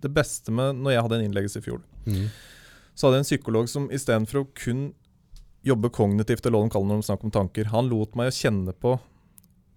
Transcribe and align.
det 0.00 0.10
beste 0.14 0.50
med 0.54 0.76
Når 0.76 0.92
jeg 0.92 1.02
hadde 1.02 1.16
en 1.18 1.24
innleggelse 1.30 1.58
i 1.58 1.64
fjor, 1.64 1.80
Mm. 2.06 2.28
så 2.94 3.06
hadde 3.06 3.18
jeg 3.18 3.24
en 3.24 3.30
psykolog 3.38 3.68
som 3.68 3.88
istedenfor 3.90 4.40
å 4.44 4.48
kun 4.54 4.94
jobbe 5.64 5.90
kognitivt, 5.90 6.46
eller 6.46 6.58
hva 6.58 6.64
de 6.68 6.70
kaller 6.70 6.88
det 6.88 6.94
når 6.94 7.02
de 7.02 7.08
snakker 7.08 7.24
om 7.24 7.30
tanker, 7.34 7.64
han 7.72 7.88
lot 7.90 8.14
meg 8.16 8.28
å 8.30 8.36
kjenne 8.38 8.72
på 8.72 8.98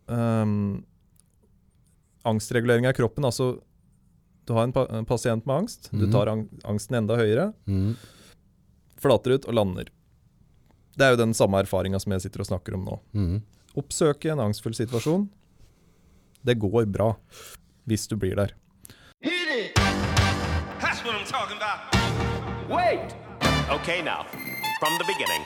um, 0.08 0.84
angstregulering 2.24 2.88
av 2.88 2.94
kroppen. 2.94 3.26
Altså, 3.26 3.60
du 4.46 4.54
har 4.54 4.64
en, 4.68 4.74
pa 4.76 4.86
en 4.90 5.06
pasient 5.06 5.46
med 5.46 5.56
angst, 5.64 5.90
du 5.92 6.06
Mhm. 6.06 6.12
tar 6.12 6.28
ang 6.28 6.50
angsten 6.64 6.96
enda 6.98 7.16
høyere, 7.18 7.54
Mm. 7.68 7.96
flater 8.98 9.32
ut 9.34 9.46
og 9.48 9.54
lander. 9.54 9.86
Det 10.98 11.02
er 11.06 11.12
jo 11.12 11.18
den 11.26 11.34
samme 11.34 11.62
erfaringa 11.64 12.00
som 12.00 12.12
jeg 12.12 12.22
sitter 12.22 12.42
og 12.42 12.48
snakker 12.48 12.74
om 12.76 12.86
nå. 12.86 13.00
Mm. 13.14 13.42
Oppsøke 13.76 14.32
en 14.32 14.40
angstfull 14.40 14.74
situasjon. 14.76 15.30
Det 16.44 16.60
går 16.60 16.86
bra 16.92 17.16
hvis 17.88 18.08
du 18.08 18.16
blir 18.18 18.36
der. 18.36 18.52
Wait! 21.42 23.16
Okay, 23.72 24.02
now, 24.04 24.26
from 24.80 24.94
the 25.00 25.06
beginning. 25.08 25.42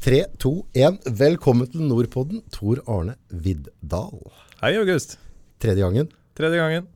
Tre, 0.00 0.24
to, 0.38 0.64
én. 0.72 0.96
Velkommen 1.04 1.68
til 1.70 1.80
Nordpodden, 1.80 2.40
Tor 2.52 2.80
Arne 2.88 3.18
Viddal. 3.28 4.32
Hei, 4.62 4.78
August. 4.78 5.18
Tredje 5.60 5.82
gangen. 5.82 6.08
Tredje 6.36 6.56
gangen. 6.56 6.88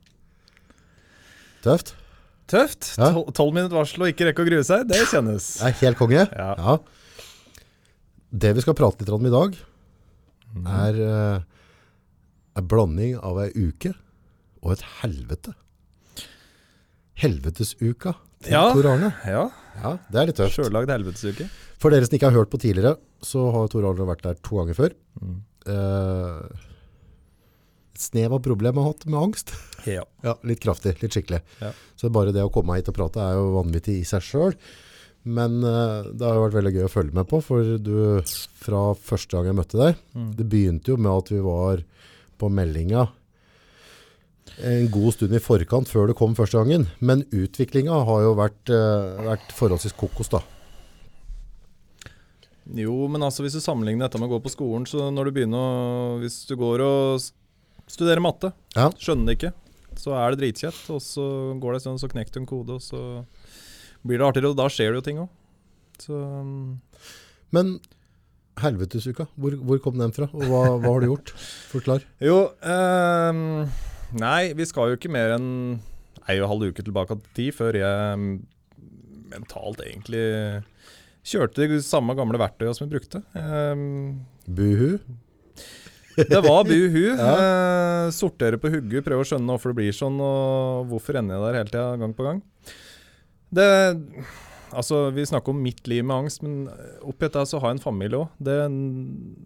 Tøft. 1.61 1.93
Tøft. 2.47 2.95
Ja. 2.97 3.13
Tolv 3.13 3.53
minutter 3.53 3.77
varsel 3.77 4.07
og 4.07 4.09
ikke 4.09 4.31
rekke 4.31 4.41
å 4.41 4.49
grue 4.49 4.65
seg, 4.65 4.89
det 4.89 5.03
kjennes. 5.13 5.51
Det 5.61 5.69
er 5.69 5.79
helt 5.83 6.01
konge. 6.01 6.25
Ja. 6.25 6.79
Det 8.31 8.53
vi 8.55 8.61
skal 8.63 8.75
prate 8.79 9.03
litt 9.03 9.09
om 9.13 9.25
i 9.27 9.33
dag, 9.33 9.57
Mhm. 10.51 10.67
er 10.67 10.97
eh, 11.01 11.41
en 12.59 12.67
blanding 12.67 13.17
av 13.23 13.37
ei 13.39 13.51
uke 13.55 13.93
og 14.61 14.71
et 14.73 14.81
helvete. 15.01 15.53
Helvetesuka 17.21 18.15
til 18.43 18.51
Ja. 18.51 18.73
Tor 18.73 18.87
Arne. 18.91 19.13
Ja, 19.25 19.49
Ja, 19.81 19.97
det 20.11 20.19
er 20.19 20.25
litt 20.27 20.35
tøft. 20.35 20.55
sjøllagd 20.57 20.89
helvetesuke. 20.89 21.49
For 21.79 21.89
dere 21.91 22.05
som 22.05 22.17
ikke 22.17 22.29
har 22.29 22.37
hørt 22.37 22.49
på 22.51 22.59
tidligere, 22.59 22.97
så 23.21 23.51
har 23.53 23.67
Tor 23.69 23.85
Arne 23.87 24.05
vært 24.05 24.21
der 24.23 24.33
to 24.35 24.55
ganger 24.57 24.75
før. 24.75 24.91
Mm. 25.21 25.41
Eh, 25.67 26.49
snev 27.95 28.33
av 28.33 28.41
problem 28.41 28.75
har 28.75 28.83
hatt 28.91 29.05
med 29.05 29.19
angst. 29.21 29.53
Ja. 29.85 30.03
Ja, 30.23 30.35
litt 30.43 30.59
kraftig, 30.59 30.99
litt 31.01 31.11
skikkelig. 31.11 31.41
Ja. 31.61 31.71
Så 31.97 32.11
bare 32.11 32.31
det 32.33 32.43
å 32.43 32.51
komme 32.51 32.75
hit 32.75 32.87
og 32.89 32.95
prate 32.95 33.17
er 33.17 33.33
jo 33.35 33.63
vanvittig 33.63 33.99
i 34.01 34.03
seg 34.03 34.21
sjøl. 34.21 34.55
Men 35.23 35.59
uh, 35.63 36.01
det 36.09 36.25
har 36.25 36.37
jo 36.39 36.45
vært 36.47 36.57
veldig 36.57 36.73
gøy 36.75 36.85
å 36.87 36.91
følge 36.91 37.13
med 37.13 37.27
på, 37.29 37.41
for 37.45 37.75
du, 37.77 37.95
fra 38.57 38.83
første 38.97 39.35
gang 39.37 39.51
jeg 39.51 39.59
møtte 39.59 39.77
deg 39.81 39.99
Mm. 40.17 40.29
Det 40.37 40.45
begynte 40.49 40.91
jo 40.91 40.97
med 40.97 41.11
at 41.13 41.29
vi 41.31 41.41
var 41.45 41.83
på 42.41 42.49
meldinga 42.49 43.07
en 44.61 44.87
god 44.91 45.13
stund 45.15 45.33
i 45.33 45.39
forkant 45.41 45.87
før 45.89 46.09
det 46.09 46.17
kom 46.19 46.33
første 46.35 46.57
gangen. 46.59 46.87
Men 46.99 47.23
utviklinga 47.31 48.01
har 48.07 48.25
jo 48.25 48.33
vært, 48.37 48.73
uh, 48.73 49.21
vært 49.29 49.53
forholdsvis 49.55 49.95
kokos, 49.97 50.31
da. 50.33 50.41
Jo, 52.77 52.93
men 53.11 53.23
altså 53.25 53.43
hvis 53.43 53.55
du 53.57 53.61
sammenligner 53.63 54.05
dette 54.07 54.19
med 54.21 54.29
å 54.29 54.35
gå 54.35 54.41
på 54.45 54.51
skolen, 54.53 54.85
så 54.87 55.09
når 55.13 55.27
du 55.27 55.35
begynner 55.35 55.59
å 55.59 56.19
Hvis 56.21 56.45
du 56.47 56.55
går 56.59 56.83
og 56.85 57.23
studerer 57.89 58.21
matte, 58.23 58.53
Ja. 58.75 58.89
skjønner 58.91 59.31
det 59.31 59.37
ikke, 59.39 59.53
så 59.97 60.13
er 60.15 60.31
det 60.31 60.39
dritkjett, 60.43 60.89
og 60.93 61.01
så 61.01 61.25
går 61.59 61.73
det 61.73 61.79
en 61.79 61.97
stund, 61.97 61.99
så 61.99 62.11
knekker 62.11 62.33
du 62.33 62.39
en 62.41 62.45
kode, 62.47 62.77
og 62.77 62.81
så 62.81 63.25
blir 64.07 64.21
det 64.21 64.27
artigere, 64.27 64.53
og 64.53 64.59
da 64.59 64.67
skjer 64.71 64.93
det 64.93 65.01
jo 65.01 65.05
ting 65.07 65.21
òg. 65.23 65.31
Um, 66.09 66.79
Men 67.53 67.75
helvetesuka, 68.61 69.27
hvor, 69.39 69.55
hvor 69.61 69.81
kom 69.83 69.99
den 70.01 70.13
fra? 70.15 70.27
Og 70.33 70.43
hva, 70.45 70.63
hva 70.81 70.93
har 70.95 71.03
du 71.03 71.11
gjort? 71.11 71.33
Forklar. 71.73 72.05
Jo, 72.23 72.43
um, 72.61 73.43
nei, 74.17 74.51
vi 74.57 74.67
skal 74.69 74.91
jo 74.91 74.99
ikke 74.99 75.11
mer 75.13 75.35
enn 75.37 75.51
ei 76.29 76.37
og 76.39 76.45
en 76.45 76.51
halv 76.53 76.71
uke 76.71 76.85
tilbake 76.85 77.17
til 77.17 77.31
tid 77.37 77.55
før 77.57 77.77
jeg 77.79 78.19
mm, 78.21 78.33
mentalt 79.31 79.81
egentlig 79.85 80.25
kjørte 81.27 81.67
de 81.69 81.81
samme 81.85 82.15
gamle 82.17 82.39
verktøyene 82.41 82.75
som 82.77 82.87
jeg 82.87 82.93
brukte. 82.95 83.23
Um, 83.37 84.21
Buhu. 84.45 84.99
det 86.17 86.41
var 86.43 86.65
buhu. 86.67 87.03
eh, 87.15 88.05
sortere 88.15 88.59
på 88.61 88.71
hugget, 88.73 89.05
prøve 89.05 89.23
å 89.23 89.27
skjønne 89.27 89.53
hvorfor 89.53 89.71
det 89.71 89.79
blir 89.81 89.95
sånn, 89.95 90.17
og 90.21 90.89
hvorfor 90.91 91.19
ender 91.21 91.37
jeg 91.37 91.45
der 91.45 91.59
hele 91.61 91.71
tida, 91.71 91.85
gang 92.01 92.15
på 92.17 92.25
gang. 92.27 92.41
Det 93.51 93.67
Altså, 94.71 95.09
Vi 95.11 95.25
snakker 95.27 95.51
om 95.51 95.61
mitt 95.61 95.87
liv 95.91 96.05
med 96.05 96.15
angst, 96.15 96.43
men 96.45 96.69
oppi 97.03 97.27
dette 97.27 97.43
så 97.49 97.59
har 97.59 97.71
jeg 97.71 97.79
en 97.79 97.83
familie 97.83 98.21
òg. 98.21 98.29
Den, 98.39 98.77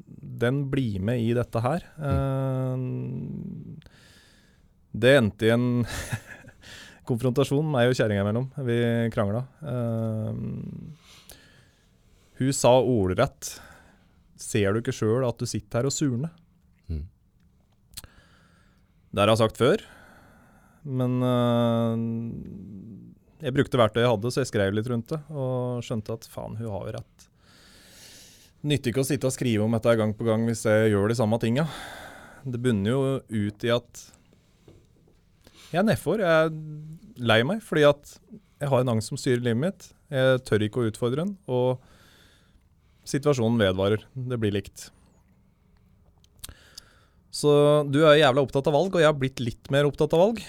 den 0.06 0.60
blir 0.70 1.02
med 1.02 1.24
i 1.24 1.34
dette 1.34 1.62
her. 1.66 1.86
Mm. 1.98 3.82
det 4.94 5.16
endte 5.18 5.48
i 5.48 5.54
en 5.56 5.66
konfrontasjon 7.10 7.66
meg 7.74 7.90
og 7.90 7.98
kjerringa 7.98 8.22
imellom. 8.22 8.52
Vi 8.68 8.78
krangla. 9.16 9.42
Eh, 9.66 10.32
hun 12.36 12.54
sa 12.54 12.74
ordrett 12.82 13.56
Ser 14.36 14.74
du 14.76 14.82
ikke 14.82 14.94
sjøl 14.94 15.24
at 15.24 15.40
du 15.40 15.48
sitter 15.48 15.80
her 15.80 15.88
og 15.88 15.94
surner? 15.96 16.32
Mm. 16.92 17.06
Det 19.10 19.22
har 19.22 19.32
jeg 19.32 19.40
sagt 19.40 19.58
før, 19.58 19.84
men 20.84 21.16
eh, 21.24 21.94
jeg 23.46 23.54
brukte 23.54 23.78
verktøyet 23.78 24.08
jeg 24.08 24.10
hadde, 24.10 24.32
så 24.34 24.42
jeg 24.42 24.50
skrev 24.50 24.74
litt 24.74 24.90
rundt 24.90 25.12
det. 25.14 25.22
Og 25.30 25.86
skjønte 25.86 26.18
at 26.18 26.26
faen, 26.32 26.58
hun 26.58 26.72
har 26.72 26.88
jo 26.88 26.96
rett. 26.98 27.28
Nytter 28.66 28.90
ikke 28.90 29.04
å 29.04 29.06
sitte 29.06 29.30
og 29.30 29.36
skrive 29.36 29.66
om 29.68 29.76
dette 29.78 29.94
gang 30.00 30.16
på 30.18 30.26
gang 30.26 30.48
hvis 30.48 30.66
jeg 30.66 30.90
gjør 30.96 31.12
de 31.12 31.18
samme 31.20 31.38
tinga. 31.42 31.68
Det 32.46 32.62
bunner 32.62 32.90
jo 32.90 33.02
ut 33.30 33.66
i 33.68 33.74
at 33.74 34.02
jeg 35.70 35.82
er 35.82 35.86
nedfor. 35.86 36.24
Jeg 36.24 36.50
er 36.50 37.22
lei 37.30 37.40
meg 37.46 37.62
fordi 37.66 37.86
at 37.86 38.18
jeg 38.62 38.72
har 38.72 38.82
en 38.82 38.96
angst 38.96 39.12
som 39.12 39.22
styrer 39.22 39.46
livet 39.46 39.62
mitt. 39.62 39.88
Jeg 40.10 40.42
tør 40.48 40.66
ikke 40.66 40.82
å 40.82 40.90
utfordre 40.90 41.22
den, 41.22 41.36
og 41.46 41.84
situasjonen 43.06 43.62
vedvarer. 43.62 44.06
Det 44.16 44.42
blir 44.42 44.56
likt. 44.56 44.90
Så 47.36 47.52
du 47.92 48.00
er 48.08 48.22
jævla 48.22 48.46
opptatt 48.46 48.70
av 48.72 48.78
valg, 48.78 48.96
og 48.96 49.04
jeg 49.04 49.12
har 49.12 49.18
blitt 49.20 49.42
litt 49.44 49.70
mer 49.74 49.86
opptatt 49.90 50.14
av 50.16 50.24
valg. 50.24 50.46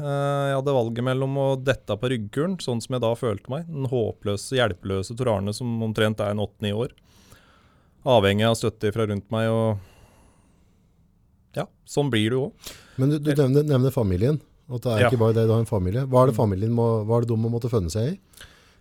Eh, 0.00 0.46
Jeg 0.48 0.56
hadde 0.58 0.74
valget 0.76 1.04
mellom 1.04 1.36
å 1.38 1.46
dette 1.62 1.96
på 2.00 2.08
ryggkulen, 2.12 2.56
sånn 2.62 2.80
som 2.82 2.94
jeg 2.96 3.02
da 3.04 3.12
følte 3.18 3.50
meg. 3.52 3.66
Den 3.68 3.88
håpløse, 3.92 4.56
hjelpeløse 4.56 5.16
Tor 5.18 5.28
Arne 5.36 5.52
som 5.56 5.74
omtrent 5.84 6.20
er 6.20 6.30
en 6.32 6.40
åtte-ni 6.44 6.72
år. 6.72 6.94
Avhengig 8.08 8.46
av 8.48 8.56
støtte 8.58 8.90
fra 8.94 9.06
rundt 9.06 9.28
meg 9.30 9.48
og 9.52 9.78
Ja, 11.54 11.66
sånn 11.86 12.08
blir 12.10 12.30
du 12.32 12.38
òg. 12.46 12.72
Men 12.96 13.10
du, 13.12 13.18
du 13.20 13.28
nevner, 13.36 13.62
nevner 13.68 13.92
familien. 13.92 14.40
At 14.72 14.80
det 14.86 14.92
er 14.94 15.00
Ja. 15.04 15.08
ikke 15.10 15.18
bare 15.20 15.34
det, 15.36 15.44
du 15.46 15.52
har 15.52 15.60
en 15.60 15.68
familie. 15.68 16.06
Hva 16.08 16.22
er 16.22 16.30
det 16.30 16.36
familien 16.38 16.72
må, 16.72 17.04
hva 17.04 17.18
er 17.18 17.26
det 17.26 17.28
de 17.28 17.36
må 17.36 17.50
måtte 17.52 17.68
fønne 17.68 17.90
seg 17.92 18.14
i? 18.14 18.18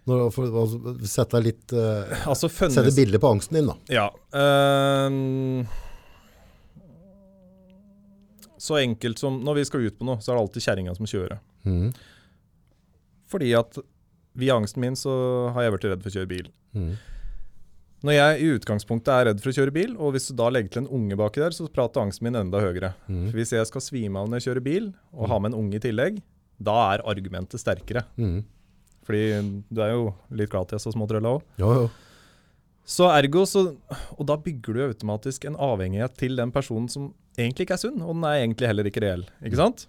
Når, 0.08 0.32
for, 0.34 0.48
altså, 0.64 0.94
sette 1.06 1.42
litt 1.44 1.74
uh, 1.78 2.08
Altså, 2.26 2.48
Sette 2.50 2.72
fønnes 2.74 2.96
bilde 2.98 3.20
på 3.22 3.30
angsten 3.36 3.60
din, 3.60 3.68
da. 3.70 3.76
Ja. 3.94 4.08
ehm, 4.34 5.68
så 8.62 8.78
enkelt 8.78 9.18
som 9.18 9.40
Når 9.42 9.58
vi 9.58 9.64
skal 9.66 9.86
ut 9.88 9.98
på 9.98 10.06
noe, 10.06 10.22
så 10.22 10.32
er 10.32 10.38
det 10.38 10.44
alltid 10.44 10.66
kjerringa 10.68 10.94
som 10.98 11.08
kjører. 11.10 11.40
Mm. 11.66 11.88
Fordi 13.32 13.54
at 13.58 13.80
via 14.38 14.58
angsten 14.60 14.84
min 14.84 14.98
så 15.00 15.14
har 15.56 15.66
jeg 15.66 15.74
vært 15.76 15.88
redd 15.90 16.04
for 16.04 16.12
å 16.12 16.16
kjøre 16.20 16.30
bil. 16.30 16.52
Mm. 16.78 16.92
Når 18.02 18.16
jeg 18.16 18.38
i 18.42 18.52
utgangspunktet 18.56 19.12
er 19.14 19.28
redd 19.30 19.42
for 19.42 19.52
å 19.52 19.56
kjøre 19.56 19.74
bil, 19.76 19.92
og 20.02 20.16
hvis 20.16 20.30
du 20.30 20.36
da 20.38 20.48
legger 20.50 20.74
til 20.74 20.84
en 20.84 20.94
unge 20.98 21.18
baki 21.20 21.44
der, 21.44 21.54
så 21.54 21.68
prater 21.70 22.02
angsten 22.02 22.26
min 22.26 22.38
enda 22.40 22.62
høyere. 22.62 22.94
Mm. 23.06 23.28
Hvis 23.36 23.54
jeg 23.54 23.68
skal 23.70 23.84
svime 23.86 24.22
av 24.22 24.30
når 24.30 24.42
jeg 24.42 24.48
kjører 24.50 24.66
bil, 24.66 24.88
og 25.14 25.30
ha 25.30 25.38
med 25.42 25.54
en 25.54 25.60
unge 25.60 25.78
i 25.78 25.84
tillegg, 25.84 26.22
da 26.62 26.78
er 26.94 27.06
argumentet 27.10 27.62
sterkere. 27.62 28.06
Mm. 28.18 28.42
Fordi 29.06 29.26
du 29.70 29.82
er 29.82 29.94
jo 29.94 30.08
litt 30.38 30.54
glad 30.54 30.70
til 30.70 30.82
så 30.82 30.94
småtrølla 30.94 31.36
òg. 31.38 31.46
Jo, 31.62 31.74
jo. 31.78 31.86
Så 32.92 33.06
ergo 33.14 33.44
så 33.46 33.62
Og 34.18 34.24
da 34.26 34.36
bygger 34.42 34.74
du 34.74 34.82
automatisk 34.88 35.46
en 35.46 35.58
avhengighet 35.62 36.16
til 36.18 36.34
den 36.40 36.50
personen 36.54 36.90
som 36.90 37.12
egentlig 37.38 37.68
ikke 37.68 37.78
er 37.78 37.84
sunn, 37.84 38.02
og 38.04 38.16
den 38.16 38.28
er 38.28 38.42
egentlig 38.42 38.70
heller 38.70 38.90
ikke 38.90 39.04
reell. 39.04 39.24
Ikke 39.46 39.60
sant? 39.60 39.86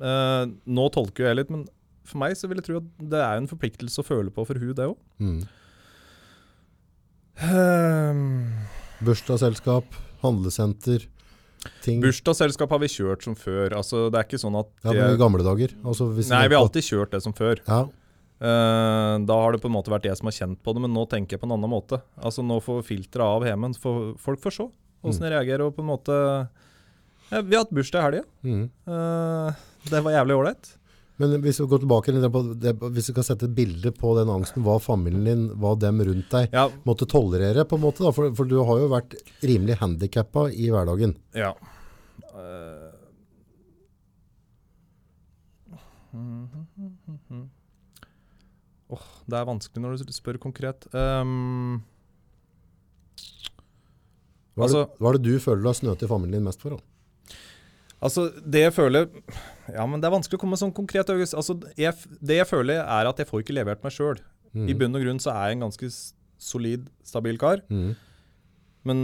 Uh, 0.00 0.50
nå 0.66 0.88
tolker 0.94 1.28
jeg 1.28 1.38
litt, 1.40 1.52
men 1.54 1.66
for 2.04 2.20
meg 2.20 2.36
så 2.36 2.50
vil 2.50 2.60
jeg 2.60 2.68
tro 2.68 2.80
at 2.82 2.88
det 3.14 3.20
er 3.24 3.40
en 3.40 3.48
forpliktelse 3.50 4.02
å 4.02 4.06
føle 4.06 4.32
på 4.34 4.44
for 4.48 4.60
hun, 4.60 4.74
det 4.76 4.88
òg. 4.90 4.98
Mhm. 5.22 5.44
Bursdagsselskap, 9.04 9.96
handlesenter, 10.22 11.02
ting. 11.82 11.98
Bursdagsselskap 12.04 12.70
har 12.70 12.80
vi 12.84 12.90
kjørt 12.92 13.26
som 13.26 13.34
før. 13.38 13.74
Altså, 13.80 14.06
det 14.12 14.20
er 14.20 14.28
ikke 14.28 14.40
sånn 14.40 14.56
at 14.60 14.70
ja, 14.84 14.94
men 14.94 15.16
i 15.16 15.20
gamle 15.20 15.42
dager. 15.44 15.74
Altså, 15.82 16.12
Nei, 16.14 16.44
vi 16.46 16.54
har 16.56 16.62
alltid 16.62 16.86
kjørt 16.86 17.16
det 17.16 17.22
som 17.26 17.36
før. 17.36 17.60
Ja, 17.66 17.84
Uh, 18.42 19.14
da 19.24 19.36
har 19.40 19.54
det 19.54 19.60
på 19.62 19.68
en 19.70 19.76
måte 19.76 19.92
vært 19.92 20.08
jeg 20.08 20.18
som 20.18 20.26
har 20.28 20.34
kjent 20.36 20.58
på 20.66 20.74
det, 20.74 20.82
men 20.82 20.92
nå 20.92 21.04
tenker 21.08 21.36
jeg 21.36 21.40
på 21.40 21.46
en 21.46 21.54
annen 21.54 21.70
måte. 21.70 22.00
Altså 22.18 22.42
Nå 22.44 22.58
får 22.64 22.82
filteret 22.84 23.24
av 23.24 23.46
hjemmen, 23.46 23.76
folk 23.78 24.42
får 24.42 24.56
se 24.56 24.66
åssen 25.06 25.24
jeg 25.24 25.32
reagerer. 25.32 25.68
Og 25.68 25.76
på 25.76 25.84
en 25.84 25.88
måte 25.88 26.16
Vi 27.42 27.56
har 27.56 27.64
hatt 27.64 27.74
bursdag 27.74 28.00
i 28.00 28.04
helga. 28.06 28.24
Mm. 28.46 28.64
Eh, 28.86 29.62
det 29.90 30.00
var 30.04 30.14
jævlig 30.14 30.36
ålreit. 30.38 30.72
Men 31.16 31.36
hvis 31.44 31.60
vi 31.62 31.66
går 31.70 31.82
tilbake 31.84 32.12
det, 32.18 32.72
hvis 32.96 33.06
du 33.06 33.12
kan 33.14 33.26
sette 33.26 33.46
et 33.46 33.54
bilde 33.54 33.92
på 33.94 34.16
den 34.18 34.30
angsten, 34.34 34.64
hva 34.66 34.80
familien 34.82 35.24
din, 35.28 35.44
hva 35.62 35.76
dem 35.78 36.00
rundt 36.02 36.30
deg 36.32 36.50
Ja, 36.56 36.64
måtte 36.84 37.06
tolerere 37.06 37.62
på 37.70 37.78
en 37.78 37.84
måte 37.84 38.02
da, 38.02 38.10
for, 38.14 38.32
for 38.34 38.50
du 38.50 38.56
har 38.66 38.80
jo 38.82 38.88
vært 38.90 39.14
rimelig 39.46 39.78
handicappa 39.78 40.48
i 40.50 40.70
hverdagen. 40.74 41.14
ja. 41.38 41.54
Uh. 42.34 42.90
Åh, 48.94 49.04
det 49.26 49.38
er 49.38 49.46
vanskelig 49.48 49.82
når 49.82 50.02
du 50.06 50.14
spør 50.14 50.38
konkret. 50.42 50.86
Um, 50.94 51.82
Hva 54.54 54.64
er, 54.64 54.68
Altså- 54.68 54.84
det, 54.86 54.98
hva 55.00 55.08
er 55.10 55.18
det 55.18 55.22
du 55.24 55.38
føler 55.40 55.62
du 55.62 55.68
har 55.70 55.74
snøt 55.78 56.02
i 56.02 56.06
familien 56.10 56.38
din 56.38 56.44
mest 56.44 56.60
for? 56.62 56.76
Da? 56.76 56.82
Altså, 58.04 58.28
det 58.44 58.66
jeg 58.66 58.74
føler 58.76 59.08
Ja, 59.72 59.86
men 59.88 60.02
det 60.02 60.08
er 60.08 60.12
vanskelig 60.14 60.36
å 60.36 60.42
komme 60.42 60.58
med 60.58 60.60
sånn 60.60 60.74
konkret. 60.76 61.08
Altså, 61.08 61.56
jeg, 61.80 62.16
det 62.20 62.40
jeg 62.42 62.48
føler, 62.50 62.82
er 62.84 63.08
at 63.08 63.20
jeg 63.20 63.30
får 63.30 63.44
ikke 63.44 63.56
levert 63.56 63.84
meg 63.84 63.94
sjøl. 63.96 64.20
Mm. 64.54 64.66
I 64.70 64.76
bunn 64.78 64.98
og 64.98 65.06
grunn 65.06 65.22
så 65.22 65.32
er 65.32 65.50
jeg 65.50 65.58
en 65.58 65.64
ganske 65.66 65.88
solid, 66.44 66.90
stabil 67.06 67.40
kar. 67.40 67.64
Mm. 67.72 67.94
Men 68.84 68.98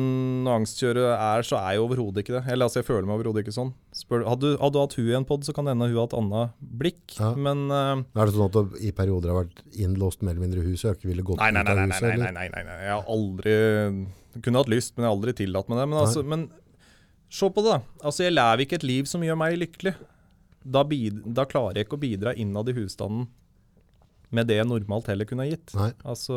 når 0.44 0.58
angstkjøret 0.60 1.06
er, 1.14 1.44
så 1.48 1.56
er 1.56 1.78
jeg 1.78 1.82
overhodet 1.86 2.20
ikke 2.20 2.34
det. 2.34 2.42
Eller 2.52 2.68
altså, 2.68 2.82
jeg 2.82 2.86
føler 2.90 3.08
meg 3.08 3.16
overhodet 3.16 3.46
ikke 3.46 3.56
sånn. 3.56 3.70
Spør, 3.96 4.26
hadde, 4.28 4.52
hadde 4.60 4.76
du 4.76 4.80
hatt 4.82 4.96
hun 4.98 5.08
i 5.08 5.16
en 5.16 5.26
pod, 5.28 5.46
så 5.48 5.54
kan 5.56 5.64
det 5.64 5.72
hende 5.72 5.88
hun 5.88 5.96
har 5.96 6.04
hatt 6.04 6.16
annet 6.18 6.58
blikk. 6.82 7.16
Ja. 7.16 7.30
Men 7.48 7.64
uh, 7.72 8.04
Er 8.04 8.28
det 8.28 8.36
sånn 8.36 8.50
at 8.50 8.58
du 8.58 8.76
i 8.84 8.92
perioder 8.96 9.32
har 9.32 9.46
vært 9.46 9.62
innlåst 9.72 10.20
mer 10.20 10.36
eller 10.36 10.44
mindre 10.44 10.60
i 10.60 10.68
huset 10.68 10.90
og 10.90 11.00
ikke 11.00 11.08
ville 11.14 11.24
gått 11.24 11.40
nei, 11.40 11.48
nei, 11.56 11.64
ut 11.64 11.70
nei, 11.70 11.72
av 11.72 11.80
nei, 11.80 11.88
huset? 11.96 12.08
nei, 12.10 12.18
nei, 12.20 12.32
nei, 12.36 12.44
nei, 12.44 12.48
nei, 12.52 12.64
nei. 12.68 12.80
Jeg 12.84 12.98
har 12.98 13.14
aldri 13.16 13.56
Kunne 14.44 14.60
hatt 14.62 14.70
lyst, 14.70 14.92
men 14.94 15.02
jeg 15.02 15.08
har 15.08 15.16
aldri 15.16 15.32
tillatt 15.40 15.72
meg 15.72 15.80
det. 15.80 15.86
Men, 15.90 16.00
altså, 16.04 16.26
men 16.28 16.44
se 17.30 17.48
på 17.54 17.62
det, 17.64 17.76
da. 17.76 17.80
Altså, 18.04 18.24
jeg 18.26 18.34
lever 18.34 18.64
ikke 18.64 18.78
et 18.80 18.86
liv 18.88 19.08
som 19.10 19.22
gjør 19.24 19.38
meg 19.38 19.58
lykkelig. 19.60 19.94
Da, 20.60 20.82
da 20.84 21.44
klarer 21.48 21.78
jeg 21.80 21.86
ikke 21.88 21.96
å 21.96 22.02
bidra 22.02 22.34
innad 22.36 22.68
i 22.68 22.74
husstanden 22.76 23.28
med 24.30 24.46
det 24.50 24.60
jeg 24.60 24.68
normalt 24.68 25.08
heller 25.10 25.26
kunne 25.26 25.46
ha 25.46 25.50
gitt. 25.50 25.72
Nei. 25.74 25.88
Altså 26.06 26.36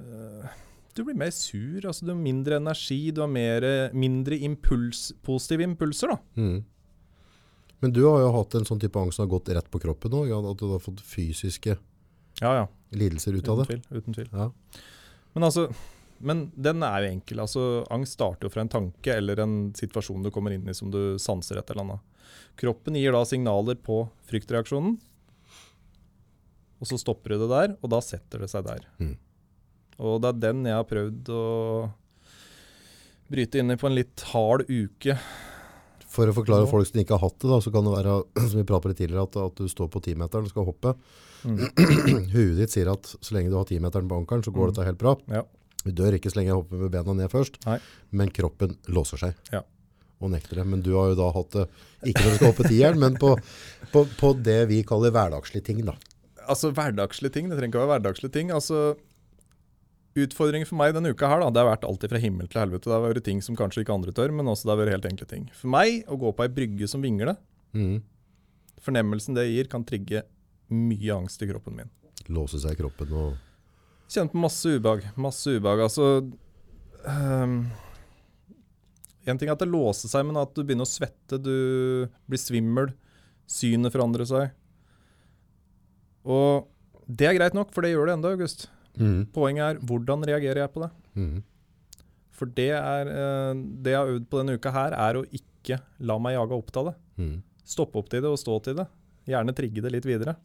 øh, 0.00 0.46
Du 0.96 1.02
blir 1.04 1.18
mer 1.18 1.32
sur, 1.34 1.84
altså 1.84 2.06
du 2.06 2.12
har 2.14 2.20
mindre 2.20 2.56
energi, 2.60 3.10
du 3.12 3.20
har 3.24 3.28
mer, 3.28 3.66
mindre 3.92 4.38
impuls, 4.46 5.10
positive 5.26 5.66
impulser, 5.66 6.14
da. 6.14 6.40
Mm. 6.40 6.62
Men 7.84 7.92
du 7.92 8.00
har 8.06 8.22
jo 8.22 8.30
hatt 8.38 8.56
en 8.56 8.64
sånn 8.64 8.80
type 8.80 8.96
angst 8.96 9.18
som 9.18 9.26
har 9.26 9.34
gått 9.34 9.50
rett 9.52 9.68
på 9.70 9.80
kroppen 9.82 10.14
òg. 10.16 10.30
at 10.32 10.56
du 10.62 10.70
har 10.70 10.80
fått 10.80 11.02
fysiske 11.04 11.76
Ja, 12.40 12.54
ja. 12.62 12.66
lidelser 12.96 13.36
ut 13.36 13.48
av 13.52 13.58
det. 13.60 13.66
tvil. 13.66 13.82
Uten 13.92 14.14
tvil. 14.16 14.28
Ja. 14.32 14.50
Men 15.34 15.44
altså 15.44 15.66
men 16.20 16.46
den 16.56 16.82
er 16.86 17.02
jo 17.04 17.10
enkel. 17.16 17.40
altså 17.44 17.62
Angst 17.92 18.16
starter 18.16 18.46
jo 18.48 18.52
fra 18.54 18.62
en 18.64 18.72
tanke 18.72 19.14
eller 19.16 19.40
en 19.42 19.56
situasjon 19.76 20.22
du 20.24 20.30
kommer 20.34 20.54
inn 20.54 20.68
i 20.68 20.74
som 20.74 20.90
du 20.90 21.16
sanser 21.22 21.58
et 21.60 21.70
eller 21.70 21.84
annet. 21.84 22.00
Kroppen 22.56 22.96
gir 22.96 23.12
da 23.12 23.20
signaler 23.28 23.76
på 23.76 24.04
fryktreaksjonen, 24.30 24.96
og 26.80 26.88
så 26.88 26.98
stopper 27.00 27.32
du 27.34 27.42
det 27.44 27.50
der, 27.52 27.76
og 27.80 27.90
da 27.92 28.00
setter 28.04 28.42
det 28.44 28.50
seg 28.52 28.66
der. 28.66 28.82
Mm. 29.00 29.14
Og 30.04 30.18
det 30.20 30.28
er 30.32 30.40
den 30.50 30.64
jeg 30.68 30.76
har 30.76 30.88
prøvd 30.88 31.30
å 31.32 31.44
bryte 33.32 33.58
inn 33.60 33.72
i 33.72 33.76
på 33.80 33.88
en 33.88 33.96
litt 33.96 34.24
hard 34.32 34.66
uke. 34.68 35.16
For 36.16 36.30
å 36.30 36.34
forklare 36.36 36.68
folk 36.70 36.86
som 36.88 37.00
ikke 37.02 37.16
har 37.16 37.24
hatt 37.26 37.38
det, 37.42 37.48
da, 37.50 37.58
så 37.64 37.72
kan 37.74 37.84
det 37.88 37.94
være 37.96 38.18
som 38.50 38.60
vi 38.60 38.66
pratet 38.68 38.96
tidligere, 39.00 39.24
at, 39.28 39.38
at 39.50 39.58
du 39.60 39.68
står 39.72 39.88
på 39.92 40.02
timeteren 40.04 40.46
og 40.48 40.52
skal 40.52 40.68
hoppe. 40.68 40.92
Mm. 41.46 41.58
Huet 42.34 42.56
ditt 42.60 42.72
sier 42.76 42.92
at 42.92 43.08
så 43.16 43.36
lenge 43.36 43.52
du 43.52 43.56
har 43.58 43.68
timeteren 43.68 44.08
på 44.10 44.20
ankeren, 44.22 44.44
så 44.46 44.52
går 44.54 44.70
Mm. 44.70 44.74
dette 44.76 44.86
helt 44.90 45.00
bra. 45.02 45.16
Ja. 45.32 45.42
Du 45.86 45.94
dør 45.94 46.16
ikke 46.18 46.32
så 46.32 46.40
lenge 46.40 46.50
jeg 46.52 46.58
hopper 46.58 46.82
med 46.82 46.92
bena 46.94 47.14
ned 47.16 47.32
først, 47.32 47.60
Nei. 47.66 47.78
men 48.10 48.32
kroppen 48.34 48.76
låser 48.90 49.22
seg 49.22 49.52
Ja. 49.54 49.62
og 50.20 50.32
nekter 50.34 50.60
det. 50.60 50.66
Men 50.66 50.82
du 50.82 50.92
har 50.96 51.12
jo 51.12 51.18
da 51.18 51.30
hatt 51.36 51.54
det, 51.54 51.66
ikke 52.10 52.24
når 52.24 52.30
du 52.30 52.38
skal 52.40 52.52
hoppe 52.52 52.68
tieren, 52.68 52.98
men 53.02 53.18
på, 53.22 53.34
på, 53.94 54.06
på 54.18 54.32
det 54.42 54.60
vi 54.72 54.82
kaller 54.86 55.14
hverdagslige 55.14 55.68
ting 55.70 55.84
da. 55.86 55.94
Altså 56.46 56.70
hverdagslige 56.74 57.34
ting, 57.34 57.50
det 57.50 57.58
trenger 57.58 57.74
ikke 57.74 57.82
å 57.82 57.86
være 57.86 57.96
hverdagslige 57.96 58.34
ting. 58.34 58.50
Altså 58.54 58.96
Utfordringen 60.16 60.64
for 60.64 60.78
meg 60.80 60.94
denne 60.96 61.10
uka 61.12 61.28
her 61.28 61.42
da, 61.42 61.50
det 61.52 61.60
har 61.60 61.66
vært 61.68 61.82
alltid 61.84 62.08
fra 62.08 62.20
himmel 62.22 62.46
til 62.48 62.62
helvete. 62.62 62.88
Det 62.88 62.94
har 62.94 63.02
vært 63.04 63.26
ting 63.26 63.42
som 63.44 63.56
kanskje 63.58 63.82
ikke 63.84 63.92
andre 63.92 64.14
tør, 64.16 64.32
men 64.32 64.48
også 64.48 64.64
det 64.64 64.72
har 64.72 64.78
vært 64.80 64.94
helt 64.94 65.08
enkle 65.10 65.26
ting. 65.28 65.42
For 65.52 65.68
meg, 65.74 66.06
å 66.08 66.16
gå 66.16 66.30
på 66.32 66.46
ei 66.46 66.52
brygge 66.56 66.88
som 66.88 67.02
vingler, 67.04 67.34
mm. 67.76 67.98
fornemmelsen 68.86 69.36
det 69.36 69.44
gir, 69.50 69.68
kan 69.68 69.84
trigge 69.84 70.22
mye 70.72 71.18
angst 71.18 71.44
i 71.44 71.50
kroppen 71.50 71.76
min. 71.82 71.92
Låse 72.32 72.62
seg 72.62 72.78
i 72.78 72.80
kroppen 72.80 73.12
og... 73.12 73.36
Kjenner 74.06 74.32
på 74.32 74.42
masse 74.42 74.76
ubehag. 74.76 75.08
Masse 75.18 75.56
ubehag. 75.56 75.82
Altså 75.86 76.06
ehm, 77.10 77.56
En 79.26 79.40
ting 79.40 79.50
er 79.50 79.56
at 79.56 79.64
det 79.64 79.70
låser 79.70 80.10
seg, 80.12 80.26
men 80.28 80.38
at 80.38 80.54
du 80.54 80.62
begynner 80.62 80.86
å 80.86 80.90
svette, 80.90 81.40
du 81.42 82.06
blir 82.30 82.40
svimmel, 82.40 82.92
synet 83.50 83.94
forandrer 83.94 84.28
seg. 84.30 84.54
Og 86.26 86.68
det 87.06 87.28
er 87.28 87.36
greit 87.38 87.54
nok, 87.54 87.72
for 87.74 87.82
det 87.82 87.92
gjør 87.92 88.10
det 88.10 88.16
enda, 88.16 88.32
August. 88.34 88.68
Mm. 88.98 89.26
Poenget 89.34 89.66
er 89.66 89.82
hvordan 89.86 90.24
reagerer 90.26 90.62
jeg 90.62 90.72
på 90.74 90.82
det? 90.84 90.90
Mm. 91.18 91.36
For 92.36 92.52
det 92.56 92.70
er 92.76 93.10
eh, 93.10 93.52
Det 93.84 93.92
jeg 93.92 93.98
har 94.00 94.12
øvd 94.12 94.26
på 94.30 94.40
denne 94.40 94.56
uka 94.56 94.72
her, 94.74 94.96
er 94.96 95.18
å 95.18 95.26
ikke 95.38 95.80
la 96.06 96.16
meg 96.22 96.36
jage 96.36 96.58
opp 96.60 96.70
av 96.78 96.90
det. 96.90 96.94
Mm. 97.18 97.36
Stoppe 97.66 97.98
opp 98.00 98.10
til 98.12 98.22
det 98.22 98.30
og 98.30 98.38
stå 98.40 98.58
til 98.62 98.78
det. 98.78 98.86
Gjerne 99.26 99.54
trigge 99.58 99.82
det 99.82 99.90
litt 99.94 100.06
videre. 100.06 100.36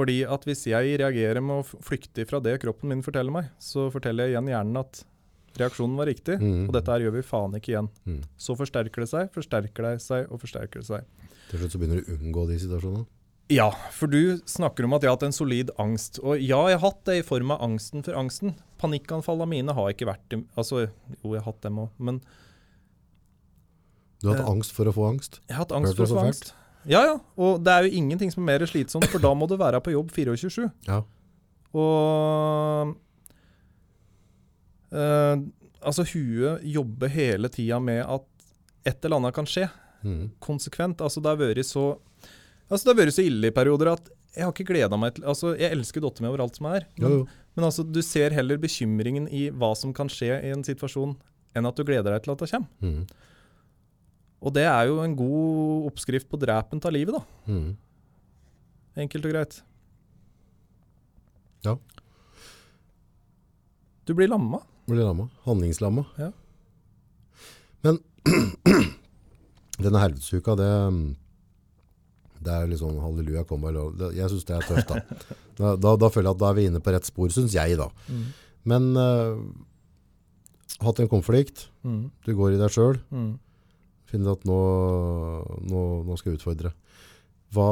Fordi 0.00 0.16
at 0.24 0.46
hvis 0.48 0.64
jeg 0.70 0.96
reagerer 1.02 1.42
med 1.44 1.60
å 1.60 1.80
flykte 1.84 2.24
fra 2.24 2.40
det 2.40 2.56
kroppen 2.62 2.88
min 2.88 3.04
forteller 3.04 3.34
meg, 3.34 3.50
så 3.60 3.90
forteller 3.92 4.30
jeg 4.30 4.38
igjen 4.38 4.48
hjernen 4.48 4.80
at 4.80 5.02
reaksjonen 5.60 5.98
var 5.98 6.08
riktig, 6.08 6.38
mm. 6.40 6.68
og 6.70 6.74
dette 6.76 6.94
her 6.94 7.04
gjør 7.04 7.16
vi 7.18 7.24
faen 7.26 7.56
ikke 7.58 7.74
igjen. 7.74 7.88
Mm. 8.08 8.20
Så 8.40 8.56
forsterker 8.56 9.04
det 9.04 9.10
seg, 9.10 9.32
forsterker 9.34 9.88
det 9.90 9.96
seg 10.00 10.30
og 10.30 10.40
forsterker 10.40 10.80
det 10.80 10.88
seg. 10.88 11.26
Til 11.50 11.60
slutt 11.60 11.74
så 11.74 11.80
begynner 11.82 12.00
du 12.00 12.06
å 12.14 12.16
unngå 12.16 12.46
de 12.48 12.58
situasjonene. 12.62 13.08
Ja, 13.50 13.66
for 13.90 14.06
du 14.06 14.38
snakker 14.46 14.86
om 14.86 14.94
at 14.94 15.02
jeg 15.02 15.10
har 15.10 15.16
hatt 15.18 15.26
en 15.26 15.34
solid 15.34 15.72
angst. 15.82 16.20
Og 16.22 16.38
ja, 16.38 16.60
jeg 16.70 16.78
har 16.78 16.84
hatt 16.84 17.00
det 17.08 17.16
i 17.18 17.24
form 17.26 17.50
av 17.50 17.64
angsten 17.66 18.04
for 18.06 18.14
angsten. 18.14 18.54
Panikkanfallene 18.78 19.50
mine 19.50 19.74
har 19.74 19.90
ikke 19.90 20.06
vært 20.06 20.36
Altså, 20.54 20.84
jo, 20.86 21.32
jeg 21.34 21.42
har 21.42 21.48
hatt 21.50 21.66
dem 21.66 21.82
òg, 21.82 21.90
men 21.98 22.22
Du 24.20 24.28
har 24.28 24.36
hatt 24.36 24.46
Eh. 24.46 24.52
angst 24.52 24.72
for 24.76 24.86
å 24.86 24.92
få 24.94 25.08
angst. 25.10 25.40
jeg 25.48 25.56
har 25.56 25.64
hatt 25.64 25.72
angst 25.72 25.96
for 25.96 26.04
å 26.06 26.14
få 26.14 26.26
angst. 26.28 26.52
Ja, 26.88 27.02
ja. 27.04 27.16
Og 27.36 27.60
det 27.64 27.72
er 27.72 27.86
jo 27.86 27.96
ingenting 28.00 28.30
som 28.32 28.42
er 28.48 28.52
mer 28.58 28.66
slitsomt, 28.66 29.08
for 29.12 29.20
da 29.20 29.32
må 29.36 29.48
du 29.50 29.56
være 29.60 29.80
på 29.84 29.92
jobb 29.92 30.12
24-7. 30.16 30.68
Ja. 30.88 31.02
Og 31.76 32.94
øh, 34.92 35.36
Altså, 35.80 36.04
huet 36.12 36.60
jobber 36.68 37.08
hele 37.08 37.48
tida 37.48 37.78
med 37.80 38.02
at 38.04 38.26
et 38.84 39.04
eller 39.04 39.16
annet 39.16 39.32
kan 39.36 39.46
skje. 39.48 39.68
Mm. 40.04 40.26
Konsekvent. 40.40 41.00
Altså, 41.00 41.20
det 41.24 41.30
har 41.32 41.40
vært 41.40 41.64
så 41.68 41.84
Altså, 42.70 42.84
det 42.84 42.92
har 42.92 42.98
vært 43.06 43.14
så 43.16 43.24
ille 43.26 43.48
i 43.48 43.54
perioder 43.54 43.88
at 43.94 44.10
jeg 44.36 44.44
har 44.46 44.52
ikke 44.54 44.68
gleda 44.68 44.96
meg 45.00 45.16
til 45.16 45.24
Altså, 45.26 45.54
jeg 45.58 45.72
elsker 45.74 46.04
dattera 46.04 46.22
mi 46.22 46.28
over 46.30 46.44
alt 46.44 46.56
som 46.60 46.68
er, 46.70 46.84
Jo, 47.00 47.02
men, 47.08 47.16
jo. 47.18 47.24
men 47.56 47.64
altså, 47.66 47.82
du 47.82 47.98
ser 48.04 48.30
heller 48.36 48.60
bekymringen 48.62 49.26
i 49.28 49.48
hva 49.50 49.72
som 49.76 49.92
kan 49.96 50.08
skje 50.12 50.36
i 50.46 50.52
en 50.54 50.62
situasjon, 50.64 51.16
enn 51.56 51.66
at 51.66 51.76
du 51.76 51.82
gleder 51.88 52.12
deg 52.14 52.22
til 52.24 52.32
at 52.36 52.44
det 52.44 52.50
kommer. 52.52 52.68
Mhm. 52.84 53.02
Og 54.40 54.54
det 54.56 54.64
er 54.64 54.86
jo 54.88 55.00
en 55.04 55.14
god 55.18 55.88
oppskrift 55.90 56.28
på 56.30 56.38
drepen 56.40 56.80
av 56.84 56.92
livet, 56.94 57.16
da. 57.18 57.52
Mm. 57.52 57.76
Enkelt 59.04 59.26
og 59.28 59.34
greit. 59.34 59.58
Ja. 61.66 61.74
Du 64.08 64.14
blir 64.16 64.30
lamma. 64.32 64.62
Blir 64.88 65.04
lamma. 65.04 65.28
Handlingslamma. 65.44 66.06
Ja. 66.18 66.30
Men 67.84 68.00
denne 69.84 70.00
helvetesuka, 70.02 70.56
det, 70.58 70.70
det 72.44 72.54
er 72.56 72.70
litt 72.72 72.80
sånn 72.80 72.96
halleluja, 73.00 73.44
kom 73.48 73.62
bare 73.64 73.76
lov. 73.76 74.00
Jeg 74.16 74.32
synes 74.32 74.48
det 74.48 74.56
er 74.58 74.66
tøft 74.70 74.94
da. 74.94 75.02
Da, 75.60 75.74
da. 75.76 75.90
da 76.00 76.08
føler 76.08 76.30
jeg 76.30 76.36
at 76.38 76.40
da 76.40 76.48
er 76.48 76.54
vi 76.56 76.62
inne 76.70 76.80
på 76.80 76.92
rett 76.94 77.04
spor, 77.04 77.28
synes 77.34 77.52
jeg 77.52 77.74
da. 77.76 77.90
Men 78.70 78.86
uh, 78.96 79.36
hatt 80.80 81.02
en 81.04 81.10
konflikt, 81.12 81.66
Mm. 81.84 82.06
du 82.24 82.30
går 82.36 82.54
i 82.56 82.60
deg 82.60 82.72
selv, 82.72 83.02
Mm. 83.12 83.34
Finner 84.10 84.36
at 84.36 84.46
nå, 84.48 84.58
nå, 85.70 85.84
nå 86.06 86.18
skal 86.18 86.32
jeg 86.32 86.40
utfordre. 86.40 86.72
Hva, 87.54 87.68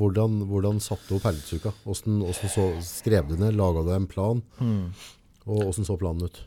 hvordan, 0.00 0.38
hvordan 0.48 0.78
satte 0.80 1.08
du 1.10 1.18
opp 1.18 1.26
helvetesuka? 1.28 1.74
Hvordan, 1.84 2.22
hvordan 2.24 2.52
så, 2.54 2.68
skrev 2.86 3.28
du 3.28 3.36
ned, 3.40 3.58
laget 3.58 3.88
du 3.88 3.92
en 3.96 4.08
plan, 4.08 4.44
Mm. 4.60 4.86
og 5.48 5.66
hvordan 5.66 5.88
så 5.88 5.98
planen 6.00 6.28
ut? 6.28 6.44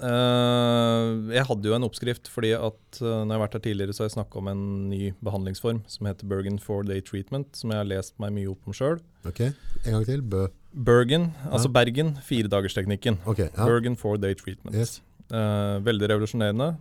Eh, 0.00 1.08
jeg 1.34 1.44
hadde 1.44 1.68
jo 1.68 1.74
en 1.76 1.84
oppskrift, 1.84 2.30
fordi 2.32 2.54
at 2.56 3.00
uh, 3.02 3.20
når 3.20 3.26
jeg 3.26 3.34
har 3.36 3.42
vært 3.42 3.56
her 3.58 3.64
tidligere, 3.66 3.92
så 3.96 4.02
har 4.02 4.08
jeg 4.08 4.14
snakka 4.16 4.40
om 4.40 4.48
en 4.48 4.62
ny 4.88 5.00
behandlingsform 5.20 5.82
som 5.92 6.08
heter 6.08 6.28
Bergen 6.30 6.56
four 6.62 6.86
day 6.88 7.02
treatment, 7.04 7.52
som 7.58 7.74
jeg 7.74 7.82
har 7.82 7.90
lest 7.90 8.16
meg 8.22 8.32
mye 8.38 8.48
opp 8.52 8.64
om 8.70 8.76
sjøl. 8.76 9.02
Ok, 9.28 9.42
en 9.50 9.98
gang 9.98 10.06
til, 10.08 10.24
Bø. 10.24 10.46
Bergen, 10.72 11.30
altså 11.50 11.68
Bergen, 11.74 12.14
firedagersteknikken. 12.24 13.20
Okay, 13.28 13.50
ja. 13.50 13.68
Bergen 13.68 13.98
four 14.00 14.16
day 14.22 14.36
treatment. 14.38 14.76
Yes. 14.78 15.00
Uh, 15.28 15.76
veldig 15.84 16.08
revolusjonerende. 16.14 16.72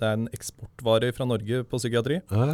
Det 0.00 0.06
er 0.08 0.16
en 0.18 0.28
eksportvare 0.34 1.12
fra 1.14 1.26
Norge 1.28 1.62
på 1.70 1.78
psykiatri. 1.80 2.20
Ja. 2.30 2.46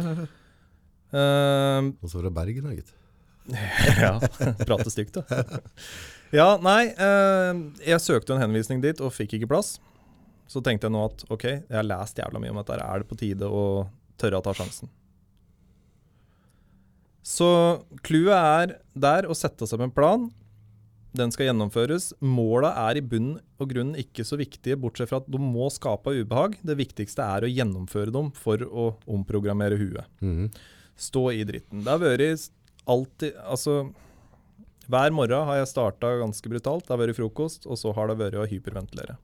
Eh, 1.11 1.87
Og 2.01 2.09
så 2.11 2.21
fra 2.21 2.31
Bergen, 2.33 2.67
da, 2.67 2.75
gitt. 2.77 2.91
ja, 4.03 4.13
prate 4.65 4.91
stygt, 4.93 5.17
da. 5.17 5.43
Ja, 6.31 6.53
nei, 6.63 6.93
Uh, 6.95 7.57
jeg 7.83 7.99
søkte 7.99 8.31
en 8.37 8.39
henvisning 8.39 8.79
dit 8.83 9.01
og 9.03 9.11
fikk 9.11 9.33
ikke 9.35 9.49
plass. 9.51 9.73
Så 10.47 10.61
tenkte 10.63 10.87
jeg 10.87 10.93
nå 10.95 11.01
at 11.09 11.25
ok, 11.31 11.43
jeg 11.49 11.75
har 11.75 11.83
lest 11.83 12.19
jævla 12.21 12.39
mye 12.39 12.53
om 12.53 12.59
dette, 12.61 12.77
er 12.79 13.03
det 13.03 13.07
på 13.09 13.17
tide 13.19 13.47
å 13.51 13.63
tørre 14.21 14.39
å 14.39 14.45
ta 14.45 14.53
sjansen. 14.55 14.87
Så 17.27 17.47
clouet 18.05 18.31
er 18.35 18.73
der 18.97 19.27
å 19.29 19.35
sette 19.37 19.67
seg 19.67 19.79
med 19.81 19.89
en 19.89 19.95
plan. 19.95 20.23
Den 21.17 21.31
skal 21.33 21.49
gjennomføres. 21.49 22.11
Måla 22.23 22.71
er 22.87 22.99
i 23.01 23.03
bunn 23.03 23.33
og 23.59 23.71
grunn 23.73 23.95
ikke 23.99 24.23
så 24.27 24.37
viktige, 24.39 24.77
bortsett 24.79 25.11
fra 25.11 25.19
at 25.19 25.27
de 25.31 25.39
må 25.43 25.67
skape 25.73 26.13
ubehag. 26.21 26.55
Det 26.63 26.77
viktigste 26.79 27.25
er 27.25 27.43
å 27.43 27.51
gjennomføre 27.51 28.13
dem 28.15 28.31
for 28.37 28.63
å 28.63 28.93
omprogrammere 29.11 29.79
huet. 29.81 30.07
Mhm. 30.23 30.47
Stå 31.01 31.31
i 31.33 31.43
dritten. 31.47 31.83
Det 31.83 31.89
har 31.89 31.99
vært 31.99 32.49
alltid 32.87 33.35
Altså, 33.41 33.93
hver 34.87 35.11
morgen 35.11 35.45
har 35.47 35.61
jeg 35.61 35.71
starta 35.71 36.19
ganske 36.19 36.47
brutalt. 36.49 36.85
Det 36.85 36.93
har 36.93 37.01
vært 37.01 37.17
frokost, 37.17 37.65
og 37.65 37.77
så 37.79 37.93
har 37.95 38.07
det 38.07 38.17
vært 38.19 38.39
å 38.39 38.47
hyperventilere. 38.47 39.17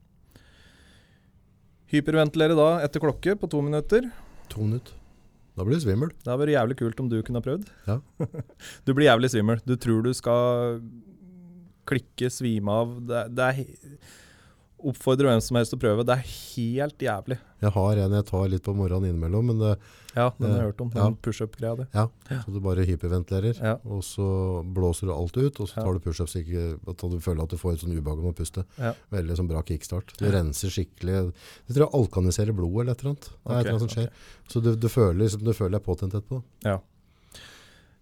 Hyperventilere 1.88 2.56
da 2.58 2.70
etter 2.84 3.00
klokke 3.00 3.36
på 3.40 3.50
to 3.50 3.62
minutter. 3.62 4.10
To 4.50 4.64
minutter. 4.66 4.94
Da 5.58 5.66
blir 5.66 5.80
du 5.80 5.82
svimmel. 5.82 6.12
Det 6.22 6.30
hadde 6.30 6.44
vært 6.44 6.54
jævlig 6.54 6.78
kult 6.78 7.00
om 7.02 7.10
du 7.10 7.22
kunne 7.26 7.40
ha 7.40 7.46
prøvd. 7.46 7.70
Ja. 7.88 8.00
du 8.86 8.94
blir 8.94 9.08
jævlig 9.08 9.32
svimmel. 9.34 9.62
Du 9.66 9.76
tror 9.80 10.04
du 10.06 10.12
skal 10.14 10.82
klikke, 11.88 12.30
svime 12.34 12.70
av. 12.84 12.98
Det, 13.08 13.26
det 13.38 13.52
er 13.52 13.66
Oppfordrer 14.78 15.26
hvem 15.26 15.40
som 15.42 15.58
helst 15.58 15.72
til 15.74 15.80
å 15.80 15.82
prøve. 15.82 16.04
Det 16.06 16.14
er 16.14 16.28
helt 16.30 17.02
jævlig. 17.02 17.40
Jeg 17.64 17.72
har 17.74 17.98
en 18.04 18.12
jeg 18.14 18.26
tar 18.28 18.44
litt 18.52 18.62
på 18.62 18.76
morgenen 18.78 19.08
innimellom, 19.10 19.48
men 19.50 19.58
det, 19.58 19.72
Ja, 20.14 20.28
den 20.38 20.52
har 20.52 20.60
jeg 20.60 20.60
Eh, 20.62 20.68
hørt 20.70 20.82
om. 20.82 20.92
ja. 20.94 21.04
Den 21.08 21.16
pushup-greia 21.18 21.78
di. 21.80 21.86
ja, 21.96 22.04
så 22.30 22.54
du 22.54 22.60
bare 22.62 22.86
hyperventilerer, 22.86 23.58
Ja. 23.60 23.74
og 23.84 24.04
så 24.06 24.62
blåser 24.74 25.08
du 25.10 25.14
alt 25.14 25.36
ut, 25.36 25.60
og 25.60 25.68
så 25.68 25.78
Ja. 25.78 25.84
tar 25.84 25.94
du 25.94 26.00
pushups, 26.00 26.34
så 26.34 27.10
du 27.10 27.20
føler 27.20 27.42
at 27.44 27.50
du 27.50 27.58
får 27.58 27.74
et 27.74 27.80
sånn 27.80 27.98
ubehag 27.98 28.20
om 28.20 28.32
å 28.32 28.36
puste. 28.36 28.66
Ja. 28.78 28.94
Veldig 29.12 29.36
sånn 29.36 29.48
bra 29.50 29.64
kickstart. 29.64 30.16
Du 30.18 30.26
renser 30.30 30.70
skikkelig. 30.70 31.34
Jeg 31.68 31.76
tror 31.76 31.90
jeg 31.90 31.94
alkaniserer 31.98 32.54
blodet 32.56 32.82
eller 32.82 32.92
et 32.92 33.00
eller 33.02 33.10
annet. 33.16 33.30
Det 33.30 33.50
er 33.50 33.60
et 33.60 33.66
eller 33.66 33.80
annet 33.80 33.80
som 33.80 33.90
skjer. 33.90 34.10
skjer. 34.10 34.48
Så 34.48 34.62
du, 34.64 34.76
du 34.76 34.88
føler 34.88 35.18
liksom, 35.26 35.44
du 35.44 35.54
føler 35.54 35.72
deg 35.72 35.84
påtent 35.84 36.14
etterpå. 36.14 36.44
Ja. 36.64 36.80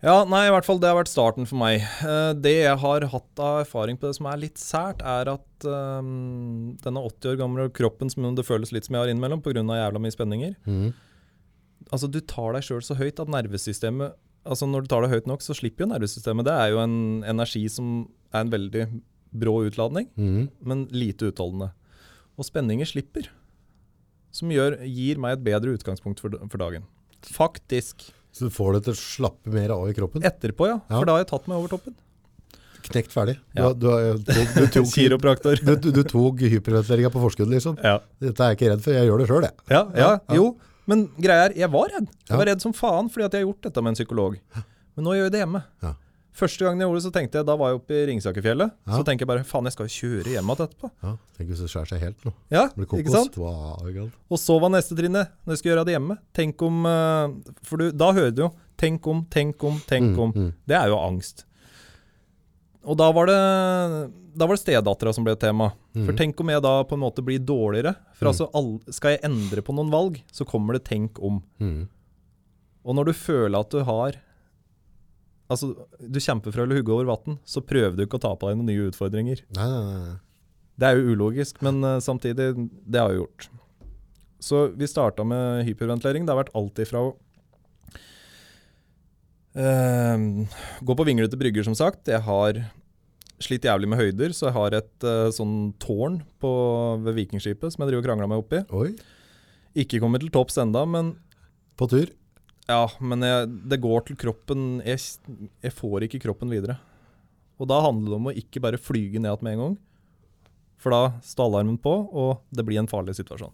Ja, 0.04 0.20
nei, 0.28 0.44
i 0.48 0.52
hvert 0.52 0.68
fall 0.68 0.80
det 0.82 0.90
har 0.90 0.98
vært 0.98 1.10
starten 1.10 1.48
for 1.48 1.58
meg. 1.62 1.80
Eh, 2.04 2.32
det 2.38 2.56
jeg 2.58 2.80
har 2.82 3.06
hatt 3.14 3.42
av 3.42 3.62
erfaring 3.64 3.98
på 3.98 4.10
det 4.10 4.18
som 4.18 4.28
er 4.30 4.42
litt 4.42 4.60
sært, 4.62 5.02
er 5.08 5.32
at 5.32 5.68
um, 5.70 6.76
denne 6.84 7.04
80 7.08 7.32
år 7.32 7.40
gamle 7.40 7.70
kroppen 7.74 8.12
som 8.12 8.28
det 8.36 8.46
føles 8.46 8.74
litt 8.76 8.88
som 8.88 8.98
jeg 8.98 9.06
har 9.06 9.14
innimellom 9.14 9.42
pga. 9.46 9.64
jævla 9.64 10.02
mye 10.02 10.14
spenninger 10.14 10.54
mm. 10.68 10.88
Altså, 11.94 12.10
du 12.10 12.20
tar 12.20 12.56
deg 12.56 12.66
sjøl 12.66 12.84
så 12.84 12.98
høyt 12.98 13.20
at 13.22 13.32
nervesystemet 13.32 14.16
Altså, 14.46 14.68
når 14.70 14.86
du 14.86 14.92
tar 14.92 15.02
det 15.02 15.10
høyt 15.10 15.28
nok, 15.30 15.42
så 15.42 15.56
slipper 15.58 15.86
jo 15.86 15.90
nervesystemet. 15.90 16.46
Det 16.46 16.54
er 16.54 16.68
jo 16.70 16.82
en 16.84 16.98
energi 17.26 17.64
som 17.72 18.04
er 18.30 18.44
en 18.44 18.52
veldig 18.54 18.84
brå 19.42 19.56
utladning, 19.66 20.06
mm. 20.14 20.44
men 20.70 20.84
lite 20.94 21.32
utholdende. 21.32 21.72
Og 22.38 22.46
spenninger 22.46 22.86
slipper. 22.86 23.32
Som 24.36 24.54
gjør, 24.54 24.78
gir 24.86 25.18
meg 25.24 25.40
et 25.40 25.48
bedre 25.48 25.74
utgangspunkt 25.74 26.22
for, 26.22 26.38
for 26.52 26.62
dagen. 26.62 26.86
Faktisk. 27.26 28.12
Så 28.36 28.50
du 28.50 28.52
får 28.52 28.74
det 28.76 28.82
til 28.90 28.96
å 28.96 29.00
slappe 29.00 29.52
mer 29.54 29.72
av 29.76 29.86
i 29.88 29.94
kroppen. 29.96 30.24
Etterpå, 30.28 30.68
ja. 30.68 30.80
Ja. 30.90 30.98
For 31.00 31.08
da 31.08 31.16
har 31.16 31.24
jeg 31.24 31.30
tatt 31.32 31.46
meg 31.48 31.62
over 31.62 31.72
toppen. 31.72 31.96
Knekt 32.86 33.14
ferdig. 33.16 33.38
Ja. 33.58 33.72
du, 33.74 33.88
du, 34.28 34.32
du, 34.36 34.62
tok, 34.76 34.90
Kiropraktor. 34.92 35.62
du, 35.64 35.88
du, 35.96 36.02
tok 36.06 36.44
hyperventileringa 36.44 37.10
på 37.16 37.22
forskudd, 37.24 37.50
liksom. 37.56 37.80
Ja. 37.82 37.96
Dette 38.22 38.44
er 38.46 38.52
jeg 38.54 38.60
ikke 38.60 38.72
redd 38.74 38.84
for, 38.86 38.94
jeg 38.98 39.08
gjør 39.10 39.24
det 39.24 39.28
sjøl, 39.32 39.48
jeg. 39.48 39.56
Ja, 39.72 39.82
ja, 39.96 40.10
Ja. 40.20 40.36
jo. 40.38 40.50
Men 40.86 41.08
greia 41.18 41.48
er, 41.48 41.56
jeg 41.58 41.72
var 41.74 41.88
redd. 41.96 42.12
Jeg 42.30 42.38
var 42.38 42.46
redd 42.52 42.62
som 42.62 42.74
faen 42.78 43.08
fordi 43.10 43.26
at 43.26 43.34
jeg 43.34 43.42
har 43.42 43.48
gjort 43.48 43.64
dette 43.66 43.82
med 43.82 43.96
en 43.96 43.98
psykolog. 43.98 44.36
Men 44.96 45.08
nå 45.08 45.16
gjør 45.18 45.26
jeg 45.26 45.34
det 45.34 45.40
hjemme. 45.42 45.62
Ja. 45.82 45.96
Første 46.36 46.66
gangen 46.66 46.82
jeg 46.84 46.90
gjorde 46.90 47.00
det, 47.00 47.06
så 47.08 47.12
tenkte 47.16 47.40
jeg, 47.40 47.46
da 47.48 47.54
var 47.56 47.70
jeg 47.72 47.78
oppe 47.80 47.96
i 47.96 48.06
Ringsakerfjellet. 48.10 48.72
Ja. 48.88 48.92
Så 48.98 49.06
tenker 49.08 49.24
jeg 49.24 49.30
bare, 49.30 49.44
faen, 49.48 49.64
jeg 49.70 49.72
skal 49.78 49.88
jo 49.88 49.94
kjøre 49.96 50.34
hjem 50.34 50.50
igjen 50.52 50.66
etterpå. 50.68 50.90
Ja, 51.06 51.14
tenk 51.38 51.48
hvis 51.54 51.62
det 51.64 51.70
skjærer 51.72 51.88
seg 51.94 52.02
helt 52.04 52.26
nå. 52.28 52.34
Ja, 52.52 52.66
Blir 52.76 52.90
kokos. 52.92 53.00
ikke 53.06 53.14
sant? 53.16 53.38
Wow? 53.40 54.10
Og 54.30 54.38
så 54.42 54.58
var 54.60 54.70
neste 54.74 54.98
trinnet, 55.00 55.32
når 55.46 55.56
jeg 55.56 55.62
skulle 55.62 55.74
gjøre 55.78 55.86
det 55.88 55.96
hjemme. 55.96 56.18
Tenk 56.36 56.62
om 56.68 56.86
eh, 56.92 57.56
For 57.64 57.78
du, 57.80 57.86
da 57.96 58.12
hører 58.12 58.36
du 58.36 58.42
jo 58.48 58.52
Tenk 58.76 59.08
om, 59.08 59.22
tenk 59.32 59.64
om, 59.64 59.78
tenk 59.88 60.10
Mm, 60.12 60.20
om. 60.20 60.32
mm. 60.36 60.50
Det 60.68 60.76
er 60.76 60.90
jo 60.92 60.98
angst. 61.00 61.46
Og 62.84 62.98
da 63.00 63.08
var 63.16 63.26
det 63.32 63.40
Da 64.36 64.46
var 64.46 64.58
det 64.58 64.64
stedattera 64.66 65.14
som 65.16 65.24
ble 65.24 65.38
tema. 65.40 65.70
For 65.94 66.12
Mhm. 66.12 66.18
tenk 66.20 66.40
om 66.44 66.50
jeg 66.52 66.62
da 66.62 66.84
på 66.84 66.94
en 66.94 67.00
måte 67.00 67.24
blir 67.24 67.40
dårligere. 67.40 67.96
For 68.20 68.26
Mm. 68.26 68.32
altså, 68.52 68.94
skal 68.94 69.12
jeg 69.16 69.22
endre 69.24 69.62
på 69.62 69.74
noen 69.74 69.90
valg, 69.90 70.22
så 70.30 70.44
kommer 70.46 70.74
det 70.74 70.84
tenk 70.84 71.18
om. 71.24 71.42
Mhm. 71.62 71.88
Og 72.84 72.96
når 72.96 73.06
du 73.06 73.14
føler 73.14 73.58
at 73.60 73.70
du 73.70 73.80
har 73.84 74.12
Altså, 75.52 75.72
du 76.02 76.18
kjemper 76.18 76.54
for 76.54 76.64
å 76.64 76.78
hugge 76.78 76.94
over 76.94 77.10
vann, 77.12 77.38
så 77.46 77.62
prøver 77.62 77.98
du 77.98 78.06
ikke 78.06 78.18
å 78.18 78.24
ta 78.24 78.32
på 78.34 78.50
deg 78.50 78.58
noen 78.58 78.72
nye 78.72 78.88
utfordringer. 78.90 79.44
Nei, 79.58 79.68
nei, 79.70 80.00
nei. 80.02 80.16
Det 80.76 80.88
er 80.88 80.98
jo 80.98 81.14
ulogisk, 81.14 81.62
men 81.64 81.80
uh, 81.86 82.00
samtidig, 82.04 82.50
det 82.84 83.00
har 83.00 83.14
jeg 83.14 83.22
gjort. 83.22 83.46
Så 84.44 84.66
vi 84.78 84.90
starta 84.90 85.24
med 85.26 85.64
hyperventilering. 85.70 86.26
Det 86.26 86.34
har 86.34 86.42
vært 86.42 86.56
alt 86.58 86.82
ifra 86.84 87.04
å 87.06 87.14
uh, 89.56 90.26
gå 90.82 90.98
på 90.98 91.08
vinglete 91.08 91.40
brygger, 91.40 91.68
som 91.68 91.78
sagt. 91.78 92.10
Jeg 92.12 92.26
har 92.26 92.60
slitt 93.44 93.68
jævlig 93.68 93.92
med 93.92 94.02
høyder, 94.02 94.34
så 94.36 94.50
jeg 94.50 94.58
har 94.58 94.76
et 94.82 95.08
uh, 95.08 95.30
sånn 95.34 95.76
tårn 95.82 96.20
på, 96.42 96.52
ved 97.06 97.20
Vikingskipet 97.22 97.74
som 97.74 97.84
jeg 97.84 97.94
driver 97.94 98.04
og 98.04 98.10
krangla 98.10 98.30
meg 98.32 98.44
oppi. 98.44 98.66
Oi, 98.76 98.92
Ikke 99.86 100.02
kommet 100.04 100.26
til 100.26 100.34
topps 100.34 100.58
enda, 100.62 100.86
men 100.90 101.16
på 101.80 101.88
tur. 101.92 102.12
Ja, 102.66 102.86
men 102.98 103.22
jeg, 103.22 103.50
det 103.70 103.82
går 103.84 104.08
til 104.08 104.18
kroppen 104.18 104.80
jeg, 104.82 105.02
jeg 105.62 105.74
får 105.76 106.08
ikke 106.08 106.24
kroppen 106.24 106.50
videre. 106.54 106.80
Og 107.62 107.70
da 107.70 107.78
handler 107.86 108.12
det 108.12 108.18
om 108.18 108.32
å 108.32 108.36
ikke 108.36 108.64
bare 108.64 108.82
flyge 108.82 109.22
ned 109.22 109.30
igjen 109.30 109.46
med 109.46 109.56
en 109.56 109.62
gang. 109.64 109.76
For 110.82 110.94
da 110.94 111.20
står 111.26 111.52
alarmen 111.52 111.78
på, 111.82 111.94
og 112.12 112.42
det 112.54 112.66
blir 112.68 112.82
en 112.82 112.90
farlig 112.90 113.16
situasjon. 113.18 113.54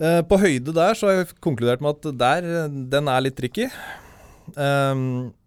Eh, 0.00 0.20
på 0.24 0.38
høyde 0.40 0.72
der 0.76 0.96
så 0.96 1.10
har 1.10 1.18
jeg 1.18 1.34
konkludert 1.44 1.82
med 1.84 1.98
at 1.98 2.20
der, 2.20 2.46
den 2.92 3.10
er 3.12 3.24
litt 3.24 3.36
tricky. 3.40 3.66
Eh, 4.54 5.02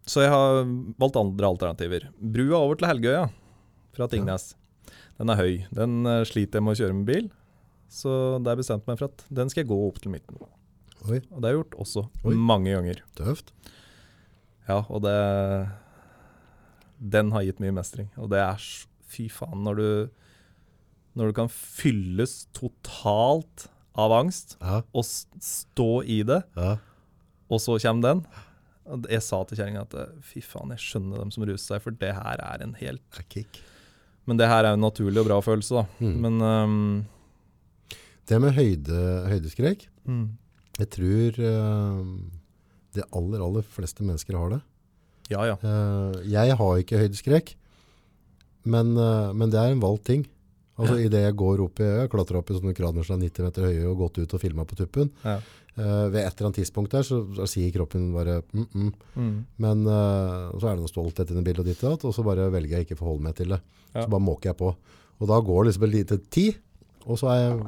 så 0.10 0.26
jeg 0.26 0.34
har 0.34 0.66
valgt 1.00 1.22
andre 1.22 1.54
alternativer. 1.54 2.10
Brua 2.18 2.60
over 2.60 2.78
til 2.78 2.90
Helgøya 2.92 3.24
fra 3.96 4.10
Tingnes. 4.12 4.52
Den 5.22 5.32
er 5.32 5.40
høy. 5.40 5.54
Den 5.74 6.04
eh, 6.10 6.26
sliter 6.28 6.60
jeg 6.60 6.68
med 6.68 6.76
å 6.76 6.82
kjøre 6.82 6.98
med 6.98 7.08
bil. 7.10 7.32
Så 7.94 8.12
det 8.42 8.58
bestemte 8.58 8.62
bestemt 8.62 8.90
meg 8.90 9.00
for 9.00 9.10
at 9.12 9.26
den 9.30 9.50
skal 9.54 9.64
jeg 9.64 9.70
gå 9.70 9.80
opp 9.88 10.02
til 10.02 10.14
midten. 10.14 10.42
Oi, 11.10 11.20
Og 11.32 11.42
det 11.42 11.50
har 11.50 11.54
jeg 11.54 11.60
gjort 11.64 11.80
også, 11.84 12.04
Oi. 12.24 12.34
mange 12.36 12.72
ganger. 12.72 13.02
tøft. 13.18 13.52
Ja, 14.70 14.82
og 14.90 15.02
det 15.04 15.16
Den 17.12 17.32
har 17.36 17.44
gitt 17.44 17.60
mye 17.60 17.74
mestring. 17.76 18.10
Og 18.18 18.30
det 18.32 18.40
er 18.40 18.62
Fy 19.14 19.28
faen, 19.30 19.64
når 19.66 19.76
du 19.76 20.10
Når 21.16 21.28
du 21.30 21.34
kan 21.34 21.50
fylles 21.52 22.48
totalt 22.56 23.68
av 23.96 24.10
angst, 24.12 24.56
Ja, 24.62 24.80
og 24.96 25.04
stå 25.06 26.02
i 26.10 26.24
det, 26.26 26.40
ja. 26.58 26.78
og 27.48 27.60
så 27.62 27.76
kommer 27.84 28.02
den 28.02 28.24
Jeg 29.12 29.22
sa 29.22 29.44
til 29.46 29.58
kjerringa 29.60 29.84
at 29.86 29.94
fy 30.26 30.42
faen, 30.42 30.72
jeg 30.74 30.82
skjønner 30.82 31.20
dem 31.22 31.30
som 31.32 31.44
ruser 31.46 31.76
seg, 31.76 31.84
for 31.84 31.92
det 31.92 32.10
her 32.18 32.42
er 32.42 32.64
en 32.66 32.74
helt 32.80 33.20
kick. 33.30 33.62
Men 34.26 34.38
det 34.38 34.48
her 34.50 34.64
er 34.66 34.74
jo 34.74 34.80
en 34.80 34.88
naturlig 34.88 35.22
og 35.22 35.28
bra 35.30 35.38
følelse, 35.46 35.76
da. 35.76 35.86
Mm. 36.00 36.18
Men 36.26 36.42
um, 36.42 37.06
Det 38.28 38.42
med 38.42 38.54
høyde, 38.58 38.98
høydeskrek, 39.30 39.88
mm, 40.10 40.26
jeg 40.80 40.90
tror 40.94 41.40
uh, 41.44 42.06
de 42.94 43.06
aller, 43.14 43.42
aller 43.42 43.66
fleste 43.76 44.06
mennesker 44.06 44.38
har 44.38 44.56
det. 44.56 44.62
Ja, 45.32 45.46
ja. 45.48 45.58
Uh, 45.62 46.22
jeg 46.28 46.58
har 46.60 46.80
ikke 46.82 47.02
høydeskrek, 47.02 47.56
men, 48.64 48.96
uh, 48.98 49.32
men 49.36 49.54
det 49.54 49.60
er 49.62 49.74
en 49.74 49.84
valgt 49.84 50.08
ting. 50.10 50.26
Altså 50.74 50.98
i 50.98 51.10
det 51.12 51.22
jeg 51.22 51.36
går 51.38 51.62
opp 51.62 51.82
i, 51.84 51.86
jeg 51.86 52.10
klatrer 52.10 52.40
opp 52.40 52.48
i 52.50 52.56
sånne 52.58 52.74
kraner 52.74 53.06
som 53.06 53.20
er 53.20 53.28
90 53.28 53.46
meter 53.46 53.68
høye 53.68 53.92
og 53.92 54.00
gått 54.00 54.24
ut 54.24 54.34
og 54.34 54.42
filmet 54.42 54.70
på 54.70 54.78
tuppen, 54.80 55.12
ja. 55.22 55.36
uh, 55.78 56.08
ved 56.10 56.24
et 56.24 56.32
eller 56.34 56.50
annet 56.50 56.60
tidspunkt 56.64 56.96
der, 56.96 57.06
så, 57.06 57.20
så 57.38 57.46
sier 57.50 57.74
kroppen 57.76 58.10
bare 58.16 58.40
mm, 58.42 58.66
mm. 58.66 58.90
Mm, 59.14 59.36
Men 59.62 59.86
uh, 59.86 60.50
så 60.58 60.72
er 60.72 60.74
det 60.74 60.82
noe 60.82 60.92
stolthet 60.92 61.30
i 61.30 61.38
det 61.38 61.46
bildet 61.46 61.62
og 61.62 61.70
ditt 61.70 61.86
og 61.86 61.94
datt, 61.94 62.08
og 62.10 62.18
så 62.18 62.26
bare 62.26 62.50
velger 62.54 62.80
jeg 62.80 62.88
ikke 62.88 62.98
å 62.98 63.04
forholde 63.04 63.28
meg 63.28 63.38
til 63.38 63.54
det. 63.54 63.62
Ja. 63.92 64.02
Så 64.02 64.10
bare 64.10 64.26
måker 64.26 64.50
jeg 64.50 64.60
på. 64.64 64.74
Og 65.22 65.30
da 65.30 65.38
går 65.46 65.62
det 65.62 65.72
liksom 65.72 65.86
en 65.88 65.94
liten 65.94 66.24
tid, 66.34 66.58
og 67.06 67.22
så 67.22 67.30
er 67.30 67.44
jeg 67.44 67.60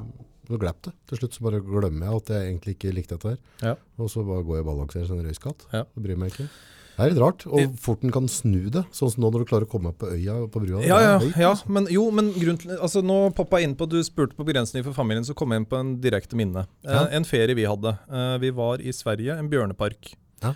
så 0.47 0.59
glapp 0.61 0.81
det. 0.85 0.93
Til 1.09 1.17
slutt 1.21 1.33
så 1.37 1.43
bare 1.47 1.59
glemmer 1.65 2.07
jeg 2.07 2.21
at 2.21 2.31
jeg 2.35 2.47
egentlig 2.51 2.75
ikke 2.77 2.93
likte 2.95 3.17
dette 3.17 3.33
her. 3.33 3.41
Ja. 3.61 3.75
Og 3.99 4.09
så 4.13 4.23
bare 4.27 4.43
går 4.45 4.59
jeg 4.59 4.65
og 4.65 4.71
balanserer 4.71 5.07
som 5.09 5.19
en 5.19 5.25
røyskatt. 5.27 5.67
Ja. 5.73 5.83
Det 5.95 6.03
bryr 6.05 6.17
meg 6.21 6.33
ikke. 6.33 6.47
Det 6.95 7.03
er 7.03 7.09
litt 7.11 7.19
rart, 7.19 7.43
og 7.51 7.73
fort 7.83 7.99
den 8.05 8.11
kan 8.15 8.29
snu 8.31 8.69
det. 8.71 8.85
Sånn 8.95 9.09
som 9.11 9.25
nå 9.25 9.27
når 9.33 9.41
du 9.43 9.47
klarer 9.49 9.65
å 9.67 9.71
komme 9.73 9.89
opp 9.91 9.97
på 9.99 10.07
øya 10.15 10.37
på 10.47 10.61
brua. 10.63 10.79
Ja, 10.87 10.99
ja, 11.03 11.17
høyt, 11.19 11.33
ja, 11.35 11.49
altså. 11.51 11.67
men 11.75 11.89
jo, 11.91 12.05
men 12.15 12.29
grunn 12.39 12.55
til 12.61 12.71
Altså, 12.77 13.01
nå 13.03 13.17
poppa 13.35 13.59
jeg 13.59 13.67
inn 13.67 13.75
på 13.75 13.83
Du 13.91 13.97
spurte 14.07 14.37
på 14.37 14.45
begrensninger 14.47 14.85
for 14.87 14.95
familien, 14.95 15.25
så 15.27 15.35
kom 15.35 15.51
jeg 15.51 15.59
inn 15.63 15.67
på 15.67 15.75
en 15.81 15.89
direkte 15.99 16.39
minne. 16.39 16.63
Eh, 16.85 16.93
Ja. 16.95 17.01
en 17.11 17.27
ferie 17.27 17.53
vi 17.53 17.65
hadde. 17.67 17.97
Eh, 18.07 18.37
vi 18.39 18.49
var 18.55 18.79
i 18.79 18.93
Sverige, 18.95 19.35
en 19.37 19.49
bjørnepark. 19.51 20.13
Ja. 20.41 20.53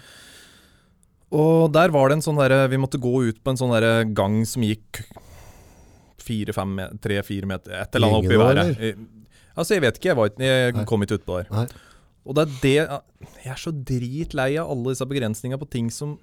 Og 1.36 1.74
der 1.76 1.92
var 1.92 2.08
det 2.10 2.16
en 2.18 2.22
sånn 2.26 2.40
derre 2.40 2.70
Vi 2.72 2.78
måtte 2.82 2.98
gå 2.98 3.12
ut 3.28 3.44
på 3.44 3.52
en 3.52 3.58
sånn 3.60 3.76
derre 3.76 4.08
gang 4.16 4.40
som 4.50 4.64
gikk 4.64 5.04
fire-fem 6.24 6.80
tre-fire 7.02 7.46
meter 7.50 7.76
Et 7.82 7.96
eller 7.96 8.08
annet 8.08 8.26
oppi 8.26 8.40
været. 8.40 8.98
Altså, 9.60 9.76
jeg 9.76 9.84
vet 9.84 10.00
ikke. 10.00 10.10
Jeg, 10.14 10.18
var, 10.20 10.32
ikke- 10.32 10.50
jeg 10.50 10.88
kom 10.90 11.04
ikke 11.06 11.20
utpå 11.20 11.38
der. 11.42 11.52
Nei. 11.54 11.68
Og 12.30 12.36
det 12.38 12.44
er 12.46 12.56
det 12.62 12.74
Jeg 13.44 13.52
er 13.54 13.60
så 13.62 13.72
dritlei 13.74 14.50
av 14.62 14.70
alle 14.72 14.92
disse 14.94 15.06
begrensningene 15.10 15.60
på 15.62 15.70
ting 15.72 15.88
som 15.92 16.18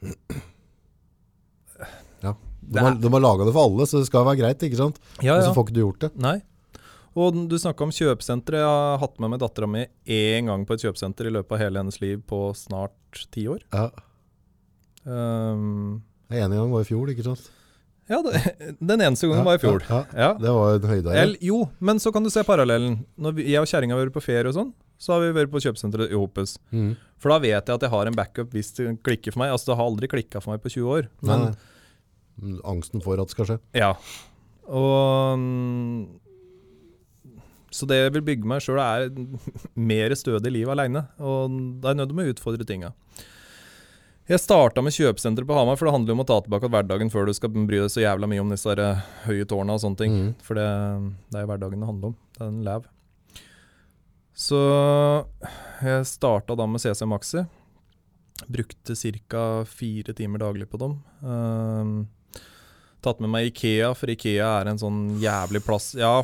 De 2.66 2.81
har, 2.83 2.97
de 2.99 3.09
har 3.12 3.21
laga 3.23 3.45
det 3.47 3.52
for 3.55 3.69
alle, 3.69 3.85
så 3.87 4.00
det 4.00 4.09
skal 4.09 4.25
være 4.26 4.40
greit, 4.40 4.62
ikke 4.66 4.78
sant? 4.81 4.97
Ja, 5.23 5.37
Og 5.37 5.43
ja. 5.43 5.47
så 5.47 5.52
får 5.55 5.66
ikke 5.69 5.75
du 5.76 5.83
gjort 5.85 6.00
det. 6.02 6.09
Nei. 6.19 6.40
Og 7.16 7.37
du 7.49 7.55
snakka 7.62 7.87
om 7.87 7.93
kjøpesenteret. 7.95 8.59
Jeg 8.59 8.66
har 8.66 8.99
hatt 9.00 9.21
med 9.23 9.31
meg 9.33 9.40
dattera 9.40 9.69
mi 9.71 9.85
én 10.11 10.49
gang 10.50 10.66
på 10.66 10.75
et 10.75 10.83
kjøpesenter 10.83 11.28
i 11.31 11.33
løpet 11.37 11.55
av 11.57 11.62
hele 11.62 11.78
hennes 11.81 12.00
liv 12.02 12.25
på 12.28 12.40
snart 12.59 13.23
ti 13.33 13.47
år. 13.52 13.62
Ja. 13.73 13.87
Um, 15.07 16.02
en 16.28 16.50
gang 16.59 16.73
var 16.75 16.83
i 16.83 16.88
fjor, 16.90 17.07
ikke 17.14 17.25
sant? 17.28 17.47
Ja, 18.09 18.19
det, 18.23 18.41
den 18.79 19.01
eneste 19.03 19.29
gangen 19.31 19.47
var 19.47 19.59
i 19.59 19.63
fjor. 19.63 19.83
Ja, 19.89 20.01
ja. 20.13 20.19
Ja. 20.27 20.33
Det 20.41 20.53
var 20.57 20.77
en 20.79 20.91
høyde. 20.91 21.15
El, 21.23 21.37
jo, 21.43 21.63
men 21.79 21.99
så 22.03 22.13
kan 22.15 22.23
du 22.27 22.31
se 22.31 22.45
parallellen. 22.47 23.01
Når 23.19 23.35
vi, 23.39 23.47
jeg 23.53 23.63
og 23.65 23.71
kjerringa 23.71 23.97
har 23.97 24.05
vært 24.05 24.15
på 24.17 24.23
ferie 24.25 24.47
og 24.51 24.55
sånn, 24.57 24.71
så 25.03 25.13
har 25.17 25.25
vi 25.27 25.33
vært 25.37 25.51
på 25.53 25.61
kjøpesenteret 25.65 26.13
i 26.15 26.17
Hopes. 26.17 26.55
Mm. 26.73 26.93
For 27.21 27.33
da 27.35 27.41
vet 27.43 27.57
jeg 27.69 27.75
at 27.75 27.83
jeg 27.85 27.93
har 27.93 28.09
en 28.09 28.17
backup 28.17 28.55
hvis 28.55 28.71
det 28.79 28.93
klikker 29.05 29.35
for 29.35 29.43
meg. 29.43 29.51
Altså 29.53 29.73
Det 29.73 29.79
har 29.81 29.91
aldri 29.91 30.09
klikka 30.13 30.41
for 30.45 30.55
meg 30.55 30.63
på 30.65 30.73
20 30.73 30.93
år. 30.99 31.09
Men 31.27 31.49
Nei. 31.51 32.61
Angsten 32.69 33.03
for 33.05 33.19
at 33.21 33.29
det 33.29 33.37
skal 33.37 33.51
skje. 33.51 33.59
ja. 33.77 33.91
Og 34.67 35.39
mm, 35.39 36.07
Så 37.71 37.87
det 37.91 37.99
jeg 38.01 38.13
vil 38.17 38.25
bygge 38.27 38.49
meg 38.49 38.63
sjøl, 38.65 38.81
er 38.81 39.11
mer 39.93 40.15
stødig 40.19 40.53
liv 40.55 40.71
aleine. 40.73 41.05
Og 41.21 41.53
da 41.83 41.91
er 41.91 41.95
jeg 41.97 42.01
nødt 42.03 42.15
til 42.15 42.23
å 42.25 42.33
utfordre 42.35 42.67
tinga. 42.69 42.93
Jeg 44.26 44.42
starta 44.42 44.83
med 44.83 44.90
kjøpesenteret 44.90 45.47
på 45.47 45.54
Hamar, 45.54 45.76
for 45.78 45.87
det 45.87 45.92
handler 45.95 46.11
jo 46.11 46.14
om 46.16 46.23
å 46.25 46.26
ta 46.26 46.40
tilbake 46.42 46.66
hverdagen 46.73 47.11
før 47.12 47.28
du 47.28 47.35
skal 47.37 47.52
bry 47.54 47.78
deg 47.78 47.92
så 47.95 48.02
jævla 48.02 48.26
mye 48.26 48.42
om 48.42 48.49
disse 48.50 48.73
der, 48.73 48.80
eh, 48.83 49.04
høye 49.28 49.47
tårna 49.47 49.76
og 49.76 49.83
sånne 49.85 50.00
ting. 50.00 50.16
Mm. 50.16 50.33
For 50.42 50.59
det, 50.59 50.66
det 51.30 51.38
er 51.38 51.45
jo 51.45 51.50
hverdagen 51.52 51.85
det 51.85 51.90
handler 51.92 52.11
om. 52.11 52.16
Det 52.35 52.42
er 52.42 52.49
en 52.50 52.64
lav. 52.66 52.88
Så 54.35 54.59
jeg 55.87 56.09
starta 56.11 56.56
da 56.59 56.66
med 56.66 56.83
CC 56.83 57.06
Maxi. 57.06 57.45
Brukte 58.50 58.99
ca. 59.30 59.45
fire 59.64 60.12
timer 60.12 60.42
daglig 60.42 60.66
på 60.68 60.83
dem. 60.83 60.99
Uh, 61.23 62.42
tatt 63.06 63.23
med 63.23 63.30
meg 63.30 63.52
Ikea, 63.52 63.95
for 63.95 64.11
Ikea 64.11 64.50
er 64.59 64.73
en 64.73 64.83
sånn 64.83 65.00
jævlig 65.23 65.62
plass 65.64 65.95
Ja, 65.95 66.18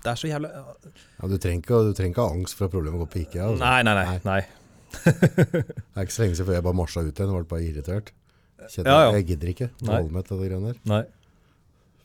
det 0.00 0.08
er 0.08 0.16
så 0.16 0.30
jævlig 0.30 0.48
Ja, 0.54 1.26
du, 1.28 1.36
trenger 1.36 1.60
ikke, 1.60 1.82
du 1.90 1.92
trenger 1.92 2.14
ikke 2.14 2.24
ha 2.24 2.38
angst 2.38 2.56
for 2.56 2.70
at 2.70 2.72
problemet 2.72 3.02
går 3.02 3.10
på 3.10 3.22
IKEA. 3.26 3.50
Altså. 3.50 3.64
Nei, 3.66 3.82
nei, 3.82 3.98
nei. 3.98 4.18
nei. 4.24 4.59
Det 4.90 5.96
er 5.96 6.04
ikke 6.04 6.14
så 6.16 6.22
lenge 6.24 6.36
siden 6.38 6.54
jeg 6.56 6.64
bare 6.66 6.76
marsja 6.80 7.02
ut 7.06 7.12
igjen 7.14 7.30
og 7.32 7.40
ble 7.42 7.48
bare 7.54 7.66
irritert. 7.68 8.12
Kjente, 8.68 8.86
Ja, 8.90 9.06
ja. 9.06 9.10
Jeg 9.16 9.26
gidder 9.32 9.50
ikke 9.54 9.68
holde 9.88 10.12
meg 10.14 10.26
til 10.28 10.40
det 10.42 10.50
greiene 10.50 10.72
der. 10.72 10.80
nei. 10.90 11.02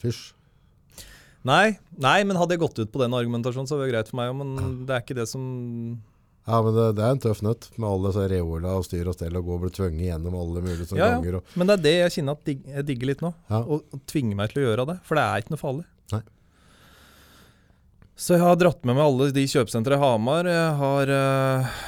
Fysj. 0.03 0.23
Nei, 1.45 1.77
nei, 2.01 2.19
men 2.25 2.37
hadde 2.39 2.55
jeg 2.55 2.61
gått 2.63 2.79
ut 2.81 2.91
på 2.93 3.01
den 3.03 3.13
argumentasjonen, 3.13 3.67
så 3.69 3.77
var 3.77 3.85
det 3.85 3.93
greit 3.93 4.07
for 4.09 4.17
meg. 4.17 4.31
Men 4.39 4.85
det 4.87 4.95
er 4.95 5.03
ikke 5.03 5.17
det 5.19 5.27
som 5.29 5.43
Ja, 6.45 6.59
men 6.65 6.73
det, 6.77 6.85
det 6.97 7.03
er 7.05 7.13
en 7.15 7.21
tøff 7.21 7.41
nøtt 7.45 7.67
med 7.77 7.85
alle 7.89 8.09
disse 8.11 8.25
reola 8.31 8.73
og 8.79 8.85
styr 8.85 9.07
og 9.09 9.15
stell 9.17 9.37
og 9.37 9.45
gå 9.47 9.53
og 9.57 9.61
bli 9.65 9.71
tvunget 9.73 10.07
gjennom 10.09 10.35
alle 10.41 10.61
mulige 10.65 10.87
sånne 10.89 11.01
Ja, 11.01 11.07
ja. 11.11 11.19
ganger. 11.19 11.37
Og, 11.39 11.53
Men 11.57 11.69
det 11.69 11.75
er 11.77 11.83
det 11.85 11.93
jeg 11.99 12.13
kjenner 12.17 12.37
at 12.39 12.45
dig, 12.49 12.59
jeg 12.69 12.85
digger 12.89 13.11
litt 13.11 13.21
nå. 13.25 13.31
Ja. 13.49 13.61
Å 13.61 13.77
å 13.81 13.99
tvinge 14.09 14.37
meg 14.39 14.53
til 14.53 14.61
å 14.63 14.65
gjøre 14.69 14.87
det. 14.91 14.97
For 15.09 15.17
det 15.19 15.25
er 15.25 15.43
ikke 15.45 15.53
noe 15.55 15.61
farlig. 15.61 15.85
Nei. 16.15 16.21
Så 18.15 18.37
jeg 18.37 18.45
har 18.45 18.55
dratt 18.61 18.85
med 18.87 18.95
meg 18.97 19.05
alle 19.05 19.29
de 19.35 19.45
kjøpesentrene 19.51 19.97
i 19.99 20.03
Hamar. 20.05 20.49
Jeg 20.49 20.75
har 20.81 21.13
uh, 21.13 21.79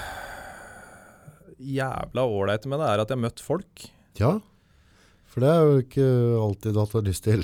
Jævla 1.57 2.23
ålreite 2.27 2.69
med 2.69 2.81
det 2.81 2.87
er 2.91 3.01
at 3.01 3.09
jeg 3.09 3.17
har 3.17 3.25
møtt 3.25 3.43
folk. 3.43 3.87
ja, 4.19 4.37
for 5.27 5.43
det 5.43 5.49
er 5.53 5.63
jo 5.69 5.81
ikke 5.83 6.05
alltid 6.41 6.77
at 6.81 6.91
du 6.93 6.97
har 6.97 7.05
lyst 7.05 7.23
til. 7.27 7.43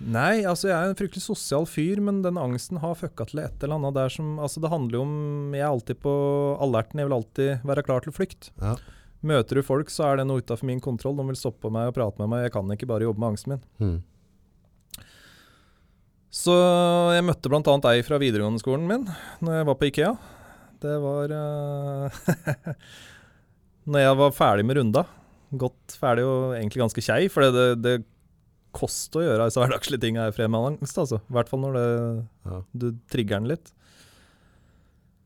Nei, 0.00 0.40
altså 0.48 0.70
jeg 0.70 0.74
er 0.74 0.88
en 0.90 0.96
fryktelig 0.96 1.22
sosial 1.22 1.66
fyr, 1.68 2.00
men 2.02 2.22
den 2.24 2.38
angsten 2.40 2.80
har 2.80 2.96
fucka 2.96 3.26
til 3.28 3.42
et 3.42 3.62
eller 3.62 3.76
annet 3.76 3.98
der 3.98 4.10
som 4.10 4.38
Altså 4.40 4.62
det 4.64 4.70
handler 4.72 4.96
jo 4.96 5.02
om 5.04 5.52
Jeg 5.52 5.60
er 5.60 5.68
alltid 5.68 6.00
på 6.00 6.14
alerten, 6.64 7.02
jeg 7.02 7.10
vil 7.10 7.16
alltid 7.18 7.66
være 7.68 7.84
klar 7.84 8.02
til 8.02 8.16
flukt. 8.16 8.48
Ja. 8.62 8.78
Møter 9.20 9.60
du 9.60 9.62
folk, 9.62 9.92
så 9.92 10.08
er 10.08 10.16
det 10.16 10.24
noe 10.26 10.40
utafor 10.40 10.64
min 10.66 10.80
kontroll. 10.80 11.18
De 11.18 11.26
vil 11.28 11.36
stoppe 11.36 11.68
meg 11.70 11.90
og 11.90 11.94
prate 11.98 12.22
med 12.22 12.32
meg. 12.32 12.46
Jeg 12.46 12.54
kan 12.54 12.72
ikke 12.72 12.88
bare 12.88 13.04
jobbe 13.04 13.20
med 13.20 13.34
angsten 13.34 13.52
min. 13.52 13.62
Mm. 13.84 15.04
Så 16.32 16.54
jeg 17.12 17.26
møtte 17.26 17.50
bl.a. 17.52 17.76
ei 17.92 18.02
fra 18.06 18.20
videregående 18.22 18.62
skolen 18.62 18.86
min 18.88 19.04
når 19.44 19.60
jeg 19.60 19.68
var 19.68 19.76
på 19.76 19.90
Ikea. 19.90 20.12
Det 20.80 20.96
var 21.04 21.34
uh, 21.36 22.20
Når 23.86 23.98
jeg 24.04 24.16
var 24.20 24.30
ferdig 24.36 24.64
med 24.68 24.76
runda. 24.76 25.06
Godt 25.56 25.96
ferdig 25.98 26.24
og 26.28 26.52
egentlig 26.58 26.82
ganske 26.84 27.02
kjei, 27.02 27.28
for 27.32 27.40
det, 27.50 27.66
det 27.82 27.94
koster 28.76 29.18
å 29.20 29.24
gjøre 29.26 29.46
disse 29.48 29.58
hverdagslige 29.62 30.02
tinga 30.04 30.28
i 30.28 30.34
fred 30.34 30.50
med 30.52 30.60
angst. 30.78 30.98
altså. 31.00 31.18
I 31.26 31.32
hvert 31.34 31.48
fall 31.50 31.60
når 31.64 31.72
det, 31.78 31.86
Ja. 32.46 32.60
du 32.76 32.86
trigger 33.10 33.40
den 33.40 33.48
litt. 33.50 33.72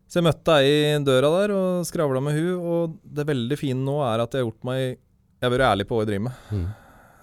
Så 0.08 0.20
jeg 0.20 0.28
møtte 0.28 0.54
ei 0.62 0.94
i 0.94 0.98
døra 1.04 1.28
der 1.40 1.50
og 1.56 1.84
skravla 1.88 2.20
med 2.22 2.34
hun, 2.38 2.54
og 2.62 2.98
det 3.02 3.26
veldig 3.26 3.58
fine 3.58 3.82
nå 3.84 3.98
er 4.06 4.22
at 4.22 4.32
jeg 4.32 4.40
har 4.44 4.48
gjort 4.50 4.64
meg 4.64 4.80
Jeg 5.42 5.50
har 5.50 5.58
vært 5.58 5.66
ærlig 5.74 5.86
på 5.88 5.96
hva 5.98 6.04
jeg 6.04 6.08
driver 6.08 6.24
med. 6.24 6.34
Mm. 6.54 6.68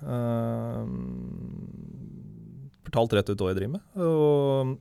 Uh, 0.05 0.83
fortalt 2.85 3.13
rett 3.17 3.29
ut 3.31 3.39
hva 3.41 3.49
jeg 3.49 3.57
driver 3.61 3.73
med. 3.77 3.83
Og 3.97 4.77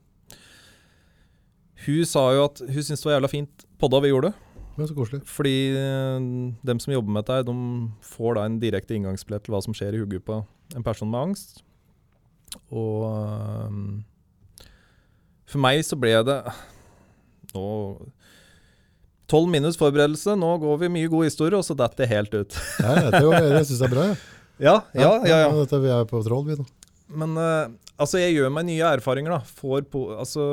hun 1.87 2.05
sa 2.05 2.23
jo 2.35 2.43
at 2.45 2.61
hun 2.61 2.83
syntes 2.85 3.01
det 3.01 3.07
var 3.09 3.15
jævla 3.17 3.31
fint 3.31 3.65
podda 3.81 4.01
vi 4.03 4.11
gjorde. 4.11 4.33
Men 4.81 4.89
så 4.89 4.95
koselig. 4.97 5.21
Fordi 5.29 5.55
eh, 5.77 6.23
dem 6.65 6.79
som 6.81 6.93
jobber 6.95 7.13
med 7.13 7.27
dette, 7.27 7.51
de 7.51 7.55
får 8.13 8.37
da 8.37 8.45
en 8.47 8.55
direkte 8.61 8.95
inngangsbillett 8.97 9.45
til 9.45 9.53
hva 9.53 9.61
som 9.61 9.75
skjer 9.77 9.93
i 9.93 10.01
hodet 10.01 10.23
på 10.25 10.39
en 10.73 10.85
person 10.85 11.09
med 11.11 11.27
angst. 11.27 11.61
Og 12.73 13.05
eh, 13.11 13.77
for 15.51 15.61
meg 15.61 15.83
så 15.85 15.99
ble 15.99 16.15
det 16.25 16.41
nå 17.51 17.67
Tolv 19.31 19.47
minus 19.47 19.77
forberedelse, 19.79 20.33
nå 20.35 20.47
går 20.59 20.79
vi 20.81 20.89
mye 20.91 21.07
god 21.11 21.29
historie, 21.29 21.55
og 21.55 21.63
så 21.63 21.71
detter 21.79 22.03
det 22.03 22.09
helt 22.11 22.33
ut. 22.35 22.55
Ja, 22.83 22.95
jeg, 22.99 23.11
det, 23.53 23.61
syns 23.69 23.77
jeg 23.77 23.87
er 23.87 23.93
bra. 23.93 24.07
Ja, 24.61 24.73
Ja, 24.91 25.05
ja, 25.07 25.11
ja. 25.23 25.37
ja. 25.45 25.53
Dette, 25.55 25.77
vi 25.81 25.89
er 25.89 26.03
på 26.09 26.19
troll, 26.25 26.43
vi 26.49 26.57
nå. 26.59 26.65
Men 27.21 27.37
eh, 27.39 27.71
altså, 27.95 28.19
jeg 28.19 28.35
gjør 28.35 28.51
meg 28.53 28.67
nye 28.67 28.89
erfaringer, 28.97 29.37
da. 29.37 29.55
Får 29.61 29.87
på 29.89 30.03
Altså 30.19 30.43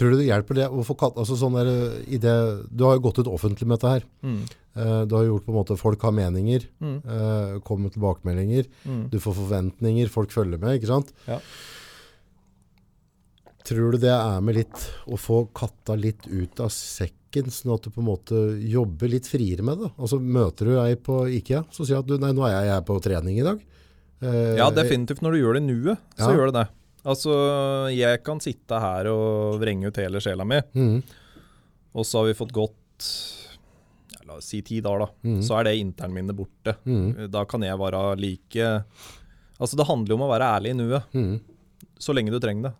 Tror 0.00 0.14
du 0.14 0.16
det 0.22 0.30
hjelper 0.30 0.56
det 0.56 0.66
å 0.72 0.80
få 0.86 0.94
katt... 0.96 1.18
Altså 1.20 1.36
sånn 1.36 1.58
der, 1.58 1.68
i 2.08 2.16
det, 2.22 2.32
du 2.72 2.84
har 2.88 2.94
jo 2.96 3.02
gått 3.04 3.18
ut 3.20 3.28
offentlig 3.28 3.66
med 3.68 3.76
dette 3.78 3.94
her. 3.98 4.06
mm, 4.24 4.40
Uh, 4.70 5.02
du 5.04 5.16
har 5.16 5.24
gjort 5.26 5.42
på 5.44 5.50
en 5.50 5.56
måte 5.58 5.74
Folk 5.76 6.04
har 6.06 6.12
meninger, 6.14 6.62
mm, 6.78 6.98
Uh, 7.02 7.56
kommer 7.66 7.88
med 7.88 7.92
tilbakemeldinger. 7.96 8.68
mm. 8.86 9.00
Du 9.10 9.16
får 9.18 9.34
forventninger, 9.34 10.08
folk 10.14 10.30
følger 10.30 10.60
med, 10.62 10.76
ikke 10.78 10.86
sant? 10.92 11.10
Ja. 11.26 11.40
Tror 13.66 13.92
du 13.92 13.98
det 14.02 14.12
er 14.14 14.40
med 14.46 14.56
litt 14.56 14.84
å 15.10 15.18
få 15.20 15.42
katta 15.54 15.94
litt 15.98 16.24
ut 16.30 16.62
av 16.64 16.70
sekken, 16.72 17.50
sånn 17.52 17.74
at 17.76 17.84
du 17.86 17.90
på 17.92 18.00
en 18.02 18.08
måte 18.08 18.38
jobber 18.66 19.10
litt 19.12 19.28
friere 19.30 19.62
med 19.66 19.82
det? 19.84 19.90
Altså 20.00 20.18
Møter 20.22 20.70
du 20.70 20.78
ei 20.80 20.94
på 20.96 21.20
IKEA, 21.40 21.64
så 21.74 21.84
sier 21.84 22.00
du 22.00 22.02
at 22.06 22.08
du, 22.14 22.16
nei, 22.24 22.32
nå 22.34 22.46
er 22.48 22.56
jeg 22.56 22.72
her 22.72 22.86
på 22.88 22.96
trening 23.04 23.38
i 23.42 23.46
dag. 23.46 23.60
Uh, 24.22 24.54
Ja, 24.58 24.70
definitivt. 24.74 25.20
Når 25.24 25.36
du 25.36 25.42
gjør 25.42 25.58
det 25.58 25.62
i 25.62 25.66
nuet, 25.68 25.98
så 26.16 26.30
Ja. 26.30 26.36
gjør 26.38 26.50
det 26.50 26.56
det. 26.62 26.68
Altså, 27.08 27.32
jeg 27.94 28.20
kan 28.26 28.42
sitte 28.44 28.80
her 28.82 29.08
og 29.08 29.60
vrenge 29.62 29.88
ut 29.88 30.00
hele 30.00 30.20
sjela 30.20 30.44
mi, 30.44 30.58
mm. 30.74 30.98
og 31.96 32.06
så 32.06 32.20
har 32.20 32.28
vi 32.28 32.36
fått 32.36 32.52
gått 32.52 33.06
ja, 34.12 34.20
la 34.28 34.36
oss 34.36 34.50
si 34.52 34.60
ti 34.66 34.82
dager, 34.84 35.06
da. 35.06 35.30
Mm. 35.30 35.38
Så 35.46 35.56
er 35.56 35.70
det 35.70 35.78
internminnet 35.80 36.36
borte. 36.36 36.76
Mm. 36.84 37.30
Da 37.32 37.46
kan 37.48 37.64
jeg 37.64 37.80
være 37.80 38.04
like 38.20 38.68
Altså, 39.60 39.76
det 39.76 39.88
handler 39.88 40.14
jo 40.14 40.16
om 40.16 40.24
å 40.24 40.30
være 40.30 40.52
ærlig 40.56 40.70
i 40.72 40.76
nuet, 40.78 41.10
mhm. 41.12 41.34
så 42.00 42.14
lenge 42.16 42.32
du 42.32 42.38
trenger 42.40 42.70
det. 42.70 42.76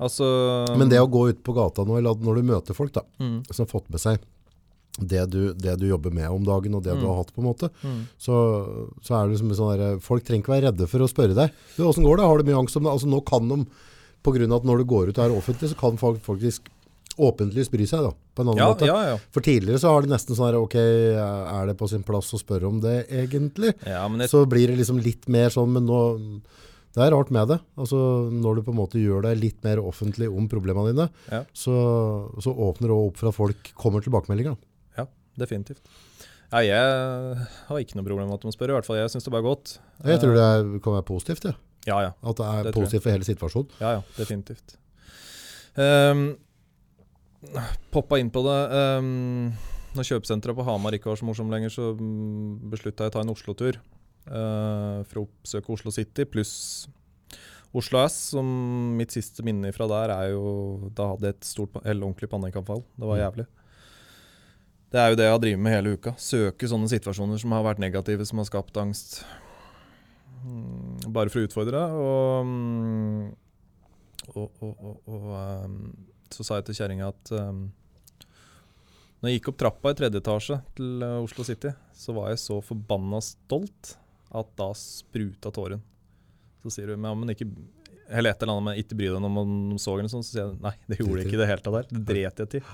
Altså 0.00 0.26
Men 0.80 0.90
det 0.92 1.00
å 1.00 1.08
gå 1.08 1.26
ut 1.30 1.40
på 1.44 1.54
gata 1.56 1.84
nå, 1.84 1.96
eller 1.96 2.20
når 2.24 2.40
du 2.40 2.50
møter 2.50 2.76
folk 2.76 2.92
da, 2.92 3.02
mm, 3.20 3.38
som 3.48 3.64
har 3.64 3.70
fått 3.70 3.88
med 3.92 4.00
seg 4.00 4.20
det 4.98 5.22
du, 5.30 5.52
det 5.54 5.76
du 5.80 5.86
jobber 5.88 6.10
med 6.12 6.28
om 6.28 6.42
dagen, 6.44 6.74
og 6.74 6.82
det 6.82 6.92
du 6.98 7.04
Mm. 7.04 7.08
har 7.08 7.16
hatt 7.22 7.30
på 7.34 7.40
en 7.40 7.46
måte, 7.46 7.70
mm. 7.82 8.00
så, 8.18 8.34
så 9.02 9.14
er 9.16 9.28
det 9.28 9.36
liksom 9.36 9.54
sånn 9.54 9.78
der, 9.78 9.98
folk 10.02 10.24
trenger 10.26 10.42
ikke 10.42 10.52
være 10.56 10.66
redde 10.72 10.88
for 10.90 11.00
å 11.00 11.08
spørre 11.08 11.36
deg. 11.38 11.54
Du, 11.76 11.84
hvordan 11.86 12.04
går 12.04 12.16
det? 12.18 12.26
Har 12.26 12.38
du 12.38 12.44
mye 12.50 12.58
angst 12.60 12.76
om 12.76 12.84
det? 12.84 12.90
Altså 12.92 13.08
nå 13.08 13.20
kan 13.24 13.48
de, 13.48 13.60
på 14.22 14.34
grunn 14.34 14.52
av 14.52 14.60
at 14.60 14.66
når 14.68 14.82
du 14.82 14.84
går 14.90 15.08
ut 15.12 15.18
og 15.18 15.24
er 15.24 15.36
offentlig, 15.38 15.70
så 15.72 15.78
kan 15.78 15.96
folk 16.00 16.20
faktisk 16.26 16.68
åpentligst 17.20 17.72
bry 17.72 17.84
seg 17.88 18.04
da, 18.06 18.10
på 18.34 18.42
en 18.42 18.48
annen 18.52 18.60
Ja, 18.62 18.68
måte. 18.72 18.86
ja, 18.88 18.98
ja. 19.12 19.16
For 19.34 19.40
tidligere 19.44 19.80
så 19.82 19.90
har 19.92 20.02
det 20.04 20.10
nesten 20.12 20.36
sånn 20.36 20.48
her, 20.50 20.58
ok, 20.60 20.76
er 20.80 21.66
det 21.70 21.76
på 21.80 21.88
sin 21.90 22.02
plass 22.06 22.30
å 22.36 22.40
spørre 22.40 22.68
om 22.68 22.80
det 22.80 23.06
egentlig? 23.10 23.74
jeg, 23.84 24.28
Så 24.30 24.44
blir 24.48 24.68
det 24.68 24.78
liksom 24.80 25.00
litt 25.04 25.28
mer 25.28 25.50
sånn, 25.52 25.72
men 25.74 25.84
nå, 25.86 26.00
det 26.94 27.02
er 27.04 27.12
rart 27.12 27.30
med 27.30 27.48
det. 27.48 27.58
Altså 27.78 28.30
når 28.32 28.56
du 28.56 28.62
på 28.66 28.72
en 28.72 28.80
måte 28.80 28.98
gjør 29.02 29.22
deg 29.28 29.38
litt 29.42 29.62
mer 29.64 29.78
offentlig 29.84 30.28
om 30.32 30.48
problemene 30.48 30.92
dine, 30.94 31.08
Ja. 31.30 31.44
så, 31.52 31.74
så 32.40 32.50
åpner 32.56 32.88
det 32.88 32.96
opp 32.96 33.16
for 33.20 33.28
at 33.28 33.36
folk 33.36 33.72
kommer 33.76 34.00
tilbakemeldinger. 34.04 34.56
Definitivt. 35.38 35.82
Ja, 36.50 36.58
jeg 36.66 37.46
har 37.68 37.78
ikke 37.78 37.94
noe 37.94 38.04
problem 38.08 38.26
med 38.28 38.34
at 38.40 38.42
de 38.42 38.50
spør, 38.56 38.72
i 38.72 38.74
hvert 38.74 38.86
fall. 38.88 38.96
Jeg 38.98 39.10
syns 39.12 39.24
det 39.24 39.30
bare 39.30 39.44
er 39.44 39.50
godt. 39.52 39.76
Jeg 40.04 40.18
tror 40.22 40.34
det 40.34 40.42
er, 40.46 40.70
kan 40.82 40.96
være 40.98 41.06
positivt, 41.06 41.44
ja. 41.46 41.52
Ja, 41.86 41.98
ja. 42.08 42.10
At 42.26 42.36
det 42.36 42.46
er 42.46 42.62
Det 42.64 42.74
positivt 42.74 43.02
for 43.06 43.10
hele 43.14 43.24
situasjonen. 43.24 43.70
Ja, 43.80 43.92
ja, 43.98 44.02
definitivt. 44.18 44.74
Um, 45.78 46.24
poppa 47.94 48.18
inn 48.20 48.30
på 48.34 48.42
det. 48.44 48.58
Um, 48.98 49.52
når 49.96 50.06
kjøpesenteret 50.10 50.58
på 50.58 50.66
Hamar 50.66 50.94
ikke 50.94 51.10
var 51.10 51.18
så 51.18 51.26
morsom 51.28 51.50
lenger, 51.52 51.72
så 51.72 51.92
beslutta 52.70 53.06
jeg 53.06 53.14
å 53.14 53.16
ta 53.16 53.22
en 53.24 53.32
Oslo-tur. 53.32 53.78
uh, 54.30 55.00
for 55.08 55.22
å 55.22 55.26
oppsøke 55.28 55.72
Oslo 55.72 55.90
City 55.94 56.26
pluss 56.28 56.88
Oslo 57.74 58.02
S. 58.04 58.18
Som 58.34 58.50
mitt 58.98 59.14
siste 59.14 59.42
minne 59.46 59.70
fra 59.72 59.86
der 59.88 60.10
er 60.12 60.28
jo 60.34 60.90
Da 60.94 61.06
hadde 61.14 61.30
jeg 61.30 61.38
et 61.38 61.48
stort, 61.48 61.78
eller 61.84 62.06
ordentlig 62.06 62.28
panikkanfall. 62.30 62.84
Det 62.98 63.06
var 63.08 63.16
Mm. 63.16 63.46
Det 64.90 64.98
er 64.98 65.12
jo 65.12 65.18
det 65.20 65.26
jeg 65.28 65.34
har 65.36 65.42
drevet 65.42 65.62
med 65.62 65.74
hele 65.76 65.94
uka. 65.94 66.12
Søke 66.18 66.66
sånne 66.70 66.90
situasjoner 66.90 67.38
som 67.38 67.52
har 67.54 67.62
vært 67.62 67.82
negative, 67.82 68.26
som 68.26 68.40
har 68.42 68.48
skapt 68.48 68.78
angst. 68.80 69.20
Mm, 70.42 71.12
bare 71.14 71.30
for 71.30 71.42
å 71.42 71.46
utfordre. 71.46 71.82
Og, 71.94 72.48
mm, 72.48 73.28
og, 74.34 74.48
og, 74.48 74.72
og, 74.72 74.96
og 75.06 75.28
ehm, 75.38 75.76
så 76.34 76.46
sa 76.46 76.58
jeg 76.58 76.70
til 76.70 76.80
kjerringa 76.80 77.10
at 77.12 77.32
um, 77.38 77.68
når 79.20 79.30
jeg 79.30 79.38
gikk 79.38 79.50
opp 79.52 79.60
trappa 79.60 79.92
i 79.92 79.98
tredje 79.98 80.22
etasje 80.22 80.56
til 80.78 81.02
eh, 81.04 81.18
Oslo 81.20 81.44
City, 81.44 81.74
så 81.92 82.14
var 82.16 82.30
jeg 82.32 82.40
så 82.40 82.56
forbanna 82.64 83.20
stolt 83.24 83.94
at 84.32 84.52
da 84.56 84.70
spruta 84.78 85.52
tåren. 85.52 85.82
Så 86.64 86.72
sier 86.72 86.94
hun 86.94 87.04
ja, 87.04 87.12
men 87.16 87.32
ikke 87.32 87.48
Eller 88.10 88.32
et 88.32 88.42
eller 88.42 88.56
annet 88.56 88.64
men 88.66 88.78
'ikke 88.80 88.96
bry 88.98 89.06
deg 89.06 89.22
om 89.22 89.36
om 89.38 89.78
så 89.78 89.92
eller 89.94 90.10
sånn', 90.10 90.24
så 90.26 90.32
sier 90.32 90.42
jeg 90.42 90.56
nei, 90.64 90.72
det 90.88 90.96
gjorde 90.98 91.20
jeg 91.20 91.28
ikke 91.28 91.36
i 91.36 91.42
det 91.42 91.50
hele 91.50 91.62
tatt. 91.62 91.92
Det 91.92 92.00
dret 92.08 92.42
jeg 92.42 92.50
til. 92.56 92.64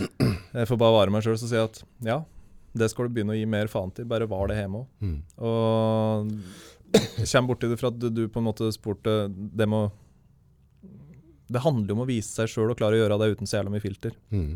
Jeg 0.58 0.68
får 0.68 0.78
bare 0.80 0.96
vare 0.96 1.14
meg 1.14 1.24
sjøl, 1.24 1.38
sier 1.40 1.60
jeg 1.62 1.70
at 1.70 1.82
ja, 2.06 2.18
det 2.76 2.88
skal 2.92 3.08
du 3.08 3.14
begynne 3.16 3.34
å 3.34 3.38
gi 3.38 3.48
mer 3.48 3.70
faen 3.72 3.92
til. 3.96 4.06
Bare 4.08 4.28
var 4.28 4.48
det 4.50 4.58
hjemme 4.58 4.82
òg. 4.82 4.86
Mm. 5.04 5.18
Og 5.48 6.32
kommer 7.24 7.48
borti 7.48 7.70
det 7.70 7.78
fra 7.80 7.88
at 7.92 7.98
du, 8.00 8.08
du 8.12 8.26
på 8.28 8.40
en 8.40 8.48
måte 8.50 8.68
spurte 8.74 9.14
det 9.32 9.68
med 9.68 9.86
å 9.86 9.92
Det 11.52 11.62
handler 11.64 11.88
jo 11.88 11.96
om 11.96 12.04
å 12.04 12.08
vise 12.08 12.32
seg 12.32 12.48
sjøl 12.52 12.72
og 12.72 12.78
klare 12.80 12.96
å 12.96 13.02
gjøre 13.02 13.18
det 13.20 13.32
uten 13.34 13.48
så 13.48 13.58
jævla 13.58 13.72
mye 13.74 13.84
filter. 13.84 14.16
Mm. 14.32 14.52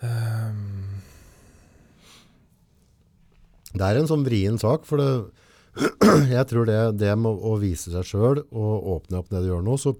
Um, 0.00 1.00
Det 3.70 3.86
er 3.86 4.00
en 4.00 4.08
sånn 4.10 4.24
vrien 4.26 4.56
sak, 4.58 4.86
for 4.88 4.98
det, 4.98 5.10
jeg 6.36 6.46
tror 6.50 6.66
det, 6.66 6.78
det 6.98 7.12
med 7.18 7.30
å 7.30 7.54
vise 7.60 7.92
seg 7.92 8.06
sjøl 8.06 8.42
og 8.50 8.88
åpne 8.96 9.20
opp 9.20 9.28
det 9.30 9.44
du 9.44 9.50
gjør 9.52 9.66
nå, 9.66 9.76
så 9.78 9.94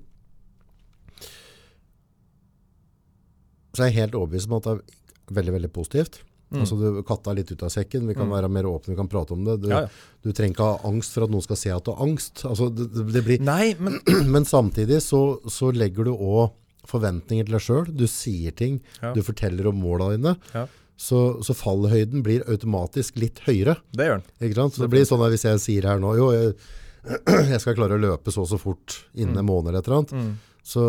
så 3.74 3.82
er 3.84 3.90
jeg 3.90 3.98
helt 4.02 4.14
overbevist 4.18 4.50
om 4.50 4.56
at 4.58 4.66
det 4.66 4.72
er 4.76 5.34
veldig, 5.40 5.52
veldig 5.58 5.72
positivt. 5.72 6.20
Mm. 6.50 6.60
Altså 6.64 6.76
du 6.80 7.02
katta 7.06 7.32
litt 7.38 7.50
ut 7.52 7.60
av 7.62 7.70
sekken, 7.70 8.08
vi 8.10 8.14
kan 8.18 8.26
Mm. 8.26 8.32
være 8.34 8.48
mer 8.50 8.66
åpne, 8.66 8.90
vi 8.90 8.96
kan 8.98 9.08
prate 9.08 9.32
om 9.36 9.44
det. 9.46 9.60
Du, 9.62 9.68
ja, 9.70 9.82
ja. 9.84 9.88
du 10.24 10.32
trenger 10.32 10.56
ikke 10.56 10.66
ha 10.66 10.88
angst 10.88 11.12
for 11.14 11.22
at 11.22 11.30
noen 11.30 11.42
skal 11.46 11.56
se 11.60 11.70
at 11.70 11.84
du 11.86 11.92
har 11.92 12.02
angst. 12.08 12.42
Altså 12.44 12.66
det, 12.74 12.88
det 13.14 13.22
blir, 13.24 13.38
Nei, 13.46 13.74
men 13.78 14.00
men 14.34 14.44
samtidig 14.44 14.98
så, 15.06 15.38
så 15.46 15.70
legger 15.70 16.04
du 16.04 16.12
også 16.16 16.50
forventninger 16.90 17.46
til 17.46 17.54
deg 17.54 17.62
sjøl. 17.62 17.86
Du 17.94 18.06
sier 18.10 18.50
ting, 18.56 18.80
Ja. 19.02 19.12
du 19.14 19.22
forteller 19.22 19.68
om 19.70 19.78
måla 19.78 20.10
dine. 20.16 20.34
Ja. 20.54 20.66
Så, 21.00 21.20
så 21.46 21.54
fallhøyden 21.54 22.20
blir 22.26 22.42
automatisk 22.50 23.16
litt 23.22 23.38
høyere. 23.46 23.76
det 23.94 24.08
gjør 24.10 24.18
den. 24.18 24.26
Ikke 24.50 24.58
sant? 24.58 24.74
Så 24.74 24.82
det 24.82 24.90
blir 24.90 25.06
sånn 25.08 25.22
at 25.24 25.30
hvis 25.32 25.46
jeg 25.46 25.60
sier 25.62 25.86
her 25.88 25.98
nå, 26.02 26.16
jo, 26.18 26.32
jeg, 26.34 26.54
jeg 27.54 27.60
skal 27.62 27.78
klare 27.78 27.94
å 27.94 28.02
løpe 28.02 28.34
så 28.34 28.42
og 28.42 28.50
så 28.50 28.58
fort 28.60 28.98
innen 29.14 29.38
en 29.38 29.46
måned 29.46 29.70
eller 29.70 29.78
et 29.80 29.86
eller 29.88 30.02
annet, 30.02 30.12
Mm. 30.18 30.34
så, 30.66 30.82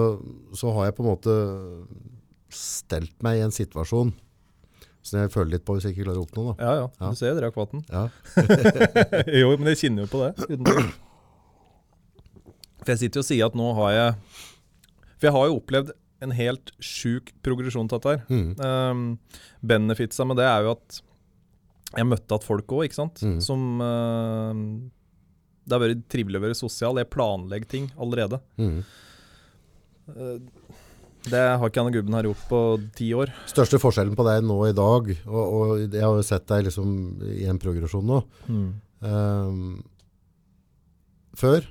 så 0.57 0.73
har 0.73 0.89
jeg 0.89 0.95
på 0.97 1.05
en 1.05 1.11
måte 1.13 1.37
stelt 2.55 3.15
meg 3.23 3.39
i 3.39 3.45
en 3.45 3.55
situasjon 3.55 4.13
som 5.01 5.23
jeg 5.23 5.31
føler 5.33 5.55
litt 5.55 5.65
på 5.65 5.75
hvis 5.75 5.87
jeg 5.87 5.95
ikke 5.95 6.05
klarer 6.05 6.21
å 6.21 6.25
oppnå. 6.27 6.43
Da. 6.51 6.53
Ja, 6.61 6.73
ja. 6.77 6.89
Ja. 7.01 7.09
Du 7.09 7.17
ser 7.17 7.31
jeg 7.31 7.39
drakk 7.39 7.57
vann. 7.57 7.85
Ja. 7.89 8.03
jo, 9.41 9.53
men 9.57 9.71
jeg 9.71 9.79
kjenner 9.81 10.05
jo 10.05 10.11
på 10.11 10.21
det. 10.21 10.31
For 12.81 12.93
jeg 12.93 13.01
sitter 13.03 13.21
jo 13.21 13.25
og 13.25 13.29
sier 13.29 13.49
at 13.49 13.57
nå 13.57 13.67
har 13.77 13.91
jeg 13.93 14.13
For 15.17 15.27
jeg 15.27 15.35
har 15.35 15.49
jo 15.49 15.57
opplevd 15.59 15.91
en 16.21 16.33
helt 16.37 16.69
sjuk 16.85 17.31
progresjon 17.45 17.89
til 17.89 17.97
dette 17.97 18.13
her. 18.13 18.21
Mm. 18.29 18.49
Um, 18.61 19.05
benefitsa 19.65 20.25
med 20.29 20.37
det 20.37 20.45
er 20.45 20.67
jo 20.67 20.75
at 20.75 21.01
jeg 21.97 22.07
møtte 22.07 22.37
at 22.37 22.45
folk 22.45 22.69
òg, 22.77 22.85
ikke 22.85 22.99
sant. 22.99 23.23
Mm. 23.25 23.39
Som 23.43 23.81
uh, 23.81 24.53
Det 25.65 25.75
har 25.75 25.81
vært 25.81 26.05
trivelig 26.13 26.37
å 26.37 26.45
være 26.45 26.59
sosial. 26.59 27.01
Jeg 27.01 27.09
planlegger 27.11 27.73
ting 27.73 27.89
allerede. 27.97 28.37
Mm. 28.61 28.83
Uh, 30.13 30.37
det 31.29 31.41
har 31.59 31.69
ikke 31.69 31.81
Anne 31.83 31.93
Gubben 31.93 32.15
her 32.17 32.25
gjort 32.29 32.43
på 32.49 32.59
ti 32.97 33.11
år. 33.13 33.29
Største 33.49 33.77
forskjellen 33.81 34.15
på 34.17 34.25
deg 34.25 34.41
nå 34.47 34.57
i 34.69 34.73
dag, 34.77 35.11
og, 35.27 35.43
og 35.43 35.73
jeg 35.85 36.01
har 36.01 36.15
jo 36.17 36.25
sett 36.25 36.47
deg 36.49 36.65
liksom 36.69 36.95
i 37.29 37.45
en 37.51 37.59
progresjon 37.61 38.07
nå, 38.09 38.21
ehm, 39.05 39.61
før 41.37 41.65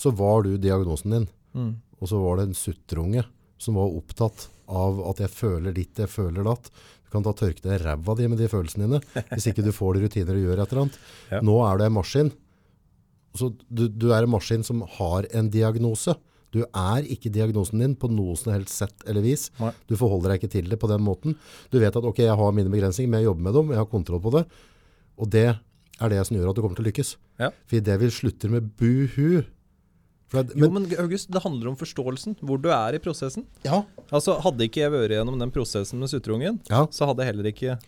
så 0.00 0.12
var 0.16 0.44
du 0.46 0.56
diagnosen 0.60 1.10
din, 1.16 1.28
Mm. 1.50 1.72
og 2.00 2.06
så 2.08 2.18
var 2.22 2.36
det 2.38 2.44
en 2.46 2.54
suttrunge 2.54 3.24
som 3.58 3.74
var 3.74 3.90
opptatt 3.90 4.44
av 4.70 5.00
at 5.10 5.18
jeg 5.24 5.30
føler 5.34 5.74
ditt, 5.74 5.98
jeg 5.98 6.06
føler 6.08 6.44
datt. 6.46 6.70
Du 7.04 7.10
kan 7.10 7.24
ta 7.26 7.32
tørke 7.34 7.60
deg 7.64 7.80
ræva 7.82 8.14
di 8.16 8.28
med 8.30 8.38
de 8.38 8.46
følelsene 8.48 8.86
dine, 8.86 9.00
hvis 9.32 9.48
ikke 9.50 9.64
du 9.66 9.72
får 9.74 9.96
de 9.98 10.04
rutiner 10.04 10.38
og 10.38 10.44
gjør 10.46 10.62
et 10.62 10.70
eller 10.72 10.82
annet. 10.84 10.98
Ja. 11.32 11.40
Nå 11.42 11.56
er 11.66 11.76
du 11.80 11.84
en 11.88 11.96
maskin. 11.96 12.30
Så 13.34 13.50
du, 13.68 13.88
du 13.88 14.12
er 14.14 14.22
en 14.22 14.30
maskin 14.30 14.62
som 14.64 14.84
har 14.98 15.26
en 15.34 15.50
diagnose. 15.50 16.14
Du 16.50 16.60
er 16.66 17.06
ikke 17.06 17.30
diagnosen 17.32 17.78
din 17.82 17.94
på 17.98 18.10
noe 18.10 18.34
som 18.38 18.52
helst 18.54 18.74
sett 18.82 19.06
eller 19.06 19.22
vis. 19.24 19.48
Nei. 19.60 19.70
Du 19.86 19.94
forholder 20.00 20.32
deg 20.34 20.40
ikke 20.42 20.52
til 20.56 20.70
det 20.72 20.80
på 20.82 20.90
den 20.90 21.04
måten. 21.06 21.36
Du 21.70 21.78
vet 21.82 21.94
at 21.94 22.06
ok, 22.10 22.24
jeg 22.26 22.36
har 22.40 22.56
mine 22.56 22.72
begrensninger, 22.72 23.10
men 23.10 23.22
jeg 23.22 23.30
jobber 23.30 23.46
med 23.46 23.58
dem, 23.58 23.72
jeg 23.74 23.82
har 23.82 23.90
kontroll 23.90 24.22
på 24.24 24.34
det. 24.34 24.44
Og 25.20 25.30
det 25.30 25.46
er 26.00 26.12
det 26.12 26.20
som 26.26 26.36
gjør 26.38 26.50
at 26.50 26.58
du 26.58 26.62
kommer 26.64 26.78
til 26.78 26.86
å 26.86 26.90
lykkes. 26.90 27.14
Ja. 27.40 27.50
For 27.70 27.86
det 27.86 27.96
vi 28.02 28.10
slutter 28.18 28.52
med 28.52 28.70
buhu. 28.80 29.42
For 30.30 30.46
men, 30.54 30.58
Jo, 30.62 30.68
men 30.70 30.86
August, 31.02 31.30
det 31.34 31.42
handler 31.42 31.72
om 31.72 31.76
forståelsen. 31.78 32.36
Hvor 32.40 32.60
du 32.62 32.70
er 32.70 32.94
i 32.96 33.02
prosessen. 33.02 33.46
ja, 33.66 33.82
Altså, 34.10 34.36
Hadde 34.42 34.66
ikke 34.66 34.84
jeg 34.84 34.92
vært 34.94 35.14
gjennom 35.14 35.38
den 35.38 35.50
prosessen 35.54 35.98
med 36.02 36.10
sutreungen, 36.10 36.60
ja. 36.70 36.84
så 36.90 37.06
hadde 37.06 37.22
jeg 37.22 37.32
heller 37.34 37.50
ikke 37.50 37.78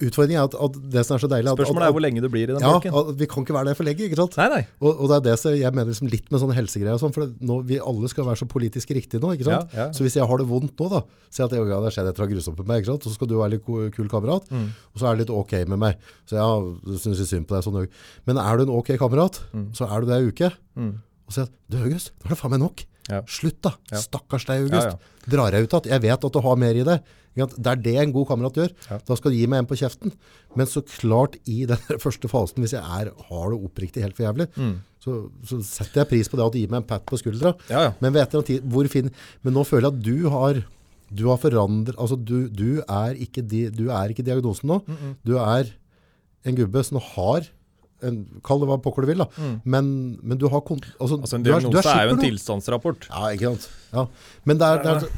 Utfordringen 0.00 0.40
er 0.40 0.46
at, 0.48 0.54
at 0.64 0.76
det 0.94 1.02
som 1.04 1.14
er 1.16 1.20
så 1.20 1.28
deilig 1.28 1.50
at, 1.52 1.58
Spørsmålet 1.60 1.86
er 1.90 1.92
hvor 1.92 2.00
lenge 2.04 2.22
du 2.24 2.28
blir 2.32 2.48
i 2.48 2.54
den 2.54 2.62
ja, 2.64 2.70
at 2.80 3.10
vi 3.20 3.26
kan 3.28 3.44
ikke 3.44 3.52
være 3.56 3.68
der 3.70 3.76
for 3.76 3.84
lenge, 3.84 4.06
ikke 4.06 4.16
sant? 4.16 4.36
Nei, 4.40 4.46
nei. 4.48 4.60
Og, 4.80 4.94
og 4.94 5.10
det 5.10 5.16
er 5.18 5.24
det 5.26 5.34
som 5.42 5.52
jeg 5.58 5.74
mener 5.76 5.90
liksom 5.92 6.08
litt 6.12 6.30
med 6.32 6.40
sånne 6.40 6.56
helsegreier 6.56 6.96
og 6.96 7.02
sånn, 7.02 7.12
for 7.12 7.28
nå, 7.50 7.58
vi 7.68 7.76
alle 7.84 8.08
skal 8.12 8.24
være 8.30 8.40
så 8.40 8.48
politisk 8.48 8.94
riktige 8.96 9.20
nå, 9.20 9.34
ikke 9.36 9.48
sant? 9.50 9.74
Ja, 9.76 9.84
ja. 9.84 9.88
Så 9.96 10.06
hvis 10.06 10.16
jeg 10.16 10.24
har 10.30 10.40
det 10.40 10.48
vondt 10.48 10.80
nå 10.80 10.88
da, 10.94 11.02
si 11.28 11.44
at 11.44 11.52
det 11.52 11.60
ja, 11.60 11.80
det 11.84 11.92
skjedde 11.92 12.14
et 12.14 12.16
eller 12.16 12.26
annet 12.26 12.34
grusomt 12.38 12.58
med 12.62 12.70
meg, 12.72 12.80
ikke 12.82 12.92
sant? 12.94 13.08
Så 13.10 13.14
skal 13.18 13.28
du 13.30 13.36
være 13.40 13.54
litt 13.58 13.64
kul 13.68 14.08
kamerat, 14.12 14.48
Mm. 14.50 14.66
og 14.94 14.98
så 15.02 15.06
er 15.10 15.14
det 15.20 15.26
litt 15.26 15.34
ok 15.36 15.52
med 15.74 15.78
meg. 15.84 16.00
Så 16.26 16.40
ja, 16.40 16.48
du 16.86 16.96
synes 16.98 17.20
synd 17.28 17.46
på 17.50 17.54
deg 17.58 17.66
sånn. 17.68 17.84
Men 18.26 18.40
er 18.40 18.56
du 18.56 18.64
en 18.66 18.72
ok 18.80 18.94
kamerat, 19.00 19.42
så 19.76 19.84
er 19.90 20.00
du 20.00 20.10
det 20.10 20.16
ei 20.22 20.30
uke, 20.32 20.50
Mm. 20.80 20.94
og 21.28 21.34
sier 21.36 21.44
at, 21.46 21.52
du 21.70 21.76
August, 21.84 22.14
nå 22.24 22.30
er 22.30 22.34
det 22.34 22.40
faen 22.40 22.50
meg 22.56 22.64
nok. 22.64 22.86
Ja. 23.10 23.22
Slutt 23.26 23.60
da, 23.62 23.74
Ja. 23.92 23.98
stakkars 24.02 24.46
deg 24.46 24.66
August. 24.66 24.94
Ja, 24.94 25.24
Drar 25.30 25.52
jeg 25.52 25.64
ut 25.68 25.72
igjen? 25.76 25.90
jeg 25.92 26.02
vet 26.02 26.24
at 26.24 26.32
du 26.32 26.40
har 26.40 26.56
mer 26.56 26.74
i 26.74 26.84
deg. 26.86 27.02
Det 27.36 27.66
er 27.70 27.76
det 27.78 27.94
en 28.02 28.12
god 28.12 28.26
kamerat 28.26 28.56
gjør. 28.58 28.72
Da 29.06 29.14
skal 29.16 29.30
du 29.30 29.36
gi 29.38 29.46
meg 29.46 29.60
en 29.62 29.66
på 29.70 29.76
kjeften. 29.78 30.12
Men 30.58 30.66
så 30.66 30.82
klart 30.82 31.36
i 31.46 31.64
den 31.64 31.78
første 32.02 32.28
fasen, 32.28 32.58
hvis 32.64 32.72
jeg 32.74 32.82
er, 32.82 33.12
har 33.28 33.50
det 33.52 33.60
oppriktig 33.60 34.02
helt 34.02 34.16
for 34.18 34.26
jævlig, 34.26 34.48
Mm. 34.58 34.80
så, 35.00 35.30
så 35.46 35.60
setter 35.62 36.02
jeg 36.02 36.08
pris 36.10 36.28
på 36.28 36.36
det 36.36 36.46
at 36.46 36.52
du 36.52 36.58
gir 36.58 36.68
meg 36.72 36.82
en 36.82 36.88
pat 36.90 37.06
på 37.06 37.16
skuldra. 37.20 37.54
Men 38.00 38.12
tid, 38.44 38.62
hvor 38.66 38.88
fin, 38.90 39.10
men 39.44 39.54
nå 39.54 39.62
føler 39.64 39.90
jeg 39.90 39.94
at 39.94 40.02
du 40.02 40.28
har, 40.28 40.64
du 41.14 41.24
har 41.28 41.38
forandret, 41.38 41.96
altså 41.96 42.18
du, 42.18 42.48
du, 42.48 42.82
er 42.88 43.14
ikke 43.14 43.42
di, 43.46 43.68
du 43.70 43.88
er 43.90 44.10
ikke 44.10 44.24
diagnosen 44.26 44.66
nå. 44.68 44.80
Du 45.24 45.36
er 45.38 45.70
en 46.44 46.56
gubbe 46.56 46.82
som 46.84 46.98
har, 47.14 47.46
en, 48.06 48.18
kall 48.46 48.60
det 48.62 48.68
hva 48.70 48.78
pokker 48.82 49.04
du 49.06 49.10
vil 49.12 49.22
da, 49.22 49.26
men, 49.64 49.90
men 50.22 50.38
du 50.40 50.46
har, 50.48 50.62
altså, 50.62 51.18
Altså, 51.20 51.36
En 51.36 51.42
du 51.44 51.50
er- 51.52 51.60
du 51.60 51.76
er 51.78 51.86
er, 51.86 52.08
jo 52.08 52.16
en 52.16 52.22
tilstandsrapport. 52.24 53.08
Ja, 53.10 53.30
ikke 53.34 53.52
sant. 53.54 53.68
Ja. 53.92 54.06
Men 54.44 54.58
det 54.62 54.68
er, 54.68 54.82
det, 54.84 55.10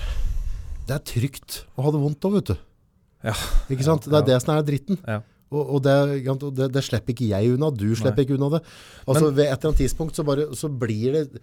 det 0.89 0.97
er 0.99 1.05
trygt 1.13 1.63
å 1.77 1.87
ha 1.87 1.93
det 1.95 2.01
vondt 2.03 2.29
òg, 2.29 2.39
vet 2.41 2.53
du. 2.53 2.57
Ja. 3.23 3.35
Ikke 3.71 3.87
sant? 3.87 4.09
Det 4.11 4.19
er 4.19 4.27
det 4.27 4.41
som 4.43 4.57
er 4.57 4.65
dritten. 4.67 4.99
Ja. 5.07 5.21
Og, 5.53 5.83
det, 5.85 5.95
det, 6.57 6.71
det 6.73 6.81
slipper 6.85 7.13
ikke 7.13 7.29
jeg 7.29 7.53
unna, 7.53 7.69
du 7.77 7.91
slipper 7.99 8.25
ikke 8.25 8.39
unna 8.39 8.49
det. 8.55 8.63
Altså 9.05 9.29
ved 9.29 9.45
et 9.45 9.53
eller 9.59 9.69
annet 9.73 9.83
tidspunkt 9.83 10.17
så, 10.17 10.25
bare, 10.25 10.47
så 10.57 10.71
blir 10.73 11.13
det, 11.13 11.43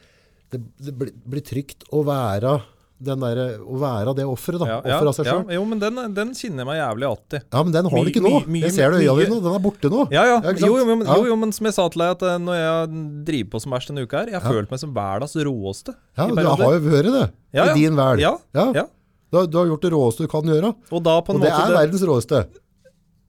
det, 0.49 0.61
det 0.81 0.93
blir, 0.97 1.11
blir 1.29 1.43
trygt 1.45 1.85
å 1.93 2.01
være, 2.07 2.55
den 2.99 3.21
der, 3.23 3.39
å 3.63 3.77
være 3.79 4.13
det 4.17 4.25
offeret. 4.27 4.63
Ja, 4.67 4.79
ja, 4.83 4.97
Offer 4.97 5.07
av 5.07 5.15
seg 5.15 5.25
ja, 5.29 5.33
selv. 5.37 5.51
jo, 5.55 5.61
men 5.69 5.79
den, 5.79 5.99
den 6.17 6.33
kjenner 6.35 6.67
meg 6.67 6.79
jævlig 6.81 7.07
alltid. 7.07 7.45
Ja, 7.47 7.61
men 7.63 7.71
den 7.75 7.87
har 7.93 8.03
du 8.03 8.09
ikke 8.11 8.23
nå. 8.25 8.31
My, 8.43 8.51
my, 8.57 8.61
jeg 8.65 8.73
ser 8.75 8.91
det 8.91 8.99
i 9.01 9.07
øya 9.07 9.15
dine 9.21 9.37
nå, 9.37 9.39
den 9.45 9.55
er 9.55 9.63
borte 9.63 9.91
nå. 9.93 10.01
Ja, 10.11 10.25
ja. 10.27 10.37
Ja. 10.43 10.53
Jo, 10.59 10.73
jo, 10.81 10.85
men, 10.89 11.05
Ja. 11.07 11.15
jo, 11.15 11.29
jo, 11.31 11.37
men 11.39 11.53
som 11.55 11.69
jeg 11.69 11.77
sa 11.77 11.85
til 11.93 12.03
deg, 12.03 12.11
at 12.17 12.25
eh, 12.27 12.37
når 12.43 12.59
jeg 12.59 13.03
driver 13.29 13.49
på 13.55 13.61
som 13.63 13.75
verst 13.77 13.91
denne 13.93 14.03
uka 14.03 14.19
her, 14.23 14.33
jeg 14.35 14.41
har 14.43 14.57
følt 14.59 14.73
meg 14.75 14.81
som 14.83 14.91
verdens 14.99 15.37
råeste. 15.49 15.95
Ja, 16.19 16.27
du 16.27 16.35
har 16.43 16.75
jo 16.75 16.81
vært 16.89 17.11
det, 17.15 17.25
Ja, 17.55 17.65
ja. 17.65 17.71
i 17.71 17.77
din 17.79 17.95
vel. 17.95 18.19
Ja, 18.25 18.33
Ja. 18.53 18.67
ja. 18.81 18.85
Du, 19.31 19.37
har, 19.37 19.45
du 19.47 19.57
har 19.61 19.67
gjort 19.69 19.83
det 19.85 19.91
råeste 19.93 20.25
du 20.25 20.27
kan 20.31 20.41
gjøre. 20.49 20.73
Og 20.91 21.05
Og 21.05 21.41
det 21.43 21.51
er 21.53 21.73
verdens 21.79 22.03
råeste. 22.09 22.43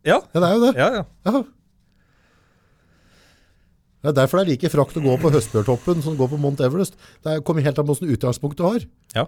Ja, 0.02 0.18
Ja, 0.34 0.40
det 0.40 0.46
er 0.48 0.54
jo 0.56 0.60
det. 0.66 0.74
ja, 0.80 1.04
ja. 1.28 1.42
Det 4.00 4.08
er 4.08 4.16
derfor 4.16 4.40
det 4.40 4.46
er 4.46 4.50
like 4.54 4.68
frakt 4.72 4.96
å 4.96 5.02
gå 5.04 5.14
på 5.20 5.28
Høstbjørtoppen 5.34 5.98
som 6.00 6.14
å 6.14 6.18
gå 6.22 6.28
på 6.32 6.38
Mount 6.40 6.60
Everest. 6.64 6.94
Det 7.22 7.34
er- 7.34 7.40
kommer 7.44 7.60
helt 7.62 7.78
an 7.78 7.84
på 7.86 7.96
hvilket 7.98 8.16
utgangspunkt 8.16 8.56
du 8.56 8.62
har. 8.64 8.80
Ja. 9.14 9.26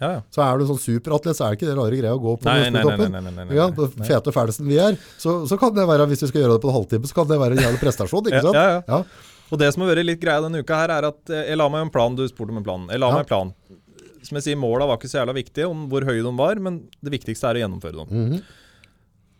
Ja, 0.00 0.10
ja. 0.18 0.20
Så 0.30 0.42
er 0.44 0.58
du 0.58 0.66
sånn 0.68 0.78
superatlet, 0.82 1.34
så 1.38 1.46
er 1.46 1.54
det 1.56 1.60
ikke 1.60 1.70
det 1.72 1.76
rare 1.78 1.96
greia 1.96 2.12
å 2.12 2.20
gå 2.20 2.34
på 2.38 2.44
Høstbjørntoppen. 2.60 3.12
fete 4.04 4.52
som 4.52 4.66
vi 4.68 4.76
er, 4.76 4.98
så, 5.18 5.46
så 5.48 5.58
kan 5.58 5.72
det 5.74 5.86
være, 5.88 6.06
hvis 6.08 6.20
vi 6.22 6.28
skal 6.28 6.42
gjøre 6.42 6.58
det 6.58 6.62
på 6.62 6.68
en 6.68 6.76
halvtime, 6.76 7.06
så 7.08 7.14
kan 7.14 7.26
det 7.28 7.38
være 7.40 7.56
en 7.56 7.64
jævlig 7.64 7.80
prestasjon, 7.80 8.26
ikke 8.28 8.42
sant? 8.42 8.54
ja, 8.54 8.66
ja. 8.76 8.82
Ja. 8.88 9.04
Og 9.52 9.58
det 9.58 9.72
som 9.72 9.82
har 9.84 9.94
vært 9.94 10.04
litt 10.06 10.20
greia 10.20 10.40
denne 10.40 10.60
uka 10.64 10.74
her, 10.76 10.88
er 10.90 11.04
at 11.08 11.30
eh, 11.30 11.48
jeg 11.48 11.56
la 11.60 11.68
meg 11.68 11.82
en 11.86 11.90
plan. 11.92 12.14
Du 12.16 12.26
spurte 12.28 12.50
om 12.50 12.56
en 12.56 12.64
plan. 12.64 12.86
Jeg 12.88 13.00
la 13.00 13.10
meg 13.12 13.20
en 13.20 13.28
plan. 13.32 13.54
Som 14.22 14.36
jeg 14.36 14.44
sier, 14.44 14.56
måla 14.56 14.86
var 14.88 14.96
ikke 14.96 15.10
så 15.12 15.20
jævla 15.20 15.34
viktige 15.36 15.68
om 15.68 15.88
hvor 15.90 16.04
høye 16.08 16.22
de 16.24 16.32
var, 16.36 16.54
men 16.56 16.88
det 17.04 17.12
viktigste 17.12 17.48
er 17.50 17.58
å 17.60 17.62
gjennomføre 17.64 17.96
dem. 18.00 18.08
Mhm. 18.12 18.42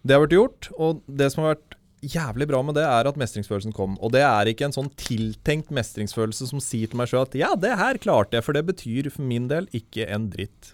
Det 0.04 0.16
har 0.16 0.26
vært 0.26 0.34
gjort, 0.36 0.68
og 0.78 1.00
det 1.08 1.30
som 1.32 1.44
har 1.44 1.54
vært 1.54 1.76
jævlig 2.02 2.48
bra 2.50 2.60
med 2.66 2.74
det, 2.78 2.84
er 2.84 3.08
at 3.08 3.18
mestringsfølelsen 3.20 3.74
kom. 3.76 3.94
Og 4.02 4.12
det 4.14 4.22
er 4.26 4.50
ikke 4.50 4.66
en 4.66 4.74
sånn 4.74 4.90
tiltenkt 4.98 5.70
mestringsfølelse 5.74 6.48
som 6.50 6.62
sier 6.62 6.90
til 6.90 6.98
meg 7.00 7.10
sjøl 7.10 7.24
at 7.26 7.36
ja, 7.38 7.52
det 7.58 7.76
her 7.78 8.00
klarte 8.02 8.38
jeg, 8.38 8.46
for 8.46 8.58
det 8.58 8.64
betyr 8.68 9.10
for 9.14 9.26
min 9.26 9.46
del 9.52 9.68
ikke 9.76 10.08
en 10.10 10.28
dritt. 10.32 10.72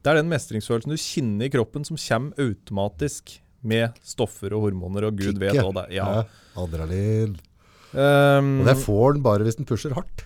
Det 0.00 0.12
er 0.12 0.20
den 0.22 0.30
mestringsfølelsen 0.32 0.94
du 0.94 1.00
kjenner 1.00 1.50
i 1.50 1.52
kroppen 1.52 1.84
som 1.84 1.98
kommer 2.00 2.40
automatisk 2.40 3.36
med 3.60 3.92
stoffer 4.06 4.54
og 4.56 4.64
hormoner, 4.64 5.10
og 5.10 5.18
gud 5.20 5.36
vet 5.42 5.58
hva 5.60 5.72
det 5.76 5.86
er. 5.90 5.96
Ja. 5.98 6.08
Adrenalin. 6.56 7.36
Um, 7.92 8.60
Og 8.62 8.68
det 8.70 8.78
får 8.80 9.16
den 9.18 9.24
bare 9.26 9.44
hvis 9.44 9.58
den 9.58 9.68
pusher 9.68 9.92
hardt. 9.96 10.24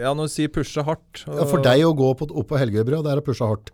ja, 0.00 0.10
når 0.16 0.26
du 0.26 0.32
sier 0.32 0.50
pushe 0.52 0.82
hardt 0.86 1.24
Ja, 1.28 1.44
for 1.46 1.62
deg 1.62 1.84
å 1.86 1.92
gå 1.96 2.10
på, 2.18 2.28
opp 2.32 2.50
på 2.50 2.58
Helgøybrua, 2.58 3.04
det 3.04 3.12
er 3.14 3.22
å 3.22 3.26
pushe 3.26 3.46
hardt. 3.46 3.70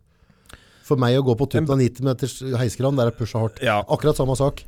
For 0.84 0.98
meg 1.00 1.16
å 1.20 1.22
gå 1.24 1.36
på 1.38 1.46
tuppen 1.52 1.70
av 1.70 1.78
90 1.78 2.02
meters 2.08 2.36
heiskran, 2.60 2.98
det 2.98 3.06
er 3.06 3.12
å 3.12 3.16
pushe 3.16 3.38
hardt. 3.38 3.60
Ja. 3.64 3.78
Akkurat 3.86 4.18
samme 4.18 4.34
sak. 4.38 4.64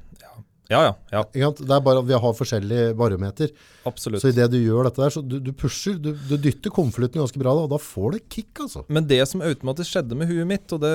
Ja, 0.70 0.80
ja. 0.86 0.92
ja? 1.34 1.50
Det 1.58 1.66
er 1.66 1.82
bare 1.84 2.00
at 2.00 2.06
vi 2.08 2.16
har 2.24 2.36
forskjellig 2.36 2.84
barometer. 2.96 3.50
absolutt. 3.88 4.22
Så 4.22 4.30
idet 4.30 4.46
du 4.52 4.58
gjør 4.60 4.86
dette 4.86 5.02
der, 5.02 5.12
så 5.12 5.22
du, 5.24 5.36
du 5.42 5.50
pusher, 5.52 5.98
du, 6.00 6.12
du 6.14 6.36
dytter 6.40 6.72
konvolutten 6.72 7.20
ganske 7.20 7.40
bra 7.42 7.52
da, 7.58 7.66
og 7.66 7.74
da 7.74 7.80
får 7.82 8.14
du 8.14 8.20
kick, 8.32 8.62
altså. 8.64 8.84
Men 8.92 9.08
det 9.10 9.20
som 9.28 9.44
automatisk 9.44 9.92
skjedde 9.92 10.18
med 10.18 10.30
huet 10.30 10.48
mitt, 10.48 10.72
og 10.72 10.82
det 10.84 10.94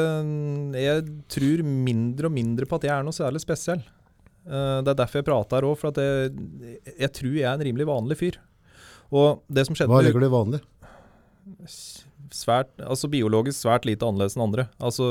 Jeg 0.82 1.06
tror 1.36 1.64
mindre 1.68 2.32
og 2.32 2.36
mindre 2.38 2.70
på 2.70 2.80
at 2.80 2.90
jeg 2.90 2.96
er 2.96 3.06
noe 3.06 3.16
særlig 3.16 3.44
spesiell. 3.44 3.84
Eh, 4.48 4.80
det 4.82 4.94
er 4.94 5.00
derfor 5.04 5.22
jeg 5.22 5.30
prater 5.30 5.60
her 5.60 5.70
òg, 5.70 5.78
for 5.82 5.92
at 5.92 6.02
jeg, 6.02 6.34
jeg 6.96 7.14
tror 7.20 7.36
jeg 7.36 7.48
er 7.48 7.54
en 7.54 7.68
rimelig 7.70 7.90
vanlig 7.90 8.20
fyr. 8.20 8.42
Og 9.14 9.44
det 9.48 9.68
som 9.68 9.78
skjedde 9.78 9.94
Hva 9.94 10.04
legger 10.04 10.24
du 10.24 10.28
i 10.28 10.34
vanlig? 10.34 10.64
svært, 12.34 12.74
altså 12.84 13.10
biologisk 13.12 13.62
svært 13.62 13.88
lite 13.88 14.06
annerledes 14.08 14.36
enn 14.38 14.46
andre. 14.48 14.68
Altså, 14.84 15.08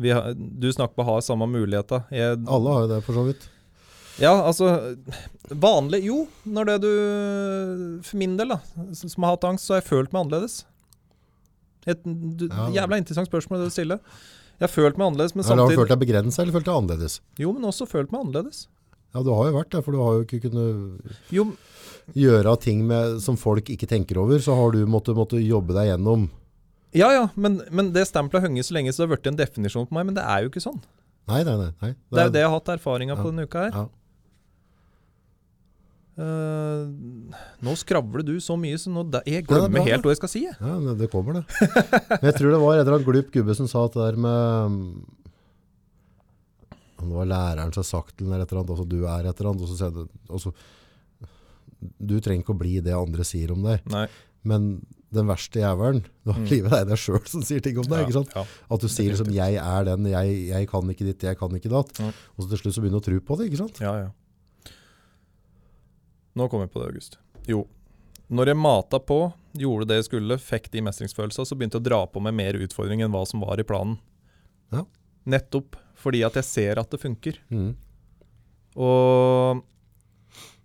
vi 0.00 0.12
har, 0.12 0.34
du 0.36 0.68
snakker 0.72 0.96
på 0.98 1.04
å 1.04 1.14
ha 1.14 1.20
samme 1.24 1.48
muligheter. 1.48 2.04
Jeg, 2.12 2.42
Alle 2.44 2.74
har 2.74 2.84
jo 2.84 2.90
det, 2.92 3.02
for 3.06 3.16
så 3.16 3.24
vidt. 3.28 3.46
Ja, 4.22 4.32
altså 4.32 4.96
Vanlig 5.50 6.00
Jo, 6.06 6.22
når 6.48 6.70
det 6.70 6.76
du 6.86 6.92
For 8.06 8.16
min 8.20 8.36
del, 8.38 8.54
da, 8.54 8.60
som 8.96 9.26
har 9.26 9.36
hatt 9.36 9.44
angst, 9.50 9.66
så 9.68 9.76
har 9.76 9.82
jeg 9.82 9.90
følt 9.90 10.14
meg 10.14 10.24
annerledes. 10.24 10.62
Et 11.86 12.00
du, 12.02 12.48
Ja. 12.48 12.68
Jævla 12.80 12.98
interessant 13.02 13.28
spørsmål 13.30 13.62
det 13.62 13.68
du 13.70 13.74
stiller. 13.76 14.00
Jeg 14.56 14.64
har 14.64 14.72
følt 14.72 14.96
meg 14.96 15.10
annerledes, 15.10 15.34
men 15.36 15.44
samtidig 15.44 15.52
Eller 15.52 15.68
har 15.68 15.76
du 15.76 15.80
følt 15.82 15.92
deg 15.92 16.00
begrensa, 16.02 16.42
eller 16.42 16.56
følt 16.56 16.66
deg 16.66 16.78
annerledes? 16.80 17.20
Jo, 17.38 17.52
men 17.52 17.68
også 17.68 17.86
følt 17.86 18.10
meg 18.14 18.24
annerledes. 18.24 18.64
Ja, 19.14 19.22
du 19.22 19.30
har 19.32 19.50
jo 19.50 19.56
vært 19.56 19.70
det, 19.72 19.82
for 19.84 19.94
du 19.94 20.00
har 20.00 20.16
jo 20.16 20.24
ikke 20.24 20.40
kunnet 20.48 21.14
Jo, 21.32 21.44
gjøre 22.16 22.56
ting 22.60 22.82
med, 22.88 23.20
som 23.24 23.38
folk 23.40 23.68
ikke 23.72 23.88
tenker 23.88 24.18
over, 24.20 24.40
så 24.42 24.56
har 24.56 24.74
du 24.74 24.82
måttet, 24.90 25.16
måtte 25.16 25.40
jobbe 25.40 25.76
deg 25.76 25.92
gjennom. 25.92 26.28
ja 26.96 27.12
ja, 27.12 27.28
men, 27.34 27.60
men 27.70 27.92
det 27.92 28.06
stempelet 28.08 28.42
har 28.44 28.62
så 28.64 28.74
lenge 28.74 28.92
så 28.92 29.02
det 29.02 29.08
har 29.08 29.16
blitt 29.16 29.30
en 29.30 29.38
definisjon 29.38 29.86
på 29.88 29.94
meg, 29.96 30.06
men 30.08 30.16
det 30.16 30.24
er 30.24 30.44
jo 30.44 30.50
ikke 30.50 30.64
sånn. 30.64 30.80
Nei, 31.26 31.42
nei, 31.44 31.56
nei. 31.58 31.70
nei. 31.82 31.92
Det 32.10 32.20
er 32.20 32.28
jo 32.28 32.34
det 32.34 32.42
jeg 32.44 32.50
har 32.50 32.58
hatt 32.58 32.74
erfaring 32.76 33.10
av 33.12 33.20
på 33.20 33.30
denne 33.32 33.46
uka 33.48 33.66
her. 33.66 33.72
Ja. 33.74 33.86
Eh, 36.16 36.84
nå 37.60 37.72
skravler 37.76 38.24
du 38.24 38.36
så 38.40 38.54
mye, 38.56 38.78
så 38.80 38.88
nå 38.88 39.02
jeg 39.12 39.26
Ja, 39.26 39.40
er 39.42 39.44
glemmer 39.50 39.82
bra, 39.82 39.84
helt 39.90 40.02
hva 40.06 40.14
jeg 40.14 40.20
skal 40.22 40.30
si. 40.32 40.40
jeg. 40.46 40.56
Ja, 40.60 40.78
men 40.80 40.96
det 40.96 41.10
kommer 41.12 41.34
det. 41.36 41.44
Men 42.08 42.24
jeg 42.30 42.34
tror 42.38 42.50
det 42.54 42.60
var 42.62 42.72
en 42.74 42.80
eller 42.80 42.94
annen 42.96 43.04
glup 43.10 43.30
gubbe 43.34 43.54
som 43.58 43.68
sa 43.68 43.84
at 43.84 43.92
det 43.98 44.06
der 44.06 44.16
med 44.16 45.04
Om 46.96 47.10
det 47.10 47.16
var 47.18 47.28
læreren 47.28 47.74
som 47.76 47.82
har 47.84 47.90
sagt 47.90 48.22
eller 48.24 48.40
et 48.40 48.48
eller 48.52 48.62
annet, 48.62 48.72
altså 48.72 48.88
du 48.88 48.98
er 49.04 49.28
et 49.28 49.40
eller 49.40 49.50
annet, 49.52 49.62
og 49.62 49.68
så 49.68 50.08
og 50.32 50.40
så- 50.40 50.54
Du 52.00 52.16
trenger 52.20 52.42
ikke 52.42 52.54
å 52.56 52.58
bli 52.58 52.80
det 52.80 52.94
andre 52.96 53.22
sier 53.22 53.52
om 53.52 53.62
deg, 53.62 53.82
Nei. 53.92 54.06
men 54.44 54.86
den 55.12 55.26
verste 55.28 55.60
jævelen 55.60 56.02
Du 56.24 56.32
har 56.32 56.40
livet 56.48 56.70
deg 56.72 56.88
deg 56.88 56.96
sjøl 56.98 57.20
som 57.28 57.42
sier 57.42 57.60
ting 57.60 57.76
om 57.78 57.84
deg. 57.84 58.10
sant? 58.12 58.32
Ja, 58.34 58.44
At 58.70 58.80
du 58.80 58.88
sier 58.88 59.12
liksom 59.12 59.28
'jeg 59.30 59.56
er 59.60 59.84
den, 59.84 60.06
jeg, 60.06 60.48
jeg 60.48 60.68
kan 60.68 60.82
ikke 60.88 61.04
ditt, 61.04 61.20
jeg 61.22 61.36
kan 61.38 61.50
ikke 61.50 61.68
datt'. 61.70 62.00
Ja. 62.00 62.08
Og 62.38 62.44
så 62.44 62.48
til 62.48 62.58
slutt 62.58 62.74
så 62.74 62.80
begynner 62.80 63.00
du 63.04 63.04
å 63.04 63.04
tro 63.04 63.20
på 63.20 63.36
det. 63.38 63.52
ikke 63.52 63.58
sant? 63.58 63.78
ja, 63.80 63.92
ja. 64.00 64.08
Nå 66.36 66.48
kom 66.52 66.60
jeg 66.64 66.70
på 66.74 66.82
det, 66.82 66.90
August. 66.92 67.18
Jo. 67.48 67.62
Når 68.28 68.50
jeg 68.50 68.58
mata 68.58 68.98
på, 69.00 69.20
gjorde 69.56 69.86
det 69.88 70.00
jeg 70.00 70.08
skulle, 70.10 70.36
fikk 70.42 70.66
de 70.74 70.82
mestringsfølelser, 70.84 71.46
så 71.48 71.56
begynte 71.56 71.78
jeg 71.78 71.84
å 71.86 71.88
dra 71.88 72.00
på 72.10 72.20
meg 72.20 72.34
mer 72.36 72.58
utfordring 72.60 73.00
enn 73.06 73.12
hva 73.14 73.22
som 73.28 73.40
var 73.44 73.62
i 73.62 73.64
planen. 73.66 73.96
Ja. 74.74 74.82
Nettopp 75.30 75.78
fordi 75.96 76.20
at 76.26 76.34
jeg 76.36 76.44
ser 76.44 76.78
at 76.82 76.90
det 76.92 77.00
funker. 77.00 77.38
Mm. 77.48 77.70
Og 78.76 79.62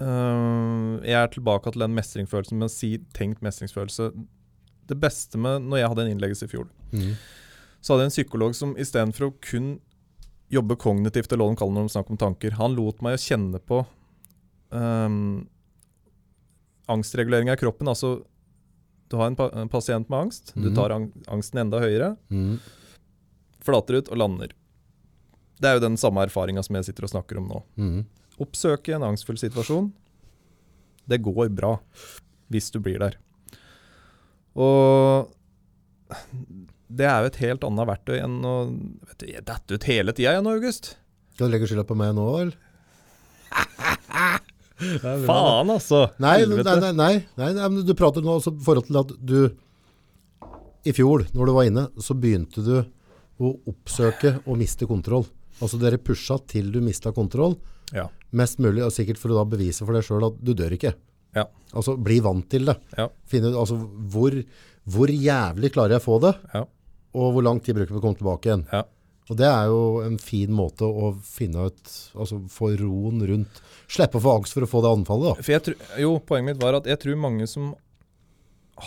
øh, 0.02 1.00
jeg 1.08 1.16
er 1.22 1.32
tilbake 1.32 1.72
til 1.72 1.86
den 1.86 1.96
mestringsfølelsen 1.96 2.60
med 2.60 2.68
å 2.68 2.74
si 2.74 2.90
tenkt 3.16 3.44
mestringsfølelse. 3.46 4.10
Det 4.92 4.98
beste 5.00 5.40
med 5.40 5.64
når 5.70 5.84
jeg 5.84 5.92
hadde 5.94 6.06
en 6.08 6.12
innleggelse 6.18 6.50
i 6.50 6.52
fjor, 6.52 6.68
Mm. 6.92 7.14
så 7.80 7.94
hadde 7.94 8.04
jeg 8.04 8.10
en 8.12 8.18
psykolog 8.18 8.56
som 8.58 8.74
istedenfor 8.76 9.30
å 9.30 9.34
kun 9.40 9.70
jobbe 10.52 10.76
kognitivt, 10.76 11.32
eller 11.32 11.46
hva 11.48 11.54
de 11.54 11.60
kaller 11.62 11.72
det 11.78 11.80
når 11.80 11.88
de 11.88 11.94
snakker 11.96 12.12
om 12.12 12.18
tanker, 12.20 12.52
han 12.60 12.76
lot 12.76 13.00
meg 13.02 13.16
å 13.16 13.22
kjenne 13.24 13.62
på 13.64 13.86
øhm, 14.76 15.48
angstregulering 16.92 17.50
av 17.52 17.58
kroppen. 17.62 17.88
Altså, 17.92 18.24
du 19.12 19.18
har 19.20 19.28
en, 19.32 19.36
pa 19.36 19.50
en 19.54 19.70
pasient 19.72 20.08
med 20.10 20.20
angst, 20.28 20.54
du 20.56 20.70
Mhm. 20.70 20.76
tar 20.76 20.92
ang 20.96 21.12
angsten 21.28 21.60
enda 21.66 21.80
høyere, 21.80 22.18
Mm. 22.32 22.60
flater 23.62 23.98
ut 24.00 24.10
og 24.10 24.18
lander. 24.18 24.54
Det 25.60 25.68
er 25.70 25.74
jo 25.76 25.80
den 25.88 25.98
samme 25.98 26.24
erfaringa 26.26 26.64
som 26.64 26.76
jeg 26.76 26.86
sitter 26.86 27.04
og 27.04 27.10
snakker 27.12 27.38
om 27.38 27.48
nå. 27.50 27.64
Mm. 27.78 28.06
Oppsøke 28.40 28.96
en 28.96 29.04
angstfull 29.04 29.38
situasjon. 29.38 29.92
Det 31.08 31.22
går 31.22 31.50
bra 31.54 31.80
hvis 32.50 32.72
du 32.72 32.80
blir 32.80 32.98
der. 33.00 33.16
Og 34.56 35.30
det 36.92 37.06
er 37.06 37.22
jo 37.22 37.30
et 37.32 37.36
helt 37.46 37.64
annet 37.64 37.88
verktøy 37.88 38.18
enn 38.24 38.42
å 38.44 38.56
vet 39.08 39.18
du, 39.20 39.26
Jeg 39.28 39.46
detter 39.46 39.76
ut 39.76 39.84
hele 39.84 40.12
tida 40.14 40.34
igjen, 40.34 40.48
August. 40.48 40.96
Skal 41.36 41.48
du 41.50 41.54
legge 41.58 41.68
skylda 41.70 41.86
på 41.88 41.96
meg 41.96 42.16
nå, 42.16 42.26
eller? 42.42 42.56
Faen, 45.28 45.70
altså! 45.74 46.06
Nei, 46.24 46.40
nei, 46.50 46.64
nei, 46.66 46.92
nei, 46.98 47.12
nei, 47.38 47.52
nei, 47.58 47.84
du 47.86 47.94
prater 47.98 48.24
nå 48.26 48.38
i 48.40 48.54
forhold 48.66 48.88
til 48.88 49.00
at 49.02 49.14
du 49.20 49.38
I 50.88 50.94
fjor, 50.98 51.28
når 51.36 51.46
du 51.46 51.54
var 51.54 51.68
inne, 51.70 51.84
så 52.02 52.16
begynte 52.18 52.64
du 52.66 52.74
å 53.42 53.52
oppsøke 53.70 54.40
og 54.48 54.58
miste 54.58 54.88
kontroll. 54.90 55.28
Altså 55.62 55.78
dere 55.82 56.00
pusha 56.02 56.40
til 56.50 56.72
du 56.74 56.80
mista 56.82 57.12
kontroll, 57.14 57.56
Ja. 57.94 58.08
mest 58.32 58.58
mulig, 58.64 58.82
og 58.86 58.92
sikkert 58.96 59.18
for 59.22 59.30
å 59.30 59.36
da 59.38 59.44
bevise 59.46 59.86
for 59.86 59.94
deg 59.94 60.04
sjøl 60.08 60.26
at 60.32 60.40
du 60.42 60.54
dør 60.58 60.74
ikke. 60.78 60.94
Ja. 61.36 61.46
Altså 61.74 61.98
bli 62.02 62.20
vant 62.24 62.48
til 62.50 62.66
det. 62.66 62.78
Ja. 62.98 63.10
Finne 63.30 63.52
ut 63.52 63.60
altså 63.62 63.78
hvor, 64.10 64.34
hvor 64.90 65.08
jævlig 65.14 65.72
klarer 65.76 65.98
jeg 65.98 66.02
å 66.02 66.08
få 66.08 66.18
det, 66.26 66.34
Ja. 66.54 66.66
og 67.14 67.34
hvor 67.36 67.44
lang 67.44 67.60
tid 67.62 67.76
bruker 67.76 67.94
vi 67.94 68.00
å 68.00 68.02
komme 68.02 68.18
tilbake 68.18 68.50
igjen. 68.50 68.66
Ja. 69.32 69.36
Og 69.36 69.38
det 69.40 69.48
er 69.48 69.70
jo 69.72 69.84
en 70.04 70.18
fin 70.20 70.52
måte 70.52 70.84
å 70.84 71.14
finne 71.24 71.70
ut, 71.72 71.94
altså 72.20 72.42
få 72.52 72.74
roen 72.82 73.22
rundt, 73.30 73.62
slippe 73.92 74.20
å 74.20 74.24
få 74.26 74.34
angst 74.42 74.58
for 74.58 74.66
å 74.68 74.70
få 74.70 74.82
det 74.84 74.92
anfallet 74.92 75.40
da. 75.40 75.60
Tror, 75.70 75.78
jo, 76.04 76.12
poenget 76.28 76.52
mitt 76.52 76.64
var 76.64 76.76
at 76.82 76.90
jeg 76.92 77.00
tror 77.00 77.16
mange 77.24 77.48
som 77.48 77.72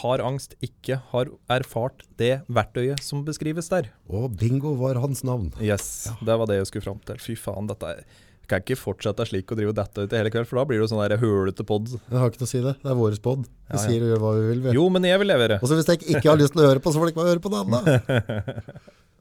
har 0.04 0.18
angst, 0.26 0.56
ikke 0.64 0.98
har 1.12 1.28
erfart 1.54 2.02
det 2.18 2.40
verktøyet 2.50 3.00
som 3.04 3.22
beskrives 3.24 3.68
der. 3.70 3.88
Og 4.10 4.32
bingo 4.40 4.74
var 4.80 4.98
hans 5.00 5.22
navn. 5.24 5.52
Yes, 5.62 6.10
det 6.20 6.34
var 6.40 6.50
det 6.50 6.58
jeg 6.60 6.70
skulle 6.72 6.88
fram 6.88 7.02
til. 7.06 7.20
Fy 7.22 7.36
faen, 7.38 7.68
dette 7.70 7.92
er 7.94 8.04
jeg 8.44 8.50
kan 8.50 8.60
ikke 8.60 8.76
fortsette 8.76 9.24
slik 9.24 9.48
å 9.54 9.56
drive 9.56 9.72
dette 9.72 10.02
ut 10.04 10.12
i 10.12 10.18
hele 10.20 10.28
kveld, 10.28 10.44
for 10.44 10.58
da 10.60 10.66
blir 10.68 10.76
det 10.76 10.82
jo 10.84 10.88
sånn 10.90 11.00
der 11.00 11.14
hølete 11.16 11.64
pod. 11.64 11.86
Jeg 11.94 12.18
har 12.20 12.28
ikke 12.28 12.42
noe 12.42 12.48
å 12.50 12.50
si 12.50 12.60
det. 12.60 12.74
Det 12.82 12.90
er 12.92 12.98
våres 12.98 13.22
pod. 13.24 13.46
Vi 13.48 13.72
Ja, 13.72 13.78
ja. 13.78 13.84
sier 13.86 14.02
og 14.04 14.10
gjør 14.10 14.20
hva 14.20 14.32
vi 14.36 14.42
vil. 14.50 14.60
Vi. 14.66 14.74
Jo, 14.76 14.82
men 14.92 15.06
jeg 15.08 15.22
vil 15.22 15.30
levere. 15.32 15.56
Og 15.64 15.70
så 15.70 15.78
hvis 15.78 15.88
jeg 15.88 16.02
ikke 16.04 16.28
har 16.28 16.36
lyst 16.36 16.52
til 16.52 16.60
å 16.60 16.66
høre 16.68 16.82
på, 16.84 16.92
så 16.92 17.00
får 17.00 17.08
dere 17.08 17.14
ikke 17.14 17.22
bare 17.22 17.32
høre 17.32 17.44
på 17.46 17.54
det 17.54 17.62
andre. 17.64 18.84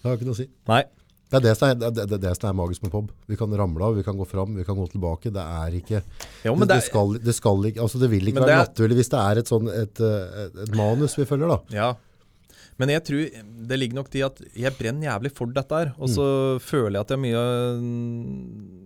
Det 0.00 0.08
har 0.10 0.18
ikke 0.18 0.28
noe 0.28 0.36
å 0.36 0.40
si. 0.40 0.48
Nei. 0.70 0.82
Det 1.26 1.40
er 1.40 1.42
det 1.42 1.52
som 1.58 1.66
er, 1.72 1.78
det, 1.82 2.04
det, 2.06 2.18
det 2.22 2.32
som 2.38 2.46
er 2.52 2.54
magisk 2.54 2.84
med 2.86 2.92
pub. 2.92 3.08
Vi 3.26 3.36
kan 3.38 3.50
ramle 3.58 3.82
av, 3.82 3.96
vi 3.98 4.04
kan 4.06 4.14
gå 4.18 4.26
fram, 4.30 4.52
vi 4.54 4.64
kan 4.66 4.76
gå 4.78 4.84
tilbake. 4.92 5.32
Det 5.34 5.42
er 5.42 5.74
ikke 5.80 6.00
Jo, 6.46 6.54
det, 6.60 6.68
det, 6.70 6.80
skal, 6.86 7.16
det 7.18 7.34
skal 7.34 7.66
ikke 7.72 7.82
Altså, 7.82 7.98
det 7.98 8.10
vil 8.12 8.30
ikke 8.30 8.44
være 8.44 8.60
er- 8.60 8.68
naturlig 8.68 9.00
hvis 9.00 9.10
det 9.10 9.22
er 9.24 9.40
et 9.42 9.50
sånn 9.50 9.70
et, 9.72 10.02
et, 10.06 10.60
et 10.68 10.76
manus 10.78 11.18
vi 11.18 11.26
følger, 11.26 11.50
da. 11.50 11.58
Ja. 11.74 11.88
Men 12.78 12.92
jeg 12.92 13.02
tror 13.08 13.42
det 13.72 13.78
ligger 13.80 13.98
nok 13.98 14.10
til 14.12 14.26
at 14.28 14.38
jeg 14.54 14.74
brenner 14.78 15.08
jævlig 15.08 15.32
for 15.34 15.50
dette 15.58 15.80
her. 15.80 15.94
Og 15.98 16.12
så 16.12 16.26
føler 16.62 16.98
jeg 17.00 17.06
at 17.08 17.14
jeg 17.16 17.22
mye 17.24 17.44
mm, 17.80 18.85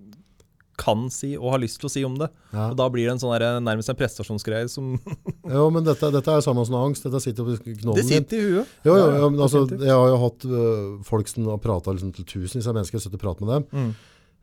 kan 0.81 1.07
si 1.12 1.35
og 1.37 1.53
har 1.55 1.61
lyst 1.62 1.79
til 1.83 1.88
å 1.88 1.93
si 1.93 2.03
om 2.09 2.16
det. 2.21 2.31
Ja. 2.55 2.71
Og 2.71 2.77
da 2.81 2.87
blir 2.93 3.07
det 3.09 3.14
en 3.14 3.21
sånn 3.23 3.35
der, 3.37 3.59
nærmest 3.64 3.93
en 3.93 3.99
prestasjonsgreie 4.01 4.69
som 4.73 4.95
Jo, 5.57 5.66
men 5.75 5.85
dette, 5.87 6.11
dette 6.14 6.37
er 6.37 6.45
samme 6.45 6.64
som 6.69 6.79
angst. 6.81 7.05
Dette 7.07 7.21
sitter 7.23 7.47
på 7.47 7.59
knollen 7.83 8.01
Det 8.01 8.07
sitter 8.09 8.40
i 8.40 8.47
huet. 8.55 8.77
Jo, 8.88 8.97
jo, 8.97 9.09
jo, 9.21 9.31
men 9.35 9.45
altså, 9.47 9.64
jeg 9.77 9.93
har 9.93 10.09
jo 10.14 10.21
hatt 10.25 10.47
øh, 10.49 10.85
folk 11.07 11.31
som 11.33 11.51
har 11.53 11.61
prata 11.62 11.95
liksom, 11.97 12.14
til 12.16 12.29
tusenvis 12.33 12.69
av 12.71 12.79
mennesker, 12.81 13.03
sittet 13.05 13.21
og 13.21 13.27
pratet 13.29 13.47
med 13.47 13.59
dem, 13.59 13.69
Mm. 13.81 13.93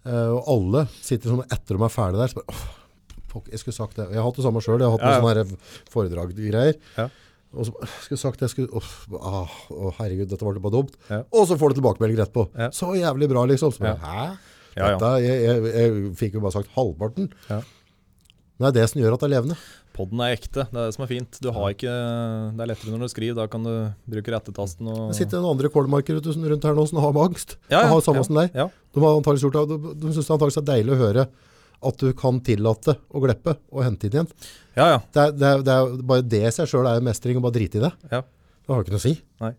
Uh, 0.07 0.37
og 0.37 0.45
alle 0.53 0.81
sitter 1.03 1.33
sånn 1.33 1.41
etter 1.51 1.75
de 1.75 1.83
er 1.83 1.91
ferdige 1.91 2.21
der, 2.21 2.29
så 2.31 2.37
bare, 2.37 2.53
åh, 2.53 3.23
fuck, 3.27 3.49
jeg 3.51 3.59
skulle 3.59 3.75
sagt 3.75 3.97
det. 3.99 4.05
Jeg 4.13 4.21
har 4.21 4.27
hatt 4.29 4.37
det 4.39 4.45
samme 4.45 4.61
sjøl, 4.63 4.79
jeg 4.79 4.87
har 4.87 4.93
hatt 4.93 5.03
Ja, 5.03 5.09
ja. 5.17 5.23
noen 5.25 5.49
sånne 5.49 5.91
foredraggreier. 5.91 6.77
Ja. 6.95 7.07
Og 7.57 7.67
så 7.67 7.89
skulle 8.05 8.21
sagt 8.21 8.39
det, 8.43 8.49
skulle, 8.53 8.71
åh, 8.71 8.91
ah, 9.19 9.57
herregud, 9.99 10.29
dette 10.31 10.47
var 10.47 10.55
det 10.55 10.63
bare 10.63 10.77
dumt. 10.77 10.95
Ja. 11.11 11.21
Og 11.31 11.47
så 11.49 11.57
får 11.59 11.73
du 11.73 11.79
tilbakemelding 11.81 12.19
rett 12.21 12.31
på. 12.35 12.45
Ja. 12.55 12.69
Så 12.75 12.93
jævlig 12.95 13.29
bra, 13.31 13.43
liksom. 13.51 13.73
Så 13.75 13.83
Ja. 13.83 13.95
Hæ? 13.99 14.37
Ja, 14.77 14.93
ja. 14.93 14.99
Dette, 15.01 15.11
jeg, 15.25 15.41
jeg, 15.43 15.73
jeg 15.73 16.13
fikk 16.19 16.37
jo 16.37 16.43
bare 16.45 16.55
sagt 16.59 16.71
halvparten. 16.77 17.31
Ja. 17.49 17.59
Men 18.57 18.65
det 18.65 18.69
er 18.71 18.77
det 18.79 18.87
som 18.91 19.01
gjør 19.01 19.15
at 19.17 19.23
det 19.23 19.27
er 19.29 19.33
levende. 19.35 19.57
Podden 19.97 20.21
er 20.21 20.35
ekte, 20.35 20.67
det 20.69 20.77
er 20.77 20.89
det 20.91 20.93
som 20.93 21.03
er 21.05 21.09
fint. 21.09 21.39
Du 21.41 21.49
har 21.53 21.73
ikke, 21.73 21.93
det 22.53 22.61
er 22.63 22.69
lettere 22.69 22.93
når 22.93 23.07
du 23.07 23.11
skriver, 23.13 23.37
da 23.39 23.47
kan 23.49 23.63
du 23.65 23.71
bruke 24.13 24.33
rettetasten. 24.33 24.89
og 24.93 25.09
Det 25.09 25.17
sitter 25.17 25.41
noen 25.41 25.55
andre 25.55 25.71
kålmarker 25.73 26.19
rundt 26.21 26.67
her 26.69 26.77
nå 26.77 26.85
som 26.89 27.01
har 27.01 27.15
med 27.15 27.23
angst. 27.31 27.55
Ja, 27.71 27.81
ja, 27.81 27.89
har 27.89 28.03
samme 28.05 28.25
som 28.25 28.37
deg. 28.37 28.53
Ja. 28.57 28.67
De 28.93 29.01
har 29.01 29.17
gjort. 29.41 29.57
De, 29.73 29.77
de 29.97 30.11
synes 30.13 30.25
det 30.29 30.35
antageligvis 30.35 30.61
er 30.61 30.67
deilig 30.69 30.93
å 30.93 31.01
høre 31.01 31.27
at 31.87 32.01
du 32.01 32.09
kan 32.17 32.39
tillate 32.41 32.97
å 33.13 33.21
glippe 33.21 33.53
og 33.69 33.83
hente 33.85 34.07
inn 34.09 34.15
igjen. 34.17 34.29
ja, 34.77 34.87
ja. 34.95 34.99
Det 35.13 35.23
er, 35.23 35.33
det 35.37 35.49
er, 35.49 35.63
det 35.65 35.73
er 35.77 35.97
bare 36.09 36.25
det 36.25 36.43
i 36.49 36.53
seg 36.53 36.69
sjøl 36.69 36.89
er 36.89 37.03
mestring, 37.05 37.37
å 37.37 37.45
bare 37.45 37.57
drite 37.57 37.77
i 37.81 37.85
det. 37.85 37.93
Ja. 38.09 38.23
Det 38.25 38.73
har 38.73 38.85
ikke 38.85 38.95
noe 38.95 39.01
å 39.01 39.05
si. 39.05 39.13
Nei. 39.43 39.51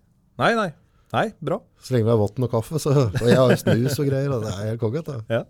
Nei, 0.42 0.50
nei. 0.58 0.68
Nei, 1.12 1.26
bra. 1.40 1.56
Så 1.80 1.94
lenge 1.94 2.04
vi 2.04 2.12
har 2.12 2.18
vann 2.20 2.44
og 2.44 2.50
kaffe, 2.52 2.78
så, 2.82 2.92
og 3.08 3.22
jeg 3.28 3.38
har 3.38 3.54
snus 3.56 3.94
og 4.02 4.08
greier, 4.10 4.32
og 4.34 4.42
det 4.44 4.50
er 4.52 4.66
helt 4.72 4.82
konge. 4.82 5.02
Ja. 5.32 5.44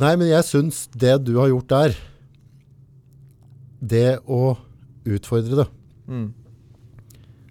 Nei, 0.00 0.14
men 0.18 0.26
jeg 0.30 0.46
syns 0.48 0.84
det 0.98 1.12
du 1.26 1.34
har 1.38 1.50
gjort 1.52 1.68
der, 1.70 1.94
det 3.84 4.06
å 4.24 4.56
utfordre 5.04 5.60
det, 5.60 5.66
Mm. 6.08 6.32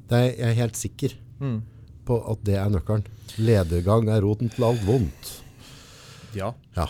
det 0.10 0.17
er 0.17 0.25
jeg 0.34 0.49
er 0.49 0.58
helt 0.60 0.75
sikker 0.77 1.13
Mm. 1.39 1.62
på 2.06 2.17
at 2.32 2.43
det 2.43 2.56
er 2.58 2.69
nøkkelen. 2.73 3.06
Ledergang 3.38 4.10
er 4.10 4.21
roten 4.21 4.49
til 4.49 4.63
alt 4.65 4.82
vondt. 4.86 5.32
Ja. 6.36 6.53
Ja, 6.75 6.88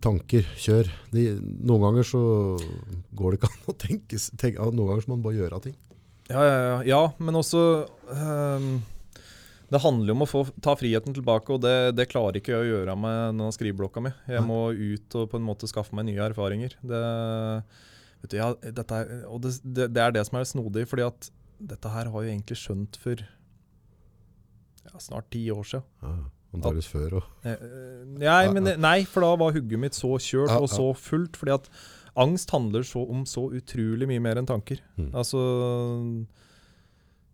tanker, 0.00 0.42
kjør. 0.56 0.88
De, 1.12 1.28
noen 1.40 1.80
ganger 1.84 2.04
så 2.04 2.20
går 3.14 3.32
det 3.32 3.40
ikke 3.40 3.52
an 3.52 3.68
å 3.68 3.76
tenke, 3.78 4.16
tenke 4.36 4.58
Noen 4.72 4.88
ganger 4.88 5.02
så 5.04 5.08
må 5.12 5.16
man 5.16 5.22
bare 5.28 5.40
gjøre 5.40 5.62
ting. 5.62 5.76
Ja, 6.30 6.42
ja, 6.42 6.76
ja. 6.86 7.00
men 7.22 7.38
også 7.38 7.60
um, 8.10 8.70
Det 9.70 9.80
handler 9.82 10.10
jo 10.10 10.16
om 10.16 10.24
å 10.24 10.28
få, 10.30 10.42
ta 10.62 10.74
friheten 10.78 11.14
tilbake, 11.14 11.54
og 11.54 11.62
det, 11.62 11.96
det 11.98 12.08
klarer 12.10 12.40
ikke 12.40 12.54
jeg 12.54 12.64
å 12.64 12.70
gjøre 12.72 12.96
med 12.98 13.18
denne 13.32 13.50
skriveblokka 13.54 14.02
mi. 14.02 14.12
Jeg 14.30 14.42
må 14.46 14.60
ut 14.74 15.18
og 15.18 15.30
på 15.32 15.40
en 15.40 15.46
måte 15.46 15.70
skaffe 15.70 15.96
meg 15.96 16.08
nye 16.10 16.22
erfaringer. 16.26 16.76
Det, 16.82 17.02
vet 18.22 18.34
du, 18.34 18.38
ja, 18.38 18.52
er, 18.60 19.16
og 19.30 19.42
det, 19.46 19.56
det, 19.64 19.90
er 20.02 20.14
det 20.14 20.26
som 20.28 20.38
er 20.40 20.48
snodig, 20.50 20.86
fordi 20.90 21.06
at 21.06 21.30
dette 21.56 21.90
her 21.90 22.10
har 22.12 22.24
jeg 22.24 22.36
egentlig 22.36 22.58
skjønt 22.60 22.98
for 23.00 23.22
ja, 24.86 25.02
snart 25.02 25.30
ti 25.34 25.46
år 25.54 25.66
siden. 25.66 25.86
Ja, 26.02 26.16
Antakeligvis 26.56 26.88
før 26.88 27.18
og 27.18 27.24
Eh, 27.46 27.52
eh, 27.52 28.02
Nei, 28.22 28.76
nei, 28.80 28.98
for 29.04 29.24
da 29.24 29.34
var 29.38 29.54
hugget 29.54 29.80
mitt 29.80 29.96
så 29.96 30.14
kjørt 30.22 30.54
og 30.56 30.68
så 30.70 30.86
fullt. 30.96 31.36
Fordi 31.36 31.54
at 31.56 31.68
angst 32.16 32.50
handler 32.50 32.82
så 32.86 33.02
om 33.10 33.24
så 33.28 33.46
utrolig 33.54 34.08
mye 34.08 34.22
mer 34.22 34.40
enn 34.40 34.48
tanker. 34.48 34.80
Mm. 34.96 35.10
Altså 35.14 35.40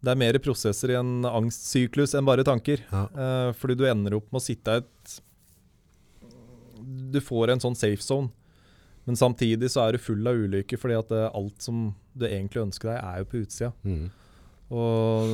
Det 0.03 0.11
er 0.13 0.19
mer 0.19 0.39
prosesser 0.43 0.93
i 0.93 0.99
en 0.99 1.27
angstsyklus 1.29 2.17
enn 2.19 2.27
bare 2.27 2.45
tanker. 2.47 2.83
Ja. 2.91 3.05
Eh, 3.07 3.51
fordi 3.59 3.79
du 3.79 3.87
ender 3.89 4.19
opp 4.19 4.31
med 4.33 4.41
å 4.43 4.45
sitte 4.45 4.79
i 4.79 4.83
et 4.83 5.19
Du 7.13 7.21
får 7.23 7.53
en 7.53 7.63
sånn 7.63 7.79
safe 7.79 8.03
zone. 8.03 8.33
Men 9.05 9.19
samtidig 9.19 9.71
så 9.71 9.83
er 9.87 9.93
du 9.93 9.99
full 10.03 10.27
av 10.31 10.39
ulykker, 10.39 10.79
fordi 10.79 10.95
at 10.95 11.09
det, 11.11 11.23
alt 11.35 11.63
som 11.63 11.89
du 12.15 12.27
egentlig 12.29 12.63
ønsker 12.63 12.93
deg, 12.93 12.99
er 13.03 13.23
jo 13.23 13.31
på 13.31 13.41
utsida. 13.43 13.73
mm. 13.83 14.11
Og 14.73 15.33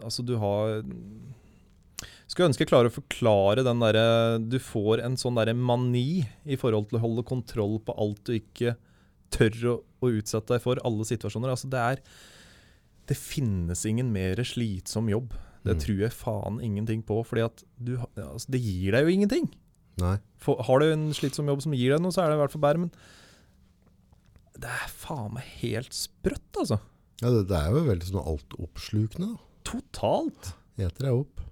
altså, 0.00 0.22
du 0.24 0.36
har 0.40 0.78
Skulle 2.30 2.46
ønske 2.50 2.62
jeg 2.62 2.70
klarer 2.70 2.90
å 2.90 2.94
forklare 2.94 3.64
den 3.66 3.80
derre 3.82 4.38
Du 4.38 4.58
får 4.62 5.02
en 5.02 5.16
sånn 5.18 5.34
derre 5.38 5.54
mani 5.58 6.22
i 6.46 6.58
forhold 6.60 6.90
til 6.90 7.00
å 7.00 7.02
holde 7.02 7.24
kontroll 7.26 7.80
på 7.82 7.96
alt 7.98 8.20
du 8.28 8.36
ikke 8.36 8.76
tør 9.34 9.56
å, 9.66 9.74
å 10.02 10.10
utsette 10.14 10.54
deg 10.54 10.62
for, 10.62 10.78
alle 10.86 11.06
situasjoner. 11.06 11.50
Altså, 11.52 11.70
det 11.70 11.80
er 11.82 12.02
Det 13.10 13.16
finnes 13.18 13.82
ingen 13.86 14.12
mer 14.14 14.38
slitsom 14.46 15.10
jobb. 15.10 15.34
Det 15.66 15.74
Mm. 15.76 15.80
tror 15.82 15.98
jeg 16.00 16.12
faen 16.16 16.60
ingenting 16.64 17.02
på, 17.04 17.18
fordi 17.26 17.42
at 17.44 17.64
du 17.76 17.96
altså, 17.98 18.46
Det 18.48 18.60
gir 18.62 18.92
deg 18.94 19.04
jo 19.04 19.12
ingenting. 19.12 19.50
For, 20.40 20.56
har 20.62 20.78
du 20.80 20.86
en 20.92 21.10
slitsom 21.12 21.50
jobb 21.50 21.60
som 21.60 21.74
gir 21.76 21.92
deg 21.92 22.00
noe, 22.00 22.14
så 22.14 22.22
er 22.22 22.30
det 22.30 22.38
i 22.38 22.40
hvert 22.40 22.54
fall 22.54 22.62
bedre, 22.64 22.80
men 22.86 22.92
det 24.56 24.70
er 24.70 24.88
faen 24.88 25.34
meg 25.34 25.44
helt 25.60 25.92
sprøtt, 25.92 26.48
altså. 26.56 26.78
Ja, 27.20 27.28
det, 27.34 27.42
det 27.50 27.58
er 27.58 27.74
jo 27.74 27.82
veldig 27.90 28.08
sånn 28.08 28.24
altoppslukende. 28.24 29.34
Totalt. 29.68 30.54
Eter 30.80 31.10
deg 31.10 31.12
opp. 31.26 31.42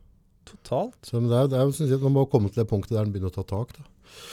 Totalt. 0.49 0.99
Så, 1.05 1.19
men 1.21 1.29
det 1.31 1.39
er, 1.39 1.51
det 1.53 1.61
er 1.61 1.73
synes 1.77 1.93
jeg, 1.93 2.01
Man 2.03 2.17
må 2.17 2.25
komme 2.31 2.51
til 2.53 2.63
det 2.63 2.71
punktet 2.71 2.97
der 2.97 3.05
en 3.05 3.13
begynner 3.15 3.33
å 3.33 3.37
ta 3.39 3.45
tak. 3.49 3.75
da. 3.77 3.87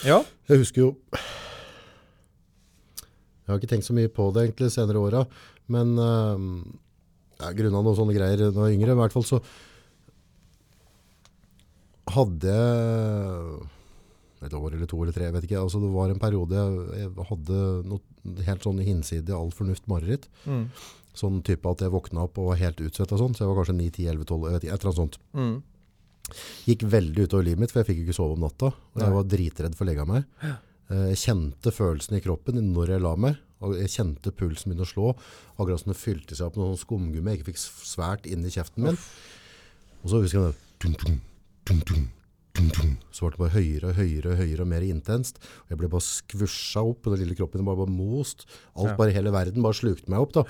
Ja. 0.08 0.20
Jeg 0.50 0.62
husker 0.64 0.82
jo 0.82 0.90
Jeg 3.44 3.52
har 3.52 3.60
ikke 3.60 3.72
tenkt 3.76 3.88
så 3.88 3.94
mye 3.98 4.10
på 4.10 4.32
det 4.34 4.48
egentlig 4.48 4.72
senere 4.74 5.04
åra, 5.06 5.22
men 5.70 5.92
uh, 6.02 6.40
ja, 7.38 7.52
grunna 7.54 7.84
noen 7.84 7.98
sånne 8.00 8.16
greier 8.16 8.40
da 8.40 8.48
jeg 8.48 8.58
var 8.58 8.74
yngre, 8.74 8.96
i 8.96 9.00
hvert 9.04 9.14
fall 9.14 9.28
så 9.28 9.38
hadde 12.16 12.56
jeg 12.56 13.70
et 14.46 14.54
år 14.58 14.76
eller 14.76 14.90
to 14.90 15.00
eller 15.02 15.16
tre, 15.16 15.28
jeg 15.28 15.36
vet 15.36 15.48
ikke. 15.48 15.62
altså 15.62 15.82
Det 15.82 15.92
var 15.94 16.12
en 16.12 16.22
periode 16.22 16.58
jeg, 16.58 16.84
jeg 17.02 17.28
hadde 17.30 17.62
noe 17.90 18.46
helt 18.50 18.68
sånn 18.68 18.82
hinsidig 18.86 19.34
all 19.34 19.54
fornuft 19.56 19.88
mareritt. 19.90 20.28
Mm. 20.46 20.68
Sånn 21.16 21.40
type 21.48 21.70
at 21.72 21.82
jeg 21.86 21.94
våkna 21.94 22.26
opp 22.28 22.38
og 22.42 22.52
var 22.52 22.62
helt 22.62 22.82
utsvett 22.84 23.14
og 23.16 23.22
sånn, 23.22 23.38
så 23.38 23.46
jeg 23.46 23.52
var 23.52 23.62
kanskje 23.62 23.78
9, 23.78 23.90
10, 24.02 24.10
11, 24.14 24.28
12, 24.34 24.46
jeg 24.46 24.58
vet 24.58 24.68
ikke, 24.68 24.76
et 24.76 24.84
eller 24.84 24.92
annet 24.92 25.02
sånt. 25.02 25.18
Mm. 25.38 25.56
Gikk 26.66 26.86
veldig 26.90 27.26
utover 27.28 27.46
livet 27.46 27.60
mitt, 27.62 27.72
for 27.74 27.84
jeg 27.84 27.90
fikk 27.92 28.04
ikke 28.06 28.16
sove 28.18 28.36
om 28.38 28.46
natta. 28.46 28.72
Og 28.96 29.02
jeg 29.04 29.14
var 29.16 29.28
dritredd 29.30 29.76
for 29.78 29.86
å 29.86 29.90
legge 29.92 30.06
meg. 30.10 30.26
Eh, 30.90 31.08
Jeg 31.14 31.22
kjente 31.24 31.72
følelsen 31.74 32.18
i 32.18 32.22
kroppen 32.26 32.62
når 32.74 32.96
jeg 32.96 33.02
la 33.06 33.16
meg. 33.16 33.38
Og 33.66 33.78
jeg 33.80 33.90
kjente 33.94 34.34
pulsen 34.36 34.72
begynne 34.72 34.86
å 34.86 34.90
slå. 34.90 35.14
Akkurat 35.58 35.80
som 35.82 35.94
det 35.94 35.98
fylte 36.02 36.36
seg 36.36 36.48
opp 36.50 36.58
med 36.60 36.66
noen 36.68 36.82
skumgummi 36.82 37.32
jeg 37.32 37.40
ikke 37.42 37.52
fikk 37.54 37.62
svært 37.88 38.26
inn 38.30 38.44
i 38.46 38.52
kjeften 38.54 38.84
min. 38.90 38.98
Og 40.04 40.12
så 40.12 40.22
husker 40.22 40.42
jeg 40.42 40.54
det. 40.54 40.60
Så 43.12 43.26
ble 43.26 43.32
det 43.36 43.40
bare 43.42 43.56
høyere 43.56 43.90
og 43.92 43.98
høyere 44.00 44.32
og 44.34 44.38
høyere 44.40 44.64
og 44.64 44.70
mer 44.72 44.84
intenst. 44.86 45.40
Og 45.66 45.74
jeg 45.74 45.80
ble 45.82 45.90
bare 45.92 46.06
skvusja 46.06 46.84
opp, 46.88 47.04
den 47.10 47.20
lille 47.24 47.36
kroppen 47.36 47.66
bare, 47.68 47.80
bare 47.82 47.92
most. 47.92 48.46
Alt 48.80 48.96
bare 49.00 49.16
hele 49.16 49.34
verden 49.34 49.66
bare 49.66 49.76
slukte 49.76 50.12
meg 50.12 50.24
opp 50.24 50.36
da. 50.38 50.46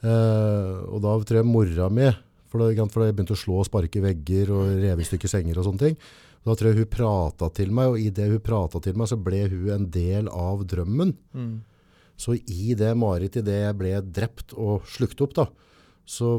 Uh, 0.00 0.80
og 0.94 1.02
da 1.04 1.12
tror 1.28 1.40
jeg 1.42 1.48
mora 1.50 1.90
mi, 1.92 2.06
for 2.50 2.62
da, 2.62 2.86
for 2.90 3.02
da 3.02 3.08
jeg 3.08 3.16
begynte 3.18 3.36
å 3.36 3.40
slå 3.40 3.60
og 3.62 3.68
sparke 3.68 4.02
vegger 4.02 4.52
og 4.54 4.74
reve 4.82 5.04
i 5.04 5.08
stykker 5.08 5.30
senger 5.30 5.60
og 5.60 5.68
sånne 5.68 5.84
ting, 5.84 5.98
da 6.46 6.54
tror 6.56 6.70
jeg 6.70 6.80
hun 6.80 6.92
prata 6.92 7.50
til 7.56 7.72
meg, 7.76 7.92
og 7.92 8.00
i 8.00 8.12
det 8.16 8.30
hun 8.30 8.44
prata 8.44 8.80
til 8.82 8.96
meg, 8.96 9.10
så 9.10 9.18
ble 9.20 9.42
hun 9.50 9.66
en 9.74 9.90
del 9.92 10.30
av 10.32 10.64
drømmen. 10.68 11.12
Mm. 11.36 11.52
Så 12.20 12.36
i 12.36 12.72
det 12.76 12.92
i 12.92 13.44
det 13.44 13.58
jeg 13.58 13.76
ble 13.76 13.92
drept 14.04 14.54
og 14.56 14.88
slukt 14.88 15.20
opp, 15.24 15.36
da, 15.36 15.46
så 16.08 16.38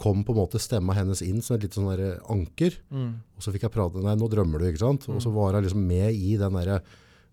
kom 0.00 0.22
på 0.24 0.32
en 0.32 0.40
måte 0.40 0.60
stemma 0.62 0.94
hennes 0.96 1.20
inn 1.26 1.42
som 1.44 1.58
et 1.58 1.66
litt 1.66 1.76
sånn 1.76 1.90
anker. 2.32 2.78
Mm. 2.88 3.12
Og 3.36 3.44
så 3.44 3.52
fikk 3.52 3.66
jeg 3.66 3.74
prate, 3.74 4.00
nei, 4.00 4.16
nå 4.16 4.30
drømmer 4.32 4.62
du, 4.62 4.70
ikke 4.70 4.86
sant? 4.86 5.06
Og 5.12 5.20
så 5.22 5.32
var 5.34 5.58
jeg 5.58 5.66
liksom 5.66 5.84
med 5.90 6.16
i 6.16 6.36
den 6.40 6.56
der 6.56 6.80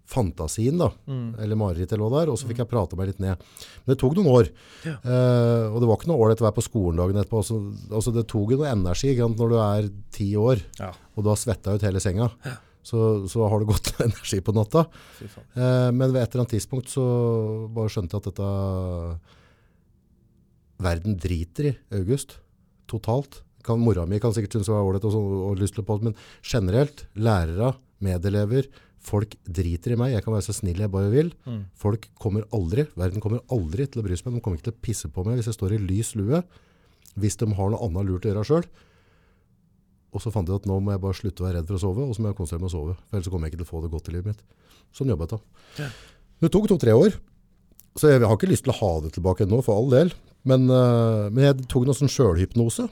fantasien 0.07 0.77
da, 0.79 0.87
Mm. 1.07 1.35
eller 1.43 1.55
marerittet 1.59 1.99
hva 1.99 2.07
der, 2.13 2.29
og 2.31 2.37
så 2.39 2.47
fikk 2.47 2.61
jeg 2.63 2.69
prate 2.71 2.95
meg 2.95 3.07
litt 3.09 3.19
ned. 3.19 3.37
Men 3.83 3.91
det 3.91 3.97
tok 3.99 4.15
noen 4.15 4.29
år, 4.31 4.47
eh, 4.87 5.65
og 5.67 5.81
det 5.81 5.87
var 5.89 5.97
ikke 5.99 6.07
noe 6.07 6.21
ålreit 6.23 6.39
å 6.39 6.47
være 6.47 6.55
på 6.55 6.63
skolen 6.63 6.95
dagen 7.01 7.19
etterpå. 7.19 7.41
Altså, 7.43 7.57
altså 7.91 8.13
det 8.15 8.23
tok 8.31 8.51
jo 8.55 8.57
noe 8.61 8.71
energi 8.71 9.11
sant, 9.17 9.37
når 9.37 9.49
du 9.51 9.57
er 9.59 9.89
ti 10.15 10.29
år, 10.39 10.63
Ja. 10.79 10.93
og 11.17 11.23
du 11.23 11.29
har 11.29 11.35
svetta 11.35 11.75
ut 11.75 11.81
hele 11.83 11.99
senga. 11.99 12.31
Så, 12.87 13.27
så 13.27 13.49
har 13.49 13.59
du 13.59 13.65
gått 13.67 13.91
energi 13.99 14.39
på 14.39 14.53
natta. 14.55 14.85
Eh, 15.21 15.91
men 15.91 16.13
ved 16.13 16.21
et 16.23 16.31
eller 16.33 16.45
annet 16.45 16.55
tidspunkt 16.55 16.87
så 16.87 17.03
bare 17.67 17.89
skjønte 17.91 18.15
jeg 18.15 18.23
at 18.23 18.29
dette 18.31 19.19
Verden 20.79 21.17
driter 21.19 21.71
i 21.71 21.75
August. 21.97 22.37
Totalt. 22.87 23.41
Kan, 23.65 23.81
mora 23.83 24.05
mi 24.07 24.19
kan 24.23 24.31
sikkert 24.31 24.53
synes 24.55 24.69
det 24.69 24.75
var 24.75 24.85
ålreit 24.87 25.03
og, 25.09 25.11
så- 25.11 25.49
og 25.49 25.57
lyst 25.59 25.73
til 25.75 25.83
å 25.83 25.87
på 25.87 25.97
det, 25.99 26.03
men 26.03 26.15
generelt, 26.45 27.05
lærere, 27.17 27.73
medelever, 27.99 28.67
folk 29.07 29.35
driter 29.43 29.93
i 29.93 29.99
meg. 29.99 30.13
Jeg 30.15 30.25
kan 30.25 30.35
være 30.35 30.47
så 30.49 30.55
snill 30.57 30.81
jeg 30.83 30.91
bare 30.93 31.11
vil. 31.13 31.31
Mm. 31.47 31.61
Folk 31.79 32.09
kommer 32.19 32.47
aldri, 32.55 32.87
verden 32.99 33.23
kommer 33.23 33.43
aldri 33.53 33.87
til 33.87 34.01
å 34.01 34.05
bry 34.07 34.17
seg 34.17 34.29
med. 34.29 34.39
De 34.39 34.45
kommer 34.45 34.59
ikke 34.59 34.69
til 34.69 34.75
å 34.75 34.85
pisse 34.89 35.11
på 35.13 35.23
meg 35.27 35.39
hvis 35.39 35.49
jeg 35.51 35.57
står 35.57 35.77
i 35.77 35.81
lys 35.83 36.13
lue. 36.19 36.41
Hvis 37.17 37.39
de 37.39 37.49
har 37.57 37.71
noe 37.73 37.81
annet 37.87 38.09
lurt 38.09 38.27
å 38.27 38.33
gjøre 38.33 38.45
sjøl. 38.47 38.67
Og 40.15 40.23
så 40.23 40.31
fant 40.33 40.47
jeg 40.49 40.61
at 40.61 40.67
nå 40.69 40.77
må 40.81 40.93
jeg 40.93 41.03
bare 41.03 41.17
slutte 41.17 41.43
å 41.43 41.47
være 41.47 41.59
redd 41.59 41.69
for 41.69 41.77
å 41.77 41.81
sove, 41.83 42.05
og 42.05 42.15
så 42.15 42.23
må 42.23 42.31
jeg 42.31 42.37
konsentrere 42.37 42.63
meg 42.63 42.71
å 42.71 42.75
sove. 42.75 42.93
For 43.07 43.19
ellers 43.19 43.31
kommer 43.33 43.47
jeg 43.47 43.53
ikke 43.53 43.63
til 43.63 43.67
å 43.67 43.71
få 43.71 43.81
det 43.83 43.91
godt 43.93 44.07
i 44.07 44.13
livet 44.15 44.29
mitt. 44.31 44.45
Sånn 44.95 45.11
jobba 45.11 45.27
jeg 45.27 45.33
da. 45.33 45.89
Det 46.43 46.51
tok 46.53 46.69
to-tre 46.71 46.95
år. 46.95 47.17
Så 47.97 48.13
jeg 48.13 48.21
har 48.23 48.37
ikke 48.37 48.49
lyst 48.49 48.65
til 48.67 48.73
å 48.73 48.77
ha 48.77 48.91
det 49.03 49.11
tilbake 49.17 49.47
nå, 49.49 49.59
for 49.65 49.77
all 49.77 49.91
del. 49.91 50.13
Men, 50.47 50.69
øh, 50.71 51.27
men 51.33 51.47
jeg 51.49 51.67
tok 51.67 51.87
noe 51.87 51.97
sånn 51.97 52.11
sjølhypnose. 52.13 52.87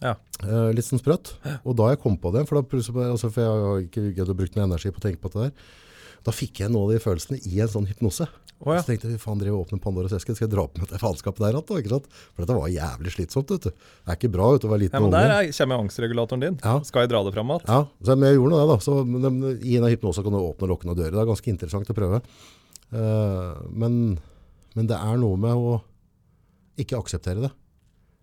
Ja. 0.00 0.16
Uh, 0.42 0.70
litt 0.74 0.86
sånn 0.86 1.02
sprøtt. 1.02 1.34
Og 1.60 1.76
da 1.78 1.92
jeg 1.92 2.00
kom 2.02 2.16
på 2.20 2.32
det, 2.34 2.46
for, 2.48 2.60
da 2.60 3.08
altså, 3.10 3.30
for 3.30 3.44
jeg 3.44 3.64
har 3.66 3.86
ikke 3.86 4.06
giddet 4.10 4.32
å 4.32 4.38
bruke 4.38 4.56
noe 4.56 4.68
energi 4.70 4.92
på 4.92 5.02
å 5.02 5.06
tenke 5.06 5.22
på 5.22 5.32
det 5.34 5.48
der, 5.48 5.74
da 6.26 6.32
fikk 6.36 6.62
jeg 6.62 6.72
noen 6.72 6.88
av 6.88 6.94
de 6.94 7.02
følelsene 7.02 7.40
i 7.48 7.60
en 7.64 7.70
sånn 7.72 7.88
hypnose. 7.88 8.26
Oh, 8.60 8.74
ja. 8.76 8.82
Så 8.82 8.90
tenkte 8.90 9.08
jeg, 9.08 9.20
faen, 9.22 9.38
driver 9.40 9.56
og 9.56 9.62
åpner 9.64 9.80
Pandoras 9.80 10.12
eske, 10.12 10.34
skal 10.36 10.44
jeg 10.44 10.52
dra 10.52 10.66
på 10.68 10.82
meg 10.82 10.90
det 10.90 10.98
faenskapet 11.00 11.40
der 11.40 11.56
igjen? 11.56 12.08
For 12.34 12.42
dette 12.42 12.56
var 12.58 12.68
jævlig 12.68 13.14
slitsomt, 13.14 13.52
vet 13.54 13.68
du. 13.70 13.70
Det 13.72 14.12
er 14.12 14.18
ikke 14.18 14.32
bra 14.34 14.50
vet 14.52 14.60
du, 14.60 14.66
å 14.68 14.72
være 14.74 14.82
liten 14.82 14.98
Ja, 14.98 15.04
men 15.06 15.14
der 15.14 15.32
er, 15.32 15.48
kommer 15.56 15.80
angstregulatoren 15.80 16.44
din. 16.44 16.58
Ja. 16.60 16.74
Skal 16.84 17.06
jeg 17.06 17.12
dra 17.14 17.22
det 17.24 17.32
fram 17.32 17.54
igjen? 17.54 17.64
Ja, 17.64 17.78
så, 18.04 18.16
men 18.18 18.28
jeg 18.28 18.36
gjorde 18.36 18.52
noe 18.52 18.60
det 18.60 18.74
da. 18.74 18.76
Så, 18.84 18.98
men, 19.08 19.46
I 19.64 19.78
en 19.80 19.88
hypnose 19.88 20.26
kan 20.26 20.36
du 20.36 20.40
åpne 20.42 20.68
og 20.68 20.72
lukke 20.74 20.90
noen 20.90 21.00
dører. 21.00 21.16
Det 21.16 21.22
er 21.24 21.30
ganske 21.32 21.54
interessant 21.54 21.88
å 21.88 21.96
prøve. 21.96 22.20
Uh, 22.92 23.64
men, 23.80 23.96
men 24.76 24.92
det 24.92 25.00
er 25.08 25.24
noe 25.24 25.40
med 25.40 25.56
å 25.56 25.78
ikke 26.84 27.00
akseptere 27.00 27.46
det. 27.46 27.52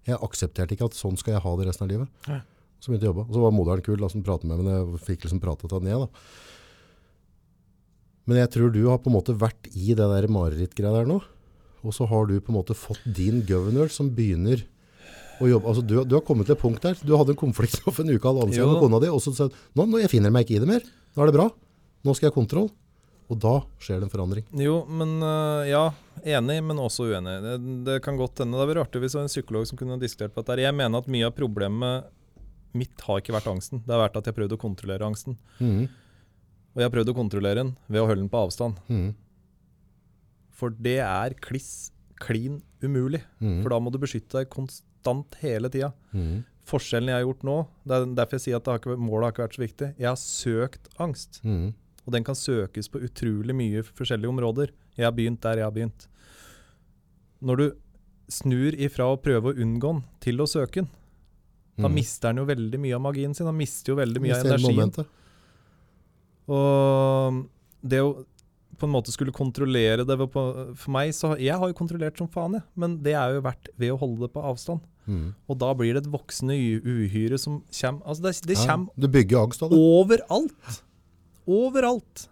Jeg 0.08 0.20
aksepterte 0.24 0.76
ikke 0.76 0.88
at 0.88 0.98
sånn 0.98 1.18
skal 1.20 1.36
jeg 1.36 1.44
ha 1.44 1.56
det 1.60 1.68
resten 1.68 1.86
av 1.86 1.92
livet. 1.92 2.28
Ja. 2.30 2.42
Så 2.80 2.92
begynte 2.92 3.08
jeg 3.08 3.12
å 3.12 3.16
jobbe. 3.16 3.26
Og 3.28 3.36
så 3.36 3.42
var 3.44 3.56
moderen 3.56 3.84
kul, 3.86 3.98
da, 4.00 4.10
som 4.12 4.24
pratet 4.26 4.48
med 4.48 4.60
meg, 4.60 4.68
men 4.68 4.76
jeg 4.76 5.02
fikk 5.08 5.26
liksom 5.26 5.42
pratet 5.44 5.74
det 5.74 5.82
ned. 5.88 6.06
Da. 6.06 6.08
Men 8.28 8.42
jeg 8.44 8.52
tror 8.54 8.72
du 8.74 8.82
har 8.86 9.02
på 9.02 9.12
en 9.12 9.18
måte 9.18 9.36
vært 9.40 9.70
i 9.74 9.94
det 9.98 10.08
der 10.14 10.30
marerittgreia 10.32 11.02
der 11.02 11.10
nå. 11.10 11.20
Og 11.86 11.94
så 11.96 12.08
har 12.10 12.28
du 12.28 12.36
på 12.40 12.52
en 12.52 12.60
måte 12.60 12.76
fått 12.78 13.04
din 13.06 13.44
governor 13.48 13.92
som 13.94 14.10
begynner 14.14 14.64
å 15.42 15.48
jobbe. 15.52 15.70
Altså, 15.70 15.84
du, 15.86 15.96
du 16.04 16.18
har 16.18 16.26
kommet 16.26 16.50
til 16.50 16.58
et 16.58 16.62
punkt 16.62 16.84
der. 16.84 16.98
Du 17.04 17.14
hadde 17.18 17.34
en 17.36 17.40
konflikt 17.40 17.80
for 17.86 18.04
en 18.04 18.12
uke 18.14 18.24
halvannen 18.24 18.50
annen 18.50 18.58
siden 18.58 18.74
med 18.74 18.84
kona 18.84 19.02
di, 19.04 19.12
og 19.14 19.24
så 19.24 19.34
sa 19.38 19.48
du, 19.50 19.56
nå, 19.78 19.88
nå 19.88 20.02
jeg 20.04 20.12
finner 20.14 20.34
meg 20.34 20.48
ikke 20.48 20.60
i 20.60 20.64
det 20.64 20.70
mer. 20.70 20.86
Nå 21.16 21.24
er 21.24 21.32
det 21.32 21.38
bra. 21.38 21.48
Nå 22.06 22.16
skal 22.16 22.30
jeg 22.30 22.34
ha 22.34 22.40
kontroll. 22.40 22.70
Og 23.28 23.40
da 23.44 23.54
skjer 23.84 24.00
det 24.00 24.08
en 24.08 24.12
forandring. 24.14 24.46
Jo, 24.56 24.82
men 24.88 25.18
øh, 25.20 25.68
ja. 25.68 25.86
Enig, 26.28 26.62
men 26.64 26.80
også 26.82 27.10
uenig. 27.12 27.34
Det, 27.44 27.56
det 27.88 27.98
kan 28.04 28.18
godt 28.20 28.40
hende. 28.42 28.56
Det 28.56 28.62
hadde 28.64 28.72
vært 28.72 28.88
artig 28.88 29.02
hvis 29.04 29.14
det 29.14 29.20
var 29.20 29.28
en 29.28 29.34
psykolog 29.34 29.68
som 29.70 29.80
kunne 29.80 30.00
diskutert 30.02 30.34
på 30.36 30.44
dette. 30.44 30.64
Jeg 30.64 30.76
mener 30.76 31.04
at 31.04 31.12
mye 31.12 31.28
av 31.28 31.36
problemet 31.36 32.08
mitt 32.78 33.04
har 33.08 33.22
ikke 33.22 33.36
vært 33.36 33.50
angsten. 33.52 33.84
Det 33.86 33.94
har 33.94 34.06
vært 34.06 34.18
at 34.20 34.28
jeg 34.28 34.34
har 34.34 34.40
prøvd 34.40 34.56
å 34.56 34.62
kontrollere 34.62 35.08
angsten. 35.08 35.38
Mm. 35.60 35.88
Og 36.74 36.82
jeg 36.82 36.88
har 36.88 36.94
prøvd 36.94 37.12
å 37.14 37.18
kontrollere 37.18 37.64
den 37.64 37.72
ved 37.88 38.04
å 38.04 38.08
holde 38.10 38.24
den 38.24 38.32
på 38.32 38.42
avstand. 38.48 38.80
Mm. 38.92 39.10
For 40.58 40.74
det 40.74 41.00
er 41.06 41.38
kliss 41.44 41.72
klin 42.22 42.62
umulig. 42.82 43.22
Mm. 43.42 43.62
For 43.64 43.74
da 43.74 43.80
må 43.82 43.94
du 43.94 44.00
beskytte 44.02 44.40
deg 44.40 44.52
konstant 44.54 45.38
hele 45.44 45.72
tida. 45.74 45.92
Mhm. 46.16 46.46
Forskjellen 46.68 47.08
jeg 47.08 47.16
har 47.16 47.24
gjort 47.24 47.44
nå, 47.48 47.54
det 47.88 47.96
er 47.96 48.06
derfor 48.18 48.36
jeg 48.36 48.44
sier 48.44 48.58
at 48.58 48.66
det 48.66 48.72
har 48.74 48.80
ikke, 48.82 48.96
målet 49.00 49.24
har 49.24 49.32
ikke 49.32 49.44
vært 49.46 49.54
så 49.56 49.62
viktig. 49.62 49.88
Jeg 50.02 50.08
har 50.10 50.18
søkt 50.20 50.90
angst. 51.00 51.38
Og 52.08 52.14
den 52.16 52.24
kan 52.24 52.36
søkes 52.40 52.88
på 52.90 53.02
utrolig 53.04 53.54
mye 53.56 53.84
forskjellige 53.84 54.32
områder. 54.32 54.72
Jeg 54.98 55.06
har 55.06 55.12
begynt 55.12 55.42
der 55.44 55.58
jeg 55.60 55.68
har 55.68 55.76
begynt. 55.76 56.08
Når 57.44 57.58
du 57.60 57.66
snur 58.32 58.76
ifra 58.80 59.10
å 59.12 59.20
prøve 59.22 59.52
å 59.54 59.58
unngå 59.60 59.92
den 59.94 60.04
til 60.24 60.40
å 60.42 60.48
søke 60.48 60.82
den, 60.82 60.90
da 61.78 61.88
Mhm. 61.88 61.94
mister 61.94 62.30
den 62.34 62.38
jo 62.42 62.46
veldig 62.50 62.80
mye 62.80 62.96
av 62.96 63.02
magien 63.02 63.36
sin. 63.36 63.46
Han 63.46 63.58
mister 63.58 63.92
jo 63.94 63.98
veldig 64.00 64.22
mye 64.22 64.34
av 64.40 64.46
energien. 64.46 64.76
momentet. 64.76 65.06
Og 66.48 67.46
det 67.88 68.02
å 68.02 68.26
på 68.78 68.86
en 68.86 68.94
måte 68.94 69.10
skulle 69.14 69.34
kontrollere 69.34 70.06
det 70.06 70.18
på, 70.32 70.76
For 70.78 70.92
meg 70.92 71.10
så 71.18 71.32
Jeg 71.40 71.58
har 71.58 71.68
jo 71.68 71.74
kontrollert 71.74 72.18
som 72.18 72.28
faen, 72.28 72.54
jeg. 72.54 72.64
Men 72.76 72.98
det 73.02 73.14
er 73.18 73.34
jo 73.34 73.42
verdt 73.42 73.70
ved 73.78 73.92
å 73.92 73.98
holde 74.00 74.28
det 74.28 74.34
på 74.34 74.44
avstand. 74.44 74.82
Mm. 75.08 75.34
Og 75.50 75.58
da 75.58 75.74
blir 75.74 75.94
det 75.96 76.04
et 76.06 76.12
voksende 76.12 76.54
uhyre 76.84 77.40
som 77.40 77.62
kommer 77.72 78.04
Altså, 78.06 78.22
det, 78.22 78.42
det 78.46 78.58
kommer 78.68 78.90
ja, 79.72 79.78
overalt. 80.04 80.84
Overalt. 81.48 82.28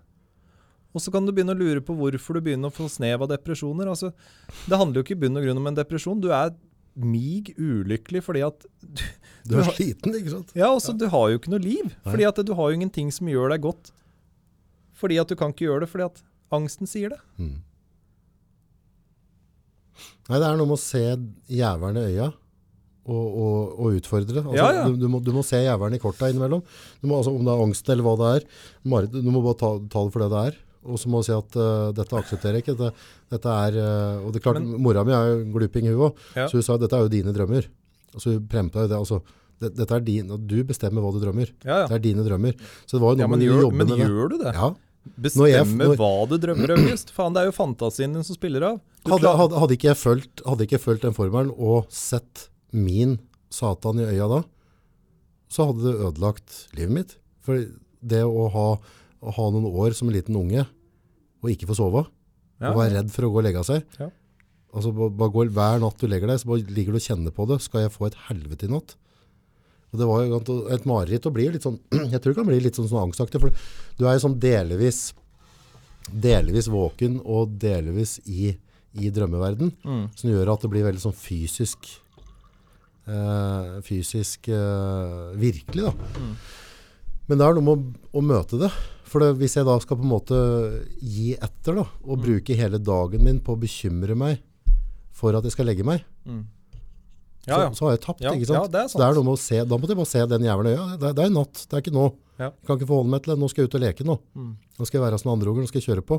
Og 0.95 1.03
så 1.03 1.11
kan 1.11 1.25
du 1.27 1.33
begynne 1.35 1.55
å 1.55 1.59
lure 1.59 1.81
på 1.83 1.95
hvorfor 1.97 2.37
du 2.37 2.45
begynner 2.45 2.71
å 2.71 2.75
få 2.75 2.87
snev 2.91 3.25
av 3.25 3.31
depresjoner. 3.33 3.89
Altså, 3.91 4.13
det 4.63 4.79
handler 4.79 5.01
jo 5.01 5.05
ikke 5.07 5.17
i 5.17 5.21
bunn 5.25 5.39
og 5.39 5.43
grunn 5.43 5.59
om 5.59 5.67
en 5.71 5.77
depresjon. 5.81 6.21
Du 6.23 6.29
er 6.31 6.53
mig 6.95 7.49
ulykkelig 7.59 8.21
fordi 8.23 8.45
at 8.47 8.63
du, 8.79 9.03
Du 9.49 9.57
er 9.59 9.67
sliten, 9.75 10.15
ikke 10.15 10.31
sant? 10.31 10.53
Ja, 10.55 10.69
altså, 10.71 10.95
du 10.95 11.09
har 11.11 11.33
jo 11.33 11.41
ikke 11.41 11.51
noe 11.51 11.63
liv. 11.63 11.91
Fordi 12.07 12.27
at 12.29 12.39
du 12.47 12.53
har 12.55 12.71
jo 12.71 12.79
ingenting 12.79 13.11
som 13.11 13.27
gjør 13.27 13.51
deg 13.51 13.65
godt. 13.67 13.91
Fordi 14.95 15.19
at 15.19 15.27
du 15.31 15.35
kan 15.35 15.51
ikke 15.51 15.67
gjøre 15.67 15.83
det 15.83 15.91
fordi 15.91 16.07
at 16.07 16.23
angsten 16.55 16.87
sier 16.87 17.11
det. 17.11 17.19
Mm. 17.35 17.57
Nei, 20.29 20.39
det 20.39 20.47
er 20.47 20.55
noe 20.57 20.69
med 20.69 20.79
å 20.79 20.81
se 20.81 21.03
jævelen 21.51 21.99
i 21.99 22.07
øya 22.15 22.31
og, 23.05 23.25
å, 23.37 23.47
å 23.85 23.89
utfordre. 23.95 24.41
Altså, 24.41 24.55
Ja, 24.57 24.67
ja. 24.73 24.83
Du, 24.89 24.95
du, 24.97 25.07
må, 25.11 25.19
du 25.23 25.31
må 25.35 25.43
se 25.45 25.59
jævelen 25.61 25.93
i 25.97 26.01
korta 26.01 26.29
innimellom. 26.31 26.63
Du 27.01 27.07
må, 27.09 27.19
altså, 27.19 27.33
om 27.35 27.45
det 27.45 27.53
er 27.53 27.63
angsten 27.67 27.93
eller 27.93 28.07
hva 28.07 28.15
det 28.21 28.29
er, 28.39 28.47
du 29.13 29.29
må 29.31 29.43
bare 29.45 29.59
ta, 29.61 29.69
ta 29.93 30.03
det 30.07 30.13
for 30.15 30.25
det 30.25 30.29
det 30.33 30.43
er. 30.51 30.57
Og 30.85 30.99
så 31.01 31.09
må 31.09 31.21
du 31.21 31.25
si 31.25 31.33
at 31.33 31.55
uh, 31.57 31.89
dette 31.97 32.13
aksepterer 32.17 32.59
jeg 32.59 32.65
ikke. 32.65 32.75
Dette, 32.77 33.07
dette 33.33 33.53
er, 33.65 33.77
uh, 33.81 34.25
og 34.25 34.33
det 34.33 34.37
er 34.41 34.43
klart, 34.45 34.61
Mora 34.61 35.01
mi 35.05 35.15
er 35.17 35.31
jo 35.31 35.39
gluping 35.55 35.87
hun 35.89 36.03
òg, 36.11 36.19
Ja. 36.37 36.45
så 36.49 36.59
hun 36.59 36.65
sa 36.67 36.77
dette 36.77 36.93
er 36.97 37.07
jo 37.07 37.09
dine 37.13 37.33
drømmer. 37.33 37.65
Altså, 38.13 38.35
hun 38.35 38.45
premta 38.51 38.83
jo 38.85 38.91
det. 38.91 38.99
Altså, 38.99 39.21
dette 39.65 39.87
er 39.95 40.03
din, 40.05 40.29
du 40.45 40.57
bestemmer 40.67 41.01
hva 41.01 41.13
du 41.15 41.21
drømmer. 41.23 41.49
Ja, 41.65 41.85
Det 41.89 41.97
er 41.97 42.03
dine 42.09 42.25
drømmer. 42.25 42.57
Så 42.85 42.97
det 42.97 43.01
var 43.05 43.15
jo 43.15 43.17
noe 43.17 43.25
ja 43.25 43.29
men 43.31 43.45
gjør, 43.45 43.69
men 43.73 43.93
gjør 43.97 44.33
du 44.33 44.37
det? 44.43 44.53
Ja. 44.53 44.73
Bestemme 45.21 45.45
Når 45.45 45.49
jeg- 45.53 45.77
når- 45.77 45.97
hva 46.01 46.11
du 46.29 46.37
drømmer, 46.41 46.71
August. 46.75 47.11
Faen, 47.13 47.33
det 47.33 47.41
er 47.43 47.45
jo 47.51 47.55
fantasien 47.55 48.13
din 48.13 48.23
som 48.25 48.35
spiller 48.35 48.63
av. 48.69 48.79
Hadde, 49.05 49.35
hadde, 49.37 49.59
hadde 49.61 49.75
ikke 49.77 49.89
jeg 50.73 50.81
fulgt 50.81 51.01
den 51.05 51.13
formelen 51.13 51.53
og 51.57 51.85
sett 51.93 52.49
min 52.75 53.17
satan 53.53 53.99
i 54.03 54.07
øya 54.11 54.27
da, 54.31 54.41
så 55.51 55.67
hadde 55.69 55.85
det 55.85 55.99
ødelagt 56.09 56.55
livet 56.75 56.95
mitt. 56.97 57.15
For 57.45 57.61
det 58.05 58.23
å 58.27 58.47
ha, 58.51 58.67
å 59.23 59.33
ha 59.37 59.45
noen 59.53 59.67
år 59.71 59.95
som 59.97 60.09
en 60.09 60.15
liten 60.17 60.35
unge 60.39 60.65
og 60.65 61.51
ikke 61.53 61.67
få 61.69 61.77
sove, 61.77 62.05
Ja, 62.61 62.71
og 62.71 62.77
være 62.79 62.93
redd 62.95 63.09
for 63.11 63.27
å 63.27 63.31
gå 63.33 63.41
og 63.41 63.43
legge 63.45 63.61
seg, 63.67 63.83
Ja. 63.99 64.07
altså 64.73 64.91
bare, 64.95 65.29
gå, 65.31 65.43
hver 65.51 65.79
natt 65.83 65.99
du 65.99 66.07
legger 66.07 66.27
deg, 66.31 66.39
så 66.39 66.47
bare 66.53 66.63
ligger 66.71 66.95
du 66.95 66.99
og 67.01 67.03
kjenner 67.05 67.31
på 67.35 67.45
det. 67.49 67.57
Skal 67.61 67.81
jeg 67.83 67.91
få 67.91 68.07
et 68.07 68.15
helvete 68.29 68.65
i 68.67 68.71
natt? 68.71 68.95
Og 69.91 69.99
det 69.99 70.07
var 70.07 70.23
jo 70.25 70.55
et 70.73 70.85
mareritt 70.87 71.25
og 71.27 71.33
blir 71.35 71.51
litt 71.53 71.63
sånn, 71.67 71.77
jeg 72.11 72.19
tror 72.23 72.31
det 72.33 72.39
kan 72.39 72.47
bli 72.47 72.59
litt 72.63 72.75
sånn, 72.79 72.87
sånn 72.89 73.05
angstaktig, 73.11 73.39
for 73.43 73.51
du 73.99 74.05
er 74.07 74.15
jo 74.17 74.23
sånn 74.27 74.39
delvis, 74.39 75.13
delvis 76.11 76.67
våken 76.71 77.19
og 77.25 77.55
delvis 77.61 78.17
i, 78.29 78.55
i 78.95 79.09
drømmeverden, 79.11 79.71
Mm. 79.83 80.09
som 80.15 80.29
gjør 80.31 80.53
at 80.53 80.61
det 80.65 80.69
blir 80.71 80.83
veldig 80.87 81.01
sånn 81.03 81.15
fysisk, 81.17 81.87
eh, 83.07 83.81
fysisk 83.85 84.49
eh, 84.49 85.35
virkelig 85.39 85.87
da. 85.87 85.93
Mm. 86.19 86.33
Men 87.27 87.37
det 87.41 87.45
er 87.47 87.55
noe 87.57 87.65
med 87.65 87.77
å, 87.77 88.19
å 88.19 88.21
møte 88.25 88.59
det. 88.61 88.71
For 89.05 89.21
det, 89.21 89.31
hvis 89.39 89.55
jeg 89.57 89.65
da 89.65 89.75
skal 89.79 89.97
på 89.97 90.03
en 90.05 90.11
måte 90.11 90.37
gi 91.01 91.33
etter 91.37 91.77
da, 91.79 91.85
og 92.03 92.17
Mm. 92.17 92.23
bruke 92.25 92.55
hele 92.57 92.77
dagen 92.81 93.23
min 93.23 93.39
på 93.39 93.53
å 93.55 93.59
bekymre 93.61 94.15
meg 94.17 94.41
for 95.15 95.33
at 95.37 95.43
jeg 95.47 95.53
skal 95.55 95.65
legge 95.69 95.85
meg, 95.87 96.03
ja, 97.45 97.59
ja. 97.61 97.69
så, 97.69 97.77
så 97.77 97.85
har 97.85 97.91
jeg 97.95 98.01
tapt, 98.03 98.21
Ja, 98.25 98.31
ikke 98.33 98.47
sant? 98.49 98.57
ja, 98.57 98.67
det 98.73 98.79
er 98.81 98.87
sant 98.89 99.01
det 99.03 99.07
er 99.07 99.17
noe 99.19 99.27
med 99.27 99.37
å 99.37 99.41
se, 99.41 99.57
da 99.69 99.77
måtte 99.77 99.93
jeg 99.93 99.99
bare 100.01 100.09
se 100.11 100.23
den 100.31 100.47
jævelen 100.47 100.71
i 100.71 100.75
øya. 100.75 100.85
Det, 100.99 101.09
er- 101.11 101.25
er 101.29 101.33
natt, 101.35 101.65
det 101.69 101.77
er 101.77 101.83
ikke 101.85 101.93
nå. 101.95 102.05
Jeg 102.41 102.51
kan 102.67 102.75
ikke 102.79 102.87
forholde 102.89 103.11
meg 103.13 103.21
til 103.23 103.31
det. 103.31 103.39
Nå 103.39 103.47
skal 103.49 103.61
jeg 103.63 103.69
ut 103.69 103.75
og 103.77 103.83
leke 103.85 104.03
nå. 104.09 104.15
Mm. 104.35 104.49
Nå 104.79 104.85
skal 104.89 104.97
jeg 104.99 105.05
være 105.05 105.19
som 105.21 105.31
andre 105.31 105.51
unger, 105.53 105.63
nå 105.63 105.69
skal 105.71 105.79
jeg 105.81 105.87
kjøre 105.87 106.03
på. 106.09 106.17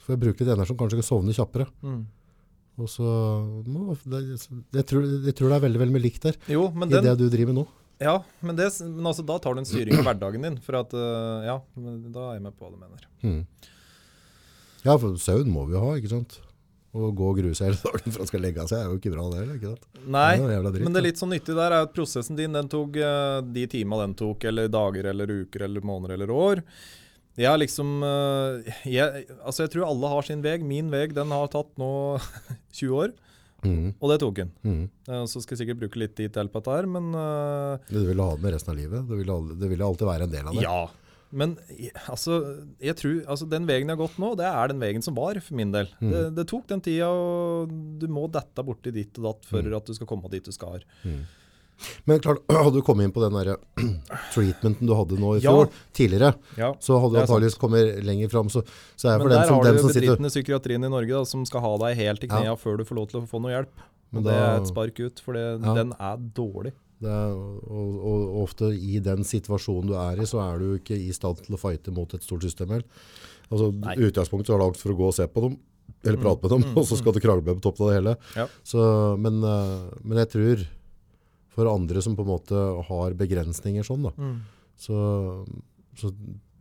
Så 0.00 0.06
får 0.06 0.14
jeg 0.14 0.22
bruke 0.22 0.40
litt 0.46 0.52
energi 0.54 0.70
som 0.70 0.78
kanskje 0.80 1.00
kan 1.02 1.08
sovne 1.10 1.34
kjappere. 1.36 1.66
Og 2.76 2.90
så, 2.92 3.08
det, 3.64 4.20
jeg, 4.76 4.84
tror, 4.84 5.04
jeg 5.24 5.34
tror 5.36 5.52
det 5.52 5.56
er 5.56 5.64
veldig, 5.64 5.80
veldig 5.80 5.94
mye 5.94 6.04
likt 6.04 6.26
der, 6.28 6.36
Jo, 6.52 6.66
men 6.76 6.90
i 6.90 6.96
den, 6.98 7.06
det 7.06 7.14
du 7.22 7.28
driver 7.32 7.54
med 7.54 7.62
nå. 7.62 7.66
Ja, 8.02 8.18
men, 8.44 8.56
det, 8.58 8.68
men 8.84 9.06
altså, 9.08 9.24
da 9.24 9.38
tar 9.40 9.56
du 9.56 9.62
en 9.62 9.68
styring 9.68 9.96
av 9.96 10.04
hverdagen 10.10 10.42
din. 10.44 10.58
For 10.64 10.76
at, 10.82 10.92
øh, 10.92 11.46
ja, 11.48 11.56
da 12.12 12.26
er 12.26 12.36
jeg 12.36 12.44
med 12.44 12.56
på 12.56 12.66
hva 12.66 12.74
du 12.74 12.82
mener. 12.82 13.06
Mm. 13.24 13.70
Ja, 14.84 14.98
for 15.00 15.16
søvn 15.20 15.48
må 15.50 15.64
vi 15.70 15.76
jo 15.76 15.84
ha, 15.86 15.94
ikke 15.96 16.12
sant? 16.12 16.36
Å 16.96 17.08
gå 17.16 17.30
og 17.32 17.40
grue 17.40 17.56
seg 17.56 17.70
hele 17.72 17.80
dagen 17.88 18.12
for 18.14 18.24
å 18.24 18.28
skal 18.28 18.44
legge 18.44 18.68
seg 18.68 18.82
er 18.82 18.92
jo 18.92 19.00
ikke 19.00 19.14
bra 19.14 19.24
det 19.32 19.40
heller, 19.40 19.56
ikke 19.56 19.72
sant? 19.72 19.88
Nei, 20.04 20.28
Det 20.36 20.60
dritt, 20.68 20.84
men 20.84 20.94
det 20.94 21.00
er 21.00 21.08
litt 21.08 21.22
sånn 21.22 21.32
nyttig 21.34 21.56
der 21.56 21.72
er 21.72 21.88
at 21.88 21.96
prosessen 21.96 22.38
din, 22.38 22.54
den 22.56 22.70
tok 22.72 23.00
øh, 23.00 23.40
de 23.56 23.66
timene 23.72 24.04
den 24.04 24.14
tok, 24.20 24.46
eller 24.52 24.70
dager 24.72 25.10
eller 25.14 25.32
uker 25.42 25.66
eller 25.66 25.88
måneder 25.88 26.18
eller 26.18 26.32
år. 26.36 26.62
Jeg 27.36 27.50
har 27.52 27.58
liksom 27.60 28.02
øh, 28.06 28.64
jeg, 28.88 29.26
Altså, 29.44 29.64
jeg 29.66 29.70
tror 29.74 29.86
alle 29.90 30.08
har 30.14 30.22
sin 30.24 30.42
vei. 30.44 30.56
Min 30.64 30.88
vei, 30.92 31.06
den 31.12 31.32
har 31.34 31.48
tatt 31.52 31.72
nå 31.80 31.90
20 32.80 33.00
år, 33.04 33.16
Mm. 33.66 33.94
og 33.98 34.10
det 34.12 34.16
tok 34.20 34.34
den. 34.36 34.50
Mm. 34.62 34.82
Eh, 35.08 35.22
Så 35.26 35.40
skal 35.42 35.56
jeg 35.56 35.62
sikkert 35.64 35.80
bruke 35.80 35.98
litt 35.98 36.12
tid 36.14 36.30
til 36.36 36.46
på 36.52 36.60
dette 36.60 36.74
her, 36.76 36.86
men 36.86 37.08
uh, 37.16 37.80
Du 37.88 37.96
vil 38.06 38.20
ha 38.22 38.28
det 38.36 38.42
med 38.44 38.52
resten 38.54 38.70
av 38.70 38.76
livet. 38.78 39.08
Det 39.08 39.16
vil, 39.18 39.32
det 39.58 39.70
vil 39.72 39.82
alltid 39.82 40.06
være 40.06 40.26
en 40.28 40.34
del 40.34 40.46
av 40.52 40.54
det. 40.54 40.62
Ja. 40.62 40.76
Men 41.36 41.56
altså, 42.06 42.36
jeg 42.78 42.94
tror, 43.00 43.16
altså, 43.26 43.48
den 43.50 43.66
veien 43.66 43.88
jeg 43.90 43.96
har 43.96 44.02
gått 44.04 44.20
nå, 44.22 44.28
det 44.38 44.46
er 44.46 44.70
den 44.70 44.78
veien 44.84 45.02
som 45.02 45.16
var, 45.18 45.40
for 45.42 45.56
min 45.58 45.72
del. 45.74 45.88
Mm. 45.98 46.12
Det, 46.12 46.22
det 46.36 46.44
tok 46.52 46.68
den 46.70 46.84
tida, 46.84 47.08
og 47.10 47.72
du 47.98 48.06
må 48.12 48.28
dette 48.30 48.62
borti 48.68 48.92
ditt 48.94 49.18
og 49.18 49.26
datt 49.32 49.48
for 49.50 49.66
Mm. 49.66 49.74
at 49.80 49.90
du 49.90 49.96
skal 49.98 50.06
komme 50.12 50.30
dit 50.30 50.46
du 50.46 50.52
skal. 50.54 50.84
Men 52.08 52.20
klart, 52.24 52.38
hadde 52.50 52.72
du 52.78 52.82
kommet 52.82 53.04
inn 53.08 53.12
på 53.12 53.20
den 53.24 53.36
der 53.36 53.56
treatmenten 54.34 54.86
du 54.88 54.94
hadde 54.96 55.18
nå 55.20 55.34
i 55.36 55.40
Ja. 55.44 55.52
fjor, 55.52 55.68
tidligere, 55.96 56.34
Ja. 56.56 56.72
så 56.80 57.00
hadde 57.00 57.12
du 57.12 57.18
det 57.18 57.24
antageligvis 57.26 57.58
kommet 57.60 58.04
lenger 58.04 58.28
fram. 58.32 58.48
Så, 58.48 58.62
så 58.96 59.08
er 59.12 59.18
det 59.18 59.18
Men 59.18 59.26
for 59.26 59.28
den 59.28 59.40
der 59.42 59.46
som, 59.50 59.56
har 59.56 59.64
den 59.64 59.74
du 59.76 59.80
som 59.82 59.90
sitter 59.90 60.00
bedriftene 60.06 60.26
i 60.26 60.34
psykiatrien 60.36 60.84
i 60.84 60.88
Norge 60.92 61.12
da, 61.18 61.24
som 61.24 61.44
skal 61.46 61.60
ha 61.66 61.76
deg 61.84 61.96
helt 61.96 62.24
i 62.24 62.28
knea 62.32 62.44
Ja. 62.52 62.56
før 62.56 62.78
du 62.78 62.84
får 62.84 62.96
lov 62.96 63.08
til 63.12 63.20
å 63.20 63.28
få 63.28 63.40
noe 63.42 63.52
hjelp. 63.52 63.84
Men 64.12 64.22
Og 64.22 64.24
det 64.30 64.34
er 64.38 64.56
et 64.60 64.68
spark 64.70 65.00
ut, 65.00 65.20
for 65.20 65.32
det, 65.34 65.44
Ja. 65.62 65.74
den 65.74 65.92
er 65.98 66.16
dårlig. 66.16 66.72
det 67.02 67.10
er, 67.12 67.32
og, 67.36 67.96
og, 68.08 68.42
ofte 68.48 68.70
i 68.72 68.98
den 69.04 69.20
situasjonen 69.22 69.86
du 69.90 69.94
er 70.00 70.16
i, 70.22 70.24
så 70.24 70.40
er 70.40 70.58
du 70.58 70.78
ikke 70.78 70.96
i 70.96 71.10
stand 71.12 71.42
til 71.44 71.54
å 71.54 71.60
fighte 71.60 71.92
mot 71.92 72.08
et 72.14 72.22
stort 72.22 72.40
system. 72.42 72.68
heller. 72.68 72.84
Altså, 73.52 73.68
utgangspunktet 74.00 74.48
har 74.48 74.58
du 74.58 74.64
angst 74.64 74.80
for 74.80 74.94
å 74.94 74.96
gå 74.96 75.06
og 75.10 75.14
se 75.14 75.26
på 75.28 75.42
dem, 75.42 75.58
eller 76.06 76.16
Mm, 76.16 76.22
prate 76.22 76.42
med 76.42 76.50
dem, 76.50 76.62
mm, 76.62 76.76
og 76.78 76.84
så 76.86 76.96
skal 76.96 77.12
du 77.12 77.20
krangle 77.20 77.44
med 77.44 77.60
på 77.60 77.62
toppen 77.68 77.84
av 77.84 77.90
det 77.92 77.98
hele. 78.00 78.16
Ja. 78.34 78.46
Så, 78.64 79.18
men, 79.20 79.42
eh, 79.44 79.90
men 80.04 80.18
jeg 80.24 80.30
tror 80.32 80.66
for 81.56 81.70
andre 81.72 82.02
som 82.04 82.14
på 82.18 82.22
en 82.26 82.28
måte 82.34 82.64
har 82.90 83.14
begrensninger 83.16 83.86
sånn, 83.86 84.04
da, 84.10 84.12
så, 84.76 84.98
så 85.96 86.10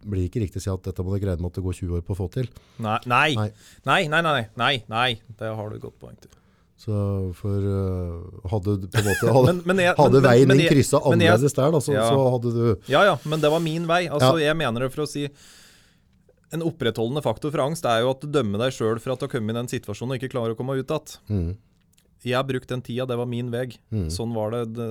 blir 0.06 0.22
det 0.24 0.30
ikke 0.30 0.42
riktig 0.46 0.62
å 0.62 0.64
si 0.64 0.72
at 0.72 0.86
dette 0.88 1.04
må 1.04 1.12
du 1.12 1.20
greie 1.24 1.36
med 1.42 1.50
at 1.52 1.58
det 1.60 1.64
går 1.66 1.76
20 1.82 1.98
år 2.00 2.04
på 2.08 2.14
å 2.16 2.20
få 2.24 2.28
til. 2.32 2.48
Nei, 2.80 2.98
nei, 3.10 3.28
Nei. 3.36 3.50
nei, 3.90 4.02
nei, 4.14 4.22
nei, 4.24 4.42
nei, 4.62 4.74
nei. 4.92 5.08
Det 5.40 5.50
har 5.58 5.70
du 5.72 5.76
et 5.80 5.84
godt 5.84 5.98
poeng 6.00 6.16
til. 6.22 6.32
Så 6.78 6.94
for 7.40 7.66
uh, 7.66 8.48
hadde 8.52 8.78
på 8.92 9.00
en 9.02 9.08
måte 9.08 9.32
hadde, 9.38 9.52
Men- 9.56 9.62
men 9.72 9.84
jeg- 9.86 9.96
hadde 9.98 10.20
men- 10.22 10.26
veien 10.30 10.52
din 10.54 10.66
kryssa 10.70 11.00
annerledes 11.10 11.56
der, 11.58 11.72
da, 11.72 11.80
så, 11.84 11.94
Ja. 11.96 12.08
så 12.12 12.26
hadde 12.36 12.52
du 12.56 12.92
Ja, 12.92 13.04
ja, 13.12 13.16
men 13.26 13.40
det 13.42 13.50
var 13.52 13.60
min 13.64 13.88
vei. 13.88 14.04
Altså, 14.10 14.36
Ja. 14.40 14.52
Jeg 14.54 14.58
mener 14.60 14.86
det 14.86 14.92
for 14.94 15.04
å 15.06 15.08
si 15.10 15.28
En 16.54 16.62
opprettholdende 16.62 17.24
faktor 17.26 17.52
for 17.52 17.64
angst 17.66 17.84
er 17.90 18.04
jo 18.04 18.12
at 18.14 18.22
du 18.22 18.28
dømmer 18.32 18.60
deg 18.62 18.72
sjøl 18.76 19.00
for 19.02 19.12
at 19.16 19.20
du 19.20 19.26
har 19.26 19.32
kommet 19.34 19.56
i 19.56 19.58
den 19.58 19.68
situasjonen 19.72 20.14
og 20.14 20.20
ikke 20.22 20.30
klarer 20.32 20.54
å 20.54 20.58
komme 20.60 20.76
ut 20.78 20.88
igjen. 20.88 21.18
mm, 21.28 21.56
Jeg 22.26 22.36
har 22.40 22.46
brukt 22.48 22.72
den 22.72 22.82
tida, 22.82 23.06
det 23.06 23.18
var 23.20 23.28
min 23.30 23.52
vei. 23.54 23.68
Mm. 23.94 24.08
Sånn 24.14 24.34
var 24.36 24.56
det. 24.56 24.64
det 24.78 24.88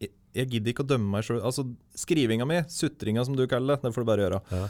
jeg, 0.00 0.10
jeg 0.40 0.50
gidder 0.54 0.72
ikke 0.72 0.86
å 0.86 0.90
dømme 0.94 1.10
meg 1.18 1.26
sjøl. 1.26 1.42
Altså, 1.44 1.66
skrivinga 2.00 2.46
mi, 2.48 2.62
sutringa 2.72 3.24
som 3.28 3.36
du 3.36 3.44
kaller 3.50 3.76
det, 3.76 3.84
det 3.88 3.94
får 3.96 4.06
du 4.06 4.08
bare 4.08 4.24
gjøre. 4.26 4.40
Ja. 4.56 4.64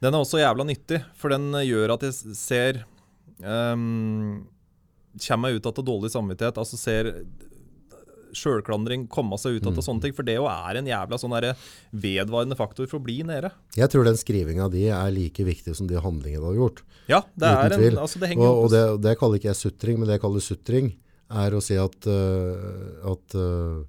Den 0.00 0.16
er 0.16 0.24
også 0.24 0.40
jævla 0.40 0.64
nyttig, 0.64 1.02
for 1.20 1.28
den 1.34 1.50
gjør 1.60 1.92
at 1.98 2.06
jeg 2.08 2.36
ser 2.40 2.82
um, 3.44 4.46
Kommer 5.20 5.50
meg 5.50 5.58
ut 5.58 5.66
av 5.66 5.80
dårlig 5.84 6.12
samvittighet. 6.14 6.56
Altså 6.62 6.78
ser 6.78 7.08
sjølklandring 8.30 9.08
komme 9.10 9.34
seg 9.42 9.56
ut 9.58 9.66
av 9.66 9.74
Mm. 9.74 9.82
sånne 9.82 10.02
ting. 10.04 10.12
For 10.14 10.22
det 10.22 10.36
jo 10.36 10.46
er 10.46 10.76
en 10.78 10.86
jævla 10.86 11.18
sånn 11.18 11.34
vedvarende 11.90 12.56
faktor 12.56 12.86
for 12.86 13.00
å 13.00 13.02
bli 13.02 13.22
nede. 13.26 13.50
Jeg 13.74 13.90
tror 13.90 14.04
den 14.04 14.14
skrivinga 14.16 14.70
di 14.70 14.86
er 14.86 15.10
like 15.10 15.42
viktig 15.42 15.74
som 15.74 15.88
de 15.88 15.96
handlingene 15.98 16.40
du 16.40 16.46
har 16.46 16.54
gjort. 16.54 16.82
Ja, 17.08 17.20
det 17.36 17.48
Uten 17.50 17.58
er 17.58 17.72
en, 17.72 17.80
tvil. 17.80 17.98
altså 17.98 18.20
det 18.20 18.28
henger 18.28 18.46
Og, 18.46 18.64
og 18.64 18.70
det, 18.70 19.02
det 19.02 19.18
kaller 19.18 19.36
ikke 19.40 19.50
jeg 19.50 19.56
sutring, 19.58 19.98
men 19.98 20.06
det 20.06 20.14
jeg 20.20 20.22
kaller 20.22 20.40
sutring, 20.40 20.92
er 21.30 21.54
å 21.54 21.60
si 21.62 21.76
at, 21.78 22.06
uh, 22.10 23.10
at 23.12 23.34
uh, 23.38 23.82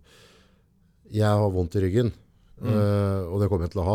jeg 1.12 1.28
har 1.28 1.52
vondt 1.54 1.76
i 1.80 1.86
ryggen, 1.88 2.12
Mm. 2.62 2.68
uh, 2.78 3.34
og 3.34 3.40
det 3.42 3.48
kommer 3.50 3.66
jeg 3.66 3.72
til 3.74 3.82
å 3.82 3.86
ha. 3.88 3.94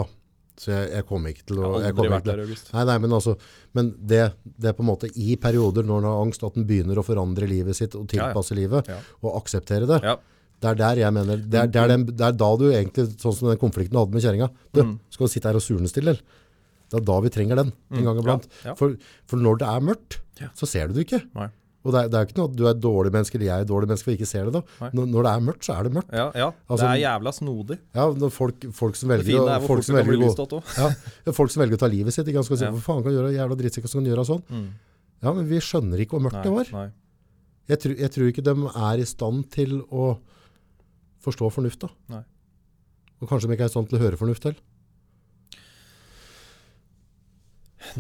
Så 0.59 0.73
jeg, 0.73 0.87
jeg 0.91 1.05
kommer 1.07 1.31
ikke 1.31 1.45
til 1.47 1.59
å... 1.63 1.69
Jeg 1.79 1.93
har 1.93 1.93
aldri 1.93 2.09
vært 2.11 2.25
der, 2.27 2.41
August. 2.43 2.71
Nei, 2.75 2.83
nei, 2.89 2.97
men 3.05 3.13
altså, 3.15 3.35
men 3.77 3.91
det, 4.11 4.23
det 4.59 4.71
er 4.71 4.75
på 4.75 4.83
en 4.83 4.89
måte 4.89 5.11
i 5.15 5.37
perioder 5.39 5.85
når 5.87 6.01
en 6.01 6.09
har 6.09 6.23
angst, 6.25 6.43
at 6.49 6.57
en 6.59 6.65
begynner 6.67 6.99
å 6.99 7.05
forandre 7.07 7.47
livet 7.47 7.77
sitt 7.79 7.95
og 7.95 8.09
Ja, 8.11 8.25
ja. 8.25 8.31
tilpasse 8.33 8.57
livet, 8.59 8.89
Ja. 8.91 8.97
og 9.23 9.37
akseptere 9.39 9.87
det. 9.87 10.01
Ja. 10.03 10.17
Det 10.59 10.71
er 10.73 10.81
der 10.81 10.97
jeg 11.05 11.13
mener, 11.15 11.37
det 11.45 11.61
er, 11.61 11.71
det, 11.71 11.83
er 11.85 11.93
den, 11.93 12.07
det 12.09 12.25
er 12.27 12.35
da 12.41 12.49
du 12.59 12.65
egentlig, 12.73 13.05
sånn 13.23 13.37
som 13.37 13.51
den 13.53 13.61
konflikten 13.61 13.93
du 13.95 14.01
hadde 14.01 14.17
med 14.17 14.25
kjerringa, 14.27 14.49
du, 14.73 14.83
Mm. 14.83 14.95
skal 15.15 15.29
du 15.29 15.33
sitte 15.37 15.53
her 15.53 15.61
og 15.61 15.63
surne 15.69 15.93
stille, 15.93 16.17
eller? 16.17 16.23
Det 16.91 16.99
er 16.99 17.07
da 17.13 17.21
vi 17.21 17.31
trenger 17.37 17.57
den, 17.63 17.71
en 17.93 18.05
gang 18.09 18.19
iblant. 18.25 18.49
Ja, 18.65 18.73
ja. 18.73 18.75
For, 18.81 18.97
for 19.31 19.37
når 19.47 19.59
det 19.63 19.69
er 19.77 19.87
mørkt, 19.93 20.19
Ja. 20.41 20.49
så 20.59 20.67
ser 20.67 20.89
du 20.89 20.95
det 20.99 21.07
ikke. 21.07 21.23
Nei. 21.37 21.51
Og 21.87 21.93
det 21.95 22.01
er, 22.01 22.09
det 22.11 22.17
er 22.19 22.25
jo 22.25 22.29
ikke 22.29 22.39
noe 22.41 22.49
at 22.51 22.57
du 22.59 22.63
er 22.67 22.71
et 22.75 22.81
dårlig 22.83 23.13
menneske, 23.15 23.37
eller 23.39 23.47
jeg 23.47 23.55
er 23.61 23.65
et 23.67 23.71
dårlig 23.71 23.89
menneske, 23.93 24.11
og 24.11 24.17
ikke 24.19 24.27
ser 24.27 24.49
det 24.49 24.55
da. 24.57 24.63
Når, 24.99 25.07
når 25.13 25.27
det 25.29 25.33
er 25.33 25.45
mørkt, 25.47 25.63
så 25.69 25.77
er 25.77 25.87
det 25.87 25.93
mørkt. 25.95 26.11
Ja, 26.19 26.25
ja. 26.35 26.49
Altså- 26.67 26.83
det 26.83 26.91
er 26.97 27.03
jævla 27.07 27.33
snodig. 27.37 27.79
Ja, 27.95 28.07
folk, 28.41 28.67
folk 28.75 28.99
som 28.99 29.13
velger, 29.15 29.47
det 29.47 29.69
folk 29.69 29.85
som 29.87 29.95
velger 30.01 30.19
å 30.19 30.63
ja, 31.27 31.33
folk 31.33 31.51
som 31.55 31.63
velger 31.63 31.79
å 31.79 31.83
ta 31.85 31.91
livet 31.93 32.13
sitt, 32.17 32.27
ikke? 32.27 32.43
Skal 32.49 32.59
si, 32.59 32.65
Ja. 32.67 32.73
hva 32.75 32.83
faen 32.83 33.03
kan 33.07 33.13
gjøre, 33.15 33.31
jævla 33.39 33.57
drittsekker 33.63 33.89
som 33.89 34.03
kan 34.03 34.11
gjøre 34.11 34.27
sånn? 34.27 34.43
Mm. 34.51 34.69
Ja, 35.23 35.33
men 35.33 35.47
vi 35.49 35.57
skjønner 35.63 36.03
ikke 36.03 36.19
hvor 36.19 36.25
mørkt 36.27 36.43
det 36.43 36.53
var. 36.53 36.67
Nei. 36.73 36.89
Jeg, 37.69 37.79
tror- 37.83 37.99
jeg 37.99 38.11
tror 38.15 38.27
ikke 38.33 38.45
de 38.45 38.55
er 38.91 38.99
i 38.99 39.07
stand 39.07 39.51
til 39.51 39.83
å 39.91 40.19
forstå 41.25 41.53
fornuft 41.53 41.81
da. 41.87 42.23
Og 43.23 43.29
kanskje 43.31 43.49
de 43.49 43.55
ikke 43.57 43.65
er 43.65 43.71
i 43.71 43.75
stand 43.75 43.89
til 43.89 43.99
å 43.99 44.03
høre 44.03 44.19
fornuft 44.21 44.43
til. 44.43 44.57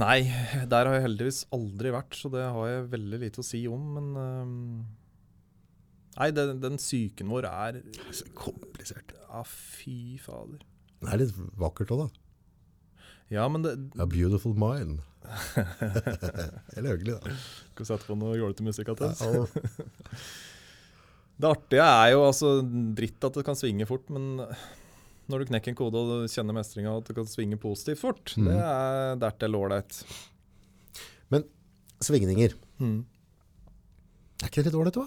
Nei, 0.00 0.26
der 0.68 0.88
har 0.88 0.96
jeg 0.96 1.06
heldigvis 1.06 1.44
aldri 1.54 1.92
vært, 1.94 2.16
så 2.18 2.30
det 2.32 2.44
har 2.44 2.70
jeg 2.70 2.86
veldig 2.92 3.20
lite 3.22 3.42
å 3.42 3.46
si 3.46 3.62
om. 3.70 3.84
Men 3.96 4.08
øhm, 4.20 4.54
Nei, 6.16 6.30
den, 6.32 6.62
den 6.62 6.78
psyken 6.80 7.28
vår 7.28 7.48
er 7.50 7.82
Så 8.14 8.28
komplisert. 8.36 9.12
Ja, 9.26 9.42
fy 9.46 10.16
fader. 10.22 10.62
Det 11.02 11.12
er 11.12 11.20
litt 11.20 11.36
vakkert 11.60 11.92
også 11.92 12.06
da. 12.06 12.22
Ja, 13.32 13.44
men 13.50 13.64
det 13.66 13.74
A 14.00 14.06
beautiful 14.08 14.54
mind. 14.56 15.02
Eller 16.76 16.94
hyggelig 16.94 17.18
da. 17.18 17.36
Skal 17.74 17.82
vi 17.82 17.88
sette 17.90 18.08
på 18.08 18.16
noe 18.18 18.36
jålete 18.38 18.66
musikk 18.66 18.94
til? 18.96 19.10
Det 21.36 21.48
artige 21.50 21.84
er 21.84 22.14
jo 22.14 22.22
altså 22.24 22.50
dritt 22.96 23.24
at 23.28 23.34
det 23.36 23.42
kan 23.44 23.58
svinge 23.58 23.84
fort, 23.84 24.06
men 24.08 24.38
når 25.28 25.42
du 25.42 25.50
knekker 25.50 25.72
en 25.72 25.78
kode 25.78 26.00
og 26.02 26.28
kjenner 26.30 26.54
mestringa 26.56 26.96
at 27.00 27.08
du 27.08 27.14
kan 27.16 27.26
svinge 27.30 27.58
positivt 27.58 27.98
fort, 28.02 28.34
Mm. 28.38 28.46
det 28.50 28.56
er 28.62 29.16
dertil 29.24 29.56
ålreit. 29.58 30.00
Men 31.30 31.44
svingninger, 32.00 32.54
Mm. 32.80 33.04
er 34.42 34.46
ikke 34.50 34.62
det 34.62 34.66
litt 34.72 34.74
ålreit 34.80 34.94
da? 35.00 35.06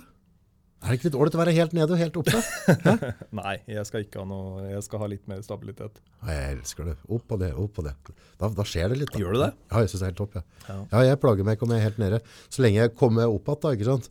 Er 0.82 0.94
det 0.94 1.00
ikke 1.02 1.10
litt 1.10 1.16
ålreit 1.20 1.36
å 1.36 1.40
være 1.44 1.54
helt 1.58 1.74
nede 1.76 1.92
og 1.92 2.00
helt 2.00 2.16
oppe? 2.22 2.40
Nei, 3.36 3.58
jeg 3.68 3.84
skal 3.86 4.06
ikke 4.06 4.22
ha 4.22 4.26
noe 4.30 4.62
Jeg 4.70 4.84
skal 4.86 5.02
ha 5.04 5.08
litt 5.12 5.26
mer 5.28 5.42
stabilitet. 5.44 6.00
Jeg 6.26 6.54
elsker 6.56 6.86
det. 6.88 6.94
Opp 7.12 7.34
og 7.36 7.40
det, 7.42 7.50
opp 7.54 7.80
og 7.82 7.86
det. 7.90 7.94
Da, 8.40 8.48
da 8.48 8.64
skjer 8.64 8.88
det 8.94 8.98
litt. 9.02 9.12
Da. 9.12 9.20
Gjør 9.20 9.36
du 9.36 9.40
det? 9.44 9.50
Ja, 9.72 9.82
jeg 9.84 9.90
synes 9.92 10.00
det 10.00 10.08
er 10.08 10.12
helt 10.14 10.22
topp. 10.22 10.36
Ja. 10.40 10.44
Ja. 10.70 10.78
Ja, 10.94 11.02
jeg 11.12 11.20
plager 11.20 11.44
meg 11.44 11.58
ikke 11.60 11.68
om 11.68 11.74
jeg 11.76 11.82
er 11.84 11.88
helt 11.90 12.00
nede. 12.00 12.22
Så 12.48 12.64
lenge 12.64 12.80
jeg 12.80 12.96
kommer 12.96 13.28
opp 13.28 13.52
igjen, 13.52 13.60
da, 13.66 13.74
ikke 13.76 13.90
sant? 13.92 14.08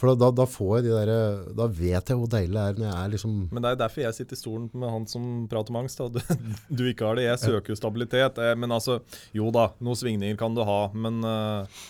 For 0.00 0.10
da, 0.18 0.28
da, 0.34 0.44
får 0.50 0.72
jeg 0.78 0.84
de 0.88 0.94
der, 0.96 1.10
da 1.54 1.66
vet 1.70 2.10
jeg 2.10 2.18
hvor 2.18 2.30
deilig 2.30 2.54
det 2.54 2.62
er 2.66 2.78
når 2.80 2.86
jeg 2.88 2.94
er 2.98 3.10
liksom 3.12 3.34
Men 3.54 3.62
det 3.62 3.70
er 3.70 3.82
derfor 3.84 4.02
jeg 4.02 4.16
sitter 4.16 4.34
i 4.34 4.40
stolen 4.40 4.64
med 4.74 4.90
han 4.90 5.04
som 5.10 5.26
prater 5.50 5.70
om 5.70 5.78
angst. 5.84 6.00
Du, 6.10 6.18
du 6.68 6.86
ikke 6.90 7.06
har 7.06 7.18
det. 7.18 7.28
Jeg 7.28 7.42
søker 7.44 7.72
jo 7.72 7.78
stabilitet. 7.78 8.40
Eh, 8.42 8.56
Men 8.58 8.74
altså, 8.74 8.98
jo 9.36 9.52
da, 9.54 9.68
noen 9.78 10.00
svingninger 10.00 10.40
kan 10.40 10.56
du 10.56 10.64
ha. 10.66 10.80
Men 10.98 11.20
eh, 11.30 11.82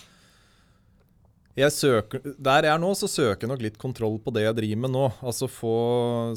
jeg 1.55 1.71
søker, 1.71 2.21
der 2.35 2.67
jeg 2.67 2.75
er 2.75 2.81
nå, 2.83 2.91
så 2.99 3.07
søker 3.09 3.45
jeg 3.45 3.51
nok 3.53 3.63
litt 3.63 3.79
kontroll 3.81 4.17
på 4.21 4.33
det 4.35 4.43
jeg 4.43 4.57
driver 4.57 4.81
med 4.83 4.93
nå. 4.93 5.05
Altså 5.25 5.47
få, 5.49 5.75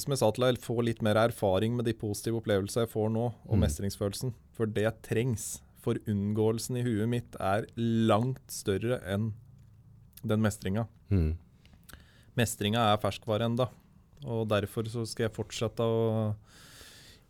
som 0.00 0.14
jeg 0.14 0.20
sa 0.20 0.30
til 0.32 0.46
deg, 0.46 0.60
få 0.62 0.78
litt 0.86 1.02
mer 1.04 1.18
erfaring 1.20 1.74
med 1.76 1.88
de 1.90 1.94
positive 1.98 2.38
opplevelsene 2.40 2.86
jeg 2.86 2.92
får 2.94 3.10
nå, 3.12 3.26
og 3.44 3.60
mestringsfølelsen. 3.60 4.32
For 4.56 4.70
det 4.70 4.92
trengs. 5.08 5.58
For 5.84 5.98
unngåelsen 6.10 6.78
i 6.80 6.86
huet 6.86 7.10
mitt 7.10 7.36
er 7.42 7.66
langt 7.76 8.46
større 8.50 9.02
enn 9.10 9.34
den 10.24 10.42
mestringa. 10.42 10.88
mm. 11.12 11.36
Mestringa 12.38 12.84
er 12.92 13.02
ferskvare 13.02 13.48
enda, 13.48 13.68
og 14.26 14.46
derfor 14.50 14.88
så 14.90 15.04
skal 15.08 15.28
jeg 15.28 15.36
fortsette 15.36 15.84
å 15.84 16.34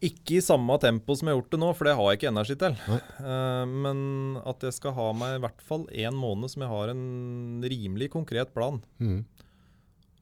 Ikke 0.05 0.37
i 0.39 0.45
samme 0.45 0.77
tempo 0.79 1.17
som 1.19 1.27
jeg 1.27 1.35
har 1.35 1.41
gjort 1.41 1.55
det 1.57 1.59
nå, 1.59 1.69
for 1.75 1.89
det 1.89 1.95
har 1.99 2.11
jeg 2.13 2.21
ikke 2.21 2.31
energi 2.31 2.55
til. 2.61 2.77
Eh, 3.19 3.65
men 3.67 4.39
at 4.47 4.63
jeg 4.63 4.77
skal 4.77 4.95
ha 4.95 5.09
meg 5.11 5.35
i 5.35 5.41
hvert 5.43 5.65
fall 5.67 5.89
én 5.91 6.15
måned 6.15 6.53
som 6.53 6.63
jeg 6.63 6.71
har 6.71 6.93
en 6.93 7.67
rimelig 7.67 8.13
konkret 8.13 8.53
plan. 8.55 8.79
Mm. 9.03 9.25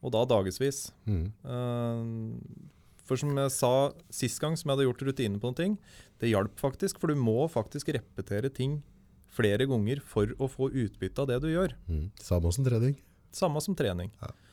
Og 0.00 0.14
da 0.14 0.24
dagevis. 0.30 0.86
Mm. 1.04 1.28
Uh, 1.44 2.72
for 3.06 3.20
som 3.20 3.36
jeg 3.36 3.52
sa 3.52 3.72
sist 4.08 4.40
gang, 4.40 4.56
som 4.56 4.70
jeg 4.70 4.78
hadde 4.78 4.88
gjort 4.88 5.04
rutine 5.10 5.40
på 5.42 5.50
noen 5.50 5.60
ting, 5.60 5.76
det 6.22 6.32
hjalp 6.32 6.56
faktisk. 6.60 6.98
For 7.02 7.12
du 7.12 7.20
må 7.20 7.44
faktisk 7.52 7.92
repetere 7.94 8.48
ting 8.48 8.80
flere 9.36 9.68
ganger 9.68 10.00
for 10.00 10.32
å 10.40 10.48
få 10.50 10.70
utbytte 10.72 11.22
av 11.22 11.30
det 11.30 11.38
du 11.44 11.50
gjør. 11.52 11.76
Mm. 11.90 12.08
Samme 12.22 12.52
som 12.54 12.66
trening. 12.66 12.96
Samme 13.36 13.60
som 13.62 13.76
trening. 13.78 14.10
Og 14.24 14.45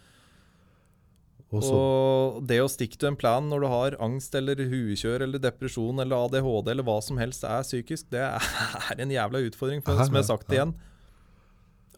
så, 1.62 1.76
Og 1.78 2.48
det 2.50 2.58
å 2.64 2.70
stikke 2.72 2.98
til 2.98 3.12
en 3.12 3.20
plan 3.20 3.46
når 3.46 3.62
du 3.62 3.68
har 3.70 3.98
angst 4.02 4.34
eller 4.40 4.58
huekjør 4.58 5.26
eller 5.28 5.42
depresjon 5.44 6.02
eller 6.02 6.26
ADHD 6.26 6.72
eller 6.74 6.88
hva 6.88 6.98
som 7.06 7.20
helst 7.22 7.46
er 7.46 7.66
psykisk, 7.66 8.08
det 8.14 8.24
er 8.90 9.04
en 9.04 9.14
jævla 9.14 9.44
utfordring, 9.46 9.84
for, 9.86 10.00
som 10.00 10.18
jeg 10.18 10.24
har 10.24 10.30
sagt 10.32 10.50
det 10.50 10.58
igjen. 10.58 10.74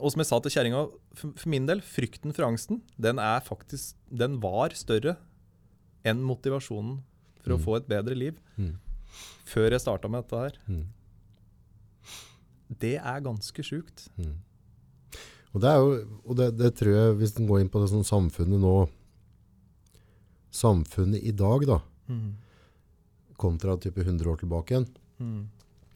Og 0.04 0.12
som 0.12 0.20
jeg 0.20 0.28
sa 0.28 0.40
til 0.44 0.52
kjerringa, 0.58 0.82
for, 1.16 1.48
min 1.52 1.70
del, 1.70 1.80
frykten 1.86 2.36
for 2.36 2.48
angsten, 2.50 2.82
den 3.00 3.22
er 3.22 3.40
faktisk 3.46 3.96
Den 4.12 4.42
var 4.44 4.76
større 4.76 5.16
enn 6.06 6.20
motivasjonen 6.26 7.00
for 7.46 7.56
å 7.56 7.62
få 7.62 7.78
et 7.80 7.88
bedre 7.90 8.18
liv. 8.18 8.36
Mm. 8.60 8.76
Før 9.48 9.72
jeg 9.72 9.84
starta 9.84 10.10
med 10.12 10.26
dette 10.26 10.42
her. 10.42 10.60
Mm. 10.68 10.84
Det 12.82 12.96
er 12.98 13.24
ganske 13.24 13.64
sjukt. 13.66 14.10
og 15.54 15.64
det 15.64 15.72
er 15.72 15.80
jo, 15.80 16.20
og 16.26 16.38
det, 16.40 16.50
det 16.60 16.72
tror 16.76 16.92
jeg, 16.92 17.18
hvis 17.22 17.36
en 17.40 17.48
går 17.48 17.64
inn 17.64 17.72
på 17.72 17.82
det 17.82 17.92
sånn 17.94 18.08
samfunnet 18.08 18.60
nå, 18.62 18.76
samfunnet 20.56 21.24
i 21.28 21.34
dag 21.36 21.66
da, 21.68 21.80
kontra 23.42 23.76
type 23.82 24.04
100 24.06 24.30
år 24.32 24.40
tilbake 24.44 24.72
igjen, 24.76 24.88
Mm. 25.20 25.48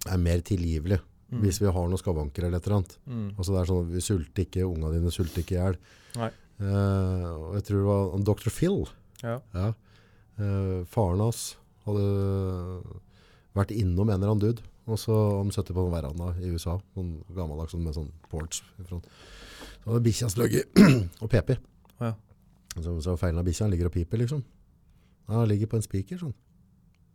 er 0.07 0.17
mer 0.17 0.39
tilgivelig. 0.41 0.99
Mm. 1.31 1.41
Hvis 1.43 1.59
vi 1.61 1.67
har 1.69 1.87
noen 1.87 1.99
skavanker 1.99 2.43
eller 2.45 2.57
et 2.57 2.65
eller 2.67 2.77
annet. 2.79 2.97
Mm. 3.05 3.33
Altså 3.37 3.53
det 3.53 3.59
er 3.61 3.67
sånn, 3.69 3.89
vi 3.91 4.01
sulter 4.01 4.45
ikke, 4.45 4.63
unga 4.65 4.91
dine 4.95 5.11
sulter 5.11 5.43
ikke 5.43 5.57
i 5.59 5.77
Nei. 6.17 6.29
Uh, 6.59 7.53
jeg 7.55 7.63
tror 7.67 7.77
det 7.77 7.85
var 7.87 8.23
Dr. 8.25 8.49
Phil, 8.49 8.87
Ja. 9.21 9.39
ja. 9.53 9.73
Uh, 10.39 10.83
faren 10.85 11.19
hans 11.19 11.55
hadde 11.85 12.03
vært 13.55 13.71
innom 13.75 14.09
en 14.09 14.17
eller 14.17 14.31
annen 14.33 14.41
dude, 14.41 14.61
og 14.87 14.97
så 14.97 15.13
han 15.37 15.51
satt 15.51 15.67
på 15.71 15.85
en 15.85 15.91
veranda 15.93 16.33
i 16.41 16.49
USA, 16.51 16.79
sånn 16.95 17.23
gammeldags 17.35 17.71
sånn 17.75 17.83
med 17.83 17.93
sånn 17.95 18.11
porch. 18.31 18.63
Så 18.89 18.99
hadde 19.85 20.03
bikkja 20.03 20.29
sløgget 20.33 20.81
og 21.21 21.29
pepi. 21.29 21.57
Ja. 21.99 22.13
Så, 22.77 22.93
så 23.01 23.15
feilen 23.17 23.39
av 23.41 23.47
bikkja, 23.47 23.67
ligger 23.71 23.89
og 23.89 23.95
piper 23.95 24.21
liksom. 24.21 24.43
Ja, 25.29 25.39
han 25.41 25.49
ligger 25.49 25.69
på 25.71 25.79
en 25.79 25.85
spiker 25.85 26.19
sånn. 26.21 26.35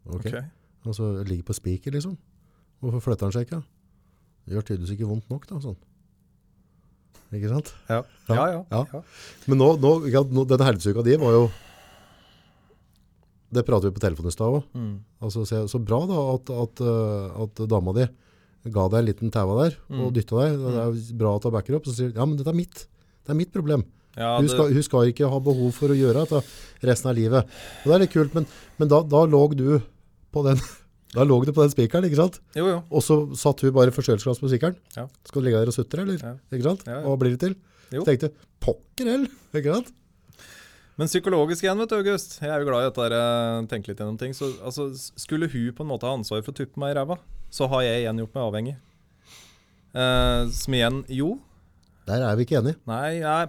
Ok. 0.06 0.26
okay. 0.26 0.42
Og 0.84 0.96
så 0.96 1.10
ligger 1.24 1.46
på 1.48 1.56
spiker 1.56 1.94
liksom. 1.94 2.16
Hvorfor 2.82 3.00
flytter 3.06 3.28
han 3.30 3.34
seg 3.36 3.46
ikke? 3.46 3.62
Det 4.44 4.56
gjør 4.56 4.66
tydeligvis 4.68 4.94
ikke 4.98 5.08
vondt 5.08 5.30
nok 5.32 5.46
da, 5.48 5.60
sånn. 5.62 5.78
Ikke 7.34 7.50
sant? 7.50 7.70
Ja. 7.88 8.02
Ja, 8.28 8.44
Ja, 8.52 8.82
ja. 8.92 9.00
Men 9.50 9.58
nå, 9.58 9.70
nå, 9.82 9.94
nå 10.34 10.44
denne 10.46 10.66
helsesuka 10.68 11.02
di 11.06 11.16
var 11.18 11.32
jo 11.34 11.46
Det 13.54 13.62
prater 13.66 13.88
vi 13.88 13.94
på 13.96 14.02
telefonen 14.02 14.32
i 14.32 14.34
stad 14.34 14.50
òg. 14.58 14.64
Mm. 14.74 14.94
Altså, 15.22 15.44
så, 15.46 15.62
så 15.70 15.78
bra 15.82 16.00
da 16.10 16.20
at, 16.34 16.50
at, 16.50 16.80
uh, 16.82 17.42
at 17.44 17.60
dama 17.70 17.94
di 17.94 18.06
ga 18.74 18.86
deg 18.90 18.98
en 19.02 19.06
liten 19.10 19.30
tæva 19.34 19.54
der 19.60 19.74
og 19.92 20.08
Mm. 20.08 20.14
dytta 20.16 20.38
deg. 20.40 20.54
Det 20.64 20.80
er 20.82 21.18
bra 21.20 21.34
at 21.36 21.44
hun 21.46 21.52
backer 21.54 21.76
opp. 21.78 21.86
Så 21.86 21.94
sier 21.98 22.10
ja, 22.16 22.24
men 22.26 22.36
dette 22.40 22.50
er 22.50 22.56
mitt. 22.58 22.86
Det 23.22 23.30
er 23.34 23.38
mitt 23.38 23.52
problem. 23.54 23.84
Ja, 24.14 24.36
Hun 24.38 24.48
skal, 24.50 24.70
hun 24.74 24.86
skal 24.86 25.10
ikke 25.10 25.28
ha 25.30 25.40
behov 25.42 25.74
for 25.74 25.90
å 25.90 25.98
gjøre 25.98 26.22
dette 26.22 26.86
resten 26.86 27.10
av 27.10 27.18
livet. 27.18 27.50
Og 27.82 27.90
det 27.90 27.96
er 27.96 28.02
litt 28.04 28.14
kult, 28.14 28.34
men, 28.36 28.46
men 28.78 28.90
da, 28.92 29.00
da 29.02 29.24
lå 29.26 29.42
du 29.58 29.68
på 30.34 30.46
den 30.46 30.60
Da 31.14 31.22
lå 31.22 31.36
du 31.46 31.52
på 31.54 31.62
den 31.62 31.70
spikeren, 31.70 32.02
ikke 32.08 32.18
sant? 32.18 32.40
Jo, 32.58 32.64
jo. 32.66 32.78
Og 32.90 33.02
så 33.06 33.16
satt 33.38 33.60
hun 33.62 33.70
bare 33.76 33.92
forstørrelsesglass 33.94 34.40
på 34.42 34.48
spikeren. 34.50 34.74
Ja. 34.96 35.04
Skal 35.28 35.44
du 35.44 35.46
ligge 35.46 35.60
der 35.62 35.70
og 35.70 35.76
sutre, 35.76 36.02
eller? 36.02 36.18
Ja. 36.18 36.32
Ikke 36.50 36.66
sant? 36.66 36.82
Ja, 36.88 36.96
ja. 36.96 37.02
Og 37.04 37.12
hva 37.12 37.20
blir 37.20 37.36
det 37.36 37.38
til? 37.44 37.54
Jo. 37.94 38.00
Så 38.02 38.08
tenkte 38.08 38.32
pokker 38.64 39.10
hell, 39.12 39.28
ikke 39.60 39.76
sant? 39.76 39.92
Men 40.98 41.10
psykologisk 41.10 41.62
igjen, 41.66 41.78
vet 41.82 41.90
du, 41.90 41.96
August. 42.00 42.34
Jeg 42.42 42.50
er 42.50 42.62
jo 42.62 42.66
glad 42.66 42.82
i 42.82 42.88
dette 42.88 43.04
her, 43.06 43.14
eh, 43.18 43.68
tenke 43.70 43.92
litt 43.92 44.02
gjennom 44.02 44.18
ting. 44.18 44.34
Så 44.34 44.50
altså, 44.62 44.88
skulle 45.18 45.46
hun 45.50 45.70
på 45.74 45.86
en 45.86 45.90
måte 45.90 46.06
ha 46.06 46.18
ansvar 46.18 46.42
for 46.42 46.54
å 46.54 46.58
tuppe 46.58 46.82
meg 46.82 46.94
i 46.94 46.98
ræva, 46.98 47.20
så 47.54 47.70
har 47.70 47.86
jeg 47.86 48.02
igjen 48.02 48.22
gjort 48.24 48.34
meg 48.34 48.44
avhengig. 48.48 48.74
Eh, 49.94 50.50
som 50.54 50.74
igjen 50.74 51.00
Jo, 51.14 51.36
Der 52.08 52.20
er 52.28 52.36
vi 52.36 52.44
ikke 52.46 52.58
enige. 52.60 52.76
nei, 52.90 53.20
nei, 53.24 53.46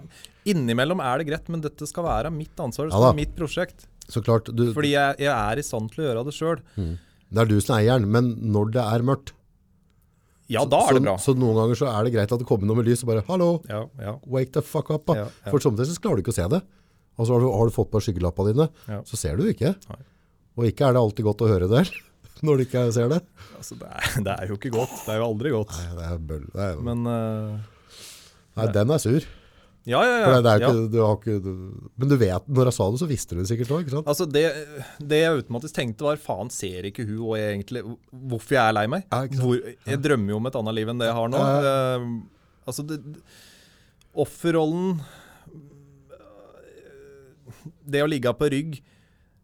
innimellom 0.48 1.00
er 1.04 1.18
det 1.20 1.26
greit, 1.28 1.48
men 1.52 1.60
dette 1.64 1.86
skal 1.90 2.06
være 2.06 2.30
mitt 2.32 2.56
ansvar. 2.62 2.86
Det 2.88 2.94
skal 2.94 3.02
ja, 3.04 3.10
være 3.10 3.18
mitt 3.20 3.34
prosjekt. 3.36 3.86
Så 4.08 4.22
klart, 4.22 4.48
du, 4.54 4.68
Fordi 4.72 4.92
jeg, 4.94 5.16
jeg 5.24 5.32
er 5.34 5.58
i 5.58 5.64
stand 5.66 5.90
til 5.92 6.04
å 6.04 6.06
gjøre 6.08 6.22
det 6.28 6.34
sjøl. 6.36 6.60
det 6.78 7.42
er 7.42 7.50
du 7.50 7.56
som 7.60 7.74
er 7.76 7.82
eieren, 7.82 8.06
men 8.08 8.30
når 8.54 8.70
det 8.78 8.84
er 8.86 9.04
mørkt, 9.08 9.32
Ja, 10.48 10.62
da 10.64 10.78
er 10.84 10.92
så, 10.92 10.94
det 10.94 11.02
bra. 11.02 11.16
så 11.18 11.32
noen 11.34 11.56
ganger 11.58 11.78
så 11.80 11.88
er 11.90 12.06
det 12.06 12.12
greit 12.14 12.30
at 12.32 12.38
det 12.38 12.46
kommer 12.46 12.68
noe 12.70 12.78
med 12.78 12.86
lys 12.86 13.02
og 13.02 13.08
bare, 13.10 13.24
hallo, 13.26 13.48
Ja, 13.68 13.80
ja. 13.98 14.12
wake 14.30 14.52
the 14.54 14.62
fuck 14.62 14.92
up. 14.94 15.10
Ja. 15.10 15.24
For 15.50 15.58
samtidig 15.58 15.90
så 15.96 16.00
klarer 16.04 16.20
du 16.20 16.22
ikke 16.22 16.34
å 16.36 16.38
se 16.38 16.46
det. 16.52 16.60
Altså 17.18 17.34
har 17.34 17.42
du, 17.42 17.48
har 17.50 17.66
du 17.66 17.74
fått 17.74 17.90
på 17.90 18.02
skyggelappene 18.04 18.52
dine, 18.54 18.68
så 19.08 19.18
ser 19.18 19.36
du 19.36 19.42
det 19.42 19.56
ikke. 19.56 19.74
Nei. 19.90 20.02
Og 20.56 20.68
ikke 20.70 20.86
er 20.86 20.94
det 20.94 21.02
alltid 21.02 21.26
godt 21.26 21.42
å 21.42 21.48
høre 21.50 21.66
det. 21.72 21.82
når 22.46 22.60
du 22.60 22.64
ikke 22.68 22.84
ser 22.94 23.08
det? 23.10 23.18
Altså, 23.58 23.74
det, 23.80 23.88
er, 23.90 24.20
det 24.22 24.34
er 24.38 24.50
jo 24.52 24.58
ikke 24.60 24.70
godt. 24.76 24.94
Det 25.02 25.14
er 25.16 25.18
jo 25.18 25.26
aldri 25.32 25.52
godt. 25.56 25.74
Nei, 25.82 25.94
det 25.98 26.06
er 26.12 26.22
bøll. 26.30 26.46
Det 26.54 26.66
er, 26.70 26.78
Men 26.86 27.06
eh, 27.10 27.72
nei, 28.56 28.68
den 28.74 28.94
er 28.94 29.02
sur. 29.02 29.26
ja, 29.86 30.00
ja, 30.02 30.14
ja. 30.22 30.38
Det, 30.42 30.52
er 30.52 30.64
ja. 30.64 30.70
du 30.90 30.96
har 31.02 31.18
ikke, 31.18 31.36
du, 31.44 31.50
men 31.94 32.10
du 32.10 32.16
vet, 32.20 32.48
når 32.48 32.70
jeg 32.70 32.76
sa 32.78 32.88
det, 32.92 33.00
så 33.02 33.10
visste 33.10 33.36
du 33.36 33.42
det 33.42 33.48
sikkert 33.50 33.74
òg, 33.76 33.84
ikke? 33.84 34.02
Altså 34.02 34.26
det, 34.28 34.44
det 35.12 35.20
jeg 35.22 35.34
automatisk 35.40 35.76
tenkte 35.76 36.08
var 36.08 36.22
Faen, 36.22 36.50
ser 36.54 36.88
ikke 36.90 37.06
hun 37.06 37.20
og 37.20 37.36
jeg 37.38 37.52
egentlig 37.58 37.84
hvorfor 38.32 38.58
jeg 38.58 38.62
er 38.64 38.78
lei 38.78 38.86
meg? 38.96 39.06
Ja. 39.12 39.42
Hvor, 39.42 39.60
jeg 39.60 40.02
drømmer 40.04 40.34
jo 40.34 40.40
om 40.40 40.50
et 40.50 40.58
annet 40.62 40.78
liv 40.80 40.90
enn 40.92 41.04
det 41.04 41.10
jeg 41.10 41.18
har 41.20 41.30
nå. 41.32 41.44
Uh, 41.44 42.08
altså 42.66 42.86
det, 42.88 42.98
Offerrollen 44.16 45.00
Det 47.84 48.00
å 48.00 48.08
ligge 48.08 48.32
på 48.32 48.48
rygg 48.52 48.78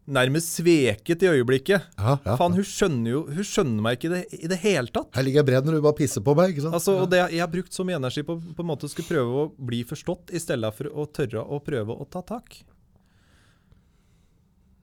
Nærmest 0.03 0.57
sveket 0.57 1.21
i 1.23 1.29
øyeblikket. 1.31 1.85
Ja, 1.95 2.17
ja. 2.25 2.33
Faen, 2.35 2.51
hun 2.57 2.65
skjønner 2.67 3.13
jo 3.13 3.21
Hun 3.31 3.45
skjønner 3.47 3.85
meg 3.85 3.95
ikke 3.95 4.09
i 4.09 4.11
det, 4.11 4.23
i 4.43 4.49
det 4.51 4.57
hele 4.59 4.91
tatt. 4.91 5.07
Her 5.15 5.23
ligger 5.23 5.39
jeg 5.39 5.47
bredd 5.47 5.69
når 5.69 5.77
du 5.77 5.85
bare 5.85 5.95
pisser 5.95 6.23
på 6.25 6.33
meg, 6.35 6.51
ikke 6.51 6.65
sant? 6.65 6.75
Altså, 6.75 6.97
og 7.05 7.07
det, 7.13 7.21
Jeg 7.31 7.39
har 7.39 7.51
brukt 7.53 7.71
så 7.71 7.85
mye 7.87 7.95
energi 8.01 8.25
på 8.27 8.35
på 8.43 8.65
en 8.65 8.67
måte 8.67 8.89
skulle 8.91 9.07
prøve 9.07 9.45
å 9.45 9.47
bli 9.55 9.79
forstått, 9.87 10.33
i 10.35 10.41
stedet 10.43 10.73
for 10.75 10.91
å 10.91 11.05
tørre 11.07 11.45
å 11.47 11.61
prøve 11.63 11.95
å 11.95 12.07
ta 12.11 12.19
tak. 12.33 12.59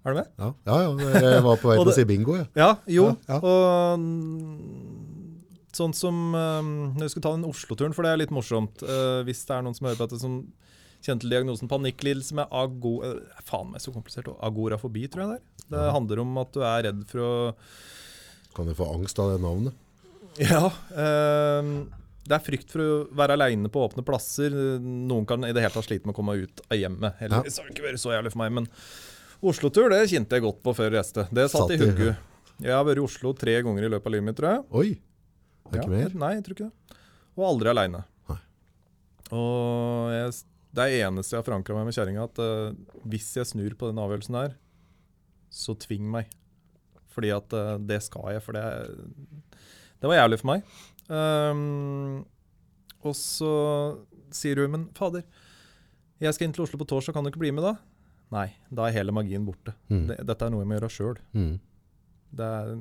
Er 0.01 0.15
du 0.15 0.23
med? 0.23 0.31
Ja, 0.41 0.49
ja, 0.65 0.77
ja, 0.81 1.21
jeg 1.37 1.45
var 1.45 1.61
på 1.61 1.69
vei 1.69 1.77
til 1.83 1.93
å 1.93 1.97
si 1.99 2.07
bingo, 2.09 2.39
jeg. 2.41 2.49
Ja, 2.57 2.71
jo. 2.89 3.11
Og 3.37 4.01
mm, 4.01 5.61
sånn 5.77 5.93
som 5.95 6.33
um, 6.33 6.71
Når 6.97 7.05
vi 7.05 7.13
skal 7.13 7.27
ta 7.27 7.35
den 7.37 7.45
Oslo-turen, 7.49 7.93
for 7.97 8.09
det 8.09 8.15
er 8.15 8.23
litt 8.23 8.33
morsomt. 8.35 8.81
eh, 8.83 9.21
hvis 9.29 9.45
det 9.45 9.59
er 9.59 9.67
noen 9.67 9.77
som 9.77 9.91
hører 9.91 10.01
på 10.01 10.09
dette 10.09 10.23
som 10.25 10.41
kjenner 11.05 11.23
til 11.25 11.33
diagnosen 11.33 11.71
panikklidelse 11.71 12.37
med 12.39 12.51
ago... 12.53 12.95
eh, 13.07 13.41
faen 13.49 13.71
meg 13.73 13.83
så 13.85 13.93
komplisert. 13.95 14.29
Agorafobi, 14.45 15.07
tror 15.13 15.25
jeg 15.25 15.31
det 15.33 15.39
er. 15.41 15.69
Det 15.71 15.87
handler 15.95 16.23
om 16.25 16.39
at 16.43 16.53
du 16.57 16.61
er 16.67 16.85
redd 16.89 17.05
for 17.11 17.23
å 17.25 17.31
Kan 18.57 18.67
du 18.69 18.75
få 18.75 18.89
angst 18.97 19.19
av 19.23 19.33
det 19.35 19.41
navnet? 19.45 19.75
Ja. 20.41 20.67
eh, 20.95 21.71
det 22.31 22.37
er 22.37 22.43
frykt 22.45 22.71
for 22.71 22.81
å 22.85 22.91
være 23.19 23.35
aleine 23.35 23.69
på 23.73 23.81
åpne 23.83 24.05
plasser. 24.07 24.53
Noen 24.81 25.25
kan 25.27 25.43
i 25.49 25.51
det 25.57 25.65
hele 25.65 25.73
tatt 25.75 25.89
slite 25.89 26.07
med 26.07 26.15
å 26.15 26.19
komme 26.21 26.37
ut 26.39 26.61
av 26.69 26.79
hjemmet. 26.79 27.17
Heldigvis 27.19 27.57
har 27.59 27.67
det 27.67 27.75
ikke 27.75 27.87
vært 27.89 28.03
så 28.03 28.13
jævlig 28.15 28.31
for 28.35 28.43
meg, 28.45 28.53
men 28.61 28.69
Oslo-tur 29.51 29.89
det 29.91 30.03
kjente 30.13 30.37
jeg 30.37 30.45
godt 30.45 30.61
på 30.63 30.75
før 30.77 30.93
reiste. 30.95 31.25
Det 31.33 31.47
satt, 31.51 31.65
Satt 31.65 31.75
i 31.75 31.81
hugget. 31.81 32.21
Jeg 32.61 32.77
har 32.77 32.85
vært 32.87 33.01
i 33.01 33.05
Oslo 33.07 33.33
tre 33.41 33.57
ganger 33.65 33.87
i 33.89 33.91
løpet 33.91 34.07
av 34.11 34.15
livet 34.15 34.29
mitt, 34.29 34.37
tror 34.39 34.53
jeg. 34.53 34.63
Oi, 34.77 34.91
det 35.73 35.81
er 35.81 35.83
ikke 35.83 35.95
mer? 35.97 36.15
Nei, 36.23 36.31
jeg 36.37 36.45
tror 36.47 36.59
ikke 36.59 36.69
det. 36.69 36.99
Og 37.41 37.47
aldri 37.49 37.73
aleine. 37.73 38.03
Og 39.31 40.11
jeg, 40.15 40.33
det 40.77 40.87
er 40.87 41.09
eneste 41.09 41.35
jeg 41.35 41.43
har 41.43 41.47
forankra 41.47 41.77
meg 41.77 41.89
med 41.89 41.97
kjerringa, 41.97 42.27
at 42.29 42.41
uh, 42.43 42.99
hvis 43.11 43.33
jeg 43.39 43.49
snur 43.51 43.75
på 43.79 43.91
den 43.91 43.99
avgjørelsen 44.03 44.39
der, 44.39 44.55
så 45.51 45.75
tving 45.75 46.07
meg. 46.11 46.31
Fordi 47.11 47.33
at 47.35 47.57
uh, 47.57 47.75
det 47.83 47.99
skal 48.07 48.37
jeg, 48.37 48.45
for 48.45 48.55
det, 48.55 48.65
det 49.99 50.11
var 50.11 50.21
jævlig 50.21 50.41
for 50.43 50.53
meg. 50.53 50.75
Um, 51.11 52.21
og 53.03 53.17
så 53.19 53.55
sier 54.35 54.63
hun, 54.63 54.75
men 54.77 54.87
fader, 54.95 55.25
jeg 56.21 56.37
skal 56.37 56.47
inn 56.47 56.55
til 56.55 56.67
Oslo 56.67 56.79
på 56.79 56.87
torsdag, 56.89 57.17
kan 57.17 57.27
du 57.27 57.33
ikke 57.33 57.43
bli 57.43 57.53
med 57.57 57.67
da? 57.67 57.75
Nei, 58.31 58.47
da 58.71 58.87
er 58.87 58.95
hele 59.01 59.15
magien 59.15 59.43
borte. 59.47 59.75
Mm. 59.91 60.07
Det, 60.13 60.21
dette 60.29 60.47
er 60.47 60.55
noe 60.55 60.63
jeg 60.63 60.71
må 60.71 60.77
gjøre 60.79 60.95
sjøl. 60.95 61.21
Mm. 61.35 61.55
Det 62.31 62.47
er, 62.47 62.75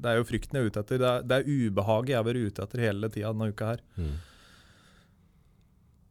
det 0.00 0.12
er 0.12 0.16
jo 0.16 0.28
frykten 0.28 0.56
jeg 0.56 0.64
er 0.64 0.70
ute 0.72 0.80
etter. 0.80 1.00
Det 1.02 1.08
er, 1.10 1.24
det 1.28 1.38
er 1.38 1.48
ubehaget 1.50 2.14
jeg 2.14 2.16
har 2.16 2.28
vært 2.28 2.46
ute 2.46 2.64
etter 2.64 2.84
hele 2.86 3.10
tida 3.12 3.32
denne 3.34 3.50
uka 3.52 3.72
her. 3.74 3.82
Mm. 3.98 4.14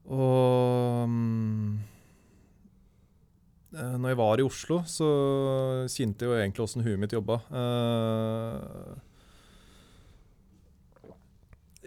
Og 0.09 1.05
mm, 1.11 1.77
eh, 3.75 3.95
når 3.97 4.13
jeg 4.13 4.19
var 4.23 4.41
i 4.41 4.47
Oslo, 4.47 4.81
så 4.89 5.11
kjente 5.91 6.25
jeg 6.25 6.31
jo 6.31 6.39
egentlig 6.39 6.65
åssen 6.65 6.85
huet 6.85 6.99
mitt 7.01 7.15
jobba. 7.15 7.39
Eh, 7.61 8.99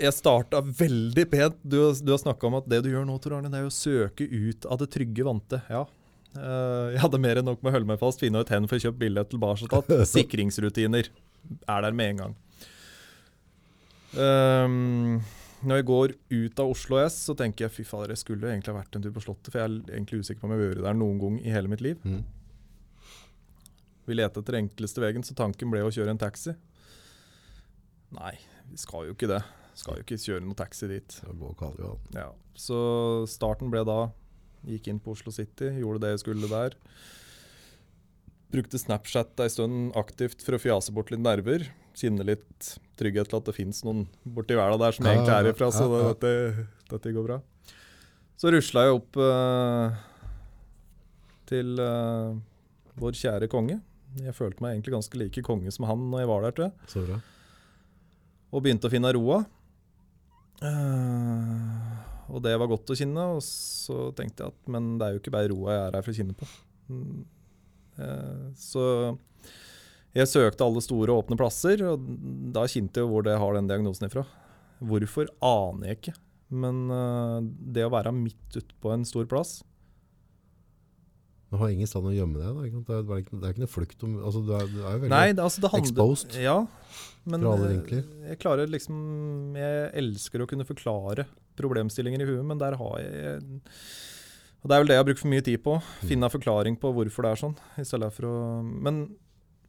jeg 0.05 0.15
starta 0.17 0.62
veldig 0.62 1.27
pent. 1.31 1.59
Du, 1.62 1.79
du 2.03 2.11
har 2.15 2.23
snakka 2.23 2.49
om 2.49 2.59
at 2.59 2.71
det 2.71 2.83
du 2.85 2.91
gjør 2.91 3.05
nå, 3.07 3.19
Tor 3.23 3.37
Arne, 3.37 3.51
det 3.53 3.61
er 3.61 3.69
å 3.69 3.75
søke 3.75 4.27
ut 4.27 4.67
av 4.67 4.81
det 4.83 4.91
trygge 4.95 5.27
vante. 5.27 5.61
Ja. 5.71 5.85
Eh, 6.35 6.95
jeg 6.95 7.03
hadde 7.05 7.21
mer 7.23 7.39
enn 7.39 7.47
nok 7.47 7.62
med 7.62 7.71
å 7.71 7.77
holde 7.77 7.91
meg 7.93 8.01
fast, 8.01 8.23
finne 8.23 8.43
ut 8.43 8.51
hen 8.51 8.67
for 8.71 8.81
å 8.81 8.87
kjøpe 8.89 9.05
billett 9.05 9.31
tilbake. 9.31 9.71
Tatt. 9.71 9.93
Sikringsrutiner 10.15 11.11
er 11.11 11.87
der 11.87 11.95
med 11.95 12.15
en 12.15 12.23
gang. 12.25 12.35
Um, 14.15 15.23
når 15.65 15.81
jeg 15.81 15.87
går 15.89 16.15
ut 16.31 16.61
av 16.62 16.71
Oslo 16.73 16.99
S, 17.01 17.17
så 17.29 17.35
tenker 17.39 17.67
jeg 17.67 17.75
fy 17.75 17.85
fader, 17.89 18.12
jeg 18.15 18.23
skulle 18.23 18.51
egentlig 18.51 18.73
ha 18.73 18.79
vært 18.79 18.97
en 18.97 19.05
tur 19.05 19.12
på 19.15 19.23
Slottet, 19.25 19.51
for 19.53 19.61
jeg 19.61 19.71
er 19.71 19.97
egentlig 19.97 20.23
usikker 20.23 20.43
på 20.43 20.49
om 20.49 20.55
jeg 20.55 20.62
vil 20.62 20.73
være 20.75 20.87
der 20.87 20.99
noen 20.99 21.21
gang 21.23 21.37
i 21.43 21.53
hele 21.55 21.71
mitt 21.73 21.85
liv. 21.85 22.01
Mm. 22.05 22.23
Vi 24.05 24.17
lette 24.17 24.43
etter 24.43 24.59
enkleste 24.61 25.01
veien, 25.01 25.25
så 25.25 25.37
tanken 25.39 25.73
ble 25.73 25.83
å 25.85 25.93
kjøre 25.95 26.12
en 26.12 26.21
taxi. 26.21 26.55
Nei, 28.15 28.35
vi 28.71 28.81
skal 28.81 29.09
jo 29.09 29.17
ikke 29.17 29.31
det. 29.31 29.41
Skal 29.75 29.99
jo 29.99 30.05
ikke 30.05 30.21
kjøre 30.21 30.45
noe 30.45 30.59
taxi 30.59 30.89
dit. 30.91 31.17
Ja, 32.15 32.29
så 32.55 32.79
starten 33.31 33.73
ble 33.73 33.83
da 33.89 34.05
Gikk 34.65 34.87
inn 34.89 35.01
på 35.03 35.12
Oslo 35.12 35.33
City, 35.35 35.69
gjorde 35.77 36.01
det 36.07 36.15
jeg 36.15 36.23
skulle 36.23 36.49
der. 36.49 36.77
Brukte 38.55 38.79
Snapchat 38.79 39.41
ei 39.43 39.51
stund 39.51 39.97
aktivt 39.99 40.45
for 40.47 40.55
å 40.55 40.61
fjase 40.63 40.95
bort 40.95 41.11
litt 41.11 41.23
nerver. 41.23 41.67
Kjenne 41.99 42.27
litt 42.27 42.69
trygghet 42.99 43.31
til 43.31 43.41
at 43.41 43.49
det 43.49 43.55
fins 43.57 43.83
noen 43.87 44.05
borti 44.23 44.55
verden 44.59 44.79
der 44.83 44.95
som 44.95 45.09
Ja, 45.09 45.17
egentlig 45.17 45.35
er 45.35 45.51
ifra, 45.51 45.71
så 45.75 45.89
ja, 45.91 46.01
ja. 46.05 46.13
dette, 46.13 46.67
dette 46.93 47.15
går 47.17 47.27
bra. 47.27 47.41
Så 48.39 48.53
rusla 48.55 48.87
jeg 48.87 48.97
opp 48.99 49.19
uh, 49.19 49.99
til 51.51 51.75
uh, 51.83 52.35
vår 53.01 53.19
kjære 53.19 53.51
konge. 53.51 53.81
Jeg 54.23 54.37
følte 54.37 54.63
meg 54.63 54.77
egentlig 54.77 54.95
ganske 54.95 55.19
like 55.19 55.43
konge 55.47 55.75
som 55.75 55.89
han 55.91 56.09
når 56.13 56.23
jeg 56.23 56.31
var 56.31 56.47
der, 56.47 56.67
jeg 56.69 56.91
Så 56.93 57.05
bra. 57.09 57.19
og 58.55 58.63
begynte 58.63 58.87
å 58.87 58.95
finne 58.95 59.15
roa. 59.17 59.43
Uh, 60.63 62.31
og 62.31 62.43
det 62.47 62.55
var 62.59 62.71
godt 62.71 62.95
å 62.95 62.99
kjenne, 62.99 63.27
og 63.37 63.43
så 63.45 64.11
tenkte 64.17 64.47
jeg 64.47 64.55
at 64.55 64.71
men 64.71 64.95
det 64.99 65.07
er 65.07 65.17
jo 65.17 65.23
ikke 65.23 65.35
bare 65.35 65.51
roa 65.51 65.75
jeg 65.75 65.87
er 65.89 65.99
her 65.99 66.07
for 66.07 66.15
å 66.15 66.19
kjenne 66.21 66.37
på. 66.39 66.51
Eh, 67.99 68.47
så 68.59 68.84
jeg 70.14 70.30
søkte 70.30 70.64
alle 70.66 70.82
store 70.84 71.14
åpne 71.18 71.36
plasser, 71.38 71.80
og 71.90 72.05
da 72.55 72.66
kjente 72.70 73.03
jeg 73.03 73.11
hvor 73.11 73.24
det 73.26 73.36
har 73.40 73.57
den 73.57 73.68
diagnosen 73.70 74.07
ifra. 74.09 74.22
Hvorfor 74.84 75.30
aner 75.42 75.90
jeg 75.92 76.01
ikke, 76.01 76.16
men 76.55 76.84
eh, 76.95 77.38
det 77.74 77.86
å 77.86 77.92
være 77.95 78.12
midt 78.14 78.59
ute 78.59 78.74
på 78.82 78.92
en 78.95 79.07
stor 79.09 79.26
plass 79.30 79.62
Du 81.51 81.59
har 81.61 81.70
ingen 81.70 81.86
sted 81.86 82.03
å 82.03 82.11
gjemme 82.14 82.40
deg, 82.40 82.51
da. 82.51 82.62
Det, 82.82 82.95
er, 82.99 83.20
ikke- 83.22 83.38
det 83.38 83.47
er 83.49 83.55
ikke 83.55 83.62
noe 83.64 83.70
flukt 83.70 84.03
om 84.07 84.16
altså, 84.18 84.40
du, 84.45 84.51
er, 84.59 84.66
du 84.70 84.80
er 84.82 84.99
veldig 85.05 85.11
Nei, 85.12 85.28
det, 85.32 85.42
altså 85.45 85.62
det 85.62 85.70
handler 85.70 85.86
exposed 85.86 86.34
Ja, 86.42 86.57
men 87.30 87.47
alle 87.47 87.68
eh, 87.78 88.01
jeg 88.32 88.40
klarer 88.42 88.70
liksom 88.70 89.55
Jeg 89.59 89.90
elsker 90.03 90.42
å 90.45 90.49
kunne 90.51 90.66
forklare 90.68 91.28
problemstillinger 91.59 92.24
i 92.24 92.26
huet, 92.32 92.42
men 92.51 92.59
der 92.59 92.74
har 92.80 92.97
jeg 92.99 93.62
Og 94.65 94.71
det 94.71 94.75
er 94.75 94.81
vel 94.81 94.89
det 94.89 94.97
jeg 94.97 95.03
har 95.03 95.07
brukt 95.11 95.21
for 95.21 95.29
mye 95.29 95.45
tid 95.45 95.61
på. 95.61 95.77
Mm. 95.77 96.09
Finne 96.09 96.25
en 96.31 96.33
forklaring 96.33 96.77
på 96.81 96.91
hvorfor 96.97 97.27
det 97.27 97.33
er 97.35 97.41
sånn. 97.43 97.55
I 97.77 97.85
stedet 97.85 98.09
for 98.17 98.31
å 98.31 98.37
Men 98.65 99.05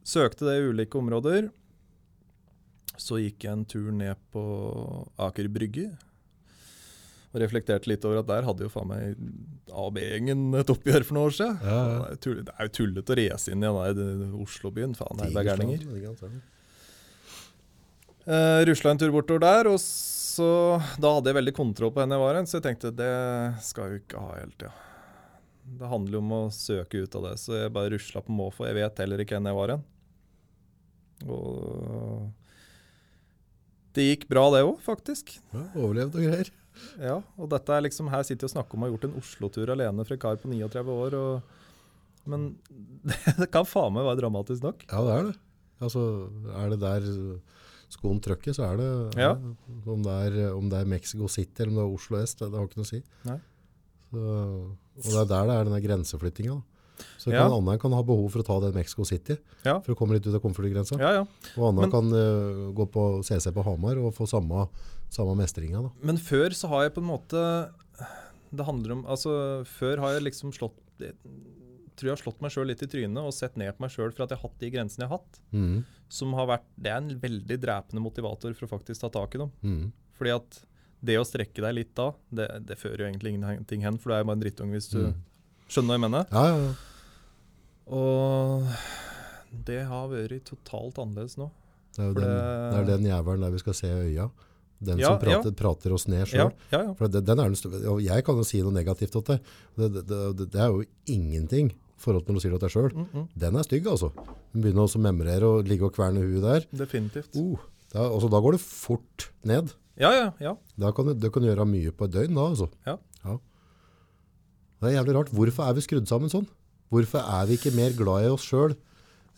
søkte 0.06 0.48
det 0.48 0.56
i 0.56 0.68
ulike 0.70 0.96
områder. 0.96 1.50
Så 2.96 3.20
gikk 3.20 3.44
jeg 3.44 3.52
en 3.52 3.66
tur 3.68 3.90
ned 3.92 4.16
på 4.32 4.42
Aker 5.20 5.50
Brygge. 5.52 5.90
Og 7.34 7.42
reflekterte 7.42 7.90
litt 7.90 8.06
over 8.08 8.22
at 8.22 8.30
der 8.30 8.46
hadde 8.48 8.64
jo 8.64 8.72
faen 8.72 8.88
meg 8.88 9.20
A- 9.68 9.84
og 9.84 9.92
B-gjengen 9.98 10.46
et 10.56 10.72
oppgjør 10.72 11.04
for 11.04 11.18
noen 11.18 11.28
år 11.28 11.36
siden. 11.36 11.58
Ja, 11.60 11.80
ja. 11.92 12.16
Det 12.16 12.54
er 12.54 12.70
jo 12.70 12.74
tullete 12.78 13.12
å 13.12 13.18
race 13.20 13.52
inn 13.52 13.66
i 13.66 13.74
den 14.00 14.32
Oslo-byen. 14.40 14.96
Faen, 14.96 15.20
det 15.20 15.28
er 15.42 15.50
gærninger. 15.50 15.84
Uh, 18.26 18.64
Rusla 18.66 18.94
en 18.94 19.04
tur 19.04 19.12
bortover 19.14 19.44
der, 19.44 19.68
og 19.70 19.76
så 19.78 20.48
Da 20.98 21.12
hadde 21.14 21.30
jeg 21.30 21.36
veldig 21.38 21.52
kontroll 21.54 21.92
på 21.94 22.02
henne 22.02 22.16
jeg 22.16 22.24
var 22.24 22.40
hen, 22.40 22.48
så 22.48 22.58
jeg 22.58 22.64
tenkte 22.70 22.96
det 22.96 23.12
skal 23.64 23.86
jeg 23.86 23.92
jo 23.92 24.02
ikke 24.06 24.24
ha 24.24 24.32
hele 24.40 24.56
tida. 24.56 24.72
Det 25.66 25.88
handler 25.90 26.12
jo 26.18 26.22
om 26.22 26.32
å 26.36 26.40
søke 26.54 27.00
ut 27.02 27.14
av 27.18 27.24
det, 27.26 27.34
så 27.42 27.56
jeg 27.58 27.72
bare 27.74 27.90
rusla 27.96 28.20
på 28.22 28.34
måfå. 28.36 28.66
Jeg 28.68 28.76
vet 28.78 29.00
heller 29.02 29.22
ikke 29.24 29.34
hvem 29.36 29.48
jeg 29.50 29.56
var 29.58 29.72
hen. 29.74 29.82
Og 31.26 32.28
det 33.96 34.04
gikk 34.10 34.26
bra, 34.30 34.44
det 34.52 34.62
òg, 34.66 34.76
faktisk. 34.84 35.34
Ja, 35.56 35.64
overlevd 35.80 36.18
og 36.20 36.26
greier. 36.28 36.50
Ja, 37.00 37.16
og 37.40 37.48
dette 37.48 37.72
er 37.72 37.86
liksom 37.86 38.10
Her 38.12 38.20
sitter 38.28 38.44
jeg 38.44 38.50
og 38.50 38.56
snakker 38.58 38.76
om 38.76 38.82
å 38.84 38.86
ha 38.86 38.92
gjort 38.92 39.06
en 39.08 39.14
Oslo-tur 39.16 39.70
alene 39.72 40.04
for 40.04 40.12
en 40.16 40.20
kar 40.20 40.36
på 40.42 40.50
39 40.52 40.92
år. 40.92 41.16
Og, 41.16 41.42
men 42.28 42.46
det 43.40 43.48
kan 43.54 43.66
faen 43.68 43.94
meg 43.96 44.04
være 44.06 44.20
dramatisk 44.20 44.66
nok. 44.66 44.84
Ja, 44.90 45.02
det 45.08 45.14
er 45.16 45.28
det. 45.30 45.36
Altså, 45.86 46.02
er 46.56 46.72
det 46.72 46.80
der 46.84 47.08
skoen 47.92 48.20
trykker, 48.24 48.52
så 48.56 48.68
er 48.70 48.80
det 48.80 48.88
Ja. 49.22 49.32
om, 49.36 50.02
det 50.04 50.14
er, 50.28 50.38
om 50.56 50.68
det 50.72 50.78
er 50.82 50.88
Mexico 50.90 51.28
City 51.32 51.62
eller 51.64 51.72
om 51.72 51.76
det 51.80 51.84
er 51.86 51.96
Oslo 51.98 52.20
S, 52.22 52.34
det, 52.38 52.48
det 52.52 52.58
har 52.60 52.68
ikke 52.68 52.80
noe 52.80 52.88
å 52.88 52.92
si. 52.92 53.02
Nei. 53.28 53.36
Så, 54.06 54.22
og 54.96 55.04
det 55.12 55.20
er 55.20 55.28
der 55.30 55.46
det 55.50 55.56
er 55.60 55.64
denne 55.68 55.82
grenseflyttinga. 55.84 56.62
Så 57.20 57.30
Ja. 57.30 57.42
kan 57.42 57.52
Anna 57.52 57.76
kan 57.76 57.92
ha 57.92 58.02
behov 58.02 58.30
for 58.32 58.40
å 58.40 58.46
ta 58.46 58.60
den 58.60 58.72
Mexico 58.74 59.04
City 59.04 59.36
Ja. 59.64 59.80
for 59.80 59.92
å 59.94 59.96
komme 59.98 60.14
litt 60.14 60.26
ut 60.26 60.34
av 60.34 60.40
komfortgrensa. 60.40 60.98
Ja, 60.98 61.10
ja. 61.12 61.26
Og 61.58 61.74
Men- 61.74 61.90
kan 61.90 62.06
uh, 62.12 62.72
gå 62.72 62.86
på 62.90 63.22
CC 63.24 63.50
på 63.52 63.62
Hamar 63.64 63.98
og 63.98 64.14
få 64.14 64.26
samme, 64.26 64.68
samme 65.10 65.36
mestringa. 65.36 65.82
Da. 65.82 65.90
Men 66.02 66.16
før 66.16 66.48
så 66.56 66.68
har 66.68 66.84
jeg 66.84 66.94
på 66.94 67.02
en 67.02 67.10
måte 67.10 67.70
Det 68.54 68.64
handler 68.64 68.92
om 68.92 69.04
Altså, 69.06 69.64
før 69.66 69.98
har 69.98 70.12
jeg 70.14 70.22
liksom 70.22 70.52
slått 70.54 70.72
tror 71.96 72.10
jeg 72.10 72.16
har 72.16 72.22
slått 72.32 72.40
meg 72.40 72.50
sjøl 72.52 72.66
litt 72.68 72.82
i 72.84 72.86
trynet 72.86 73.18
og 73.24 73.32
sett 73.34 73.56
ned 73.56 73.72
på 73.76 73.80
meg 73.80 73.90
sjøl 73.90 74.12
for 74.14 74.22
at 74.24 74.30
jeg 74.30 74.38
har 74.38 74.48
hatt 74.48 74.58
de 74.60 74.70
grensene 74.70 75.04
jeg 75.04 75.08
har 75.08 75.18
hatt. 75.18 75.38
Mm. 75.52 75.84
Som 76.08 76.32
har 76.34 76.46
vært, 76.46 76.66
Det 76.78 76.90
er 76.92 76.96
en 76.96 77.20
veldig 77.20 77.58
drepende 77.60 78.02
motivator 78.04 78.54
for 78.54 78.66
å 78.66 78.78
faktisk 78.78 79.00
ta 79.00 79.08
tak 79.08 79.34
i 79.34 79.38
dem. 79.38 79.50
Mm. 79.64 79.92
Fordi 80.18 80.34
at 80.36 80.60
det 81.04 81.18
å 81.20 81.24
strekke 81.26 81.62
deg 81.62 81.74
litt 81.74 81.94
da, 81.94 82.12
det, 82.32 82.48
det 82.66 82.78
fører 82.78 83.04
jo 83.04 83.08
egentlig 83.10 83.34
ingenting 83.36 83.82
hen, 83.82 83.98
for 83.98 84.10
du 84.10 84.14
er 84.14 84.22
jo 84.24 84.28
bare 84.30 84.36
en 84.38 84.44
drittunge 84.44 84.72
hvis 84.78 84.90
du 84.90 84.98
Mm. 85.06 85.14
skjønner 85.68 85.88
hva 85.88 85.96
jeg 85.98 86.04
mener. 86.10 86.26
Ja, 86.32 86.44
ja, 86.46 86.56
ja. 86.56 86.74
Og 87.86 88.66
det 89.66 89.80
har 89.86 90.08
vært 90.10 90.44
totalt 90.48 90.98
annerledes 90.98 91.36
nå. 91.38 91.50
Det 91.96 92.02
er 92.02 92.08
jo 92.10 92.14
den, 92.18 92.24
det- 92.28 92.78
er 92.80 92.84
den 92.90 93.04
jævelen 93.10 93.40
der 93.46 93.50
vi 93.50 93.58
skal 93.62 93.74
se 93.74 93.86
i 93.88 94.10
øya. 94.12 94.30
Den 94.82 94.98
Ja, 94.98 95.08
som 95.08 95.18
prater, 95.18 95.52
prater 95.56 95.92
oss 95.94 96.06
ned 96.06 96.26
Ja, 96.28 96.48
sjøl. 96.50 96.52
ja, 96.70 96.80
ja. 97.00 97.06
Den 97.08 97.24
den 97.24 97.38
og 97.40 98.02
jeg 98.02 98.24
kan 98.24 98.36
jo 98.36 98.42
si 98.44 98.60
noe 98.60 98.72
negativt 98.72 99.12
til 99.12 99.22
det. 99.22 99.40
Det, 99.76 100.06
det, 100.06 100.50
det. 100.50 100.54
er 100.60 100.68
jo 100.68 100.84
ingenting 101.06 101.70
i 101.70 101.74
forhold 101.96 102.26
til 102.26 102.34
når 102.34 102.36
du 102.36 102.42
sier 102.44 102.50
det 102.52 102.60
til 102.60 102.68
deg 102.68 102.74
sjøl. 102.74 102.92
Mm, 102.92 103.08
mm, 103.14 103.28
Den 103.38 103.56
er 103.56 103.62
stygg, 103.62 103.86
altså. 103.86 104.12
Hun 104.52 104.62
begynner 104.62 104.84
å 104.84 105.00
memrere 105.00 105.42
og 105.44 105.64
ligge 105.64 105.82
og 105.86 105.94
kverne 105.94 106.20
huet 106.20 106.42
der. 106.42 106.66
definitivt. 106.76 107.34
Uh, 107.34 107.56
da, 107.90 108.00
altså, 108.10 108.28
da 108.28 108.38
går 108.40 108.52
det 108.52 108.60
fort 108.60 109.30
ned. 109.44 109.72
Ja, 109.96 110.10
ja, 110.12 110.30
ja. 110.42 110.56
Da 110.76 110.92
kan 110.92 111.08
du, 111.08 111.14
du 111.16 111.30
kan 111.32 111.44
gjøre 111.46 111.64
mye 111.68 111.92
på 111.96 112.08
et 112.08 112.16
døgn 112.16 112.36
da, 112.36 112.50
altså. 112.52 112.68
Ja. 112.88 112.98
Det 114.76 114.90
er 114.90 114.98
jævlig 114.98 115.14
rart. 115.16 115.32
Hvorfor 115.32 115.64
er 115.64 115.76
vi 115.76 115.84
skrudd 115.84 116.08
sammen 116.08 116.30
sånn? 116.32 116.44
Hvorfor 116.92 117.24
er 117.24 117.46
vi 117.48 117.56
ikke 117.56 117.72
mer 117.74 117.94
glad 117.96 118.26
i 118.26 118.32
oss 118.32 118.44
sjøl 118.46 118.76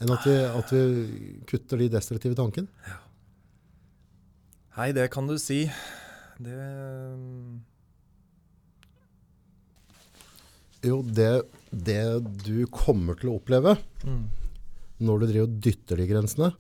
enn 0.03 0.11
at 0.15 0.27
vi, 0.27 0.35
at 0.35 0.73
vi 0.75 0.81
kutter 1.49 1.81
de 1.81 1.89
destruktive 1.95 2.37
tankene? 2.39 2.69
Ja. 2.87 2.99
Nei, 4.79 4.93
det 4.95 5.09
kan 5.15 5.27
du 5.31 5.35
si. 5.43 5.65
Det 6.39 6.59
Jo, 10.87 11.01
det, 11.03 11.31
det 11.75 12.03
du 12.45 12.63
kommer 12.71 13.19
til 13.19 13.33
å 13.33 13.39
oppleve 13.41 13.73
mm. 14.07 14.21
når 15.03 15.19
du 15.19 15.25
driver 15.27 15.49
og 15.49 15.57
dytter 15.65 15.99
de 15.99 16.07
grensene, 16.07 16.53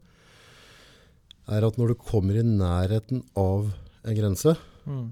er 1.46 1.66
at 1.68 1.78
når 1.78 1.92
du 1.92 2.02
kommer 2.02 2.40
i 2.40 2.42
nærheten 2.42 3.22
av 3.38 3.70
en 4.08 4.16
grense, 4.18 4.56
Mm. 4.88 5.08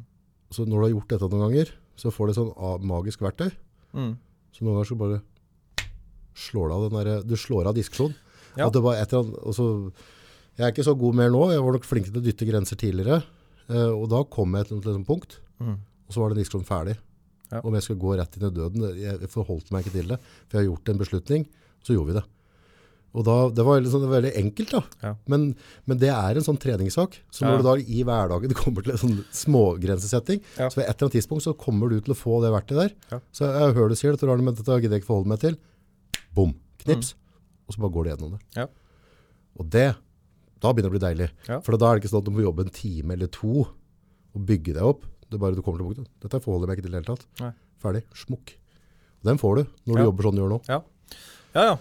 så 0.51 0.65
når 0.65 0.77
du 0.79 0.85
har 0.87 0.93
gjort 0.95 1.09
dette 1.13 1.29
noen 1.31 1.45
ganger, 1.51 1.73
så 1.97 2.11
får 2.13 2.27
du 2.27 2.31
et 2.33 2.39
sånn 2.41 2.85
magisk 2.87 3.21
verktøy. 3.21 3.51
Mm. 3.95 4.17
Så 4.53 4.65
noen 4.65 4.77
ganger 4.79 4.89
så 4.91 4.99
bare 5.01 5.23
slår 6.37 6.69
du 6.69 6.75
av 6.77 6.85
den 6.91 6.99
der, 6.99 7.23
du 7.25 7.37
slår 7.37 7.69
av 7.71 7.75
diskusjonen. 7.77 8.15
Ja. 8.57 8.69
Det 8.73 8.81
var 8.85 8.97
et 8.97 9.13
eller 9.13 9.25
annet, 9.25 9.41
og 9.45 9.55
så, 9.57 9.67
jeg 10.57 10.65
er 10.67 10.73
ikke 10.73 10.85
så 10.87 10.95
god 10.99 11.15
mer 11.19 11.31
nå, 11.33 11.43
jeg 11.53 11.63
var 11.65 11.77
nok 11.77 11.85
flink 11.89 12.09
til 12.11 12.21
å 12.21 12.25
dytte 12.25 12.49
grenser 12.49 12.77
tidligere, 12.81 13.23
eh, 13.69 13.91
og 13.93 14.09
da 14.13 14.23
kom 14.25 14.55
jeg 14.57 14.69
til 14.71 14.79
et 14.79 14.85
sånt 14.89 15.07
punkt, 15.09 15.39
Mm. 15.61 15.77
og 16.09 16.13
så 16.13 16.21
var 16.21 16.29
den 16.35 16.43
diskusjonen 16.45 16.67
ferdig. 16.69 16.97
Ja. 17.51 17.61
Om 17.63 17.73
jeg 17.75 17.83
skulle 17.83 18.01
gå 18.01 18.17
rett 18.19 18.37
inn 18.37 18.47
i 18.49 18.51
døden, 18.51 18.97
jeg 18.99 19.29
forholdt 19.31 19.71
meg 19.71 19.85
ikke 19.85 19.93
til 19.93 20.09
det, 20.09 20.19
for 20.49 20.59
jeg 20.59 20.67
har 20.67 20.71
gjort 20.77 20.89
en 20.89 20.99
beslutning, 20.99 21.47
så 21.83 21.95
gjorde 21.95 22.07
vi 22.13 22.19
det. 22.21 22.25
Og 23.17 23.25
da, 23.25 23.35
det 23.55 23.65
var 23.65 23.81
var 23.81 24.09
veldig 24.13 24.33
enkelt 24.37 24.71
da. 24.75 24.81
Ja. 25.03 25.13
Men, 25.27 25.55
men 25.87 25.99
det 25.99 26.11
er 26.13 26.37
en 26.37 26.45
sånn 26.45 26.59
treningssak. 26.61 27.21
Så 27.33 27.47
når 27.47 27.53
Ja. 27.53 27.57
du 27.57 27.65
da 27.65 27.75
i 27.81 28.03
hverdagen 28.05 28.55
kommer 28.63 28.83
til 28.85 28.93
en 28.93 28.99
sånn 29.01 29.25
smågrensesetting, 29.33 30.43
Ja. 30.59 30.69
så 30.69 30.77
ved 30.81 30.85
et 30.89 30.97
eller 30.97 31.07
annet 31.09 31.17
tidspunkt 31.17 31.45
så 31.47 31.55
kommer 31.57 31.89
du 31.89 32.01
til 32.01 32.13
å 32.13 32.19
få 32.19 32.43
det 32.45 32.51
verktøyet 32.53 32.93
der. 33.11 33.21
Så 33.33 33.47
jeg 33.49 33.75
hører 33.79 33.89
du 33.89 33.97
sier 33.97 34.13
det, 34.13 34.21
Tor 34.21 34.37
men 34.37 34.55
dette 34.55 34.65
gidder 34.81 34.97
jeg 34.99 35.03
ikke 35.05 35.13
forholde 35.13 35.29
meg 35.33 35.41
til. 35.41 35.57
Bom, 36.35 36.53
knips. 36.85 37.15
Og 37.67 37.75
så 37.75 37.81
bare 37.81 37.93
går 37.97 38.05
du 38.05 38.11
gjennom 38.13 38.35
det. 38.37 38.41
Mm. 38.53 38.61
Ja. 38.61 38.67
Og 39.57 39.71
det, 39.73 39.87
da 40.61 40.73
begynner 40.73 40.93
det 40.93 40.93
å 40.93 40.97
bli 40.99 41.05
deilig. 41.07 41.31
For 41.65 41.77
da 41.81 41.89
er 41.89 41.97
det 41.97 42.05
ikke 42.05 42.13
sånn 42.13 42.21
at 42.25 42.29
du 42.29 42.35
må 42.37 42.45
jobbe 42.45 42.67
en 42.67 42.75
time 42.77 43.17
eller 43.17 43.33
to 43.33 43.65
og 44.37 44.45
bygge 44.45 44.75
deg 44.77 44.85
opp. 44.85 45.03
Det 45.27 45.35
er 45.39 45.43
bare 45.43 45.57
du 45.57 45.63
kommer 45.65 45.81
til 45.81 45.89
punktet. 45.89 46.13
Dette 46.23 46.39
forholder 46.45 46.69
jeg 46.69 46.69
meg 46.69 46.79
ikke 46.79 46.87
til 46.87 46.93
i 46.93 46.97
det 46.99 47.01
hele 47.01 47.17
tatt. 47.17 47.27
Nei. 47.41 47.53
Ferdig. 47.83 48.03
Smukk. 48.15 48.53
Den 49.27 49.41
får 49.41 49.57
du 49.57 49.63
når 49.89 49.97
du 49.97 50.03
jobber 50.05 50.29
sånn 50.29 50.37
du 50.37 50.43
gjør 50.45 50.53
nå. 50.53 50.61
Ja, 50.69 50.83
ja. 51.57 51.65
ja. 51.73 51.77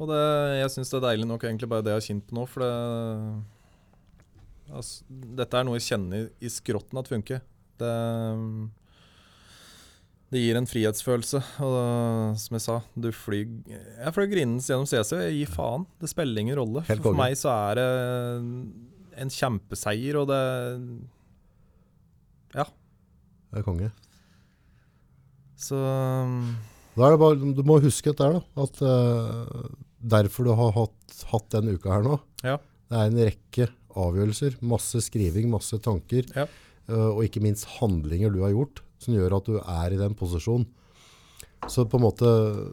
Og 0.00 0.08
det, 0.08 0.20
jeg 0.62 0.72
syns 0.72 0.90
det 0.92 0.98
er 1.00 1.06
deilig 1.10 1.28
nok 1.28 1.42
egentlig 1.44 1.68
bare 1.68 1.84
det 1.84 1.92
jeg 1.92 2.00
har 2.00 2.06
kjent 2.08 2.28
på 2.28 2.36
nå, 2.38 2.44
for 2.48 2.64
det 2.64 2.74
altså, 4.72 5.08
Dette 5.40 5.58
er 5.58 5.66
noe 5.68 5.76
jeg 5.76 5.88
kjenner 5.90 6.28
i, 6.40 6.52
skrotten 6.52 7.00
at 7.00 7.10
funker. 7.10 7.42
Det, 7.80 7.90
det 10.32 10.42
gir 10.44 10.56
en 10.60 10.68
frihetsfølelse. 10.70 11.42
Og 11.66 11.74
det, 11.76 11.84
som 12.44 12.56
jeg 12.56 12.64
sa, 12.64 12.78
du 12.96 13.10
flyr 13.12 13.44
Jeg 13.68 14.14
fløy 14.16 14.26
grinende 14.30 14.64
gjennom 14.64 14.88
CC. 14.88 15.12
Jeg 15.26 15.36
gir 15.40 15.52
faen. 15.52 15.84
Det 16.00 16.12
spiller 16.12 16.44
ingen 16.44 16.58
rolle. 16.60 16.84
For, 16.88 17.12
meg 17.18 17.36
så 17.40 17.52
er 17.70 17.80
det 17.80 17.88
en 19.20 19.32
kjempeseier, 19.36 20.20
og 20.22 20.30
det 20.30 20.42
Ja. 22.56 22.64
Det 23.50 23.60
er 23.60 23.66
konge. 23.66 23.90
Så 25.60 25.76
Da 26.96 27.06
er 27.06 27.12
det 27.12 27.20
bare, 27.20 27.52
du 27.54 27.62
må 27.66 27.76
huske 27.82 28.10
dette 28.10 28.24
her 28.24 28.38
da, 28.38 28.64
at 28.64 28.80
eh, 28.86 29.68
derfor 30.02 30.44
du 30.44 30.54
har 30.56 30.72
hatt, 30.72 31.24
hatt 31.30 31.48
den 31.50 31.68
uka 31.76 31.90
her 31.92 32.02
nå, 32.02 32.20
Ja. 32.42 32.56
det 32.90 32.96
er 32.98 33.06
en 33.10 33.20
rekke 33.30 33.68
avgjørelser, 33.94 34.56
masse 34.62 35.00
skriving, 35.02 35.48
masse 35.50 35.78
tanker, 35.82 36.24
Ja. 36.34 36.46
eh, 36.88 36.94
og 37.10 37.22
ikke 37.24 37.42
minst 37.42 37.66
handlinger 37.80 38.32
du 38.32 38.40
har 38.42 38.50
gjort, 38.52 38.80
som 38.98 39.14
gjør 39.14 39.36
at 39.36 39.44
du 39.44 39.58
er 39.58 39.92
i 39.92 39.96
den 40.00 40.14
posisjonen. 40.14 40.66
Så 41.68 41.84
på 41.88 41.98
en 41.98 42.04
måte, 42.06 42.24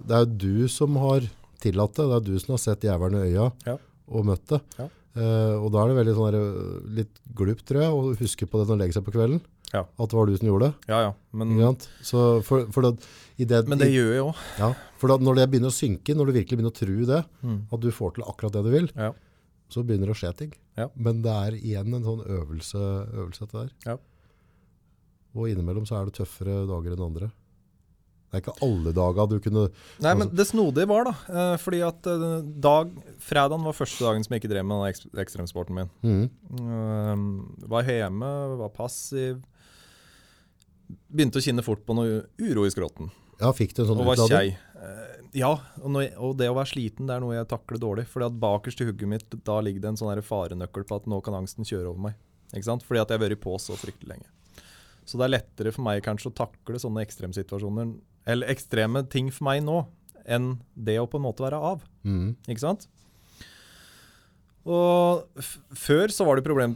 det 0.08 0.16
er 0.16 0.26
jo 0.26 0.38
du 0.38 0.68
som 0.72 0.96
har 0.96 1.22
tillatt 1.60 1.96
det, 1.98 2.06
det 2.08 2.16
er 2.16 2.26
du 2.34 2.40
som 2.40 2.54
har 2.54 2.62
sett 2.64 2.82
jævelen 2.88 3.20
i 3.20 3.34
øya 3.34 3.52
Ja. 3.66 3.78
og 4.10 4.26
møtt 4.26 4.46
det. 4.48 4.62
Ja. 4.80 4.88
Uh, 5.18 5.58
og 5.66 5.72
da 5.74 5.82
er 5.82 5.88
det 5.90 5.98
veldig 6.06 6.14
sånn 6.16 6.32
der, 6.32 6.38
eh, 6.38 6.90
litt 7.00 7.20
glupt, 7.34 7.66
tror 7.66 7.82
jeg, 7.82 7.90
å 7.92 8.16
huske 8.20 8.46
på 8.46 8.60
det 8.60 8.68
når 8.68 8.78
man 8.78 8.80
legger 8.84 8.94
seg 9.02 9.06
på 9.08 9.14
kvelden, 9.16 9.42
Ja. 9.74 9.80
at 9.82 10.10
det 10.10 10.14
var 10.14 10.26
du 10.28 10.38
som 10.38 10.48
gjorde 10.48 10.62
det. 10.70 10.74
Ja 10.88 11.00
ja. 11.02 11.14
Men, 11.34 11.76
Så 12.04 12.44
for, 12.46 12.68
for 12.72 12.82
det, 12.84 13.00
det, 13.46 13.68
men 13.68 13.78
det 13.78 13.92
gjør 13.94 14.14
jeg 14.14 14.24
òg. 14.24 14.36
ja, 14.58 14.74
for 14.98 15.08
da, 15.08 15.18
når 15.18 15.36
det 15.36 15.50
begynner 15.52 15.70
å 15.70 15.78
synke, 15.78 16.16
når 16.16 16.26
du 16.26 16.34
virkelig 16.40 16.58
begynner 16.58 16.74
å 16.74 16.80
tro 16.80 17.06
det, 17.06 17.26
Mm. 17.44 17.68
at 17.72 17.80
du 17.80 17.92
får 17.92 18.14
til 18.16 18.24
akkurat 18.24 18.52
det 18.54 18.64
du 18.64 18.72
vil, 18.72 18.90
Ja. 18.96 19.12
så 19.70 19.84
begynner 19.86 20.08
det 20.08 20.16
å 20.16 20.22
skje 20.22 20.36
ting. 20.38 20.54
Ja. 20.78 20.88
Men 20.96 21.22
det 21.22 21.32
er 21.32 21.52
igjen 21.60 21.94
en 21.94 22.04
sånn 22.04 22.26
øvelse, 22.26 22.78
øvelse 23.14 23.40
dette 23.46 23.70
der. 23.86 23.98
Og 25.36 25.48
innimellom 25.50 25.86
så 25.86 26.02
er 26.02 26.06
det 26.06 26.16
tøffere 26.16 26.66
dager 26.66 26.94
enn 26.96 27.06
andre. 27.06 27.32
Det 28.30 28.34
er 28.34 28.42
ikke 28.42 28.62
alle 28.62 28.92
dager 28.92 29.28
du 29.30 29.40
kunne... 29.40 29.70
Nei, 30.02 30.14
men 30.16 30.28
Altså- 30.28 30.36
det 30.36 30.48
snodige 30.48 30.88
var 30.88 31.04
da, 31.06 31.12
eh, 31.30 31.58
fordi 31.58 31.80
at 31.88 32.08
eh, 32.08 32.42
dag, 32.60 32.92
fredagen 33.20 33.64
var 33.64 33.72
første 33.74 34.00
dagen 34.04 34.24
som 34.24 34.34
jeg 34.34 34.42
ikke 34.42 34.50
drev 34.52 34.66
med 34.66 34.96
ekstremsporten 35.16 35.74
min. 35.78 35.90
Mm. 36.04 36.30
Eh, 36.60 37.68
var 37.70 37.84
hjemme, 37.84 38.58
var 38.58 38.70
passiv. 38.70 39.42
Begynte 41.14 41.40
å 41.40 41.44
kjenne 41.44 41.64
fort 41.64 41.86
på 41.86 41.96
noe 41.96 42.26
uro 42.40 42.66
i 42.66 42.70
skrotten. 42.74 43.10
Ja, 43.42 43.52
fikk 43.54 43.76
du 43.78 43.84
en 43.84 43.90
sånn 43.92 44.32
kjei. 44.32 44.56
Eh, 44.82 45.18
ja, 45.38 45.52
og, 45.82 45.90
når 45.94 46.16
og 46.24 46.38
det 46.40 46.50
å 46.50 46.56
være 46.58 46.72
sliten, 46.72 47.10
det 47.10 47.18
er 47.18 47.24
noe 47.24 47.36
jeg 47.36 47.50
takler 47.52 47.82
dårlig. 47.82 48.08
Fordi 48.10 48.30
at 48.30 48.40
bakerst 48.42 48.82
i 48.82 48.88
hugget 48.90 49.12
mitt, 49.12 49.38
da 49.46 49.60
ligger 49.64 49.84
det 49.84 49.94
en 49.94 50.00
sånn 50.02 50.24
farenøkkel 50.26 50.88
på 50.90 50.98
at 51.02 51.10
nå 51.10 51.22
kan 51.26 51.38
angsten 51.38 51.68
kjøre 51.68 51.92
over 51.92 52.10
meg. 52.10 52.18
Ikke 52.54 52.70
sant? 52.70 52.86
Fordi 52.88 53.04
at 53.04 53.12
jeg 53.12 53.20
har 53.20 53.28
vært 53.28 53.44
på 53.44 53.56
så 53.62 53.78
fryktelig 53.78 54.16
lenge. 54.16 54.30
Så 55.08 55.20
det 55.20 55.28
er 55.28 55.36
lettere 55.38 55.72
for 55.72 55.86
meg 55.88 56.04
kanskje 56.04 56.32
å 56.32 56.36
takle 56.36 56.80
sånne 56.82 57.04
ekstremsituasjoner, 57.06 57.94
eller 58.28 58.52
ekstreme 58.52 59.06
ting 59.08 59.30
for 59.32 59.48
meg 59.48 59.62
nå, 59.64 59.86
enn 60.28 60.58
det 60.76 60.98
å 61.00 61.08
på 61.08 61.20
en 61.20 61.28
måte 61.30 61.46
være 61.46 61.60
av. 61.64 61.86
Mm. 62.04 62.34
Ikke 62.50 62.66
sant? 62.66 62.90
Og 64.68 65.46
før 65.80 66.12
så 66.12 66.26
var 66.28 66.36
det 66.36 66.44
problem 66.44 66.74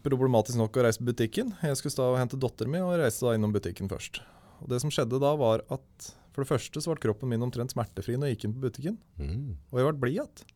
problematisk 0.00 0.56
nok 0.56 0.78
å 0.80 0.86
reise 0.86 1.02
på 1.02 1.10
butikken. 1.10 1.52
Jeg 1.60 1.76
skulle 1.76 1.92
stå 1.92 2.06
og 2.14 2.16
hente 2.16 2.40
datteren 2.40 2.72
min 2.72 2.86
og 2.86 2.96
reiste 3.02 3.26
da 3.26 3.34
innom 3.36 3.52
butikken 3.52 3.90
først. 3.90 4.22
Og 4.64 4.72
det 4.72 4.80
som 4.80 4.92
skjedde 4.92 5.20
da 5.20 5.34
var 5.36 5.62
at 5.72 6.12
for 6.34 6.42
det 6.42 6.50
første 6.50 6.80
så 6.82 6.90
ble 6.90 7.02
kroppen 7.04 7.30
min 7.30 7.44
omtrent 7.46 7.74
smertefri 7.74 8.16
når 8.18 8.32
jeg 8.32 8.36
gikk 8.36 8.46
inn 8.48 8.54
på 8.56 8.64
butikken. 8.64 8.96
Mm. 9.20 9.50
Og 9.70 9.78
jeg 9.78 9.86
ble 9.86 10.00
blid 10.02 10.16
igjen. 10.16 10.46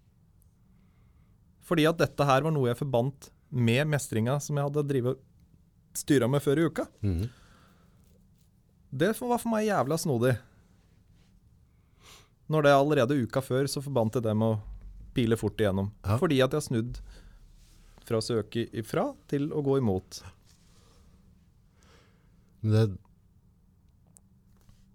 Fordi 1.68 1.84
at 1.90 2.00
dette 2.00 2.26
her 2.26 2.46
var 2.46 2.54
noe 2.54 2.70
jeg 2.70 2.80
forbandt 2.80 3.28
med 3.52 3.86
mestringa 3.92 4.38
som 4.42 4.58
jeg 4.58 4.66
hadde 4.68 5.14
styra 5.98 6.28
med 6.30 6.42
før 6.42 6.60
i 6.60 6.66
uka. 6.66 6.86
Mm. 7.04 7.28
Det 8.90 9.12
var 9.20 9.38
for 9.38 9.52
meg 9.52 9.68
jævla 9.68 9.98
snodig. 10.00 10.34
Når 12.48 12.64
det 12.64 12.72
allerede 12.72 13.18
uka 13.20 13.42
før 13.44 13.68
så 13.68 13.84
forbandt 13.84 14.16
jeg 14.16 14.24
det 14.24 14.34
med 14.40 14.56
å 14.56 14.60
pile 15.14 15.36
fort 15.36 15.60
igjennom. 15.60 15.92
Ja. 16.06 16.16
Fordi 16.20 16.40
at 16.40 16.54
jeg 16.54 16.62
har 16.62 16.64
snudd 16.64 17.00
fra 18.08 18.20
å 18.20 18.24
søke 18.24 18.64
ifra 18.72 19.10
til 19.28 19.50
å 19.52 19.60
gå 19.64 19.76
imot. 19.82 20.22
Men 22.62 22.72
det, 22.74 22.84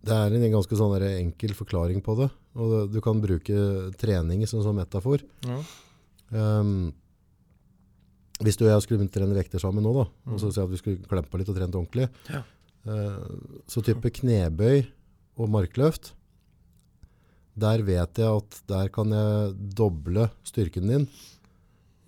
det 0.04 0.12
er 0.16 0.34
en 0.36 0.52
ganske 0.52 0.76
sånn 0.76 0.98
enkel 1.08 1.54
forklaring 1.56 2.02
på 2.04 2.16
det. 2.20 2.30
Og 2.60 2.72
det, 2.74 2.82
du 2.94 3.00
kan 3.04 3.22
bruke 3.24 3.56
trening 4.00 4.44
som, 4.50 4.60
som 4.66 4.76
metafor. 4.76 5.24
Ehm, 6.34 6.92
hvis 8.44 8.58
du 8.60 8.66
og 8.66 8.74
jeg 8.74 8.84
skulle 8.84 9.00
begynt 9.00 9.14
å 9.14 9.20
trene 9.20 9.38
vekter 9.38 9.62
sammen 9.64 9.86
nå, 9.86 9.94
da, 9.96 10.06
og 10.34 10.42
så 10.42 10.50
si 10.52 10.60
at 10.60 10.72
vi 10.72 10.80
skulle 10.82 11.08
klemt 11.08 11.30
på 11.32 11.40
litt 11.40 11.52
og 11.54 11.56
trent 11.56 11.78
ordentlig, 11.80 12.10
Ja. 12.28 12.42
uh, 12.90 13.62
så 13.70 13.84
type 13.86 14.12
knebøy 14.20 14.84
og 15.40 15.50
markløft, 15.54 16.12
der 17.56 17.84
vet 17.86 18.18
jeg 18.20 18.28
at 18.42 18.60
der 18.68 18.90
kan 18.90 19.14
jeg 19.14 19.54
doble 19.78 20.28
styrken 20.44 20.90
din 20.90 21.08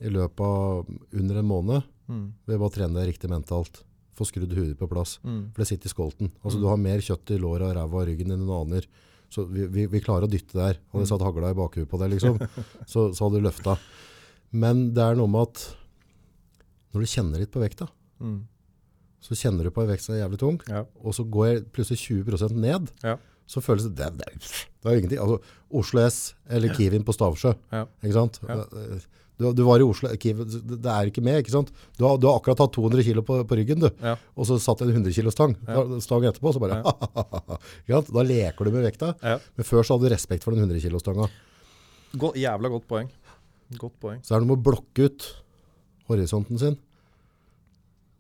i 0.02 0.10
løpet 0.12 0.42
av 0.42 0.88
under 1.14 1.40
en 1.40 1.52
måned 1.52 1.92
Mm. 2.06 2.34
ved 2.46 2.60
bare 2.60 2.70
å 2.70 2.74
trene 2.74 2.94
deg 3.00 3.08
riktig 3.10 3.30
mentalt. 3.32 3.80
Få 4.16 4.26
skrudd 4.28 4.54
hudet 4.56 4.78
på 4.80 4.88
plass. 4.88 5.18
Mm. 5.24 5.52
For 5.54 5.62
det 5.64 5.68
sitter 5.68 5.90
i 5.90 5.94
skolten. 5.94 6.32
Altså 6.44 6.60
Du 6.62 6.68
har 6.70 6.78
mer 6.80 7.02
kjøtt 7.04 7.34
i 7.36 7.40
låra, 7.42 7.74
ræva 7.76 8.02
og 8.02 8.08
ryggen 8.08 8.32
enn 8.32 8.46
du 8.48 8.54
aner. 8.56 8.86
Så 9.30 9.44
vi, 9.50 9.66
vi, 9.68 9.86
vi 9.92 10.00
klarer 10.00 10.28
å 10.28 10.32
dytte 10.32 10.56
der. 10.56 10.78
Hadde 10.94 11.04
jeg 11.04 11.10
satt 11.12 11.26
hagla 11.26 11.50
i 11.52 11.58
bakhuet 11.58 11.90
på 11.92 12.00
det, 12.00 12.12
liksom, 12.14 12.38
så, 12.92 13.10
så 13.12 13.26
hadde 13.26 13.42
du 13.42 13.48
løfta. 13.50 13.76
Men 14.56 14.86
det 14.96 15.04
er 15.04 15.18
noe 15.20 15.28
med 15.28 15.50
at 15.50 15.66
når 16.96 17.04
du 17.04 17.10
kjenner 17.12 17.42
litt 17.44 17.52
på 17.52 17.64
vekta, 17.64 17.90
Mm. 18.24 18.46
så 19.20 19.36
kjenner 19.36 19.66
du 19.68 19.72
på 19.76 19.82
en 19.84 19.90
vekt 19.90 20.06
som 20.06 20.14
er 20.16 20.22
jævlig 20.22 20.38
tung, 20.40 20.62
Ja. 20.72 20.86
og 21.04 21.12
så 21.18 21.26
går 21.28 21.48
jeg 21.50 21.66
plutselig 21.76 22.00
20% 22.24 22.56
ned, 22.56 22.88
Ja. 23.04 23.18
så 23.46 23.60
føles 23.60 23.84
det 23.90 23.98
det, 23.98 24.08
det, 24.22 24.30
det 24.40 24.88
er 24.88 24.94
jo 24.96 25.02
ingenting. 25.02 25.20
Altså, 25.20 25.42
Oslo 25.76 26.00
S 26.08 26.20
eller 26.48 26.72
Kiwin 26.78 27.04
på 27.04 27.12
Stavsjø, 27.18 27.52
Ja. 27.76 27.82
ikke 28.02 28.14
sant? 28.16 28.40
Ja. 28.48 28.64
Du, 29.38 29.50
du 29.52 29.64
var 29.68 29.82
i 29.84 29.86
Oslo, 29.86 30.08
det 30.16 30.92
er 30.92 31.10
ikke 31.12 31.24
med, 31.26 31.42
ikke 31.42 31.52
sant? 31.52 31.72
Du 32.00 32.06
har, 32.08 32.16
du 32.22 32.28
har 32.30 32.38
akkurat 32.40 32.62
hatt 32.64 32.72
200 32.78 33.04
kilo 33.04 33.24
på, 33.28 33.42
på 33.48 33.58
ryggen, 33.60 33.82
du. 33.84 33.90
Ja. 34.00 34.14
Og 34.40 34.48
så 34.48 34.56
satt 34.64 34.84
en 34.86 34.94
100 34.94 35.12
kilo 35.18 35.34
stang, 35.34 35.58
Ja. 35.68 35.84
stang 36.04 36.24
etterpå, 36.30 36.54
så 36.56 36.62
bare, 36.64 36.80
sant? 37.92 38.14
Da 38.16 38.24
leker 38.24 38.70
du 38.70 38.72
med 38.72 38.86
vekta. 38.88 39.12
Ja. 39.20 39.38
Men 39.58 39.68
før 39.68 39.84
så 39.84 39.98
hadde 39.98 40.08
du 40.08 40.16
respekt 40.16 40.48
for 40.48 40.56
den 40.56 40.64
100 40.64 40.80
kilo 40.86 41.02
stanga. 41.04 41.28
God, 42.16 42.38
jævla 42.40 42.72
godt 42.72 42.88
poeng. 42.88 43.10
Godt 43.82 43.98
poeng. 44.00 44.22
Så 44.24 44.36
er 44.36 44.40
det 44.40 44.48
noe 44.48 44.56
med 44.56 44.62
å 44.64 44.68
blokke 44.72 45.10
ut 45.10 45.28
horisonten 46.08 46.62
sin. 46.62 46.78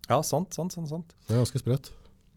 Ja, 0.10 0.20
sant, 0.26 0.52
sant, 0.54 0.74
sant. 0.76 0.90
sant. 0.92 1.16
Det 1.26 1.34
er 1.38 1.42
ganske 1.46 1.62
sprøtt. 1.62 1.92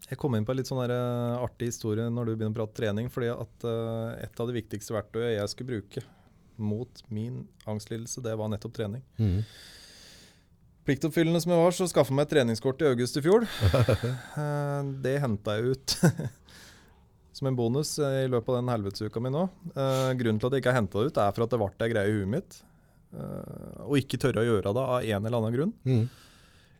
Jeg 0.09 0.17
kom 0.17 0.33
inn 0.33 0.45
på 0.47 0.55
en 0.55 0.57
litt 0.57 0.69
sånn 0.69 0.79
der, 0.81 0.93
eh, 0.95 1.43
artig 1.43 1.69
historie 1.69 2.07
når 2.09 2.31
du 2.31 2.35
begynner 2.37 2.55
å 2.55 2.63
prate 2.63 2.79
trening. 2.79 3.11
fordi 3.13 3.27
at 3.29 3.65
uh, 3.67 4.15
et 4.23 4.39
av 4.41 4.47
de 4.49 4.55
viktigste 4.55 4.95
verktøyene 4.95 5.35
jeg 5.35 5.51
skulle 5.51 5.75
bruke 5.75 6.05
mot 6.59 7.03
min 7.09 7.43
angstlidelse, 7.69 8.21
det 8.25 8.35
var 8.39 8.49
nettopp 8.51 8.75
trening. 8.77 9.01
Mm. 9.19 9.41
Pliktoppfyllende 10.89 11.41
som 11.43 11.51
jeg 11.53 11.61
var, 11.61 11.75
så 11.75 11.87
skaffa 11.91 12.15
meg 12.17 12.25
et 12.25 12.31
treningskort 12.37 12.81
i 12.81 12.87
august 12.89 13.19
i 13.19 13.25
fjor. 13.25 13.45
Eh, 14.39 14.89
det 15.03 15.17
henta 15.21 15.57
jeg 15.57 15.73
ut 15.75 15.95
som 17.39 17.49
en 17.49 17.57
bonus 17.57 17.91
i 17.99 18.25
løpet 18.31 18.49
av 18.53 18.57
den 18.61 18.71
helvetesuka 18.71 19.21
mi 19.23 19.31
nå. 19.33 19.43
Eh, 19.73 20.13
grunnen 20.19 20.39
til 20.39 20.47
at 20.49 20.55
jeg 20.55 20.63
ikke 20.63 20.71
har 20.73 20.79
henta 20.79 21.01
det 21.03 21.11
ut, 21.11 21.19
er 21.25 21.35
for 21.35 21.45
at 21.45 21.53
det 21.53 21.59
ble 21.61 21.69
ei 21.87 21.91
greie 21.93 22.09
i 22.09 22.15
huet 22.17 22.31
mitt. 22.37 22.57
eh, 23.13 23.83
og 23.85 23.97
ikke 23.99 24.19
tørre 24.21 24.41
å 24.43 24.47
gjøre 24.47 24.73
det 24.77 24.85
av 24.95 25.03
en 25.03 25.25
eller 25.29 25.39
annen 25.41 25.55
grunn. 25.57 25.73
Mm. 25.85 26.05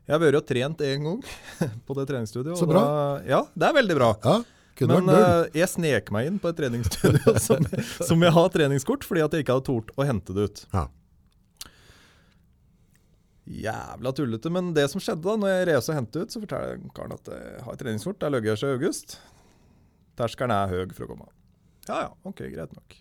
Jeg 0.09 0.15
har 0.15 0.21
vært 0.23 0.39
og 0.39 0.47
trent 0.49 0.79
én 0.87 1.03
gang 1.05 1.19
på 1.85 1.97
det 1.99 2.07
treningsstudiet. 2.09 2.57
Så 2.57 2.65
bra. 2.69 2.81
Da, 2.81 3.03
ja, 3.29 3.41
det 3.53 3.67
er 3.69 3.75
veldig 3.77 3.99
bra. 3.99 4.09
Ja, 4.25 4.39
kunne 4.79 4.99
Men 4.99 5.11
uh, 5.11 5.49
jeg 5.55 5.69
snek 5.71 6.11
meg 6.15 6.29
inn 6.29 6.39
på 6.41 6.51
et 6.51 6.57
treningsstudio 6.59 7.35
som, 7.47 7.65
som 7.99 8.23
jeg 8.25 8.35
har 8.35 8.53
treningskort, 8.53 9.05
fordi 9.07 9.25
at 9.25 9.35
jeg 9.35 9.45
ikke 9.45 9.59
hadde 9.59 9.69
tort 9.69 9.91
å 9.99 10.07
hente 10.07 10.35
det 10.35 10.47
ut. 10.49 10.63
Ja. 10.75 10.85
Jævla 13.49 14.13
tullete. 14.13 14.51
Men 14.53 14.71
det 14.77 14.85
som 14.91 15.01
skjedde 15.01 15.25
da 15.25 15.35
når 15.41 15.53
jeg 15.53 15.67
reiste 15.71 15.93
og 15.93 15.99
hentet 15.99 16.21
ut, 16.21 16.33
så 16.33 16.41
forteller 16.43 16.87
karen 16.95 17.17
at 17.17 17.33
jeg 17.33 17.65
har 17.65 17.75
et 17.75 17.83
treningskort. 17.83 18.19
Der 18.21 18.33
løgger 18.35 18.53
jeg 18.53 18.61
seg 18.61 18.71
i 18.71 18.79
august. 18.79 19.19
Terskelen 20.19 20.53
er 20.53 20.73
høy 20.73 20.95
for 20.95 21.07
å 21.07 21.11
komme. 21.13 21.29
Ja 21.89 22.03
ja, 22.05 22.09
ok, 22.27 22.43
greit 22.53 22.73
nok. 22.75 22.99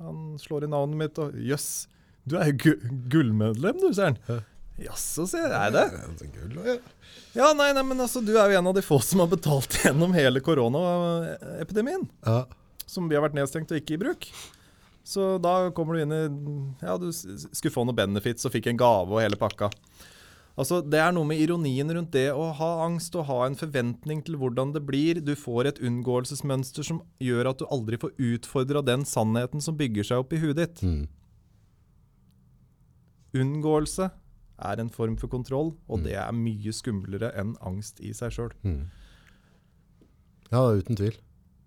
Han 0.00 0.38
slår 0.40 0.64
i 0.64 0.70
navnet 0.72 0.96
mitt 0.96 1.18
og 1.20 1.34
jøss, 1.36 1.84
du 2.28 2.36
er 2.38 2.50
jo 2.50 2.56
gu 2.62 2.70
gullmedlem 3.12 3.80
du, 3.80 3.90
sier 3.92 4.12
han. 4.12 4.42
Jaså, 4.80 5.26
sier 5.28 5.50
jeg. 5.50 5.56
Er 5.58 5.74
det? 5.74 6.30
Gull, 6.34 6.54
ja. 6.64 6.76
Ja, 7.36 7.50
nei, 7.54 7.68
nei, 7.76 7.82
men 7.86 8.00
altså, 8.00 8.22
du 8.24 8.32
er 8.38 8.50
jo 8.50 8.58
en 8.58 8.70
av 8.70 8.74
de 8.74 8.82
få 8.82 8.98
som 9.04 9.22
har 9.22 9.28
betalt 9.30 9.76
gjennom 9.84 10.14
hele 10.16 10.42
koronaepidemien. 10.44 12.06
Ja. 12.26 12.44
Som 12.90 13.10
vi 13.10 13.18
har 13.18 13.22
vært 13.26 13.36
nedstengt 13.38 13.70
og 13.70 13.78
ikke 13.78 13.98
i 13.98 14.00
bruk. 14.00 14.30
Så 15.06 15.36
da 15.42 15.70
kommer 15.74 15.96
du 15.96 16.02
inn 16.04 16.14
i 16.14 16.22
Ja, 16.84 16.96
du 17.00 17.08
skulle 17.12 17.72
få 17.74 17.84
noe 17.88 17.96
benefits 17.96 18.46
og 18.46 18.52
fikk 18.54 18.68
en 18.70 18.80
gave 18.80 19.14
og 19.14 19.22
hele 19.22 19.38
pakka. 19.40 19.70
Altså, 20.60 20.80
Det 20.82 20.98
er 21.00 21.12
noe 21.14 21.24
med 21.24 21.40
ironien 21.40 21.88
rundt 21.94 22.12
det 22.12 22.28
å 22.34 22.50
ha 22.58 22.70
angst 22.84 23.14
og 23.16 23.28
ha 23.30 23.44
en 23.46 23.56
forventning 23.56 24.20
til 24.26 24.36
hvordan 24.40 24.74
det 24.74 24.82
blir. 24.86 25.22
Du 25.24 25.32
får 25.38 25.70
et 25.70 25.80
unngåelsesmønster 25.86 26.84
som 26.84 27.00
gjør 27.22 27.52
at 27.52 27.62
du 27.62 27.68
aldri 27.70 27.96
får 28.00 28.12
utfordra 28.18 28.82
den 28.84 29.06
sannheten 29.08 29.62
som 29.64 29.78
bygger 29.78 30.10
seg 30.10 30.24
opp 30.24 30.34
i 30.36 30.42
huet 30.42 30.58
ditt. 30.60 30.82
Mm. 30.84 31.06
Unngåelse 33.40 34.10
er 34.60 34.80
en 34.82 34.90
form 34.92 35.16
for 35.20 35.28
kontroll, 35.32 35.72
og 35.88 36.02
det 36.04 36.14
er 36.20 36.32
mye 36.36 36.72
skumlere 36.76 37.32
enn 37.40 37.54
angst 37.66 38.00
i 38.04 38.12
seg 38.16 38.32
sjøl. 38.36 38.52
Mm. 38.66 38.82
Ja, 40.52 40.64
uten 40.76 40.96
tvil. 40.98 41.16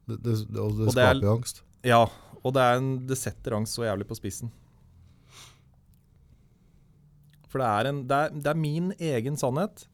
Det, 0.08 0.18
det, 0.24 0.34
det, 0.50 0.60
og 0.60 0.76
det 0.78 0.88
Og 0.90 0.96
det 0.96 1.04
er- 1.04 1.14
skaper 1.16 1.28
jo 1.28 1.36
angst. 1.38 1.64
Ja, 1.88 2.02
og 2.44 2.54
det, 2.56 2.62
er 2.64 2.78
en, 2.82 2.92
det 3.08 3.18
setter 3.18 3.56
angst 3.58 3.76
så 3.78 3.86
jævlig 3.88 4.08
på 4.10 4.16
spissen. 4.20 4.52
For 7.52 7.62
det 7.62 7.68
er, 7.70 7.90
en, 7.92 8.00
det, 8.10 8.18
er, 8.18 8.34
det 8.34 8.50
er 8.50 8.58
min 8.60 8.92
egen 8.98 9.36
sannhet, 9.38 9.86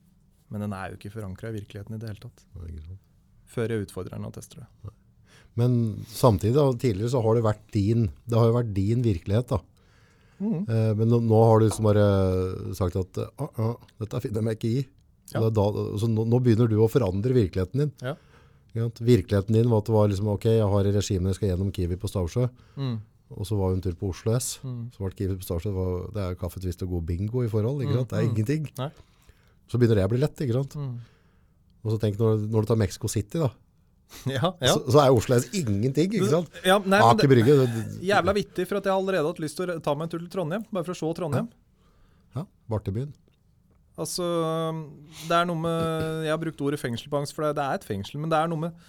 men 0.49 0.63
den 0.63 0.73
er 0.73 0.93
jo 0.93 0.99
ikke 0.99 1.11
forankra 1.17 1.51
i 1.51 1.57
virkeligheten 1.59 1.97
i 1.97 1.99
det 2.01 2.07
hele 2.13 2.23
tatt. 2.23 2.45
Før 3.49 3.73
jeg 3.73 3.87
utfordrer 3.87 4.15
den 4.15 4.27
og 4.29 4.33
tester 4.37 4.63
det. 4.63 4.93
Men 5.59 5.73
samtidig, 6.07 6.55
da, 6.55 6.67
tidligere 6.79 7.11
så 7.11 7.21
har 7.25 7.35
det 7.35 7.43
vært 7.43 7.65
din, 7.75 8.07
det 8.29 8.37
har 8.39 8.47
jo 8.47 8.55
vært 8.55 8.71
din 8.77 9.03
virkelighet 9.03 9.49
da. 9.51 9.59
Mhm. 10.39 10.63
Eh, 10.65 10.93
men 10.95 11.11
nå, 11.11 11.19
nå 11.27 11.43
har 11.43 11.59
du 11.59 11.67
liksom 11.67 11.87
bare 11.89 12.07
sagt 12.77 12.95
at 12.99 13.19
ah, 13.27 13.51
ah, 13.59 13.75
dette 14.01 14.23
finner 14.23 14.41
jeg 14.41 14.47
meg 14.47 14.57
ikke 14.59 14.73
i. 14.79 14.87
Ja. 15.29 15.43
da, 15.53 15.65
så 16.01 16.07
nå, 16.09 16.23
nå 16.25 16.39
begynner 16.41 16.69
du 16.71 16.79
å 16.81 16.89
forandre 16.89 17.35
virkeligheten 17.35 17.83
din. 17.83 17.91
Ja. 18.01 18.15
Virkeligheten 18.73 19.53
din 19.53 19.69
var 19.69 19.83
at 19.83 19.89
det 19.89 19.93
var 19.93 20.09
liksom, 20.09 20.31
ok, 20.33 20.47
jeg 20.57 20.71
har 20.71 20.89
regimet, 20.89 21.29
jeg 21.29 21.37
skal 21.37 21.51
gjennom 21.51 21.69
Kiwi 21.75 21.99
på 22.01 22.09
Stavsjø. 22.09 22.47
Mm. 22.79 22.95
Og 23.35 23.45
så 23.45 23.57
var 23.59 23.69
vi 23.69 23.77
en 23.77 23.83
tur 23.85 23.97
på 23.99 24.09
Oslo 24.09 24.33
S. 24.33 24.55
Mm. 24.65 24.81
Så 24.95 25.03
ble 25.03 25.11
Kiwi 25.19 25.37
på 25.37 25.45
Stavsjø, 25.45 25.69
det, 25.69 25.77
var, 25.77 26.09
det 26.15 26.25
er 26.25 26.39
kaffe, 26.41 26.61
twist 26.63 26.81
og 26.85 26.95
god 26.95 27.05
bingo 27.11 27.43
i 27.45 27.51
forhold. 27.51 27.83
Mm? 27.83 27.93
Det 27.93 28.17
er 28.17 28.25
mm. 28.25 28.31
ingenting. 28.31 28.69
Nei. 28.79 28.89
Så 29.69 29.77
begynner 29.77 30.01
det 30.01 30.09
å 30.09 30.13
bli 30.15 30.21
lett, 30.23 30.45
ikke 30.45 30.57
sant? 30.57 30.77
Mm. 30.79 30.95
Og 31.83 31.93
så 31.93 31.99
tenk 32.01 32.17
når, 32.21 32.45
når 32.49 32.65
du 32.65 32.71
tar 32.71 32.81
Mexico 32.81 33.11
City 33.11 33.41
da, 33.41 33.51
Ja, 34.25 34.49
ja. 34.57 34.73
så, 34.73 34.81
så 34.89 35.01
er 35.03 35.13
Oslo 35.13 35.37
S 35.37 35.47
ingenting, 35.53 36.09
ikke 36.17 36.29
sant? 36.31 36.55
ja 36.65 36.79
nei, 36.81 36.99
Aker 37.05 37.29
Brygge, 37.29 37.55
jævla 38.03 38.33
vittig, 38.35 38.65
for 38.67 38.79
at 38.79 38.87
jeg 38.87 38.93
har 38.93 38.99
allerede 38.99 39.29
hatt 39.29 39.41
lyst 39.43 39.59
til 39.59 39.69
å 39.69 39.79
ta 39.85 39.93
meg 39.95 40.07
en 40.07 40.13
tur 40.15 40.23
til 40.23 40.31
Trondheim. 40.33 40.65
Bare 40.73 40.87
for 40.87 40.95
å 40.95 40.99
se 40.99 41.11
Trondheim. 41.19 41.49
ja, 42.35 42.45
Bartebyen. 42.71 43.11
Altså, 43.99 44.23
det 45.27 45.35
er 45.35 45.47
noe 45.49 45.59
med 45.59 46.23
Jeg 46.23 46.31
har 46.31 46.39
brukt 46.39 46.61
ordet 46.63 46.79
fengsel 46.79 47.11
på 47.11 47.19
angst, 47.19 47.35
for 47.35 47.45
det, 47.45 47.57
det 47.59 47.65
er 47.65 47.79
et 47.81 47.87
fengsel. 47.87 48.19
Men 48.23 48.31
det 48.31 48.39
er 48.39 48.49
noe 48.51 48.63
med 48.67 48.87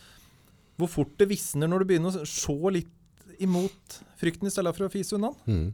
hvor 0.80 0.88
fort 0.88 1.12
det 1.20 1.28
visner 1.28 1.68
når 1.68 1.82
du 1.82 1.90
begynner 1.90 2.22
å 2.22 2.28
se 2.28 2.54
litt 2.72 3.34
imot 3.42 3.98
frykten 4.20 4.48
i 4.48 4.52
stedet 4.52 4.72
for 4.76 4.86
å 4.86 4.92
fise 4.92 5.16
unna. 5.16 5.32
den. 5.44 5.58
Mm. 5.66 5.68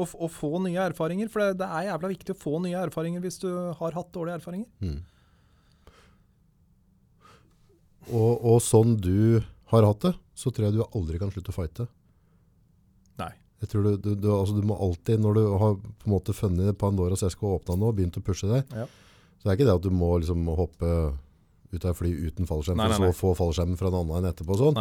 Og, 0.00 0.14
og 0.16 0.30
få 0.32 0.50
nye 0.64 0.88
erfaringer. 0.88 1.28
For 1.30 1.44
det, 1.44 1.60
det 1.60 1.68
er 1.68 1.90
jævla 1.90 2.10
viktig 2.14 2.34
å 2.34 2.40
få 2.40 2.56
nye 2.64 2.82
erfaringer 2.88 3.22
hvis 3.22 3.38
du 3.42 3.48
har 3.78 3.96
hatt 3.98 4.12
dårlige 4.16 4.40
erfaringer. 4.40 4.70
Mm. 4.82 4.98
Og, 8.10 8.44
og 8.44 8.58
sånn 8.64 8.96
du 9.00 9.40
har 9.70 9.86
hatt 9.86 10.00
det, 10.08 10.14
så 10.34 10.50
tror 10.50 10.66
jeg 10.68 10.78
du 10.78 10.84
aldri 10.96 11.18
kan 11.20 11.30
slutte 11.30 11.52
å 11.52 11.56
fighte. 11.56 11.86
Nei. 13.20 13.30
Jeg 13.62 13.68
tror 13.70 13.84
du, 13.86 13.90
du, 14.02 14.10
du, 14.18 14.28
altså 14.34 14.56
du 14.56 14.64
må 14.66 14.76
alltid, 14.82 15.20
når 15.22 15.36
du 15.36 15.42
har 15.62 15.74
på 15.78 16.08
en 16.08 16.14
måte 16.14 16.34
funnet 16.34 16.78
Pandoras 16.80 17.22
eske 17.26 17.44
og 17.46 17.60
åpna 17.60 17.76
nå, 17.78 17.90
og 17.92 17.98
begynt 18.00 18.16
å 18.18 18.24
pushe 18.24 18.48
deg, 18.50 18.64
Ja. 18.74 18.86
så 19.38 19.44
det 19.46 19.52
er 19.52 19.58
ikke 19.60 19.68
det 19.70 19.76
at 19.78 19.84
du 19.86 19.90
må 19.94 20.14
liksom 20.22 20.48
hoppe 20.58 20.90
ut 21.70 21.84
av 21.86 21.94
fly 21.94 22.10
uten 22.26 22.48
fallskjerm, 22.50 22.80
for 22.82 22.96
så 22.98 23.10
å 23.12 23.14
få 23.20 23.34
fallskjermen 23.38 23.78
fra 23.78 23.92
en 23.92 24.00
annen 24.00 24.16
enn 24.24 24.30
etterpå. 24.32 24.56
Sånn. 24.58 24.80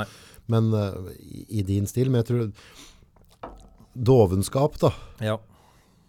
Men 0.49 0.71
uh, 0.73 1.11
i, 1.21 1.43
i 1.59 1.65
din 1.67 1.85
stil, 1.85 2.09
men 2.09 2.23
jeg 2.23 2.29
tror 2.31 2.47
dovenskap 3.93 4.79
da, 4.81 4.89
Ja. 5.21 5.37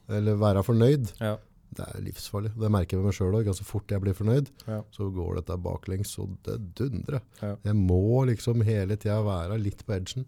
eller 0.08 0.34
være 0.40 0.62
fornøyd, 0.64 1.12
Ja. 1.20 1.36
Det 1.76 1.86
er 1.86 2.02
livsfarlig. 2.02 2.50
Det 2.58 2.70
merker 2.72 2.96
jeg 2.96 3.00
med 3.02 3.08
meg 3.10 3.16
selv 3.16 3.36
òg. 3.38 3.44
Ganske 3.46 3.66
fort 3.68 3.92
jeg 3.94 4.02
blir 4.02 4.16
fornøyd, 4.18 4.48
Ja. 4.66 4.80
så 4.90 5.06
går 5.14 5.36
dette 5.40 5.56
baklengs, 5.62 6.18
og 6.18 6.36
det 6.46 6.58
dundrer. 6.74 7.20
Ja. 7.40 7.54
Jeg 7.64 7.76
må 7.78 8.26
liksom 8.26 8.62
hele 8.66 8.96
tiden 8.96 9.24
være 9.24 9.58
litt 9.62 9.84
på 9.86 9.94
edgen. 9.94 10.26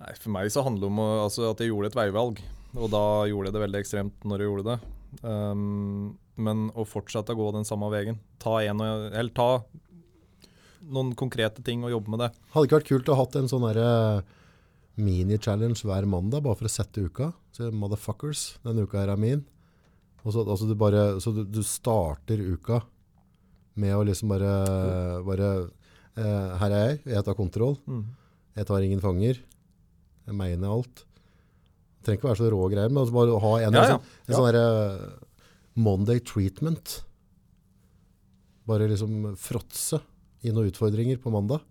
Nei, 0.00 0.14
for 0.16 0.30
meg 0.30 0.50
så 0.52 0.62
handler 0.64 0.86
det 0.86 0.90
om 0.92 1.00
altså 1.04 1.50
at 1.50 1.58
jeg 1.60 1.72
gjorde 1.72 1.90
et 1.92 1.98
veivalg. 1.98 2.40
Og 2.76 2.90
da 2.92 3.04
gjorde 3.28 3.48
jeg 3.50 3.56
det 3.56 3.62
veldig 3.66 3.80
ekstremt 3.80 4.24
når 4.24 4.38
jeg 4.38 4.50
gjorde 4.50 4.66
det. 4.70 4.78
Um, 5.26 6.18
men 6.40 6.68
å 6.78 6.84
fortsette 6.86 7.34
å 7.34 7.38
gå 7.40 7.48
den 7.56 7.66
samme 7.68 7.88
veien. 7.92 8.18
Ta, 8.40 8.60
en 8.62 8.80
og, 8.80 9.08
eller 9.12 9.32
ta 9.36 9.48
noen 10.90 11.14
konkrete 11.18 11.62
ting 11.66 11.82
og 11.84 11.92
jobbe 11.92 12.12
med 12.14 12.22
det. 12.24 12.30
Hadde 12.54 12.68
ikke 12.68 12.78
vært 12.78 12.88
kult 12.92 13.10
å 13.10 13.16
ha 13.16 13.24
hatt 13.24 13.36
en 13.40 13.50
sånn 13.50 13.66
der, 13.68 13.80
eh, 13.84 14.22
mini-challenge 15.00 15.84
hver 15.84 16.06
mandag, 16.08 16.42
bare 16.44 16.56
for 16.56 16.68
å 16.68 16.72
sette 16.72 17.04
uka. 17.04 17.32
Så 17.52 17.68
motherfuckers, 17.72 18.58
denne 18.64 18.86
uka 18.86 19.02
her 19.02 19.12
er 19.12 19.20
min. 19.20 19.44
Så, 20.24 20.42
altså 20.44 20.66
du 20.68 20.74
bare, 20.76 21.04
så 21.24 21.32
du, 21.32 21.44
du 21.48 21.62
starter 21.64 22.40
uka 22.52 22.82
med 23.80 23.94
å 23.96 24.02
liksom 24.04 24.28
bare, 24.28 24.50
bare 25.24 25.46
eh, 26.18 26.50
Her 26.60 26.74
er 26.76 26.82
jeg, 26.90 26.98
jeg 27.14 27.24
tar 27.24 27.38
kontroll. 27.38 27.78
Mm. 27.88 28.02
Jeg 28.58 28.66
tar 28.68 28.84
ingen 28.84 29.00
fanger. 29.00 29.38
Jeg 30.26 30.36
mener 30.36 30.68
alt. 30.74 31.04
Det 32.00 32.04
trenger 32.04 32.20
ikke 32.20 32.28
være 32.30 32.40
så 32.42 32.50
rå 32.52 32.60
greier, 32.72 32.92
men 32.92 33.00
altså 33.02 33.16
bare 33.16 33.40
ha 33.40 33.52
en, 33.64 33.76
Ja, 33.78 33.82
ja. 33.84 33.96
sånn, 33.96 34.12
en 34.28 34.36
sånn 34.36 34.48
derre 34.50 34.66
Monday 35.80 36.20
treatment. 36.20 36.98
Bare 38.68 38.88
liksom 38.90 39.32
fråtse 39.40 40.00
i 40.44 40.52
noen 40.52 40.68
utfordringer 40.70 41.20
på 41.22 41.32
mandag. 41.32 41.64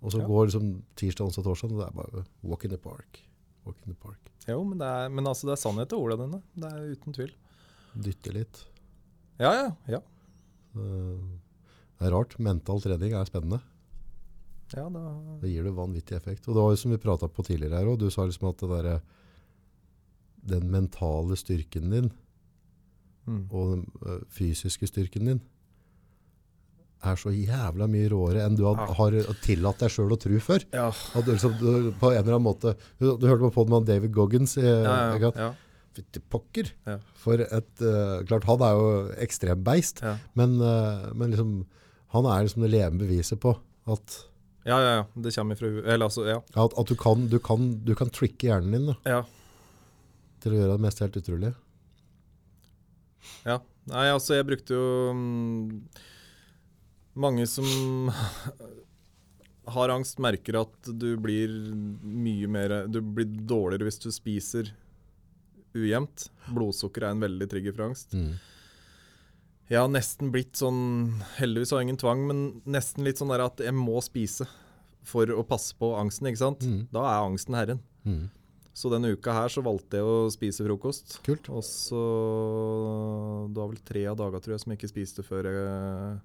Og 0.00 0.10
så 0.14 0.18
Ja. 0.22 0.26
går 0.26 0.46
liksom 0.50 0.82
tirsdag, 0.96 1.26
onsdag, 1.28 1.44
torsdag, 1.44 1.72
og 1.74 1.78
det 1.78 1.86
er 1.86 1.96
bare 2.00 2.24
walk 2.42 2.64
in 2.64 2.70
the 2.70 2.78
park. 2.78 3.20
Walk 3.66 3.76
in 3.86 3.92
the 3.92 3.98
park. 4.00 4.29
Jo, 4.52 4.62
men, 4.66 4.78
det 4.80 4.86
er, 4.86 5.10
men 5.12 5.28
altså, 5.30 5.48
det 5.48 5.54
er 5.56 5.62
sannhet 5.62 5.92
i 5.94 5.98
ordene 5.98 6.26
dine. 6.26 6.40
Det 6.62 6.70
er 6.70 6.94
uten 6.94 7.16
tvil. 7.16 7.34
Dytte 8.06 8.34
litt. 8.34 8.62
Ja, 9.40 9.52
ja. 9.56 9.68
ja. 9.96 10.00
Eh, 10.76 11.28
Det 12.00 12.08
er 12.08 12.14
rart. 12.14 12.38
Mental 12.40 12.80
trening 12.84 13.14
er 13.16 13.28
spennende. 13.28 13.60
Ja, 14.70 14.86
da 14.92 15.02
Det 15.42 15.50
gir 15.50 15.66
det 15.66 15.74
vanvittig 15.74 16.16
effekt. 16.16 16.46
Og 16.46 16.54
det 16.54 16.62
var 16.62 16.74
jo 16.74 16.80
som 16.82 16.92
vi 16.94 17.00
prata 17.02 17.28
på 17.28 17.44
tidligere 17.46 17.80
her 17.80 17.90
òg, 17.90 17.98
du 17.98 18.10
sa 18.10 18.26
liksom 18.28 18.50
at 18.52 18.62
det 18.62 18.70
der, 18.70 19.00
Den 20.40 20.70
mentale 20.72 21.36
styrken 21.36 21.90
din 21.92 22.06
mm. 23.26 23.42
og 23.50 23.74
den 23.74 24.22
fysiske 24.32 24.86
styrken 24.88 25.26
din 25.28 25.40
er 27.00 27.16
så 27.16 27.32
jævla 27.32 27.86
mye 27.88 28.10
råere 28.12 28.44
enn 28.44 28.58
du 28.58 28.66
had, 28.66 28.82
Ja. 28.82 28.94
har 28.98 29.16
tillatt 29.44 29.80
deg 29.80 29.92
sjøl 29.92 30.12
å 30.12 30.20
tro 30.20 30.40
før. 30.44 30.64
Ja. 30.72 30.88
At 30.90 31.24
du, 31.24 31.32
liksom, 31.32 31.56
du, 31.60 31.90
på 32.00 32.12
en 32.12 32.20
eller 32.20 32.36
annen 32.36 32.46
måte 32.46 32.74
Du, 33.00 33.16
du 33.16 33.26
hørte 33.26 33.50
på 33.54 33.64
med 33.68 33.88
David 33.88 34.12
Goggins. 34.12 34.56
I, 34.60 34.66
Ja, 34.68 35.16
ja, 35.16 35.32
ja, 35.34 35.50
Fytti 35.96 36.20
pokker! 36.20 36.70
For 37.18 37.40
et 37.40 37.82
uh, 37.82 38.20
Klart, 38.28 38.44
han 38.46 38.62
er 38.62 38.76
jo 38.78 38.90
ekstrembeist, 39.18 40.04
men, 40.38 40.60
uh, 40.60 41.10
men 41.14 41.32
liksom, 41.32 41.54
han 42.14 42.28
er 42.30 42.44
liksom 42.46 42.62
det 42.62 42.70
levende 42.76 43.06
beviset 43.08 43.40
på 43.42 43.56
at, 43.90 44.20
ja, 44.68 44.76
ja, 44.76 44.90
ja. 45.00 45.04
Det 45.14 45.32
kommer 45.34 45.56
ifra. 45.56 45.68
Eller 45.82 46.04
altså, 46.04 46.26
ja. 46.28 46.36
at, 46.38 46.74
at 46.78 46.86
du, 46.86 46.94
kan, 46.94 47.26
du, 47.32 47.38
kan, 47.42 47.72
du 47.84 47.94
kan 47.96 48.10
tricke 48.12 48.50
hjernen 48.50 48.76
din 48.76 48.90
da, 48.92 48.96
ja. 49.08 49.22
til 50.44 50.54
å 50.54 50.60
gjøre 50.60 50.76
det 50.76 50.84
mest 50.84 51.00
helt 51.02 51.16
utrolig. 51.16 51.52
Ja. 53.48 53.58
Nei, 53.90 54.06
altså, 54.12 54.36
jeg 54.36 54.46
brukte 54.46 54.76
jo 54.76 55.12
mm, 55.16 55.70
Mange 57.18 57.46
som 57.50 58.10
har 59.74 59.92
angst, 59.94 60.20
merker 60.22 60.60
at 60.62 60.92
du 60.92 61.14
blir 61.20 61.50
mye 62.02 62.48
mer 62.50 62.76
Du 62.90 63.00
blir 63.00 63.26
dårligere 63.26 63.88
hvis 63.88 64.00
du 64.02 64.10
spiser 64.14 64.72
ujevnt. 65.74 66.28
Blodsukker 66.50 67.06
er 67.06 67.14
en 67.14 67.22
veldig 67.22 67.46
trigger 67.50 67.76
for 67.76 67.88
angst. 67.90 68.14
Mm. 68.14 68.34
Jeg 69.70 69.78
har 69.78 69.90
nesten 69.92 70.32
blitt 70.34 70.58
sånn 70.58 71.20
Heldigvis 71.36 71.70
har 71.70 71.82
jeg 71.82 71.90
ingen 71.90 72.00
tvang, 72.00 72.24
men 72.26 72.40
nesten 72.66 73.06
litt 73.06 73.20
sånn 73.20 73.30
der 73.30 73.44
at 73.44 73.62
jeg 73.62 73.76
må 73.76 74.00
spise 74.02 74.48
for 75.06 75.30
å 75.32 75.44
passe 75.46 75.76
på 75.78 75.92
angsten, 75.96 76.28
ikke 76.28 76.42
sant? 76.42 76.66
Mm. 76.66 76.80
Da 76.92 77.04
er 77.06 77.28
angsten 77.28 77.56
herren. 77.56 77.80
Mm. 78.04 78.26
Så 78.76 78.90
denne 78.92 79.12
uka 79.14 79.32
her 79.34 79.52
så 79.52 79.62
valgte 79.64 79.98
jeg 80.00 80.06
å 80.06 80.26
spise 80.32 80.66
frokost. 80.66 81.18
Kult. 81.26 81.48
Og 81.52 81.64
så 81.66 82.02
Det 83.50 83.58
var 83.58 83.70
vel 83.72 83.80
tre 83.86 84.04
av 84.10 84.18
dagene 84.18 84.42
tror 84.42 84.56
jeg 84.56 84.64
som 84.64 84.74
jeg 84.74 84.80
ikke 84.80 84.92
spiste 84.92 85.24
før 85.26 85.48
jeg 85.50 86.18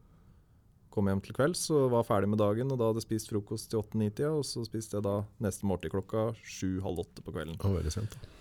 kom 0.96 1.10
hjem 1.12 1.22
til 1.26 1.36
kvelds. 1.38 1.66
Og 1.76 1.90
var 1.94 2.06
ferdig 2.08 2.30
med 2.32 2.40
dagen, 2.42 2.72
og 2.72 2.80
da 2.80 2.88
hadde 2.90 3.02
jeg 3.04 3.08
spist 3.10 3.30
frokost 3.34 3.70
til 3.72 3.82
åtte-ni-tida. 3.84 4.32
Og 4.40 4.46
så 4.48 4.64
spiste 4.68 4.98
jeg 4.98 5.06
da 5.06 5.18
neste 5.44 5.68
måltid 5.70 5.92
klokka 5.94 6.30
sju-halv 6.42 7.04
åtte 7.06 7.22
på 7.26 7.36
kvelden. 7.36 7.60
Var 7.62 7.78
veldig 7.82 7.94
sent. 7.94 8.16
da. 8.16 8.32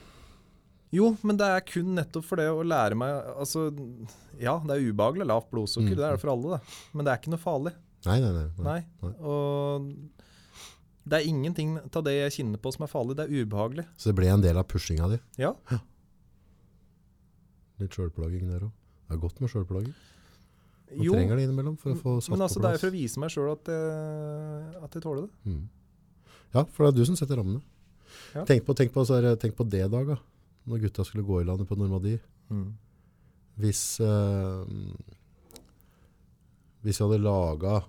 Jo, 0.94 1.09
men 1.26 1.34
det 1.40 1.46
er 1.50 1.64
kun 1.66 1.88
nettopp 1.96 2.22
for 2.28 2.38
det 2.38 2.44
å 2.55 2.61
lære 2.62 2.94
meg 2.94 3.11
Altså, 3.34 3.64
ja, 4.38 4.52
det 4.62 4.76
er 4.76 4.84
ubehagelig 4.92 5.26
lavt 5.26 5.48
blodsukker, 5.50 5.90
Mm. 5.90 5.96
det 5.98 6.05
er 6.07 6.12
det 6.14 6.20
for 6.22 6.30
alle, 6.30 6.52
det. 6.55 6.76
Men 6.94 7.05
det 7.05 7.11
er 7.11 7.18
ikke 7.18 7.32
noe 7.34 7.42
farlig. 7.42 7.72
Nei, 8.07 8.20
nei, 8.22 8.30
nei. 8.36 8.44
nei. 8.62 8.76
Nei. 9.02 9.11
Og 9.26 9.88
det 11.05 11.18
er 11.18 11.26
ingenting 11.28 11.74
av 11.82 12.05
det 12.07 12.14
jeg 12.14 12.36
kjenner 12.38 12.62
på 12.62 12.70
som 12.72 12.84
er 12.86 12.92
farlig. 12.92 13.16
Det 13.18 13.26
er 13.26 13.42
ubehagelig. 13.42 13.86
Så 13.98 14.12
det 14.12 14.14
ble 14.20 14.30
en 14.30 14.40
del 14.44 14.57
av 14.57 14.68
pushinga 14.70 15.09
di. 15.11 15.18
Ja. 15.42 15.50
Litt 17.82 17.96
sjølplaging 17.96 18.46
der 18.52 18.68
òg. 18.68 18.72
Det 19.09 19.16
er 19.16 19.20
godt 19.24 19.40
med 19.42 19.50
sjølplaging. 19.52 19.94
Man 20.97 21.05
Jo, 21.07 21.12
trenger 21.16 21.36
det 21.40 21.45
innimellom 21.49 21.76
for 21.78 21.92
å 21.95 21.99
få 22.01 22.14
satt 22.22 22.30
men 22.36 22.45
altså, 22.47 22.61
på 22.61 22.62
det 22.66 22.72
er 22.74 22.78
for 22.82 22.90
å 22.90 22.95
vise 22.95 23.18
meg 23.22 23.30
sjøl 23.34 23.53
at, 23.53 23.64
jeg- 23.74 24.82
at 24.84 24.92
jeg 24.99 25.03
tåler 25.03 25.22
det. 25.26 25.30
Mm. 25.51 25.64
Ja, 26.55 26.64
for 26.64 26.84
det 26.86 26.92
er 26.95 26.99
du 27.01 27.05
som 27.09 27.16
setter 27.18 27.36
rammene. 27.40 27.62
Ja. 28.34 28.45
Tenk, 28.45 28.64
på, 28.64 28.74
tenk, 28.78 28.92
på, 28.95 29.03
så 29.07 29.18
er 29.18 29.22
det- 29.22 29.40
tenk 29.42 29.57
på 29.59 29.68
det, 29.68 29.90
dag, 29.90 30.07
da. 30.07 30.16
Når 30.66 30.80
gutta 30.86 31.05
skulle 31.05 31.24
gå 31.26 31.40
i 31.42 31.45
landet 31.45 31.66
på 31.68 31.76
Normandie. 31.76 32.20
Hvis, 33.59 34.01
eh, 34.01 34.64
hvis 36.84 36.99
vi 37.01 37.05
hadde 37.07 37.20
laga 37.24 37.82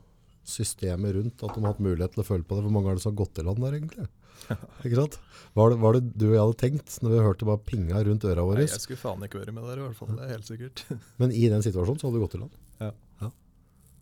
systemet 0.46 1.16
rundt 1.18 1.42
at 1.44 1.56
de 1.56 1.60
hadde 1.62 1.72
hatt 1.74 1.82
mulighet 1.84 2.14
til 2.14 2.22
å 2.24 2.28
følge 2.28 2.46
på 2.46 2.56
det. 2.58 2.64
Hvor 2.68 2.72
mange 2.76 2.92
er 2.92 2.96
det 3.00 3.02
som 3.04 3.16
har 3.16 3.26
gått 3.26 3.40
i 3.42 3.46
land 3.48 3.64
der, 3.64 3.78
egentlig? 3.80 4.08
Ikke 4.86 5.00
sant? 5.00 5.18
Var 5.56 5.70
det, 5.72 5.78
var 5.82 5.96
det 5.98 6.04
du 6.20 6.26
og 6.28 6.36
jeg 6.36 6.44
hadde 6.44 6.60
tenkt 6.62 6.98
når 7.02 7.14
vi 7.16 7.24
hørte 7.26 7.48
bare 7.50 7.64
pinga 7.66 8.04
rundt 8.06 8.28
øra 8.30 8.44
våre? 8.46 8.62
Nei, 8.62 8.68
jeg 8.70 8.84
skulle 8.84 9.00
faen 9.02 9.24
ikke 9.26 9.40
vært 9.42 9.54
med 9.56 9.64
der, 9.66 9.80
i 9.82 9.86
hvert 9.88 9.96
fall. 10.00 10.12
Det 10.14 10.26
er 10.28 10.34
helt 10.36 10.50
sikkert. 10.50 10.84
Men 11.22 11.32
i 11.32 11.48
den 11.50 11.64
situasjonen 11.66 12.00
så 12.02 12.08
hadde 12.10 12.20
du 12.20 12.26
gått 12.28 12.36
i 12.38 12.42
land. 12.44 12.52
Ja. 12.82 12.92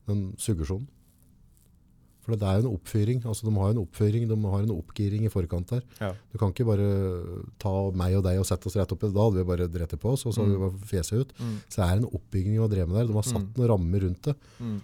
Den 0.07 0.33
suggesjonen. 0.37 0.87
For 2.23 2.35
det 2.39 2.43
er 2.47 2.61
jo 2.61 2.69
en 2.69 2.75
oppfyring. 2.77 3.25
Altså, 3.27 3.43
de 3.49 3.51
har 3.59 3.71
en 3.73 3.81
oppfyring, 3.81 4.27
de 4.29 4.35
har 4.47 4.61
en 4.63 4.71
oppgiring 4.71 5.25
i 5.27 5.29
forkant 5.31 5.67
der. 5.73 5.81
Ja. 5.99 6.13
Du 6.31 6.37
kan 6.39 6.53
ikke 6.53 6.65
bare 6.65 6.85
ta 7.59 7.73
meg 7.91 8.15
og 8.15 8.23
deg 8.23 8.39
og 8.39 8.45
sette 8.47 8.67
oss 8.67 8.77
rett 8.79 8.91
opp 8.95 9.01
det. 9.03 9.13
Da 9.13 9.25
hadde 9.27 9.41
vi 9.41 9.43
bare 9.49 9.67
drept 9.67 9.97
på 9.99 10.13
oss, 10.13 10.23
og 10.25 10.33
så 10.33 10.39
hadde 10.43 10.55
vi 10.55 10.59
Mm. 10.59 10.63
bare 10.69 10.87
fjeset 10.87 11.19
ut. 11.19 11.33
Mm. 11.39 11.57
Så 11.67 11.75
det 11.81 11.85
er 11.89 11.97
en 11.97 12.05
oppbygging 12.19 12.59
å 12.63 12.69
dreve 12.71 12.87
med 12.87 12.95
der. 12.95 13.07
De 13.07 13.13
har 13.13 13.23
satt 13.23 13.43
Mm. 13.43 13.53
noen 13.57 13.67
rammer 13.73 13.99
rundt 14.07 14.21
det. 14.21 14.35
Mm. 14.59 14.81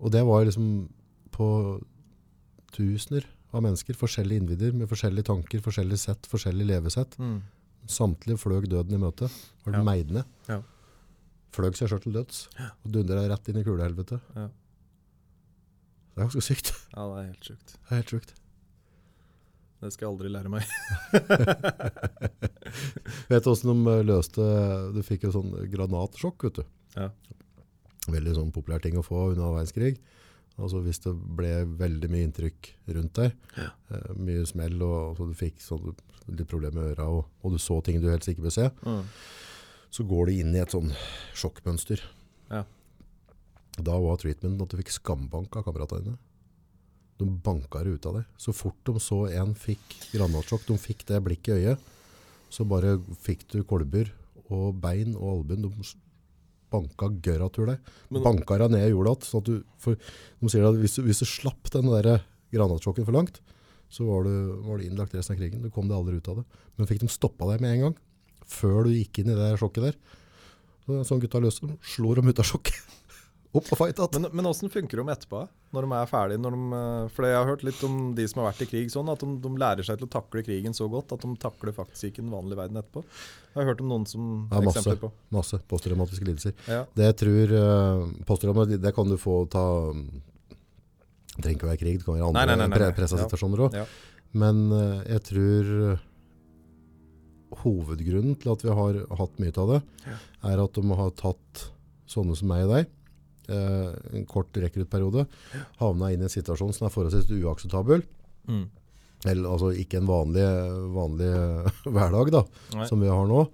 Og 0.00 0.10
det 0.12 0.24
var 0.24 0.44
liksom 0.44 0.88
på 1.32 1.82
tusener 2.72 3.24
av 3.52 3.62
mennesker, 3.62 3.94
forskjellige 3.98 4.40
individer 4.44 4.72
med 4.72 4.88
forskjellige 4.88 5.24
tanker, 5.26 5.58
forskjellige 5.64 5.98
sett, 5.98 6.22
forskjellige 6.30 6.66
levesett. 6.70 7.16
Mm. 7.18 7.40
Samtlige 7.90 8.38
fløg 8.38 8.68
døden 8.70 8.94
i 8.94 8.96
møte. 9.02 9.28
Var 9.64 9.72
det 9.72 9.80
Ja. 9.80 9.82
meid 9.82 10.10
ned. 10.10 10.24
Ja. 10.48 10.62
Fløg 11.54 11.74
seg 11.78 11.88
selv 11.90 12.02
til 12.04 12.14
døds. 12.14 12.44
Og 12.84 12.92
dundra 12.94 13.24
rett 13.30 13.48
inn 13.50 13.58
i 13.58 13.64
kulehelvetet. 13.66 14.20
Ja. 14.36 14.46
Det 16.10 16.18
er 16.18 16.24
ganske 16.28 16.44
sykt. 16.44 16.68
ja, 16.94 17.02
det 17.06 17.16
er 17.22 17.26
helt 17.32 17.44
sjukt. 17.50 17.68
Det 17.74 17.90
er 17.90 17.96
helt 18.02 18.12
sjukt. 18.14 18.30
Det 19.80 19.88
skal 19.94 20.04
jeg 20.06 20.12
aldri 20.12 20.28
lære 20.34 20.50
meg. 20.52 20.64
Vet 23.30 23.44
du 23.44 23.50
hvordan 23.50 23.84
de 23.86 23.92
eh, 23.94 24.04
løste 24.06 24.44
Du 24.94 25.00
fikk 25.06 25.24
jo 25.26 25.32
sånn 25.34 25.52
granatsjokk, 25.72 26.44
vet 26.48 26.56
du. 26.60 26.64
Ja. 26.98 27.08
Veldig 28.10 28.34
sånn 28.36 28.52
populær 28.54 28.80
ting 28.84 28.96
å 29.00 29.04
få 29.06 29.16
under 29.32 29.54
verdenskrig. 29.54 29.96
Altså 30.60 30.78
hvis 30.84 31.00
det 31.04 31.12
ble 31.38 31.52
veldig 31.80 32.08
mye 32.12 32.26
inntrykk 32.28 32.60
rundt 32.92 33.14
deg, 33.16 33.30
Ja. 33.56 33.70
eh, 33.94 34.10
mye 34.20 34.44
smell, 34.48 34.76
og 34.84 35.16
så 35.16 35.22
du 35.30 35.34
fikk 35.38 35.56
sånn, 35.64 35.94
litt 36.28 36.48
problemer 36.50 36.76
med 36.82 36.90
øra, 36.98 37.06
og, 37.08 37.22
og 37.42 37.48
du 37.54 37.58
så 37.62 37.78
ting 37.86 38.00
du 38.02 38.10
helst 38.10 38.28
ikke 38.28 38.44
bør 38.44 38.52
se, 38.58 38.66
Mm. 38.84 39.04
Så 39.90 40.06
går 40.06 40.26
du 40.30 40.40
inn 40.40 40.54
i 40.54 40.62
et 40.62 40.72
sånn 40.74 40.92
sjokkmønster. 41.38 42.02
Ja. 42.50 42.64
Da 43.80 43.96
var 44.02 44.20
treatmenten 44.20 44.62
at 44.62 44.72
du 44.72 44.78
fikk 44.80 44.92
skambank 44.94 45.56
av 45.58 45.66
kameratene 45.66 46.06
dine. 46.06 46.18
De 47.20 47.26
banka 47.44 47.82
det 47.84 47.98
ut 47.98 48.06
av 48.08 48.20
deg. 48.20 48.28
Så 48.40 48.54
fort 48.56 48.78
de 48.88 49.00
så 49.02 49.24
en 49.36 49.54
fikk 49.58 49.96
granatsjokk, 50.14 50.64
de 50.68 50.78
fikk 50.80 51.04
det 51.10 51.20
blikket 51.26 51.58
i 51.58 51.66
øyet, 51.66 51.90
så 52.50 52.64
bare 52.66 52.96
fikk 53.22 53.44
du 53.52 53.60
kolber 53.68 54.08
og 54.50 54.80
bein 54.82 55.12
og 55.18 55.34
albuen. 55.36 55.66
De 55.66 55.90
banka 56.70 57.10
gørra 57.22 57.50
til 57.52 57.66
deg. 57.66 57.78
Men- 58.10 58.22
banka 58.22 58.58
deg 58.58 58.70
ned 58.70 58.86
i 58.86 58.92
jorda. 58.94 59.16
Sånn 59.26 59.44
du, 59.44 59.64
for, 59.76 59.96
de 60.40 60.48
sier 60.48 60.66
at 60.66 60.78
hvis 60.78 60.96
du, 60.96 61.02
hvis 61.02 61.22
du 61.22 61.26
slapp 61.26 61.70
den 61.70 61.90
der 61.90 62.22
granatsjokken 62.54 63.04
for 63.04 63.12
langt, 63.12 63.40
så 63.90 64.06
var 64.06 64.22
du, 64.22 64.62
var 64.62 64.78
du 64.78 64.86
innlagt 64.86 65.14
resten 65.14 65.34
av 65.34 65.40
krigen. 65.40 65.62
Du 65.62 65.70
kom 65.70 65.88
deg 65.90 65.98
aldri 65.98 66.16
ut 66.16 66.28
av 66.30 66.40
det. 66.40 66.44
Men 66.78 66.86
fikk 66.86 67.02
de 67.02 67.10
stoppa 67.10 67.50
deg 67.50 67.60
med 67.60 67.74
en 67.74 67.80
gang, 67.88 67.96
før 68.50 68.86
du 68.86 68.94
gikk 68.94 69.22
inn 69.22 69.32
i 69.32 69.38
det 69.38 69.52
sjokket 69.60 69.90
der, 69.90 70.00
så 70.86 71.02
sånn 71.06 71.22
gutta 71.22 71.42
løser 71.42 71.76
slår 71.94 72.20
dem 72.20 72.32
ut 72.32 72.42
av 72.42 72.48
sjokket. 72.50 72.80
Opp 73.50 73.66
og 73.74 73.78
fight 73.80 73.98
igjen. 73.98 74.22
Men, 74.22 74.30
men 74.38 74.46
åssen 74.46 74.70
funker 74.70 75.00
de 75.00 75.10
etterpå? 75.10 75.40
Når 75.74 75.86
de 75.86 75.94
er 75.98 76.10
ferdige? 76.10 76.40
Når 76.42 76.54
de, 76.54 76.60
eh, 76.78 77.06
for 77.14 77.26
jeg 77.26 77.34
har 77.34 77.48
hørt 77.48 77.64
litt 77.66 77.80
om 77.86 77.96
de 78.14 78.26
som 78.30 78.42
har 78.42 78.52
vært 78.52 78.62
i 78.62 78.68
krig, 78.70 78.92
sånn 78.94 79.10
at 79.10 79.22
de, 79.24 79.30
de 79.42 79.50
lærer 79.58 79.86
seg 79.86 79.98
til 79.98 80.06
å 80.06 80.12
takle 80.12 80.44
krigen 80.46 80.76
så 80.76 80.86
godt 80.90 81.16
at 81.16 81.24
de 81.26 81.30
takler 81.42 81.74
faktisk 81.74 82.12
ikke 82.12 82.22
den 82.22 82.30
vanlige 82.34 82.60
verden 82.60 82.78
etterpå. 82.78 83.02
Jeg 83.50 83.58
har 83.58 83.68
hørt 83.72 83.82
om 83.82 83.90
noen 83.90 84.06
som 84.06 84.28
Ja, 84.52 84.60
masse. 84.62 84.76
eksempler 84.78 85.00
på. 85.02 85.10
Masse 85.34 85.58
posttraumatiske 85.72 86.28
lidelser. 86.28 86.54
Ja. 86.70 86.84
Det 86.94 87.08
jeg 87.08 87.18
tror 87.24 87.56
uh, 87.58 88.76
det 88.86 88.94
kan 88.94 89.10
du 89.10 89.18
få 89.18 89.40
ta 89.50 89.64
Det 89.90 91.42
trenger 91.42 91.56
ikke 91.58 91.66
å 91.66 91.72
være 91.72 91.82
krig, 91.82 91.98
det 91.98 92.06
kan 92.06 92.14
være 92.18 92.30
andre 92.30 92.38
Nei, 92.38 92.46
nei, 92.54 92.70
nei, 92.70 93.66
òg. 93.66 93.78
Ja. 93.82 93.86
Men 94.30 94.62
eh, 94.70 94.98
jeg 95.16 95.22
tror 95.26 95.70
hovedgrunnen 97.62 98.36
til 98.40 98.52
at 98.52 98.62
vi 98.64 98.70
har 98.74 98.98
hatt 99.18 99.38
mye 99.42 99.54
av 99.58 99.68
det, 99.74 99.82
Ja. 100.06 100.16
er 100.52 100.62
at 100.64 100.72
de 100.74 100.82
har 100.96 101.10
tatt 101.10 101.70
sånne 102.08 102.36
som 102.36 102.48
meg 102.48 102.64
og 102.66 102.74
deg, 102.76 102.86
eh, 103.48 104.16
en 104.18 104.26
kort 104.26 104.52
rekruttperiode, 104.52 105.26
havna 105.78 106.12
inn 106.12 106.20
i 106.20 106.28
en 106.28 106.28
situasjon 106.32 106.72
som 106.74 106.86
er 106.86 106.90
forholdsvis 106.94 107.30
uakseptabel. 107.44 108.02
Mm. 108.48 108.68
Eller 109.26 109.50
altså 109.50 109.74
ikke 109.76 109.98
en 110.00 110.06
vanlig, 110.08 110.46
vanlig 110.94 111.30
hverdag 111.94 112.30
da, 112.32 112.44
Nei. 112.74 112.86
som 112.88 113.00
vi 113.00 113.08
har 113.08 113.26
nå. 113.26 113.48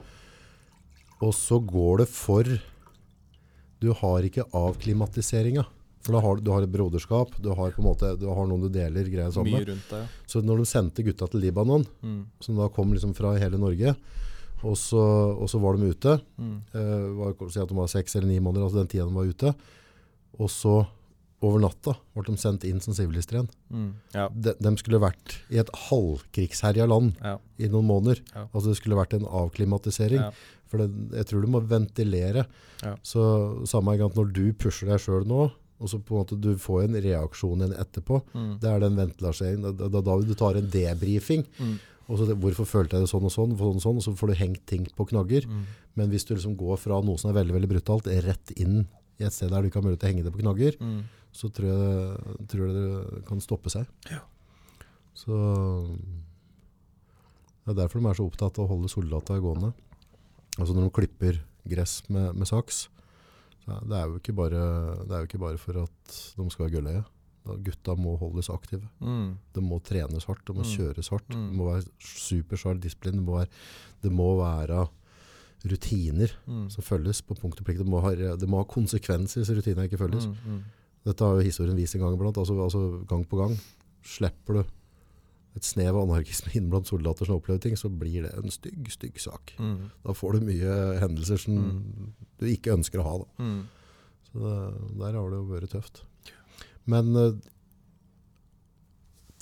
Og 1.23 1.33
så 1.35 1.59
går 1.65 1.99
det 2.05 2.09
for 2.13 2.45
Du 3.81 3.93
har 3.93 4.23
ikke 4.25 4.45
avklimatiseringa. 4.57 5.67
For 6.07 6.15
da 6.15 6.21
har, 6.23 6.39
du 6.39 6.51
har 6.55 6.63
et 6.63 6.71
broderskap, 6.71 7.33
du 7.43 7.49
har, 7.59 7.73
måte, 7.83 8.13
du 8.21 8.29
har 8.31 8.47
noen 8.47 8.63
du 8.63 8.69
deler 8.71 9.09
greier 9.11 9.33
sammen 9.35 9.57
med. 9.59 9.67
Det, 9.75 9.79
ja. 9.91 10.05
Så 10.31 10.39
når 10.47 10.63
de 10.63 10.67
sendte 10.71 11.03
gutta 11.07 11.27
til 11.33 11.43
Libanon, 11.43 11.85
Mm. 12.03 12.21
som 12.41 12.57
da 12.63 12.69
kom 12.71 12.93
liksom 12.95 13.15
fra 13.19 13.35
hele 13.37 13.59
Norge, 13.59 13.97
og 14.63 14.77
så, 14.79 15.03
og 15.37 15.49
så 15.51 15.59
var 15.61 15.77
de 15.77 15.91
ute, 15.91 16.21
Mm. 16.39 16.61
eh, 16.73 17.09
var, 17.19 17.35
si 17.51 17.59
at 17.61 17.69
de 17.69 17.75
var 17.75 17.89
seks 17.91 18.15
eller 18.17 18.29
ni 18.31 18.39
måneder, 18.39 18.69
altså 18.69 18.79
den 18.85 18.87
tida 18.95 19.05
de 19.09 19.15
var 19.19 19.27
ute, 19.27 19.55
og 20.39 20.49
så 20.49 20.87
over 21.43 21.61
natta 21.61 21.93
ble 22.15 22.23
de 22.25 22.37
sendt 22.41 22.65
inn 22.65 22.81
som 22.81 22.95
sivilister 22.97 23.37
igjen. 23.37 23.49
Mm. 23.71 23.91
Ja. 24.15 24.29
De, 24.33 24.55
de 24.59 24.77
skulle 24.81 24.99
vært 25.03 25.35
i 25.53 25.59
et 25.61 25.69
halvkrigsherja 25.91 26.87
land 26.89 27.15
Ja. 27.23 27.37
i 27.59 27.69
noen 27.69 27.87
måneder. 27.87 28.23
Altså 28.55 28.71
det 28.73 28.77
skulle 28.79 28.97
vært 28.97 29.13
en 29.19 29.27
avklimatisering. 29.27 30.33
For 30.67 30.79
det, 30.79 30.89
jeg 31.15 31.27
tror 31.29 31.43
du 31.45 31.49
må 31.53 31.61
ventilere. 31.63 32.47
Ja. 32.83 32.97
Så 33.05 33.67
samme 33.69 33.97
gang 33.99 34.11
når 34.17 34.33
du 34.33 34.53
pusher 34.55 34.89
deg 34.89 34.99
sjøl 35.05 35.27
nå, 35.29 35.51
og 35.79 35.91
så 35.93 35.99
på 36.01 36.15
en 36.15 36.23
måte 36.23 36.37
du 36.41 36.55
får 36.57 36.87
en 36.87 36.97
reaksjon 37.05 37.61
igjen 37.61 37.75
etterpå. 37.83 38.23
Det 38.63 38.71
er 38.71 38.81
den 38.81 38.97
ventilaseringen. 38.97 39.77
Da, 39.77 39.89
da, 39.93 40.01
da 40.01 40.15
du 40.25 40.35
tar 40.35 40.57
en 40.57 40.71
debrifing. 40.73 41.45
Og 42.09 42.21
så 42.21 42.29
hvorfor 42.39 42.65
følte 42.71 42.97
jeg 42.97 43.03
det 43.05 43.11
sånn 43.11 43.25
og 43.27 43.33
sånn, 43.35 43.57
sånn 43.59 43.77
og 43.77 43.83
sånn, 43.83 43.97
og 43.99 44.05
så 44.07 44.13
får 44.17 44.31
du 44.31 44.35
hengt 44.39 44.63
ting 44.71 44.87
på 44.97 45.09
knagger. 45.11 45.45
Men 45.99 46.09
hvis 46.13 46.25
du 46.25 46.35
liksom 46.37 46.55
går 46.57 46.77
fra 46.79 47.01
noe 47.03 47.19
som 47.19 47.31
er 47.33 47.41
veldig 47.41 47.55
veldig 47.59 47.71
brutalt, 47.75 48.07
rett 48.25 48.53
inn 48.57 48.87
i 49.19 49.25
et 49.27 49.33
sted 49.33 49.51
der 49.51 49.61
du 49.65 49.69
ikke 49.69 49.81
har 49.81 49.87
mulighet 49.89 50.01
til 50.05 50.09
å 50.09 50.13
henge 50.13 50.25
det 50.25 50.33
på 50.33 50.43
knagger, 50.45 50.79
så 51.33 51.51
tror 51.53 51.69
jeg, 51.69 52.37
tror 52.49 52.67
jeg 52.67 52.75
det 52.77 53.25
kan 53.29 53.41
stoppe 53.45 53.69
seg. 53.73 53.85
Så 55.17 55.33
det 57.67 57.73
er 57.75 57.79
derfor 57.83 58.01
de 58.01 58.07
er 58.09 58.15
så 58.21 58.27
opptatt 58.29 58.59
av 58.61 58.65
å 58.69 58.71
holde 58.77 58.89
soldater 58.93 59.41
gående. 59.43 59.73
Altså 60.57 60.73
når 60.77 60.87
de 60.87 60.95
klipper 61.01 61.41
gress 61.67 61.99
med, 62.09 62.37
med 62.39 62.47
saks, 62.49 62.87
det 63.67 63.97
er, 63.99 64.07
jo 64.07 64.17
ikke 64.21 64.33
bare, 64.37 64.61
det 65.05 65.11
er 65.13 65.23
jo 65.25 65.27
ikke 65.29 65.39
bare 65.43 65.59
for 65.59 65.83
at 65.83 66.17
de 66.37 66.51
skal 66.51 66.67
være 66.69 66.75
gølleie. 66.77 67.05
Gutta 67.67 67.95
må 67.95 68.17
holdes 68.19 68.49
aktive. 68.51 68.89
Mm. 69.01 69.37
Det 69.55 69.63
må 69.63 69.79
trenes 69.83 70.25
hardt, 70.27 70.45
det 70.47 70.55
må 70.57 70.63
Mm. 70.65 70.71
kjøres 70.77 71.09
hardt. 71.11 71.29
Mm. 71.31 71.49
Det 71.51 71.57
må 71.59 71.65
være 71.73 71.85
supersharp 71.99 72.81
disiplin. 72.83 73.15
Det 73.21 73.23
må 73.27 73.37
være, 73.39 73.49
det 74.03 74.13
må 74.13 74.29
være 74.41 74.89
rutiner 75.67 76.31
Mm. 76.47 76.69
som 76.71 76.83
følges 76.83 77.23
på 77.23 77.35
punkt 77.35 77.61
og 77.61 77.67
plikt. 77.67 77.79
Det 77.79 77.87
må 77.89 78.01
ha, 78.03 78.11
det 78.15 78.49
må 78.49 78.59
ha 78.59 78.65
konsekvenser 78.65 79.43
hvis 79.43 79.51
rutinene 79.57 79.85
ikke 79.89 79.99
følges. 79.99 80.27
Mm. 80.27 80.37
Mm. 80.47 80.63
Dette 81.07 81.25
har 81.25 81.35
jo 81.35 81.41
historien 81.47 81.77
vist 81.77 81.95
en 81.95 82.01
gang 82.03 82.15
iblant. 82.15 82.37
Altså, 82.39 82.55
altså 82.63 83.05
gang 83.07 83.25
på 83.29 83.37
gang. 83.39 83.57
Slipper 84.03 84.55
du 84.55 84.65
et 85.57 85.65
snev 85.65 85.97
av 85.97 86.05
anarkisme 86.09 86.53
inn 86.59 86.69
blant 86.71 86.87
soldater 86.87 87.25
som 87.27 87.39
opplever 87.39 87.61
ting, 87.65 87.77
så 87.81 87.89
blir 87.89 88.23
det 88.27 88.33
en 88.37 88.51
stygg, 88.53 88.91
stygg 88.93 89.17
sak. 89.23 89.55
Mm. 89.59 89.91
Da 90.05 90.13
får 90.13 90.37
du 90.37 90.47
mye 90.51 90.75
hendelser 91.01 91.39
som 91.41 91.55
Mm. 91.57 92.13
du 92.39 92.47
ikke 92.47 92.75
ønsker 92.77 93.01
å 93.01 93.07
ha. 93.09 93.15
Mm. 93.41 93.63
Så 94.33 94.39
det, 94.43 94.99
der 95.01 95.13
har 95.17 95.31
det 95.31 95.39
jo 95.41 95.47
vært 95.49 95.71
tøft. 95.73 96.03
Men 96.87 97.17
eh, 97.17 97.33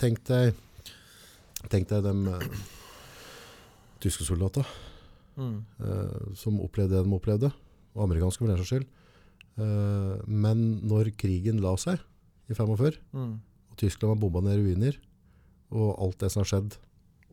tenk 0.01 0.23
deg 0.29 0.55
Tenk 1.73 1.89
deg 1.89 2.03
de 2.05 2.13
eh, 2.29 2.49
tyske 4.05 4.27
soldatene 4.29 4.67
Mm. 5.35 5.65
eh, 5.83 6.35
som 6.39 6.61
opplevde 6.63 6.95
det 6.95 7.09
de 7.09 7.15
opplevde, 7.17 7.49
og 7.97 8.03
amerikanske 8.05 8.39
for 8.39 8.47
den 8.47 8.59
saks 8.61 8.69
skyld. 8.71 8.85
Eh, 9.59 10.21
men 10.31 10.61
når 10.87 11.09
krigen 11.19 11.59
la 11.61 11.73
seg 11.81 11.99
i 12.49 12.55
45, 12.55 12.99
Mm. 13.13 13.41
og 13.73 13.77
Tyskland 13.77 14.13
var 14.15 14.21
bomba 14.31 14.41
ned 14.47 14.61
ruiner, 14.63 14.95
og 15.75 15.97
alt 16.05 16.19
det 16.23 16.31
som 16.33 16.41
har 16.45 16.51
skjedd, 16.53 16.77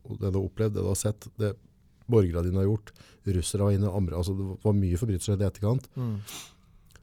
og 0.04 0.18
det 0.18 0.32
du 0.34 0.38
har 0.40 0.46
opplevd, 0.48 0.74
det 0.74 0.82
du 0.82 0.90
har 0.90 0.98
sett, 0.98 1.28
det 1.38 1.52
borgerne 2.10 2.42
dine 2.48 2.58
har 2.60 2.66
gjort, 2.66 2.90
russere 3.36 3.62
var 3.68 3.76
inne, 3.76 3.90
andre, 3.94 4.18
altså 4.18 4.34
det 4.36 4.46
var 4.64 4.74
mye 4.74 4.98
forbrytelser 4.98 5.38
i 5.38 5.46
etterkant, 5.46 5.86
Mm. 5.96 6.16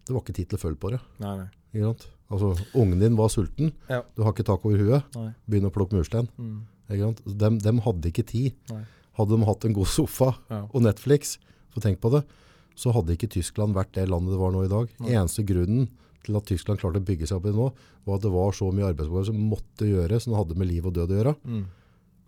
det 0.06 0.14
var 0.14 0.22
ikke 0.22 0.36
tid 0.36 0.50
til 0.50 0.58
å 0.60 0.62
følge 0.62 0.80
på 0.84 0.92
det. 0.92 1.00
Nei, 1.24 1.38
nei. 1.38 1.50
Ikke 1.74 1.86
sant? 1.88 2.08
Altså, 2.30 2.50
ungen 2.76 3.00
din 3.00 3.16
var 3.16 3.30
sulten, 3.30 3.72
Ja. 3.90 4.02
du 4.16 4.24
har 4.24 4.34
ikke 4.34 4.46
tak 4.46 4.66
over 4.66 4.78
huet, 4.78 5.16
nei. 5.16 5.34
begynn 5.50 5.70
å 5.70 5.72
plukke 5.74 5.94
murstein. 5.98 6.28
Mm. 6.38 6.62
Ikke 6.90 7.06
sant? 7.08 7.38
Dem, 7.38 7.58
dem 7.60 7.80
hadde 7.80 8.12
ikke 8.12 8.26
tid. 8.26 8.54
Nei. 8.70 8.84
Hadde 9.18 9.38
de 9.38 9.46
hatt 9.46 9.66
en 9.66 9.74
god 9.74 9.88
sofa 9.88 10.36
Ja. 10.50 10.64
og 10.74 10.82
Netflix, 10.82 11.38
så 11.74 11.82
tenk 11.82 12.00
på 12.02 12.12
det, 12.12 12.26
så 12.76 12.92
hadde 12.94 13.16
ikke 13.18 13.30
Tyskland 13.30 13.74
vært 13.74 13.92
det 13.94 14.08
landet 14.10 14.32
det 14.32 14.40
var 14.40 14.52
nå 14.52 14.66
i 14.66 14.68
dag. 14.68 14.90
Nei. 15.00 15.10
Eneste 15.16 15.46
grunnen 15.46 15.90
til 16.26 16.38
at 16.40 16.48
Tyskland 16.50 16.82
klarte 16.82 17.02
å 17.02 17.06
bygge 17.08 17.28
seg 17.30 17.40
opp 17.40 17.48
i 17.48 17.52
det 17.54 17.60
nå, 17.60 17.68
var 18.06 18.20
at 18.20 18.26
det 18.26 18.32
var 18.34 18.56
så 18.56 18.70
mye 18.76 18.90
arbeidsoppgaver 18.92 19.30
som 19.30 19.44
måtte 19.52 19.88
gjøres, 19.88 20.26
som 20.26 20.36
hadde 20.38 20.58
med 20.60 20.70
liv 20.70 20.88
og 20.88 20.96
død 20.98 21.14
å 21.14 21.20
gjøre. 21.20 21.36
Mm. 21.48 21.64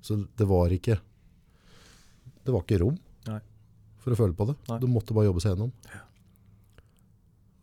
Så 0.01 0.17
det 0.39 0.47
var 0.49 0.73
ikke 0.73 0.97
det 2.41 2.53
var 2.53 2.63
ikke 2.65 2.79
rom 2.81 2.95
Nei. 3.27 3.39
for 4.01 4.13
å 4.13 4.17
føle 4.17 4.37
på 4.37 4.47
det. 4.49 4.55
Nei. 4.69 4.79
Du 4.81 4.87
måtte 4.89 5.13
bare 5.13 5.27
jobbe 5.29 5.43
seg 5.43 5.53
gjennom. 5.53 5.73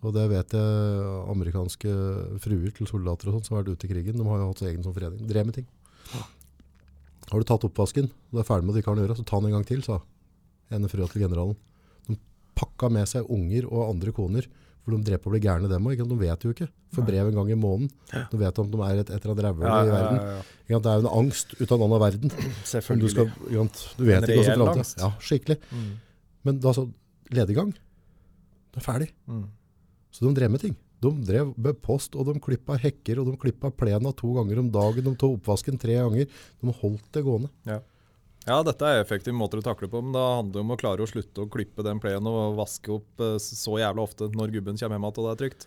Og 0.06 0.14
det 0.14 0.28
vet 0.30 0.54
jeg 0.54 1.06
amerikanske 1.32 1.94
fruer 2.44 2.74
til 2.76 2.86
soldater 2.86 3.30
og 3.30 3.38
sånt 3.38 3.48
som 3.48 3.56
har 3.56 3.64
vært 3.64 3.80
ute 3.80 3.88
i 3.88 3.90
krigen, 3.90 4.20
de 4.20 4.26
har 4.28 4.38
jo 4.38 4.52
hatt 4.52 4.62
egen 4.68 4.84
sånn 4.86 4.94
forening. 4.94 5.24
Drev 5.26 5.48
med 5.48 5.58
ting. 5.58 5.66
Har 7.28 7.42
du 7.42 7.48
tatt 7.48 7.66
oppvasken, 7.66 8.06
og 8.06 8.38
du 8.38 8.40
er 8.40 8.46
ferdig 8.46 8.68
med 8.68 8.72
det 8.76 8.80
du 8.80 8.84
ikke 8.84 8.92
har 8.92 9.00
noe 9.00 9.04
å 9.04 9.08
gjøre, 9.08 9.18
så 9.18 9.26
ta 9.26 9.40
den 9.40 9.50
en 9.50 9.56
gang 9.58 9.66
til, 9.68 9.82
sa 9.84 9.98
ene 10.72 10.90
frua 10.92 11.08
til 11.10 11.24
generalen. 11.26 11.58
De 12.06 12.16
pakka 12.56 12.88
med 12.94 13.10
seg 13.10 13.26
unger 13.34 13.66
og 13.68 13.88
andre 13.88 14.14
koner, 14.14 14.46
for 14.88 14.96
de 14.96 15.04
drev 15.04 15.20
på 15.20 15.28
å 15.28 15.32
bli 15.34 15.40
gærne 15.44 15.68
dem 15.68 15.86
også. 15.90 16.06
De 16.08 16.16
vet 16.22 16.44
jo 16.46 16.52
ikke. 16.54 16.68
For 16.96 17.04
brev 17.04 17.28
en 17.28 17.36
gang 17.36 17.50
i 17.52 17.58
måneden. 17.60 17.90
De 18.32 18.40
vet 18.40 18.60
om 18.62 18.70
de 18.72 18.78
er 18.86 19.02
et, 19.02 19.10
et 19.12 19.18
eller 19.20 19.34
annet 19.34 19.44
rævhøl 19.44 19.68
Ja, 19.68 19.78
i 19.84 19.90
verden. 19.92 20.16
ja, 20.16 20.36
ja. 20.72 20.78
Det 20.78 20.90
er 20.92 20.96
jo 20.96 21.04
en 21.04 21.10
angst 21.18 21.52
ut 21.58 21.66
av 21.68 21.76
en 21.76 21.84
annen 21.84 22.00
verden. 22.00 22.32
Selvfølgelig. 22.64 23.04
du, 23.04 23.12
skal, 23.12 23.28
du 23.98 24.04
vet 24.08 24.22
En 24.22 24.24
ikke 24.24 24.38
hva 24.38 24.46
som 24.48 24.64
framtiden 24.64 24.72
angst. 24.72 25.02
Ja, 25.04 25.10
skikkelig. 25.28 25.58
Mm. 25.68 25.90
Men 26.48 26.60
da 26.64 26.72
så 26.76 26.86
lediggang. 27.36 27.74
Det 28.72 28.80
er 28.80 28.86
ferdig. 28.88 29.10
Mm. 29.28 29.44
Så 30.14 30.24
de 30.24 30.32
drev 30.40 30.54
med 30.56 30.64
ting. 30.64 30.76
De 31.04 31.12
drev 31.28 31.52
med 31.60 31.78
post, 31.84 32.16
og 32.18 32.26
de 32.26 32.40
klippa 32.42 32.78
hekker, 32.80 33.20
og 33.20 33.28
de 33.28 33.36
klippa 33.38 33.70
plena 33.70 34.10
to 34.16 34.32
ganger 34.40 34.64
om 34.64 34.72
dagen. 34.74 35.04
De 35.06 35.14
tok 35.20 35.36
oppvasken 35.38 35.76
tre 35.78 36.00
ganger. 36.00 36.26
De 36.58 36.74
holdt 36.80 37.12
det 37.14 37.22
gående. 37.28 37.52
Ja, 37.68 37.78
dette 38.64 38.86
er 38.88 39.02
effektive 39.02 39.36
måter 39.36 39.60
å 39.60 39.64
takle 39.64 39.88
på, 39.92 40.00
men 40.04 40.14
da 40.16 40.22
handler 40.38 40.54
det 40.56 40.62
om 40.64 40.72
å 40.74 40.78
klare 40.80 41.04
å 41.04 41.08
slutte 41.10 41.44
å 41.44 41.48
klippe 41.52 41.84
den 41.86 42.00
playen 42.02 42.26
og 42.30 42.56
vaske 42.58 42.92
opp 42.94 43.20
eh, 43.24 43.36
så 43.42 43.76
jævla 43.80 44.04
ofte 44.06 44.28
når 44.32 44.54
gubben 44.56 44.78
kommer 44.80 44.96
hjem 44.98 45.04
igjen 45.04 45.08
og 45.08 45.26
det 45.26 45.32
er 45.34 45.40
trygt. 45.42 45.66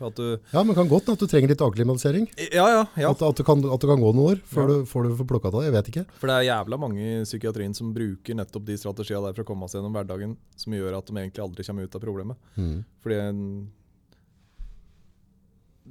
Ja, 0.56 0.64
men 0.66 0.78
kan 0.78 0.90
godt 0.92 1.12
at 1.14 1.22
du 1.22 1.28
trenger 1.30 1.54
litt 1.54 1.62
akklimatisering. 1.66 2.26
Ja, 2.52 2.66
ja, 2.74 2.82
ja. 3.04 3.12
At, 3.14 3.22
at, 3.28 3.38
det 3.42 3.46
kan, 3.48 3.62
at 3.66 3.84
det 3.84 3.90
kan 3.92 4.02
gå 4.02 4.12
noen 4.18 4.34
år 4.36 4.42
før 4.50 4.66
Ja. 4.68 4.78
du 4.82 4.86
får 4.90 5.08
det 5.10 5.18
får 5.22 5.30
plukka 5.34 5.52
av. 5.54 5.62
Jeg 5.68 5.76
vet 5.78 5.92
ikke. 5.94 6.06
For 6.22 6.32
det 6.32 6.38
er 6.40 6.48
jævla 6.52 6.80
mange 6.82 7.02
i 7.02 7.24
psykiatrien 7.28 7.76
som 7.78 7.94
bruker 7.96 8.40
nettopp 8.42 8.66
de 8.68 8.80
strategiene 8.82 9.28
der 9.30 9.38
for 9.38 9.46
å 9.46 9.50
komme 9.52 9.70
seg 9.70 9.80
gjennom 9.82 9.96
hverdagen, 10.00 10.38
som 10.58 10.74
gjør 10.74 10.98
at 10.98 11.06
de 11.12 11.18
egentlig 11.22 11.46
aldri 11.46 11.68
kommer 11.68 11.86
ut 11.88 11.96
av 12.00 12.02
problemet. 12.08 12.38
Fordi 13.04 13.20
en- 13.28 13.70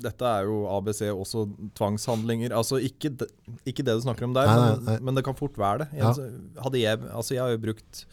dette 0.02 0.26
er 0.26 0.48
jo 0.48 0.62
ABC, 0.72 1.02
også 1.12 1.44
tvangshandlinger. 1.78 2.54
Altså 2.56 2.80
ikke, 2.84 3.12
de, 3.20 3.28
ikke 3.68 3.84
det 3.86 3.96
du 3.98 4.04
snakker 4.06 4.26
om 4.28 4.34
der, 4.36 4.48
Nei, 4.50 4.56
nei, 4.58 4.68
men, 4.74 4.84
nei. 4.88 4.98
men 5.08 5.18
det 5.20 5.24
kan 5.26 5.36
fort 5.38 5.56
være 5.60 5.84
det. 5.84 5.88
Ja. 6.00 6.12
Jeg, 6.16 6.34
hadde 6.64 6.82
jeg, 6.82 7.02
altså 7.10 7.36
jeg 7.36 7.42
har 7.44 7.54
jo 7.54 7.62
brukt 7.68 8.04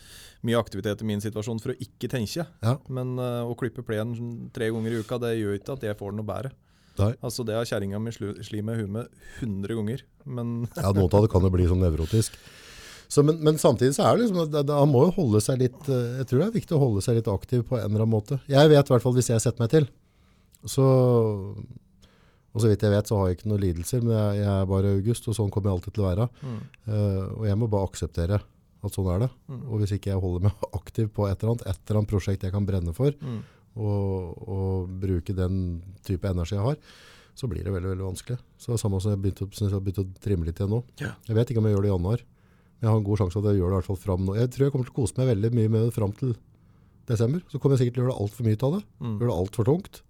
mye 0.48 0.60
aktivitet 0.62 1.02
i 1.02 1.08
min 1.10 1.24
situasjon 1.24 1.60
for 1.64 1.74
å 1.74 1.80
ikke 1.84 2.10
tenke. 2.14 2.46
Ja. 2.64 2.76
Men 2.94 3.16
uh, 3.20 3.42
å 3.50 3.56
klippe 3.60 3.84
plenen 3.88 4.48
tre 4.56 4.70
ganger 4.74 4.94
i 4.94 5.02
uka, 5.02 5.18
det 5.24 5.34
gjør 5.40 5.58
ikke 5.60 5.76
at 5.80 5.88
jeg 5.90 5.98
får 6.00 6.16
noe 6.18 6.28
bedre. 6.28 6.54
Altså 7.22 7.44
Det 7.46 7.54
har 7.54 7.66
kjerringa 7.70 8.00
mi 8.02 8.10
slu- 8.10 8.38
sli 8.42 8.64
med 8.66 8.80
huet 8.80 8.90
med 8.90 9.10
100 9.44 9.76
ganger. 9.78 10.06
Men 10.26 10.56
Ja, 10.78 10.90
noe 10.98 11.10
av 11.12 11.26
det 11.28 11.30
kan 11.34 11.46
jo 11.46 11.52
bli 11.54 11.68
sånn 11.70 11.84
nevrotisk. 11.84 12.38
Så, 13.08 13.24
men, 13.24 13.38
men 13.40 13.56
samtidig 13.62 13.94
så 13.96 14.04
er 14.04 14.18
det 14.18 14.26
liksom, 14.26 14.50
det, 14.52 14.66
det, 14.68 14.76
han 14.76 14.90
må 14.92 15.06
jo 15.06 15.14
holde 15.16 15.40
seg 15.44 15.62
litt, 15.62 15.78
eh, 15.88 16.18
jeg 16.20 16.28
tror 16.28 16.42
det 16.42 16.48
er 16.50 16.56
viktig 16.58 16.76
å 16.76 16.80
holde 16.82 17.04
seg 17.06 17.16
litt 17.16 17.30
aktiv 17.32 17.62
på 17.70 17.78
en 17.78 17.86
eller 17.86 18.04
annen 18.04 18.12
måte. 18.18 18.40
Jeg 18.52 18.68
vet 18.68 18.90
i 18.90 18.94
hvert 18.94 19.06
fall 19.06 19.16
hvis 19.16 19.30
jeg 19.32 19.40
setter 19.46 19.64
meg 19.64 19.72
til, 19.72 19.88
så, 20.72 20.86
og 22.54 22.62
så 22.64 22.70
vidt 22.72 22.86
jeg 22.86 22.94
vet 22.94 23.10
så 23.10 23.18
har 23.20 23.30
jeg 23.30 23.38
ikke 23.38 23.50
noen 23.52 23.64
lidelser, 23.64 24.04
men 24.06 24.16
jeg, 24.16 24.40
jeg 24.42 24.52
er 24.54 24.70
bare 24.70 24.94
August, 24.98 25.28
og 25.30 25.38
sånn 25.38 25.52
kommer 25.54 25.72
jeg 25.72 25.80
alltid 25.80 25.98
til 25.98 26.06
å 26.06 26.12
være. 26.12 26.30
mm, 26.44 26.62
Uh, 26.88 27.26
og 27.36 27.44
jeg 27.50 27.58
må 27.60 27.68
bare 27.68 27.90
akseptere 27.90 28.38
at 28.40 28.96
sånn 28.96 29.10
er 29.12 29.26
det. 29.26 29.28
Mm. 29.52 29.62
Og 29.68 29.82
hvis 29.82 29.92
ikke 29.98 30.14
jeg 30.14 30.22
holder 30.24 30.46
meg 30.48 30.66
aktiv 30.80 31.10
på 31.12 31.26
et 31.28 31.42
eller 31.42 31.58
annet, 31.58 31.66
et 31.68 31.82
eller 31.84 32.00
annet 32.00 32.14
prosjekt 32.14 32.46
jeg 32.48 32.54
kan 32.54 32.68
brenne 32.70 32.94
for, 32.96 33.12
mm, 33.12 33.42
og, 33.76 34.48
og 34.48 34.96
bruke 35.04 35.36
den 35.36 35.60
type 36.08 36.32
energi 36.32 36.56
jeg 36.56 36.64
har, 36.64 36.80
så 37.38 37.50
blir 37.52 37.62
det 37.62 37.74
veldig, 37.76 37.92
veldig 37.92 38.08
vanskelig. 38.08 38.40
Så 38.58 38.72
det 38.72 38.78
er 38.78 38.82
samme 38.82 39.02
som 39.04 39.14
jeg 39.14 39.22
begynte, 39.22 39.46
synes 39.52 39.70
jeg 39.70 39.76
har 39.76 39.84
begynt 39.86 40.02
å 40.02 40.24
trimme 40.24 40.48
litt 40.48 40.58
igjen 40.58 40.72
nå. 40.74 40.80
Ja. 41.04 41.12
Jeg 41.28 41.38
vet 41.38 41.52
ikke 41.52 41.62
om 41.62 41.68
jeg 41.70 41.76
gjør 41.76 41.86
det 41.86 41.92
i 41.92 41.94
januar, 41.94 42.24
men 42.24 42.88
jeg 42.88 42.90
har 42.90 42.98
en 43.02 43.08
god 43.12 43.22
sjanse 43.22 43.42
at 43.42 43.50
jeg 43.52 43.60
gjør 43.60 43.68
det 43.68 43.76
i 43.76 43.78
hvert 43.82 43.90
fall 43.92 44.00
fram 44.02 44.24
nå. 44.26 44.38
Jeg 44.40 44.54
tror 44.56 44.66
jeg 44.66 44.74
kommer 44.74 44.88
til 44.90 44.96
å 44.96 44.98
kose 45.02 45.20
meg 45.20 45.30
veldig 45.36 45.52
mye 45.60 45.74
med 45.76 45.86
det 45.86 45.94
fram 45.94 46.16
til 46.18 46.34
desember. 47.12 47.44
Så 47.52 47.62
kommer 47.62 47.78
jeg 47.78 47.84
sikkert 47.84 48.00
til 48.00 48.02
å 48.02 48.08
gjøre 48.08 48.16
det 48.16 48.24
alt 48.26 48.38
for 48.40 48.48
mye 48.48 48.58
av 48.58 48.74
det. 48.78 48.82
mm. 49.04 49.14
Gjøre 49.20 49.30
det 49.30 49.38
alt 49.44 49.60
for 49.60 49.70
tungt. 49.70 50.02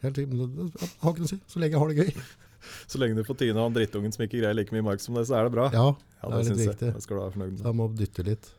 Helt, 0.00 0.20
men 0.30 0.38
det, 0.40 0.46
det, 0.56 0.68
det 0.76 0.88
har 1.02 1.12
ikke 1.12 1.24
noe 1.24 1.28
å 1.28 1.32
si, 1.32 1.38
så 1.50 1.60
lenge 1.60 1.76
jeg 1.76 1.82
har 1.82 1.92
det 1.92 2.04
gøy. 2.06 2.22
Så 2.92 2.98
lenge 3.00 3.16
du 3.16 3.22
får 3.24 3.38
Tine 3.40 3.56
og 3.56 3.70
han 3.70 3.72
drittungen 3.72 4.12
som 4.12 4.20
ikke 4.26 4.36
greier 4.42 4.52
like 4.52 4.74
mye 4.74 4.84
mark 4.84 5.00
som 5.00 5.14
deg, 5.16 5.24
så 5.24 5.38
er 5.38 5.46
det 5.48 5.52
bra. 5.54 5.70
Ja, 5.72 5.86
Ja, 6.20 6.28
det 6.28 6.40
er 6.42 6.48
litt 6.50 6.58
riktig. 6.68 6.90
jeg. 6.90 6.96
Det 6.98 7.04
skal 7.06 7.16
du 7.16 7.20
være 7.22 7.32
fornøyd 7.32 7.54
med. 7.54 7.62
Da 7.64 7.72
må 7.72 7.86
jeg 7.88 7.96
dytte 8.02 8.24
litt. 8.26 8.50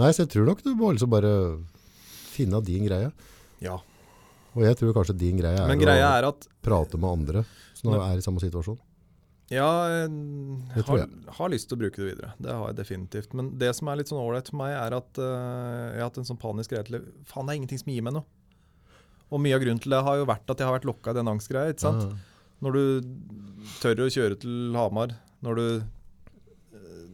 Nei, 0.00 0.08
så 0.10 0.24
jeg 0.24 0.32
tror 0.32 0.48
nok 0.48 0.64
du 0.64 0.72
må 0.74 0.90
liksom 0.90 1.12
bare 1.12 1.30
finne 2.34 2.58
din 2.66 2.88
greie. 2.88 3.12
Ja. 3.62 3.76
Og 4.54 4.64
jeg 4.66 4.78
tror 4.80 4.96
kanskje 4.96 5.14
din 5.22 5.38
greie 5.38 5.60
er 5.60 5.70
Men 5.70 5.78
greia 5.82 6.08
å 6.08 6.16
er 6.18 6.28
at 6.32 6.48
prate 6.66 6.98
med 6.98 7.10
andre 7.20 7.44
som 7.78 7.94
er 7.94 8.18
i 8.18 8.24
samme 8.26 8.42
situasjon. 8.42 8.78
ja, 9.52 9.68
jeg 9.92 10.10
jeg. 10.74 10.84
har, 10.88 11.08
har 11.38 11.50
lyst 11.52 11.68
til 11.68 11.76
å 11.76 11.82
bruke 11.84 12.00
det 12.00 12.06
videre. 12.10 12.30
Det 12.42 12.54
har 12.54 12.70
jeg 12.70 12.78
definitivt. 12.80 13.34
Men 13.38 13.52
det 13.60 13.70
som 13.76 13.90
er 13.90 14.00
litt 14.00 14.10
sånn 14.10 14.22
ålreit 14.22 14.48
for 14.50 14.58
meg, 14.62 14.72
er 14.78 14.96
at 14.98 15.20
uh, 15.20 15.92
jeg 15.92 16.00
har 16.00 16.08
hatt 16.08 16.20
en 16.22 16.26
sånn 16.30 16.40
panisk 16.40 16.72
greie 16.74 16.86
til 16.88 17.04
Faen, 17.28 17.46
det 17.46 17.54
er 17.54 17.60
ingenting 17.60 17.82
som 17.82 17.92
gir 17.92 18.06
meg 18.06 18.16
noe. 18.16 18.26
Og 19.32 19.40
mye 19.42 19.56
av 19.56 19.64
grunnen 19.64 19.82
til 19.82 19.94
det 19.94 20.02
har 20.06 20.20
jo 20.20 20.28
vært 20.28 20.50
at 20.52 20.60
jeg 20.60 20.68
har 20.68 20.76
vært 20.76 20.88
lokka 20.88 21.14
i 21.14 21.18
den 21.18 21.30
angstgreia. 21.32 21.72
ikke 21.72 21.86
sant? 21.86 22.04
Mm. 22.06 22.16
Når 22.64 22.76
du 22.76 22.84
tør 23.80 24.04
å 24.04 24.10
kjøre 24.12 24.38
til 24.40 24.76
Hamar, 24.76 25.14
når 25.44 25.60
du 25.60 25.66
eh, 26.78 27.06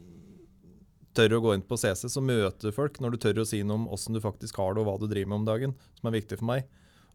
tør 1.16 1.38
å 1.38 1.42
gå 1.46 1.54
inn 1.56 1.66
på 1.66 1.78
CC, 1.80 2.06
så 2.12 2.22
møter 2.24 2.70
du 2.70 2.76
folk. 2.76 3.00
Når 3.02 3.14
du 3.14 3.20
tør 3.24 3.42
å 3.42 3.48
si 3.48 3.62
noe 3.66 3.82
om 3.82 3.88
åssen 3.94 4.16
du 4.16 4.22
faktisk 4.22 4.60
har 4.62 4.74
det, 4.74 4.84
og 4.84 4.90
hva 4.90 4.98
du 5.00 5.08
driver 5.10 5.32
med 5.32 5.42
om 5.42 5.48
dagen, 5.48 5.76
som 6.00 6.10
er 6.10 6.18
viktig 6.20 6.40
for 6.42 6.50
meg. 6.52 6.66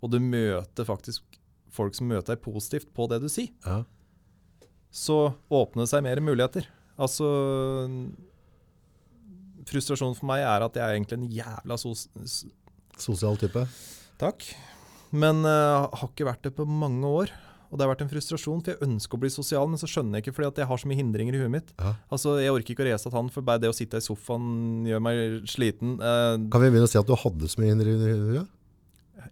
Og 0.04 0.12
du 0.14 0.20
møter 0.24 0.88
faktisk 0.88 1.40
folk 1.76 1.96
som 1.98 2.08
møter 2.10 2.36
deg 2.36 2.44
positivt 2.44 2.92
på 2.96 3.08
det 3.12 3.22
du 3.24 3.30
sier. 3.32 3.52
Ja. 3.66 3.84
Så 4.96 5.36
åpner 5.52 5.84
det 5.84 5.92
seg 5.92 6.06
mer 6.06 6.22
muligheter. 6.24 6.68
Altså 6.96 7.28
Frustrasjonen 9.66 10.16
for 10.16 10.30
meg 10.30 10.46
er 10.46 10.64
at 10.64 10.78
jeg 10.78 10.86
er 10.86 10.96
egentlig 10.96 11.18
en 11.18 11.32
jævla 11.34 11.78
sos... 11.82 12.06
Sosial 13.02 13.36
type. 13.42 13.66
Takk. 14.22 14.46
Men 15.16 15.44
uh, 15.48 15.88
har 15.96 16.10
ikke 16.12 16.28
vært 16.28 16.46
det 16.48 16.54
på 16.58 16.66
mange 16.68 17.08
år. 17.08 17.32
Og 17.72 17.80
det 17.80 17.84
har 17.86 17.90
vært 17.96 18.04
en 18.06 18.12
frustrasjon, 18.12 18.60
for 18.64 18.72
jeg 18.76 18.84
ønsker 18.86 19.18
å 19.18 19.22
bli 19.24 19.30
sosial, 19.34 19.66
men 19.68 19.80
så 19.82 19.88
skjønner 19.90 20.20
jeg 20.20 20.26
ikke 20.28 20.36
fordi 20.38 20.48
at 20.52 20.60
jeg 20.62 20.68
har 20.70 20.80
så 20.80 20.88
mye 20.88 21.00
hindringer 21.00 21.36
i 21.36 21.40
huet 21.42 21.52
mitt. 21.52 21.72
Ja. 21.82 21.96
Altså, 22.14 22.36
Jeg 22.40 22.54
orker 22.54 22.76
ikke 22.76 22.86
å 22.86 22.88
reise 22.88 23.10
til 23.10 23.16
han, 23.18 23.32
for 23.34 23.48
bare 23.48 23.64
det 23.64 23.72
å 23.72 23.76
sitte 23.76 24.00
i 24.00 24.06
sofaen 24.06 24.86
gjør 24.88 25.02
meg 25.04 25.24
sliten. 25.50 25.96
Uh, 26.00 26.38
Kan 26.54 26.64
vi 26.64 26.70
begynne 26.70 26.88
å 26.88 26.92
si 26.94 27.00
at 27.02 27.10
du 27.10 27.16
hadde 27.20 27.50
så 27.52 27.60
mye 27.64 27.74
hindringer 27.74 28.06
i 28.06 28.20
huet? 28.36 28.52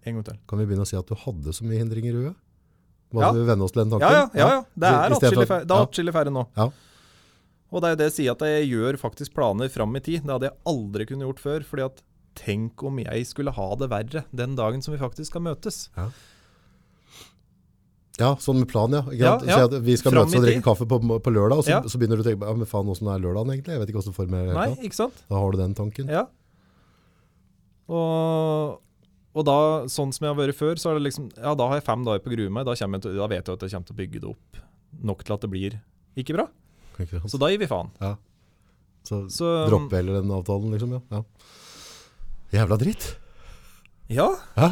en 0.04 0.18
gang 0.18 0.24
til. 0.26 0.38
Kan 0.50 0.58
vi 0.60 0.66
begynne 0.68 0.84
å 0.84 0.88
si 0.88 0.96
at 0.98 1.08
du 1.08 1.14
hadde 1.16 1.52
så 1.54 1.64
mye 1.64 1.78
hindringer 1.80 2.16
i 2.16 2.24
huet? 2.26 2.40
Må 3.14 3.22
Ja. 3.22 3.30
vi 3.32 3.44
venner 3.46 3.64
oss 3.64 3.72
til 3.72 3.84
den 3.84 3.92
Ja, 3.94 3.98
tanken? 3.98 4.38
ja, 4.40 4.46
ja, 4.46 4.48
ja. 4.48 4.64
Det 4.74 4.88
er 4.90 5.14
atskillig 5.14 5.46
færre, 5.46 6.10
ja. 6.10 6.12
færre 6.12 6.32
nå. 6.34 6.46
Ja. 6.56 6.66
Og 7.72 7.80
det 7.80 7.86
er 7.88 7.92
jo 7.94 7.98
det 8.02 8.08
jeg 8.10 8.16
sier, 8.18 8.32
at 8.34 8.42
jeg 8.44 8.68
gjør 8.70 8.98
faktisk 8.98 9.34
planer 9.34 9.68
fram 9.68 9.94
i 9.96 10.00
tid. 10.00 10.22
Det 10.26 10.30
hadde 10.34 10.50
jeg 10.50 10.56
aldri 10.66 11.06
kunne 11.06 11.24
gjort 11.26 11.40
før. 11.42 11.64
fordi 11.64 11.84
at 11.84 12.02
tenk 12.38 12.82
om 12.86 12.98
jeg 13.02 13.26
skulle 13.28 13.52
ha 13.56 13.66
det 13.80 13.90
verre 13.92 14.24
den 14.34 14.54
dagen 14.58 14.82
som 14.84 14.94
vi 14.94 15.00
faktisk 15.00 15.30
skal 15.32 15.44
møtes. 15.46 15.88
Ja, 18.20 18.36
sånn 18.38 18.60
med 18.60 18.68
plan, 18.70 18.92
ja. 18.94 19.02
Ja, 19.10 19.32
ja. 19.42 19.56
Si 19.66 19.80
vi 19.82 19.96
skal 19.98 20.12
Fram 20.14 20.28
møtes 20.28 20.38
og 20.38 20.44
drikke 20.46 20.62
kaffe 20.62 20.86
på, 20.86 21.00
på 21.02 21.32
lørdag, 21.34 21.58
og 21.58 21.66
så, 21.66 21.72
Ja. 21.74 21.80
så 21.82 21.98
begynner 21.98 22.20
du 22.20 22.22
å 22.22 22.26
tenke 22.28 22.46
ja, 22.46 22.54
men 22.54 22.68
faen, 22.70 22.86
hvordan 22.86 23.10
er 23.10 23.22
lørdagen 23.24 23.50
egentlig? 23.56 23.74
Jeg 23.74 23.82
vet 23.82 23.90
ikke 23.90 23.98
hvordan 23.98 24.14
du 24.14 24.18
former. 24.20 24.52
Nei, 24.54 24.68
ikke 24.86 24.98
sant? 25.00 25.24
Da 25.28 25.40
har 25.42 25.50
du 25.50 25.58
den 25.58 25.74
tanken. 25.74 26.12
Ja. 26.14 26.26
Og, 27.90 28.78
og 29.34 29.44
da, 29.48 29.56
sånn 29.90 30.14
som 30.14 30.24
jeg 30.28 30.30
har 30.30 30.38
vært 30.38 30.56
før, 30.56 30.78
så 30.80 30.92
er 30.92 31.00
det 31.00 31.08
liksom 31.08 31.26
Ja, 31.36 31.56
da 31.58 31.66
har 31.68 31.80
jeg 31.80 31.86
fem 31.88 32.04
dager 32.06 32.22
på 32.22 32.30
å 32.30 32.36
grue 32.36 32.52
meg. 32.54 32.68
Da, 32.68 32.76
jeg 32.78 33.02
til, 33.02 33.18
da 33.18 33.26
vet 33.26 33.50
jeg 33.50 33.58
at 33.58 33.66
jeg 33.66 33.74
kommer 33.74 33.88
til 33.90 33.96
å 33.96 34.00
bygge 34.04 34.22
det 34.22 34.30
opp 34.30 34.62
nok 35.10 35.24
til 35.26 35.34
at 35.34 35.42
det 35.42 35.50
blir 35.50 35.76
ikke 36.22 36.36
bra. 36.38 36.46
Ikke 37.02 37.18
sant? 37.18 37.32
Så 37.34 37.40
da 37.42 37.50
gir 37.50 37.58
vi 37.58 37.66
faen. 37.66 37.90
Ja. 38.00 38.14
Så, 39.04 39.24
Så 39.28 39.50
droppe 39.68 39.98
heller 39.98 40.20
den 40.22 40.30
avtalen, 40.32 40.70
liksom. 40.72 40.94
Ja. 41.10 41.24
Ja. 42.54 42.62
Jævla 42.62 42.78
dritt. 42.80 43.06
Ja. 44.14 44.28
Hæ? 44.58 44.68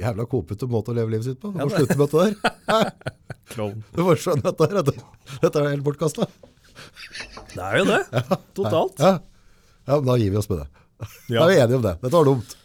Jævla 0.00 0.24
kopete 0.30 0.66
måte 0.70 0.92
å 0.92 0.96
leve 0.96 1.12
livet 1.14 1.28
sitt 1.30 1.40
på. 1.42 1.52
Du 1.52 1.58
Ja, 1.60 1.66
må 1.66 1.72
ja, 1.72 1.80
slutte 1.80 1.96
med 1.98 2.06
dette 2.10 2.18
der. 2.26 3.74
Du 3.96 4.02
må 4.06 4.14
skjønne 4.18 4.44
dette 4.46 4.68
her. 4.70 4.82
Dette, 4.82 5.04
dette 5.42 5.62
er 5.64 5.72
helt 5.74 5.84
bortkasta. 5.86 6.26
Det 7.54 7.64
er 7.66 7.80
jo 7.80 7.86
det. 7.88 8.00
Totalt. 8.56 9.00
Ja. 9.02 9.16
ja, 9.86 9.96
men 9.98 10.06
da 10.08 10.16
gir 10.20 10.32
vi 10.32 10.40
oss 10.40 10.48
med 10.50 10.62
det. 10.62 10.68
Ja. 11.32 11.40
Da 11.40 11.44
er 11.46 11.50
vi 11.52 11.58
enige 11.64 11.80
om 11.80 11.84
det. 11.86 11.94
Dette 12.04 12.14
var 12.16 12.28
dumt. 12.30 12.56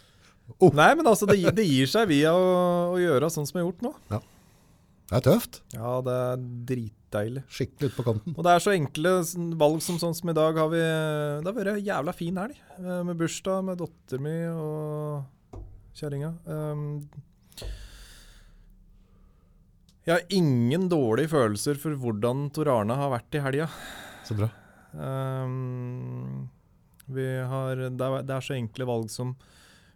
Nei, 0.76 0.90
men 0.96 1.08
altså, 1.10 1.26
det, 1.28 1.40
det 1.56 1.64
gir 1.66 1.88
seg 1.90 2.06
via 2.08 2.32
å, 2.36 2.46
å 2.94 2.98
gjøre 3.02 3.28
sånn 3.34 3.48
som 3.48 3.58
vi 3.58 3.62
har 3.64 3.68
gjort 3.70 3.84
nå. 3.88 3.92
Det 5.06 5.14
er 5.20 5.22
tøft. 5.22 5.60
Ja, 5.70 5.90
det 6.02 6.14
er 6.18 6.40
dritdeilig. 6.66 7.42
Skikkelig 7.52 7.92
ut 7.92 7.96
på 8.00 8.04
kanten. 8.08 8.34
Og 8.34 8.42
det 8.42 8.54
er 8.56 8.64
så 8.64 8.72
enkle 8.74 9.12
valg 9.60 9.78
som 9.84 10.00
sånn 10.02 10.16
som 10.18 10.32
i 10.32 10.34
dag 10.34 10.58
har 10.58 10.68
vi 10.72 10.80
Det 10.82 11.46
har 11.46 11.54
vært 11.60 11.70
en 11.76 11.84
jævla 11.86 12.14
fin 12.16 12.40
helg. 12.42 12.56
eh, 12.80 13.02
Med 13.06 13.16
bursdag 13.20 13.62
med 13.68 13.78
dattera 13.78 14.24
mi 14.24 14.34
og 14.50 15.62
kjerringa. 15.96 16.32
Um, 16.44 16.82
jeg 20.06 20.12
har 20.14 20.26
ingen 20.30 20.88
dårlige 20.90 21.30
følelser 21.32 21.78
for 21.82 21.96
hvordan 21.98 22.50
Tor 22.54 22.68
Arne 22.70 22.94
har 22.98 23.10
vært 23.14 23.34
i 23.38 23.42
helga. 23.42 23.70
Så 24.26 24.36
bra. 24.38 24.50
Um, 24.92 26.48
vi 27.10 27.24
har, 27.46 27.76
det, 27.78 27.94
er, 28.10 28.22
det 28.26 28.34
er 28.36 28.44
så 28.44 28.54
enkle 28.58 28.86
valg 28.90 29.10
som 29.14 29.36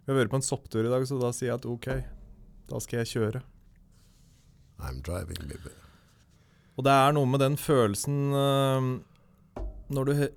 Vi 0.05 0.11
har 0.11 0.19
vært 0.23 0.31
på 0.33 0.39
en 0.39 0.45
sopptur 0.47 0.85
i 0.87 0.91
dag, 0.91 1.03
så 1.07 1.19
da 1.21 1.29
sier 1.35 1.51
jeg 1.51 1.59
at 1.59 1.67
OK, 1.69 1.87
da 2.71 2.79
skal 2.83 3.03
jeg 3.03 3.11
kjøre. 3.13 3.41
I'm 4.81 5.01
driving, 5.05 5.41
baby. 5.47 5.73
Og 6.77 6.85
det 6.87 6.93
er 6.93 7.13
noe 7.13 7.29
med 7.29 7.41
den 7.43 7.57
følelsen 7.59 8.19
uh, 8.33 9.63
når 9.91 10.07
du 10.07 10.13
he 10.21 10.29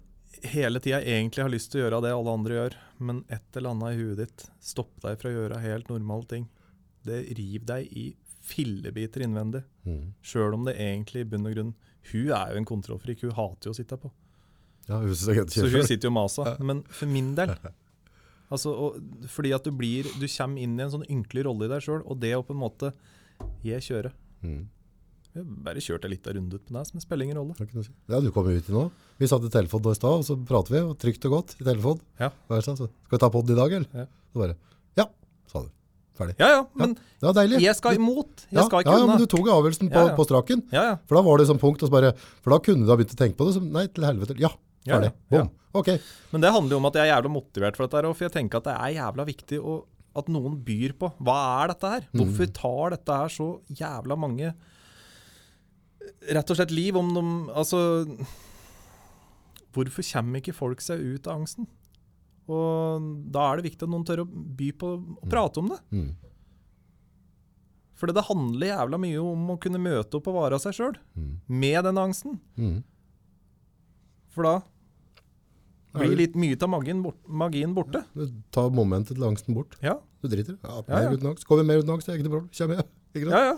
hele 0.51 0.81
tida 0.83 0.99
egentlig 1.01 1.45
har 1.45 1.53
lyst 1.53 1.71
til 1.73 1.81
å 1.81 1.85
gjøre 1.87 2.01
det 2.05 2.11
alle 2.13 2.33
andre 2.37 2.57
gjør, 2.59 2.75
men 3.07 3.21
et 3.33 3.57
eller 3.57 3.71
annet 3.71 3.95
i 3.95 4.01
huet 4.03 4.19
ditt 4.19 4.43
stopper 4.61 5.07
deg 5.07 5.21
fra 5.23 5.31
å 5.31 5.37
gjøre 5.39 5.61
helt 5.63 5.89
normale 5.89 6.27
ting. 6.29 6.49
Det 7.07 7.21
river 7.39 7.65
deg 7.71 7.95
i 7.97 8.05
fillebiter 8.45 9.25
innvendig, 9.25 9.63
Mm. 9.87 10.13
sjøl 10.25 10.55
om 10.57 10.65
det 10.65 10.75
egentlig 10.81 11.21
i 11.21 11.29
bunn 11.29 11.47
og 11.47 11.53
grunn 11.55 11.75
Hun 12.11 12.31
er 12.33 12.53
jo 12.53 12.57
en 12.61 12.65
kontrollfrik, 12.69 13.21
hun 13.23 13.33
hater 13.37 13.69
jo 13.69 13.73
å 13.73 13.77
sitte 13.77 13.97
på. 14.01 14.11
Ja, 14.89 14.99
hun 14.99 15.15
Så 15.15 15.33
hun 15.33 15.49
sitter 15.87 16.09
jo 16.09 16.13
og 16.13 16.19
maser. 16.19 16.59
Men 16.61 16.83
for 16.89 17.07
min 17.07 17.35
del 17.35 17.55
altså, 18.53 18.73
og, 18.73 18.99
Fordi 19.29 19.53
at 19.55 19.65
du 19.65 19.71
blir 19.73 20.05
Du 20.21 20.27
kommer 20.29 20.61
inn 20.61 20.79
i 20.79 20.83
en 20.85 20.93
sånn 20.93 21.07
ynkelig 21.09 21.45
rolle 21.45 21.65
i 21.69 21.73
deg 21.73 21.85
sjøl, 21.85 22.03
og 22.05 22.21
det 22.21 22.35
å 22.37 22.43
på 22.45 22.53
en 22.53 22.61
måte 22.61 22.93
Jeg 23.65 23.81
kjører. 23.81 24.13
Mm. 24.45 24.63
Vi 25.35 25.41
har 25.43 25.47
bare 25.67 25.83
kjørt 25.83 26.05
en 26.07 26.13
liten 26.13 26.37
runde 26.37 26.55
ut 26.61 26.67
på 26.69 26.75
Nes, 26.77 26.93
men 26.95 27.01
det 27.01 27.07
spiller 27.09 27.27
ingen 27.27 27.39
rolle. 27.41 27.57
Ja, 28.13 28.21
du 28.23 28.29
kom 28.31 28.47
jo 28.47 28.55
ut 28.61 28.69
i 28.71 28.75
nå. 28.77 28.85
Vi 29.19 29.27
satt 29.31 29.43
i 29.49 29.51
telefon 29.51 29.83
nå 29.83 29.91
i 29.91 29.99
stad, 29.99 30.21
og 30.21 30.27
så 30.29 30.37
prater 30.47 30.77
vi, 30.77 30.83
og 30.87 30.93
trygt 31.03 31.25
og 31.27 31.33
godt 31.35 31.57
i 31.59 31.65
telefon. 31.67 31.99
Ja. 32.23 32.29
Hva 32.47 32.61
er 32.61 32.63
det? 32.63 32.77
Så, 32.79 32.87
Skal 33.09 33.17
vi 33.17 33.23
ta 33.25 33.31
poden 33.35 33.57
i 33.57 33.59
dag, 33.59 33.75
eller? 33.81 34.05
Ja. 34.05 34.07
Så 34.31 34.43
bare, 34.45 34.55
ja, 35.01 35.09
sa 35.51 35.65
du. 35.65 35.73
Ferdig. 36.15 36.37
Ja 36.39 36.49
ja, 36.53 36.61
men 36.79 36.93
deilig. 37.35 37.59
jeg 37.65 37.75
skal 37.75 37.97
imot. 37.99 38.45
Jeg 38.47 38.61
ja, 38.61 38.65
skal 38.69 38.85
ikke 38.85 38.93
ja, 38.93 38.99
ja, 39.01 39.03
unna. 39.09 39.17
men 39.17 39.25
du 39.25 39.27
tok 39.33 39.49
avgjørelsen 39.51 39.89
på, 39.91 39.99
Ja, 40.05 40.13
ja. 40.13 40.15
på 40.15 40.27
straken. 40.29 40.63
Ja, 40.71 40.85
ja. 40.93 40.95
For 41.11 41.19
da 41.19 41.23
var 41.27 41.41
det 41.43 41.49
sånn 41.49 41.59
punkt, 41.59 41.83
bare, 41.91 42.13
for 42.45 42.55
da 42.55 42.59
kunne 42.63 42.87
du 42.87 42.93
ha 42.93 42.97
begynt 43.01 43.17
å 43.17 43.19
tenke 43.19 43.35
på 43.41 43.49
det, 43.49 43.57
så 43.57 43.63
nei, 43.67 43.89
til 43.91 44.07
helvete. 44.07 44.37
Ja, 44.39 44.53
Ja, 44.87 45.01
ferdig. 45.01 45.11
ja, 45.35 45.49
Ok. 45.75 45.89
Men 46.31 46.45
det 46.45 46.53
handler 46.55 46.77
jo 46.77 46.79
om 46.79 46.87
at 46.87 46.95
jeg 47.01 47.09
er 47.09 47.17
jævla 47.17 47.31
motivert 47.35 47.75
for 47.75 47.89
dette. 47.89 48.07
og 48.07 48.15
For 48.15 48.29
jeg 48.29 48.35
tenker 48.37 48.61
at 48.63 48.69
det 48.71 48.75
er 48.79 48.95
jævla 49.01 49.25
viktig 49.27 49.59
å, 49.59 49.75
at 50.19 50.31
noen 50.33 50.57
byr 50.65 50.95
på. 50.99 51.11
Hva 51.25 51.37
er 51.63 51.73
dette 51.73 51.93
her? 51.95 52.09
Hvorfor 52.15 52.51
tar 52.57 52.97
dette 52.97 53.21
her 53.21 53.33
så 53.33 53.51
jævla 53.69 54.19
mange 54.19 54.55
Rett 56.25 56.51
og 56.53 56.59
slett 56.59 56.73
liv 56.73 56.97
om 57.01 57.09
de 57.17 57.23
Altså 57.57 57.79
Hvorfor 59.75 60.05
kommer 60.07 60.43
ikke 60.43 60.55
folk 60.57 60.85
seg 60.85 61.01
ut 61.01 61.27
av 61.27 61.41
angsten? 61.41 61.67
Og 62.45 63.09
da 63.33 63.49
er 63.49 63.59
det 63.59 63.71
viktig 63.71 63.87
at 63.87 63.91
noen 63.91 64.05
tør 64.07 64.23
å 64.23 64.29
by 64.29 64.69
på 64.77 64.91
å 64.93 65.31
prate 65.33 65.63
om 65.63 65.71
det. 65.73 65.79
Mm. 65.97 66.11
For 67.99 68.13
det 68.13 68.27
handler 68.29 68.69
jævla 68.69 69.01
mye 69.01 69.23
om 69.23 69.55
å 69.55 69.59
kunne 69.63 69.81
møte 69.81 70.19
opp 70.19 70.29
og 70.31 70.37
være 70.37 70.61
seg 70.63 70.77
sjøl. 70.77 70.99
Med 71.49 71.81
den 71.89 72.01
angsten. 72.01 72.37
Mm. 72.61 72.83
For 74.35 74.47
da 74.47 74.55
blir 75.95 76.17
litt 76.19 76.35
mye 76.39 76.57
av 76.61 76.71
magien, 76.73 77.03
bort, 77.05 77.17
magien 77.29 77.75
borte. 77.77 78.03
Du 78.15 78.27
tar 78.55 78.71
momentet 78.75 79.15
til 79.17 79.25
angsten 79.29 79.55
bort. 79.57 79.77
Ja, 79.85 79.99
Du 80.25 80.29
driter. 80.33 80.57
Ja, 80.65 80.81
Ja, 80.89 81.03
ja. 81.05 81.11
uten 81.15 81.31
angst. 81.33 81.47
Kommer 81.47 81.65
mer 81.69 81.79
uten 81.83 81.93
angst, 81.95 82.07
det 82.09 82.15
er 82.15 82.19
ikke 82.19 82.29
noe 82.29 82.37
problem. 82.39 82.51
Kjem 82.57 82.75
igjen. 82.75 82.91
Ikke 83.15 83.31
sant? 83.31 83.39
ja. 83.39 83.45
ja. 83.53 83.57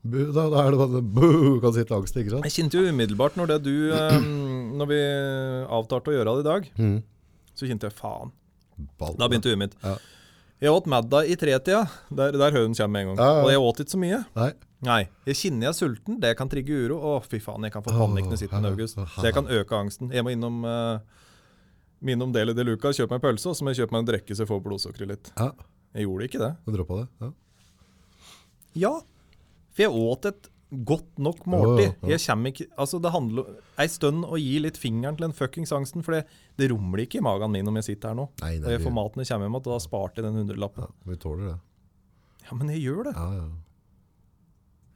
Da, 0.00 0.44
da 0.48 0.60
er 0.64 0.70
det 0.72 0.78
bare 0.80 1.00
buh, 1.04 1.58
kan 1.60 1.74
sitte 1.76 1.92
angst, 1.92 2.16
ikke 2.16 2.30
sant? 2.32 2.46
Jeg 2.48 2.54
kjente 2.56 2.78
jo 2.80 2.88
umiddelbart 2.88 3.34
når 3.36 3.50
det 3.50 3.58
du 3.66 3.74
eh, 3.92 4.14
Når 4.80 4.88
vi 4.88 5.00
avtalte 5.76 6.08
å 6.08 6.14
gjøre 6.14 6.36
det 6.38 6.44
i 6.44 6.48
dag, 6.48 6.70
Mm. 6.80 7.02
så 7.52 7.68
kjente 7.68 7.90
jeg 7.90 7.96
faen. 7.98 8.30
Ball. 8.96 9.12
Da 9.20 9.28
begynte 9.28 9.50
huet 9.52 9.60
mitt. 9.60 9.74
Ja. 9.84 9.98
Jeg 10.60 10.72
åt 10.72 10.86
middag 10.88 11.28
i 11.28 11.36
tretida. 11.40 11.82
Der, 12.12 12.32
der 12.32 12.52
høren 12.56 12.72
kommer 12.76 12.92
med 12.94 13.02
en 13.02 13.08
gang. 13.12 13.18
Ja, 13.20 13.28
ja. 13.36 13.44
Og 13.44 13.50
jeg 13.52 13.60
åt 13.68 13.80
ikke 13.84 13.92
så 13.96 14.00
mye. 14.00 14.22
Nei. 14.36 14.50
Nei. 14.88 15.00
Jeg 15.28 15.36
kjenner 15.36 15.66
jeg 15.68 15.72
er 15.74 15.76
sulten. 15.76 16.16
Det 16.20 16.32
kan 16.36 16.48
trigge 16.52 16.72
uro. 16.86 16.96
Å, 17.00 17.12
fy 17.28 17.40
faen, 17.44 17.64
jeg 17.68 17.72
kan 17.76 17.84
få 17.84 17.92
panikk 17.92 18.28
når 18.30 18.36
jeg 18.38 18.42
sitter 18.46 18.64
i 18.64 18.70
August. 18.72 18.96
Så 19.16 19.24
jeg 19.28 19.36
kan 19.36 19.48
øke 19.52 19.76
angsten. 19.76 20.12
Jeg 20.16 20.24
må 20.24 20.32
innom 20.32 20.64
uh, 20.64 21.00
Innom 22.08 22.32
Deli 22.32 22.54
de 22.56 22.64
Luca, 22.64 22.92
kjøp 22.96 23.10
meg 23.12 23.18
en 23.20 23.24
pølse, 23.26 23.50
og 23.50 23.56
så 23.58 23.64
må 23.66 23.74
jeg 23.74 23.82
kjøpe 23.82 23.92
meg 23.96 24.04
en 24.04 24.08
drikke 24.14 24.36
så 24.36 24.44
jeg 24.46 24.50
får 24.50 24.62
blodsukkeret 24.64 25.10
litt. 25.12 25.32
Ja, 25.36 25.50
Jeg 25.96 26.06
gjorde 26.06 26.28
ikke 26.30 26.40
det. 26.40 26.52
du 26.64 26.72
droppa 26.76 27.00
det. 27.02 27.08
Ja. 27.20 27.30
Ja, 28.80 28.92
for 29.74 29.82
jeg 29.82 29.90
åt 29.90 30.28
et 30.30 30.48
godt 30.70 31.18
nok 31.18 31.40
måltid. 31.50 31.96
Ja, 32.06 32.14
ja, 32.16 32.34
ikke, 32.46 32.66
altså 32.78 33.00
det 33.02 33.10
handler 33.10 33.48
ei 33.82 33.88
stund 33.90 34.22
å 34.24 34.38
gi 34.38 34.60
litt 34.62 34.78
fingeren 34.78 35.16
til 35.18 35.26
den 35.26 35.34
fuckings 35.34 35.72
angsten, 35.74 36.04
for 36.06 36.14
det, 36.14 36.22
det 36.56 36.70
rumler 36.70 37.02
ikke 37.04 37.18
i 37.18 37.24
magen 37.26 37.50
min 37.50 37.66
om 37.68 37.76
jeg 37.80 37.88
sitter 37.90 38.12
her 38.12 38.20
nå. 38.20 38.28
Nei, 38.40 38.52
nei, 38.58 38.68
og 38.68 38.76
jeg 38.76 38.84
får 38.84 38.94
maten 38.94 39.24
jeg 39.24 39.32
kommer 39.32 39.48
hjem 39.50 39.58
og 39.58 39.66
da 39.66 39.80
sparte 39.82 40.20
jeg 40.22 40.28
den 40.28 40.38
hundrelappen. 40.40 40.86
Ja, 40.86 41.10
vi 41.10 41.18
tåler 41.20 41.50
det. 41.50 41.58
Ja, 42.46 42.56
men 42.56 42.70
jeg 42.72 42.84
gjør 42.86 43.10
det. 43.10 43.16
Ja, 43.18 43.28
ja. 43.40 43.48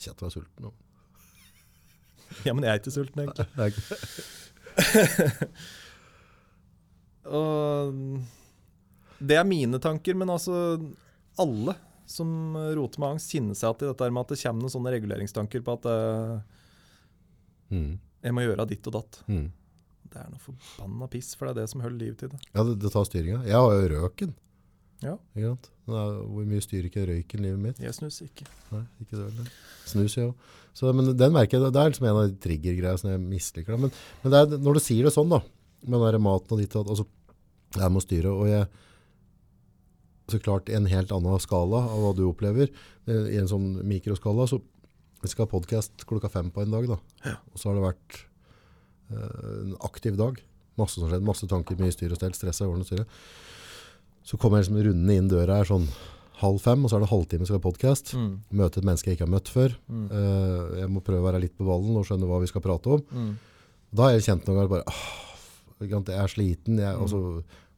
Kjent 0.04 0.22
å 0.22 0.28
være 0.28 0.36
sulten 0.38 0.68
nå. 0.68 0.72
Ja, 2.46 2.54
men 2.54 2.64
jeg 2.66 2.70
er 2.72 2.80
ikke 2.80 2.94
sulten, 2.94 3.26
egentlig. 3.26 3.46
Og 7.26 8.20
det 9.24 9.38
er 9.40 9.46
mine 9.48 9.78
tanker, 9.80 10.16
men 10.18 10.28
altså 10.34 10.54
alle 11.40 11.74
som 12.06 12.28
roter 12.76 13.00
med 13.00 13.14
angst, 13.14 13.30
kjenner 13.32 13.56
seg 13.56 13.78
til 13.80 13.88
dette 13.88 14.10
med 14.12 14.20
at 14.26 14.32
det 14.34 14.40
kommer 14.42 14.66
noen 14.66 14.74
sånne 14.74 14.92
reguleringstanker 14.92 15.62
på 15.64 15.78
at 15.78 15.86
uh, 15.88 16.40
Mm. 17.72 17.94
jeg 18.22 18.34
må 18.36 18.42
gjøre 18.44 18.66
ditt 18.70 18.86
og 18.86 18.92
datt. 18.98 19.16
Mm. 19.26 19.46
Det 20.12 20.20
er 20.20 20.26
noe 20.30 20.38
forbanna 20.44 21.08
piss, 21.10 21.32
for 21.34 21.48
det 21.48 21.54
er 21.56 21.62
det 21.64 21.70
som 21.72 21.80
holder 21.82 21.98
livet 22.04 22.18
til 22.20 22.28
det. 22.30 22.38
Ja, 22.54 22.62
det, 22.68 22.74
det 22.84 22.90
tar 22.92 23.06
styringa. 23.08 23.40
Jeg 23.48 23.56
har 23.56 23.72
jo 23.72 23.88
røken. 23.96 24.34
Ja, 25.02 25.14
Ikke 25.34 25.48
sant? 25.54 25.70
Hvor 25.88 26.44
mye 26.48 26.62
styrer 26.64 26.86
ikke 26.88 27.06
røyken 27.08 27.42
livet 27.42 27.58
mitt? 27.60 27.80
jeg 27.82 27.96
snuser 27.96 28.28
ikke. 28.28 28.46
Nei, 28.70 28.84
ikke 29.02 29.16
det 29.18 29.24
heller. 29.26 29.48
Snus, 29.90 30.14
jo. 30.20 30.28
Så, 30.76 30.92
men 30.96 31.10
den 31.18 31.34
merker 31.34 31.58
jeg, 31.58 31.72
det 31.74 31.80
er 31.82 31.90
liksom 31.90 32.06
en 32.08 32.20
av 32.20 32.28
de 32.30 32.38
triggergreiene 32.46 33.00
som 33.02 33.10
jeg 33.10 33.24
misliker. 33.24 33.80
Men, 33.80 33.92
men 34.22 34.32
det 34.36 34.38
er, 34.44 34.54
når 34.68 34.78
du 34.78 34.82
sier 34.84 35.08
det 35.08 35.12
sånn 35.16 35.32
da, 35.34 35.40
med 35.84 36.00
den 36.00 36.16
der 36.16 36.22
maten 36.22 36.56
og 36.56 36.60
ditt 36.60 36.76
og 36.78 36.90
altså, 36.94 37.06
jeg 37.74 37.92
må 37.92 38.02
styre, 38.02 38.32
og 38.32 38.48
jeg, 38.48 38.68
så 40.30 40.40
klart 40.40 40.70
i 40.70 40.76
en 40.78 40.88
helt 40.88 41.12
annen 41.12 41.42
skala 41.42 41.82
av 41.90 42.00
hva 42.00 42.12
du 42.16 42.24
opplever, 42.28 42.70
eh, 43.08 43.26
i 43.34 43.40
en 43.40 43.50
sånn 43.50 43.74
mikroskala, 43.86 44.46
så 44.48 44.60
vi 45.24 45.32
skal 45.32 45.46
ha 45.46 45.52
podcast 45.54 46.04
klokka 46.08 46.28
fem 46.32 46.50
på 46.52 46.62
en 46.62 46.74
dag 46.74 46.88
da. 46.90 46.98
Og 47.52 47.60
så 47.60 47.70
har 47.70 47.78
det 47.78 47.86
vært 47.86 48.18
uh, 49.14 49.62
en 49.62 49.76
aktiv 49.88 50.18
dag. 50.20 50.36
Masse 50.76 51.00
som 51.00 51.08
skjedde, 51.08 51.24
masse 51.24 51.48
tanker, 51.48 51.78
mye 51.80 51.94
styr 51.94 52.12
og 52.12 52.20
stell, 52.20 52.34
stress 52.36 52.60
og 52.60 52.74
ordentlig 52.74 52.90
styre. 52.90 53.06
Så 54.24 54.36
kommer 54.40 54.60
jeg 54.60 54.66
liksom 54.66 54.82
rundende 54.84 55.16
inn 55.16 55.30
døra 55.32 55.62
her 55.62 55.70
sånn 55.70 55.88
halv 56.42 56.60
fem, 56.60 56.84
og 56.84 56.90
så 56.90 56.98
er 56.98 57.04
det 57.04 57.10
halvtime 57.12 57.48
skal 57.48 57.56
ha 57.56 57.64
podcast. 57.64 58.12
Mm. 58.18 58.30
Møte 58.60 58.82
et 58.82 58.88
menneske 58.88 59.10
jeg 59.10 59.16
ikke 59.16 59.24
har 59.24 59.32
møtt 59.32 59.52
før. 59.52 59.76
Mm. 59.88 60.06
Uh, 60.12 60.78
jeg 60.82 60.92
må 60.92 61.04
prøve 61.06 61.24
å 61.24 61.28
være 61.30 61.40
litt 61.46 61.56
på 61.56 61.68
ballen 61.68 61.96
og 61.96 62.04
skjønne 62.08 62.28
hva 62.28 62.42
vi 62.44 62.50
skal 62.50 62.64
prate 62.64 62.98
om. 62.98 63.04
Mm. 63.08 63.32
Da 63.94 64.08
har 64.08 64.16
jeg 64.18 64.26
kjent 64.28 64.48
noen 64.48 64.60
ganger 64.60 64.72
bare, 64.74 64.92
«Åh, 64.92 65.33
jeg 65.82 66.18
er 66.18 66.30
sliten, 66.32 66.78
jeg, 66.78 66.96
også, 66.96 67.20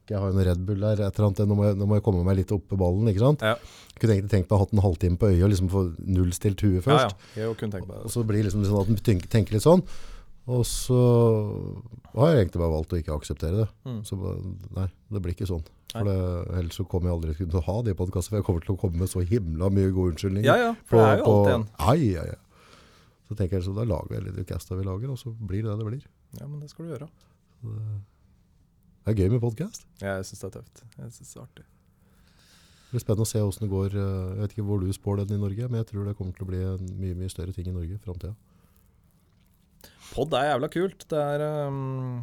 jeg 0.09 0.19
har 0.19 0.29
jo 0.31 0.37
noe 0.37 0.45
Red 0.47 0.65
Bull 0.67 0.83
der, 0.85 1.01
et 1.01 1.17
eller 1.17 1.29
annet, 1.29 1.41
nå 1.49 1.55
må, 1.57 1.65
jeg, 1.67 1.77
nå 1.79 1.87
må 1.89 1.97
jeg 1.97 2.05
komme 2.05 2.25
meg 2.27 2.37
litt 2.39 2.51
opp 2.55 2.67
på 2.69 2.77
ballen, 2.79 3.09
ikke 3.11 3.23
sant? 3.23 3.41
Ja. 3.43 3.55
Jeg 3.93 4.01
kunne 4.03 4.17
egentlig 4.17 4.33
tenkt 4.35 4.49
meg 4.49 4.55
å 4.55 4.59
ha 4.59 4.65
hatt 4.65 4.75
en 4.75 4.83
halvtime 4.85 5.17
på 5.17 5.31
øyet 5.31 5.43
og 5.47 5.51
liksom 5.53 5.71
få 5.73 5.81
nullstilt 6.05 6.61
huet 6.63 6.77
Ja, 6.77 6.77
ja. 6.77 6.85
først. 6.91 7.25
Jeg 7.35 7.57
kunne 7.57 7.75
tenkt 7.77 7.89
meg 7.89 8.05
Og 8.05 8.13
så 8.13 8.23
blir 8.27 8.43
det 8.43 8.51
liksom 8.51 8.67
sånn 8.67 8.83
at 8.83 8.93
en 8.93 9.01
tenker, 9.09 9.31
tenker 9.33 9.57
litt 9.57 9.65
sånn. 9.65 9.83
Og 10.47 10.61
så 10.63 10.97
har 12.13 12.29
jeg 12.31 12.45
egentlig 12.45 12.61
bare 12.61 12.71
valgt 12.71 12.93
å 12.95 12.99
ikke 13.01 13.15
akseptere 13.17 13.65
det. 13.65 13.67
Mm. 13.83 13.97
Så 14.07 14.15
nei, 14.77 14.85
det 15.11 15.21
blir 15.23 15.35
ikke 15.35 15.49
sånn. 15.49 15.65
For 15.91 16.07
det, 16.07 16.15
ellers 16.59 16.77
så 16.77 16.85
kommer 16.87 17.09
jeg 17.09 17.17
aldri 17.17 17.35
til 17.39 17.59
å 17.59 17.63
ha 17.67 17.77
de 17.83 17.95
podkastene, 17.97 18.37
for 18.37 18.39
jeg 18.39 18.47
kommer 18.47 18.63
til 18.63 18.75
å 18.75 18.79
komme 18.79 19.01
med 19.01 19.11
så 19.11 19.23
himla 19.27 19.69
mye 19.73 19.91
gode 19.95 20.13
unnskyldninger. 20.13 20.47
Ja, 20.47 20.69
ja. 20.69 20.73
For 20.87 21.01
det 21.01 21.07
er 21.09 21.21
jo 21.21 21.31
alltid 21.33 21.53
en. 21.57 21.65
Ai, 21.83 22.11
ai, 22.21 22.27
ai. 22.35 22.75
Så 23.27 23.35
tenker 23.35 23.57
jeg 23.57 23.65
så 23.67 23.73
da 23.75 23.83
lager 23.87 24.23
vi 24.23 24.35
litt 24.37 24.47
casta 24.47 24.77
vi 24.79 24.85
lager, 24.87 25.11
og 25.11 25.19
så 25.19 25.33
blir 25.35 25.65
det 25.65 25.73
det 25.73 25.79
det 25.81 25.87
blir. 25.89 26.05
Ja, 26.39 26.47
men 26.47 26.61
det 26.63 26.69
skal 26.71 26.87
du 26.87 26.93
gjøre. 26.93 27.09
Det 27.63 29.13
er 29.13 29.17
gøy 29.21 29.29
med 29.31 29.41
podcast. 29.41 29.85
Jeg 30.01 30.25
syns 30.27 30.41
det 30.43 30.47
er 30.49 30.55
tøft. 30.59 30.83
Jeg 30.97 31.11
synes 31.15 31.29
det 31.33 31.39
er 31.39 31.45
artig. 31.45 31.65
Det 32.87 32.95
blir 32.95 33.03
spennende 33.03 33.25
å 33.25 33.29
se 33.29 33.39
hvordan 33.43 33.63
det 33.65 33.71
går. 33.71 33.95
eh, 33.99 34.27
Jeg 34.33 34.41
vet 34.41 34.53
ikke 34.55 34.65
hvor 34.67 34.79
du 34.83 34.91
spår 34.95 35.21
den 35.23 35.37
i 35.37 35.41
Norge, 35.41 35.69
men 35.69 35.81
jeg 35.81 35.87
tror 35.91 36.05
det 36.07 36.15
kommer 36.19 36.35
til 36.35 36.45
å 36.45 36.49
bli 36.51 36.59
en 36.63 36.91
mye, 37.01 37.15
mye 37.19 37.31
større 37.31 37.55
ting 37.55 37.67
i 37.67 37.75
Norge 37.75 37.95
i 37.97 38.03
framtida. 38.03 38.35
Pod 40.13 40.33
er 40.39 40.53
jævla 40.53 40.69
kult. 40.71 41.03
Det 41.11 41.19
er 41.19 41.43
um, 41.67 42.21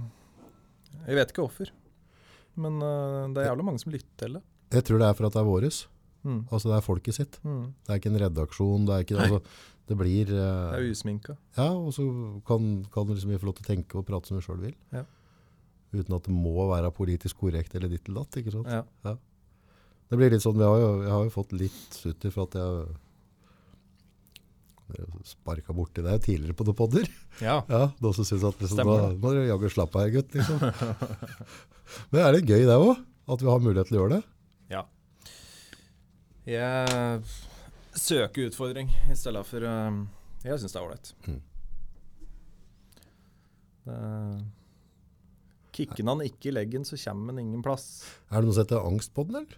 Jeg 1.07 1.19
vet 1.19 1.33
ikke 1.35 1.45
hvorfor. 1.45 1.73
Men 2.57 2.79
uh, 2.81 3.27
det 3.35 3.43
er 3.43 3.51
jævla 3.51 3.67
mange 3.67 3.83
som 3.83 3.93
lytter 3.93 4.15
til 4.25 4.39
det. 4.39 4.43
Jeg 4.73 4.87
tror 4.89 5.03
det 5.03 5.09
er 5.09 5.19
for 5.19 5.29
at 5.29 5.37
det 5.37 5.43
er 5.43 5.49
våres. 5.51 5.83
Mm. 6.25 6.41
Altså 6.49 6.71
det 6.71 6.77
er 6.79 6.87
folket 6.87 7.15
sitt. 7.19 7.37
Mm. 7.45 7.67
Det 7.85 7.93
er 7.93 8.01
ikke 8.01 8.13
en 8.15 8.23
redaksjon, 8.23 8.87
det 8.89 8.95
er 8.95 9.05
ikke 9.05 9.19
altså, 9.21 9.41
Det 9.85 9.97
blir 10.01 10.31
Det 10.31 10.39
eh, 10.41 10.79
er 10.79 10.87
usminka. 10.89 11.35
Ja, 11.59 11.67
og 11.77 11.93
så 11.93 12.07
kan, 12.49 12.71
kan 12.95 13.11
liksom 13.13 13.29
vi 13.35 13.37
få 13.43 13.51
lov 13.51 13.59
til 13.59 13.67
å 13.67 13.69
tenke 13.69 13.99
og 14.01 14.07
prate 14.09 14.31
som 14.31 14.39
vi 14.41 14.47
sjøl 14.47 14.63
vil. 14.63 14.73
Ja. 14.97 15.05
Uten 15.95 16.17
at 16.17 16.27
det 16.27 16.35
må 16.35 16.67
være 16.73 16.91
politisk 16.95 17.39
korrekt 17.45 17.75
eller 17.79 17.89
ditt 17.93 18.09
eller 18.09 18.25
datt. 18.25 18.37
ikke 18.43 18.53
sant? 18.55 18.69
Ja. 18.69 19.15
Det 20.11 20.19
blir 20.21 20.31
litt 20.35 20.43
sånn, 20.45 20.59
vi 20.59 20.67
har 20.67 20.79
jo, 20.83 20.89
Jeg 21.07 21.11
har 21.15 21.25
jo 21.25 21.33
fått 21.33 21.53
litt 21.57 21.95
sutter 21.97 22.31
for 22.35 22.49
at 22.51 22.55
jeg 22.59 23.01
sparka 25.25 25.73
borti 25.75 26.03
deg 26.05 26.21
tidligere 26.23 26.55
på 26.59 26.67
noen 26.69 26.77
podder. 26.77 27.07
ja. 27.41 27.63
Ja, 27.73 27.87
Noen 28.01 28.11
også 28.13 28.25
syns 28.29 28.45
at 28.45 28.59
liksom, 28.61 28.77
Stemmer 28.79 29.01
da 29.01 29.09
det. 29.15 29.19
må 29.23 29.33
dere 29.33 29.47
jaggu 29.49 29.71
slappe 29.73 30.03
av 30.03 30.11
gutt. 30.13 30.35
liksom. 30.37 30.59
Men 32.13 32.21
er 32.27 32.37
det 32.37 32.43
gøy 32.51 32.67
det 32.69 32.77
òg? 32.77 33.01
At 33.33 33.41
vi 33.41 33.49
har 33.49 33.63
mulighet 33.65 33.89
til 33.89 33.97
å 33.97 34.03
gjøre 34.03 34.19
det? 34.19 34.23
ja. 34.75 34.83
Jeg 36.45 37.23
søker 37.97 38.51
utfordring 38.51 38.91
i 39.09 39.15
stedet 39.17 39.41
for 39.49 39.65
um, 39.65 40.03
Jeg 40.45 40.59
syns 40.61 40.75
det 40.75 40.81
er 40.83 40.85
ålreit. 40.85 41.15
Mm. 41.25 41.41
Det- 43.85 44.45
Kikker 45.75 46.07
han 46.07 46.21
ikke 46.23 46.49
i 46.51 46.53
leggen, 46.55 46.85
så 46.87 46.95
kommer 47.01 47.33
han 47.35 47.41
ingen 47.43 47.63
plass. 47.65 47.85
Er 48.31 48.37
det 48.41 48.47
noe 48.49 48.55
som 48.57 48.65
heter 48.65 48.87
angstpodden, 48.87 49.35
eller? 49.43 49.55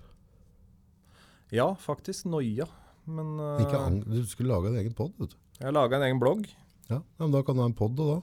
Ja, 1.55 1.68
faktisk. 1.78 2.26
Noia. 2.32 2.66
Men 3.06 3.36
uh, 3.38 3.60
Ikke 3.62 3.78
ang 3.78 4.01
du 4.02 4.18
skulle 4.26 4.51
lage 4.51 4.66
en 4.72 4.78
egen 4.80 4.94
pod, 4.97 5.12
vet 5.20 5.30
du. 5.30 5.36
jeg 5.60 5.72
laga 5.76 5.97
en 6.01 6.06
egen 6.09 6.18
blogg. 6.22 6.43
Ja, 6.90 6.98
men 7.20 7.30
da 7.34 7.38
kan 7.47 7.55
du 7.55 7.60
ha 7.62 7.68
en 7.70 7.76
pod, 7.76 7.93
da. 7.98 8.18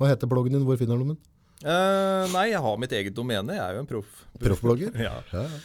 Hva 0.00 0.06
heter 0.10 0.26
bloggen 0.30 0.52
din? 0.56 0.64
Hvor 0.66 0.78
finner 0.80 0.98
du 0.98 1.04
den? 1.12 1.20
Uh, 1.64 2.24
nei, 2.34 2.46
jeg 2.50 2.60
har 2.64 2.76
mitt 2.82 2.92
eget 2.96 3.14
domene. 3.16 3.54
Jeg 3.56 3.62
er 3.62 3.72
jo 3.78 3.82
en 3.84 3.90
proff. 3.92 4.10
Proffblogger? 4.42 4.90
Ja. 5.00 5.14
Ja, 5.32 5.42
ja. 5.46 5.58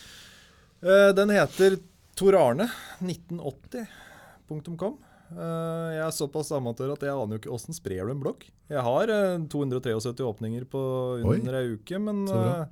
Uh, 0.79 1.09
den 1.17 1.29
heter 1.33 1.71
torarne1980.com. 2.19 4.93
Eh, 4.93 4.97
jeg 5.35 6.01
er 6.05 6.13
såpass 6.15 6.49
amatør 6.55 6.93
at 6.95 7.03
jeg 7.05 7.13
aner 7.13 7.35
jo 7.37 7.41
ikke 7.43 7.53
åssen 7.53 7.75
sprer 7.77 8.05
du 8.07 8.11
en 8.15 8.21
blogg. 8.23 8.45
Jeg 8.69 8.81
har 8.85 9.11
eh, 9.13 9.37
273 9.51 10.23
åpninger 10.25 10.65
på 10.69 10.81
Oi, 11.21 11.37
under 11.39 11.57
ei 11.59 11.73
uke, 11.75 11.99
men 12.01 12.23
eh, 12.27 12.65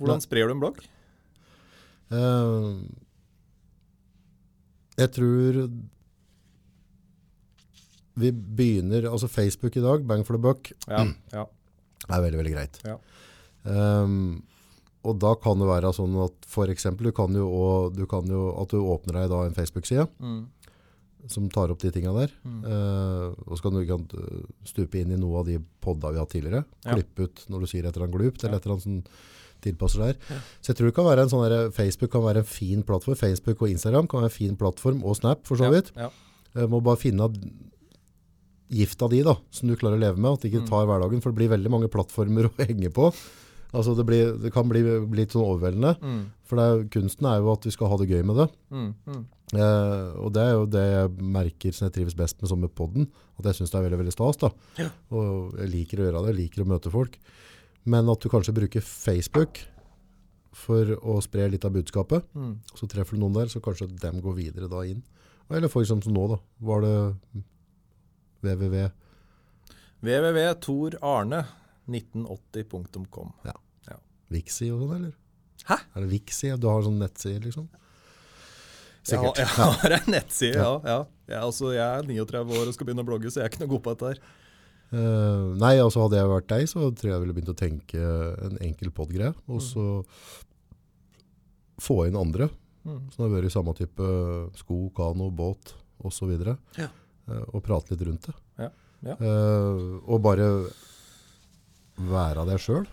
hvordan 0.00 0.20
sprer 0.24 0.48
du 0.50 0.54
en 0.56 0.60
blogg? 0.62 0.82
Eh, 2.12 2.72
jeg 4.98 5.12
tror 5.14 5.62
vi 8.18 8.32
begynner 8.34 9.04
Altså 9.12 9.28
Facebook 9.30 9.76
i 9.78 9.82
dag, 9.84 10.02
bang 10.08 10.24
for 10.26 10.34
the 10.34 10.42
buck, 10.42 10.72
Ja, 10.90 11.04
ja. 11.32 11.44
er 12.08 12.22
veldig, 12.24 12.38
veldig 12.40 12.54
greit. 12.56 12.78
Ja. 12.84 12.96
Um, 13.68 14.42
og 15.06 15.18
da 15.22 15.34
kan 15.38 15.60
det 15.60 15.68
være 15.68 15.92
sånn 15.94 16.16
at 16.24 16.48
eksempel, 16.72 17.04
du 17.08 17.12
kan 17.14 17.32
jo, 17.36 17.46
også- 17.46 17.94
du 17.96 18.06
kan 18.10 18.26
jo 18.26 18.48
at 18.60 18.68
du 18.74 18.78
åpner 18.82 19.20
deg 19.20 19.30
da 19.30 19.44
en 19.46 19.54
Facebook-side 19.54 20.08
Mm. 20.18 20.48
Som 21.26 21.48
tar 21.50 21.70
opp 21.70 21.80
de 21.82 21.90
tinga 21.90 22.12
der. 22.14 22.30
Mm. 22.44 22.60
Uh, 22.64 23.34
og 23.48 23.56
så 23.58 23.62
kan 23.62 23.74
du 23.74 23.82
kan 23.88 24.06
stupe 24.64 25.00
inn 25.00 25.10
i 25.12 25.16
noe 25.18 25.40
av 25.40 25.46
de 25.46 25.58
podda 25.80 26.12
vi 26.12 26.16
har 26.20 26.24
hatt 26.26 26.32
tidligere. 26.36 26.64
Ja. 26.86 26.94
Klippe 26.94 27.26
ut 27.26 27.44
når 27.50 27.60
du 27.60 27.66
sier 27.66 27.84
et 27.84 27.96
eller 27.96 28.06
annet 28.06 28.16
glupt, 28.20 28.44
eller 28.44 28.54
Ja. 28.54 28.56
et 28.58 28.64
eller 28.66 28.76
annet 28.78 28.82
som 28.82 29.02
tilpasser 29.60 29.98
der. 29.98 30.14
Så 30.62 30.70
jeg 30.70 30.76
tror 30.78 30.86
det 30.86 30.94
kan 30.94 31.04
være 31.04 31.22
en 31.26 31.28
sånn 31.28 31.48
der, 31.48 31.70
Facebook 31.74 32.12
kan 32.12 32.22
være 32.22 32.38
en 32.44 32.44
fin 32.44 32.82
plattform. 32.86 33.16
Facebook 33.18 33.60
og 33.62 33.68
Instagram 33.68 34.06
kan 34.06 34.20
være 34.22 34.30
en 34.30 34.36
fin 34.38 34.56
plattform, 34.56 35.02
og 35.04 35.16
Snap 35.16 35.44
for 35.44 35.56
så 35.56 35.68
vidt. 35.72 35.92
ja. 35.96 36.10
Uh, 36.56 36.66
må 36.66 36.80
bare 36.82 36.96
finne 36.96 37.26
gifta 38.70 39.08
di 39.08 39.22
da, 39.24 39.34
som 39.50 39.68
du 39.68 39.76
klarer 39.76 39.96
å 39.96 40.00
leve 40.02 40.16
med, 40.20 40.32
at 40.32 40.40
det 40.42 40.52
ikke 40.52 40.62
Mm. 40.64 40.68
tar 40.68 40.86
hverdagen, 40.86 41.22
for 41.22 41.32
det 41.32 41.38
blir 41.38 41.48
veldig 41.56 41.70
mange 41.70 41.88
plattformer 41.88 42.44
å 42.48 42.66
henge 42.66 42.90
på. 42.92 43.12
Altså 43.72 43.94
det, 43.96 44.04
blir, 44.06 44.38
det 44.40 44.52
kan 44.52 44.68
bli, 44.68 44.82
bli 44.82 45.22
litt 45.24 45.32
sånn 45.32 45.44
overveldende, 45.44 45.96
Mm. 46.00 46.30
for 46.44 46.56
det 46.56 46.64
er, 46.64 46.84
kunsten 47.00 47.26
er 47.26 47.40
jo 47.40 47.52
at 47.52 47.64
vi 47.64 47.70
skal 47.70 47.88
ha 47.88 47.96
det 47.96 48.08
gøy 48.08 48.22
med 48.24 48.36
det. 48.36 48.48
Mm. 48.70 49.26
Eh, 49.54 50.08
og 50.20 50.32
det 50.36 50.42
er 50.44 50.52
jo 50.58 50.66
det 50.68 50.82
jeg 50.92 51.10
merker 51.38 51.72
som 51.72 51.86
jeg 51.88 51.94
trives 51.96 52.14
best 52.18 52.40
med 52.42 52.48
som 52.50 52.60
med 52.60 52.74
podden, 52.76 53.06
at 53.38 53.44
jeg 53.48 53.54
synes 53.60 53.70
det 53.72 53.78
er 53.78 53.86
veldig, 53.88 53.98
veldig 54.02 54.12
stas 54.12 54.36
da. 54.42 54.50
Ja. 54.76 54.90
Og 55.14 55.54
jeg 55.62 55.70
liker 55.72 55.98
å 56.02 56.04
gjøre 56.08 56.20
det, 56.26 56.32
jeg 56.34 56.40
liker 56.42 56.64
å 56.66 56.68
møte 56.74 56.90
folk. 56.92 57.16
Men 57.88 58.08
at 58.12 58.20
du 58.20 58.28
kanskje 58.28 58.52
bruker 58.58 58.80
Facebook 58.84 59.62
for 60.58 60.84
å 61.00 61.20
spre 61.22 61.46
litt 61.48 61.64
av 61.64 61.72
budskapet, 61.72 62.24
Mm. 62.34 62.58
så 62.74 62.86
treffer 62.90 63.14
du 63.16 63.20
noen 63.22 63.34
der, 63.34 63.46
så 63.48 63.60
kanskje 63.62 63.88
dem 64.00 64.20
går 64.20 64.34
videre 64.36 64.68
da 64.68 64.82
inn. 64.84 65.02
Eller 65.50 65.68
for 65.72 65.80
eksempel 65.82 66.04
som 66.10 66.12
nå 66.14 66.26
da, 66.28 66.38
var 66.60 66.80
det 66.82 66.94
www. 68.42 68.90
www.torarne1980.com. 71.88 73.32
ja, 73.44 73.54
Vixi 74.28 74.68
og 74.74 74.82
sånn, 74.82 74.94
eller? 74.98 75.12
Hæ? 75.68 75.76
Er 75.96 76.04
det 76.04 76.10
Vixi? 76.12 76.50
Du 76.60 76.66
har 76.68 76.82
sånn 76.84 76.98
nettside, 77.00 77.40
liksom? 77.46 77.68
Jeg 79.14 79.22
har, 79.24 79.38
jeg 79.40 79.48
har 79.56 79.94
en 79.98 80.12
nettside, 80.14 80.58
ja. 80.58 80.74
ja. 80.84 80.98
Jeg, 81.28 81.40
altså, 81.44 81.72
jeg 81.76 81.84
er 81.84 82.06
39 82.08 82.58
år 82.60 82.68
og 82.70 82.76
skal 82.76 82.88
begynne 82.88 83.04
å 83.04 83.08
blogge, 83.08 83.30
så 83.32 83.40
jeg 83.40 83.48
er 83.48 83.52
ikke 83.52 83.62
noe 83.64 83.72
god 83.74 83.82
på 83.86 83.94
dette 83.94 84.12
her. 84.12 84.20
Uh, 84.88 85.52
nei, 85.60 85.74
altså 85.82 86.06
hadde 86.06 86.16
jeg 86.16 86.30
vært 86.32 86.48
deg, 86.48 86.68
så 86.70 86.86
tror 86.96 87.10
jeg 87.10 87.14
jeg 87.14 87.22
ville 87.24 87.36
begynt 87.36 87.52
å 87.52 87.58
tenke 87.58 88.12
en 88.48 88.56
enkel 88.64 88.92
podgreie. 88.96 89.34
og 89.48 89.60
så 89.64 89.84
få 91.78 92.06
inn 92.08 92.16
andre, 92.18 92.48
Mm. 92.88 93.10
som 93.12 93.24
har 93.24 93.32
vært 93.34 93.48
i 93.50 93.52
samme 93.52 93.74
type 93.76 94.04
sko, 94.56 94.76
kano, 94.96 95.30
båt, 95.34 95.74
videre, 96.24 96.56
Ja. 96.78 96.88
Uh, 97.28 97.42
og 97.52 97.62
prate 97.62 97.90
litt 97.92 98.06
rundt 98.06 98.22
det. 98.30 98.34
Ja, 98.56 98.70
ja. 99.04 99.16
Uh, 99.20 99.98
og 100.08 100.22
bare 100.24 100.46
være 101.98 102.46
deg 102.48 102.60
selv, 102.62 102.86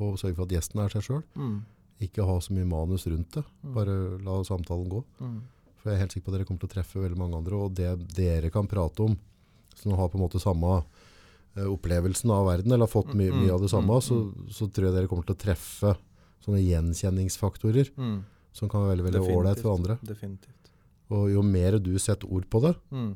og 0.00 0.18
sørge 0.18 0.34
for 0.34 0.48
at 0.48 0.54
gjesten 0.56 0.80
er 0.82 0.88
seg 0.90 1.04
selv. 1.06 1.22
Mm. 1.38 1.60
Ikke 2.02 2.24
ha 2.26 2.40
så 2.40 2.52
mye 2.52 2.66
manus 2.66 3.06
rundt 3.06 3.30
det, 3.36 3.44
bare 3.62 4.18
la 4.22 4.40
samtalen 4.44 4.88
gå. 4.90 5.04
Mm. 5.20 5.36
For 5.78 5.90
jeg 5.90 5.96
er 5.98 6.02
helt 6.02 6.12
sikker 6.16 6.24
på 6.26 6.32
at 6.32 6.38
dere 6.38 6.46
kommer 6.48 6.60
til 6.64 6.68
å 6.70 6.74
treffe 6.74 7.00
veldig 7.02 7.18
mange 7.20 7.36
andre, 7.38 7.54
og 7.54 7.74
det 7.74 7.90
dere 8.16 8.50
kan 8.50 8.66
prate 8.66 9.04
om, 9.04 9.16
som 9.76 9.92
har 9.98 10.08
på 10.08 10.18
en 10.18 10.24
måte 10.24 10.40
samme 10.42 10.82
eh, 11.56 11.64
opplevelsen 11.70 12.30
av 12.34 12.46
verden, 12.48 12.72
eller 12.72 12.86
har 12.88 12.92
fått 12.92 13.14
mye, 13.14 13.30
Mm, 13.30 13.44
mye 13.44 13.52
av 13.54 13.60
det 13.62 13.70
mm, 13.70 13.74
samme, 13.76 13.94
mm, 13.94 14.02
så, 14.02 14.18
så 14.50 14.66
tror 14.72 14.88
jeg 14.88 14.94
dere 14.96 15.08
kommer 15.08 15.24
til 15.28 15.36
å 15.36 15.42
treffe 15.44 15.94
sånne 16.44 16.62
gjenkjenningsfaktorer, 16.64 17.90
Mm. 17.96 18.24
som 18.52 18.68
kan 18.68 18.82
være 18.82 18.96
veldig, 19.02 19.04
veldig 19.12 19.36
ålreit 19.36 19.60
for 19.62 19.76
andre. 19.78 19.98
Definitivt. 20.02 20.70
Og 21.10 21.30
jo 21.30 21.42
mer 21.42 21.78
du 21.78 21.92
setter 21.98 22.26
ord 22.30 22.48
på 22.50 22.60
det, 22.62 22.74
Mm. 22.90 23.14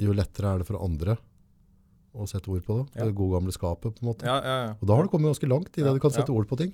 jo 0.00 0.12
lettere 0.12 0.54
er 0.54 0.58
det 0.58 0.66
for 0.66 0.82
andre 0.82 1.18
å 2.14 2.26
sette 2.28 2.48
ord 2.50 2.64
på 2.64 2.76
det. 2.82 2.96
Ja. 2.98 3.04
Det 3.06 3.14
gode 3.14 3.38
gamle 3.38 3.52
skapet, 3.52 3.94
på 3.94 4.02
en 4.02 4.08
måte. 4.10 4.24
Ja, 4.26 4.40
ja, 4.42 4.56
ja. 4.66 4.74
Og 4.80 4.86
da 4.88 4.96
har 4.96 5.02
du 5.04 5.08
kommet 5.08 5.30
ganske 5.32 5.48
langt 5.48 5.78
i 5.78 5.82
det 5.82 5.92
du 5.94 6.00
kan 6.00 6.10
sette 6.10 6.32
ord 6.32 6.48
på 6.48 6.58
ting. 6.58 6.72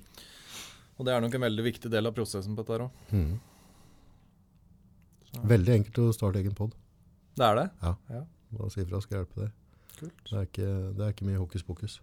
Og 0.99 1.07
det 1.07 1.13
er 1.15 1.23
nok 1.23 1.37
en 1.37 1.45
veldig 1.47 1.63
viktig 1.63 1.91
del 1.93 2.09
av 2.09 2.15
prosessen 2.17 2.57
på 2.57 2.63
dette 2.65 2.75
her 2.75 2.83
òg. 2.89 3.15
Mm. 3.15 3.39
Veldig 5.47 5.73
enkelt 5.77 6.01
å 6.03 6.09
starte 6.15 6.41
egen 6.41 6.55
podd. 6.57 6.73
Det 7.39 7.45
er 7.45 7.55
det? 7.55 7.65
Ja. 7.85 7.93
ja. 8.11 8.21
Bare 8.57 8.71
si 8.73 8.81
ifra, 8.83 8.99
skal 9.03 9.15
jeg 9.19 9.23
hjelpe 9.23 9.45
deg. 9.45 9.55
Kult. 9.99 10.21
Det 10.27 10.37
er 10.41 10.47
ikke, 10.49 10.69
det 10.97 11.05
er 11.05 11.13
ikke 11.15 11.27
mye 11.29 11.39
hokus 11.39 11.63
pokus. 11.67 11.97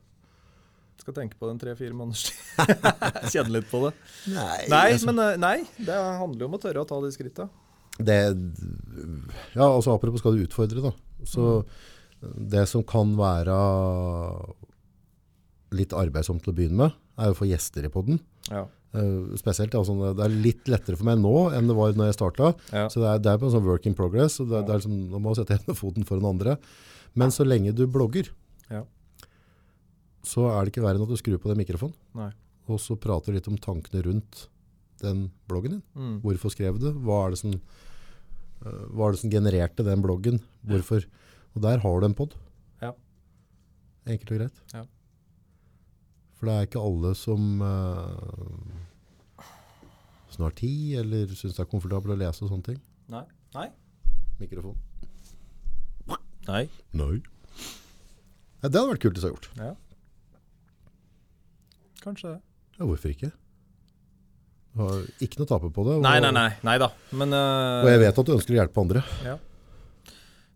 Skal 1.03 1.17
tenke 1.19 1.37
på 1.37 1.49
den 1.51 1.59
tre-fire 1.61 1.93
måneders 1.97 2.31
tid. 2.31 2.87
Kjenne 3.35 3.53
litt 3.59 3.69
på 3.69 3.83
det. 3.85 3.93
Nei, 4.33 4.61
Nei, 4.73 4.87
men 5.05 5.21
eh, 5.27 5.35
nei, 5.43 5.57
det 5.77 5.97
handler 6.23 6.47
jo 6.47 6.49
om 6.49 6.57
å 6.57 6.63
tørre 6.63 6.85
å 6.87 6.89
ta 6.89 7.01
de 7.05 7.11
skritta. 7.13 7.49
det, 7.99 8.17
ja, 9.57 9.67
altså 9.67 9.93
apropos 9.93 10.23
skal 10.25 10.37
du 10.39 10.47
utfordre 10.47 10.85
da. 10.89 10.95
Så 11.29 11.59
det 12.23 12.65
som 12.71 12.85
kan 12.87 13.13
være 13.19 13.57
litt 15.77 15.93
arbeidsomt 15.97 16.45
til 16.45 16.55
å 16.55 16.57
begynne 16.57 16.81
med, 16.87 16.97
er 17.21 17.33
å 17.33 17.37
få 17.37 17.49
gjester 17.49 17.85
i 17.85 17.93
podden. 17.93 18.21
Ja. 18.49 18.65
Eh, 18.95 19.37
spesielt, 19.41 19.75
ja, 19.75 19.83
sånn, 19.85 19.99
det 20.17 20.25
er 20.25 20.33
litt 20.33 20.69
lettere 20.71 20.97
for 20.97 21.05
meg 21.09 21.19
nå 21.21 21.33
enn 21.57 21.67
det 21.69 21.75
var 21.77 21.93
når 21.99 22.11
jeg 22.13 22.19
starta. 22.21 22.53
Ja. 22.73 22.87
Så 22.93 23.03
det 23.03 23.09
er, 23.11 23.19
det 23.25 23.33
er 23.33 23.41
på 23.43 23.49
en 23.51 23.55
sånn 23.57 23.67
work 23.67 23.87
in 23.91 23.97
progress. 23.99 24.39
og 24.41 24.49
Det, 24.53 24.63
det 24.69 24.73
er 24.75 24.81
liksom, 24.81 24.99
nå 25.13 25.21
må 25.21 25.35
du 25.35 25.41
sette 25.41 25.59
ene 25.59 25.77
foten 25.83 26.07
for 26.09 26.21
den 26.21 26.29
andre. 26.31 26.57
Men 27.17 27.33
så 27.35 27.45
lenge 27.47 27.75
du 27.77 27.87
blogger, 27.91 28.31
Ja. 28.71 28.85
så 30.27 30.49
er 30.53 30.65
det 30.65 30.73
ikke 30.75 30.85
verre 30.85 30.99
enn 31.01 31.07
at 31.07 31.13
du 31.13 31.19
skrur 31.21 31.39
på 31.43 31.51
den 31.53 31.61
mikrofonen. 31.61 31.97
Nei. 32.19 32.31
Og 32.67 32.81
så 32.83 32.97
prater 32.99 33.31
du 33.33 33.39
litt 33.39 33.49
om 33.51 33.59
tankene 33.63 34.03
rundt 34.07 34.47
den 35.03 35.27
bloggen 35.49 35.77
din. 35.77 35.83
Mm. 35.95 36.17
Hvorfor 36.25 36.51
skrev 36.51 36.81
du? 36.83 36.89
Hva 37.05 37.27
er 37.27 37.35
det 37.35 37.39
som, 37.43 37.53
uh, 38.65 38.83
hva 38.97 39.07
er 39.09 39.15
det 39.15 39.21
som 39.23 39.31
genererte 39.31 39.85
den 39.87 40.03
bloggen? 40.03 40.41
Hvorfor? 40.67 41.05
Og 41.55 41.63
der 41.63 41.79
har 41.85 42.01
du 42.03 42.07
en 42.09 42.17
podd. 42.17 42.35
Ja. 42.83 42.91
Enkelt 44.09 44.33
og 44.35 44.41
greit. 44.41 44.63
Ja. 44.75 44.83
For 46.37 46.49
det 46.51 46.55
er 46.57 46.67
ikke 46.69 46.83
alle 46.85 47.15
som 47.17 47.63
uh, 47.65 49.45
snart 50.35 50.51
har 50.53 50.57
tid, 50.61 50.99
eller 51.01 51.31
syns 51.33 51.57
det 51.57 51.63
er 51.65 51.71
komfortabelt 51.71 52.13
å 52.13 52.19
lese 52.21 52.45
og 52.45 52.51
sånne 52.53 52.67
ting. 52.73 52.81
Nei. 53.13 53.23
Nei. 53.57 53.69
Mikrofon. 54.43 54.77
Nei. 56.47 56.61
Nei. 56.95 57.15
Ja, 58.61 58.69
det 58.69 58.77
hadde 58.79 58.91
vært 58.93 59.03
kult 59.07 59.17
hvis 59.17 59.25
jeg 59.25 59.33
hadde 59.33 59.41
gjort. 59.41 59.49
Ja. 59.57 59.73
Kanskje 62.05 62.35
det. 62.37 62.41
Ja, 62.77 62.85
hvorfor 62.87 63.11
ikke? 63.15 63.33
Du 64.77 64.83
har 64.85 65.01
ikke 65.25 65.41
noe 65.41 65.47
å 65.49 65.53
tape 65.55 65.71
på 65.73 65.85
det. 65.89 65.95
og- 65.97 66.03
Nei, 66.05 66.19
nei, 66.21 66.31
nei. 66.37 66.51
Nei 66.69 66.77
da. 66.79 66.91
Men 67.17 67.33
uh, 67.33 67.81
Og 67.83 67.89
jeg 67.91 68.03
vet 68.05 68.19
at 68.21 68.27
du 68.29 68.35
ønsker 68.37 68.53
å 68.55 68.59
hjelpe 68.61 68.83
andre. 68.85 69.03
Ja. 69.25 69.39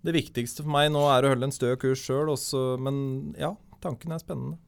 Det 0.04 0.12
viktigste 0.16 0.62
for 0.64 0.70
meg 0.72 0.90
nå 0.92 1.02
er 1.12 1.24
å 1.24 1.32
holde 1.32 1.48
en 1.48 1.52
stø 1.56 1.72
kurs 1.80 2.00
sjøl, 2.04 2.30
men 2.80 3.34
ja, 3.40 3.54
tanken 3.80 4.12
er 4.12 4.20
spennende. 4.22 4.58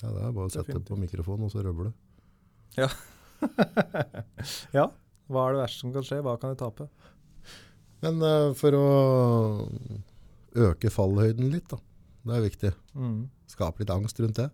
Ja, 0.00 0.10
det 0.14 0.22
er 0.24 0.32
bare 0.32 0.48
å 0.48 0.52
sette 0.52 0.72
Definitivt. 0.72 0.88
på 0.88 0.98
mikrofonen, 1.00 1.46
og 1.48 1.52
så 1.52 1.64
røbber 1.64 1.90
du. 1.90 1.92
Ja. 4.76 4.86
Hva 5.30 5.44
er 5.46 5.54
det 5.54 5.62
verste 5.62 5.84
som 5.84 5.92
kan 5.94 6.04
skje? 6.06 6.20
Hva 6.24 6.34
kan 6.40 6.52
jeg 6.52 6.60
tape? 6.60 6.88
Men 8.04 8.24
uh, 8.24 8.50
for 8.56 8.76
å 8.76 8.86
øke 10.70 10.90
fallhøyden 10.92 11.52
litt, 11.52 11.68
da. 11.70 11.78
Det 12.26 12.36
er 12.36 12.44
viktig. 12.44 12.72
Mm. 12.96 13.20
Skape 13.48 13.82
litt 13.82 13.92
angst 13.94 14.20
rundt 14.20 14.40
det. 14.40 14.48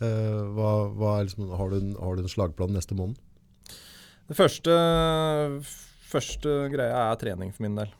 Uh, 0.00 0.48
hva, 0.56 0.72
hva 0.96 1.14
er 1.18 1.28
liksom, 1.28 1.52
har, 1.56 1.72
du 1.72 1.78
en, 1.78 1.94
har 2.00 2.16
du 2.16 2.24
en 2.24 2.32
slagplan 2.32 2.74
neste 2.76 2.96
måned? 2.98 3.20
Det 4.30 4.36
første, 4.38 4.74
første 6.06 6.56
greia 6.72 7.08
er 7.10 7.20
trening 7.20 7.54
for 7.54 7.66
min 7.66 7.78
del. 7.80 7.94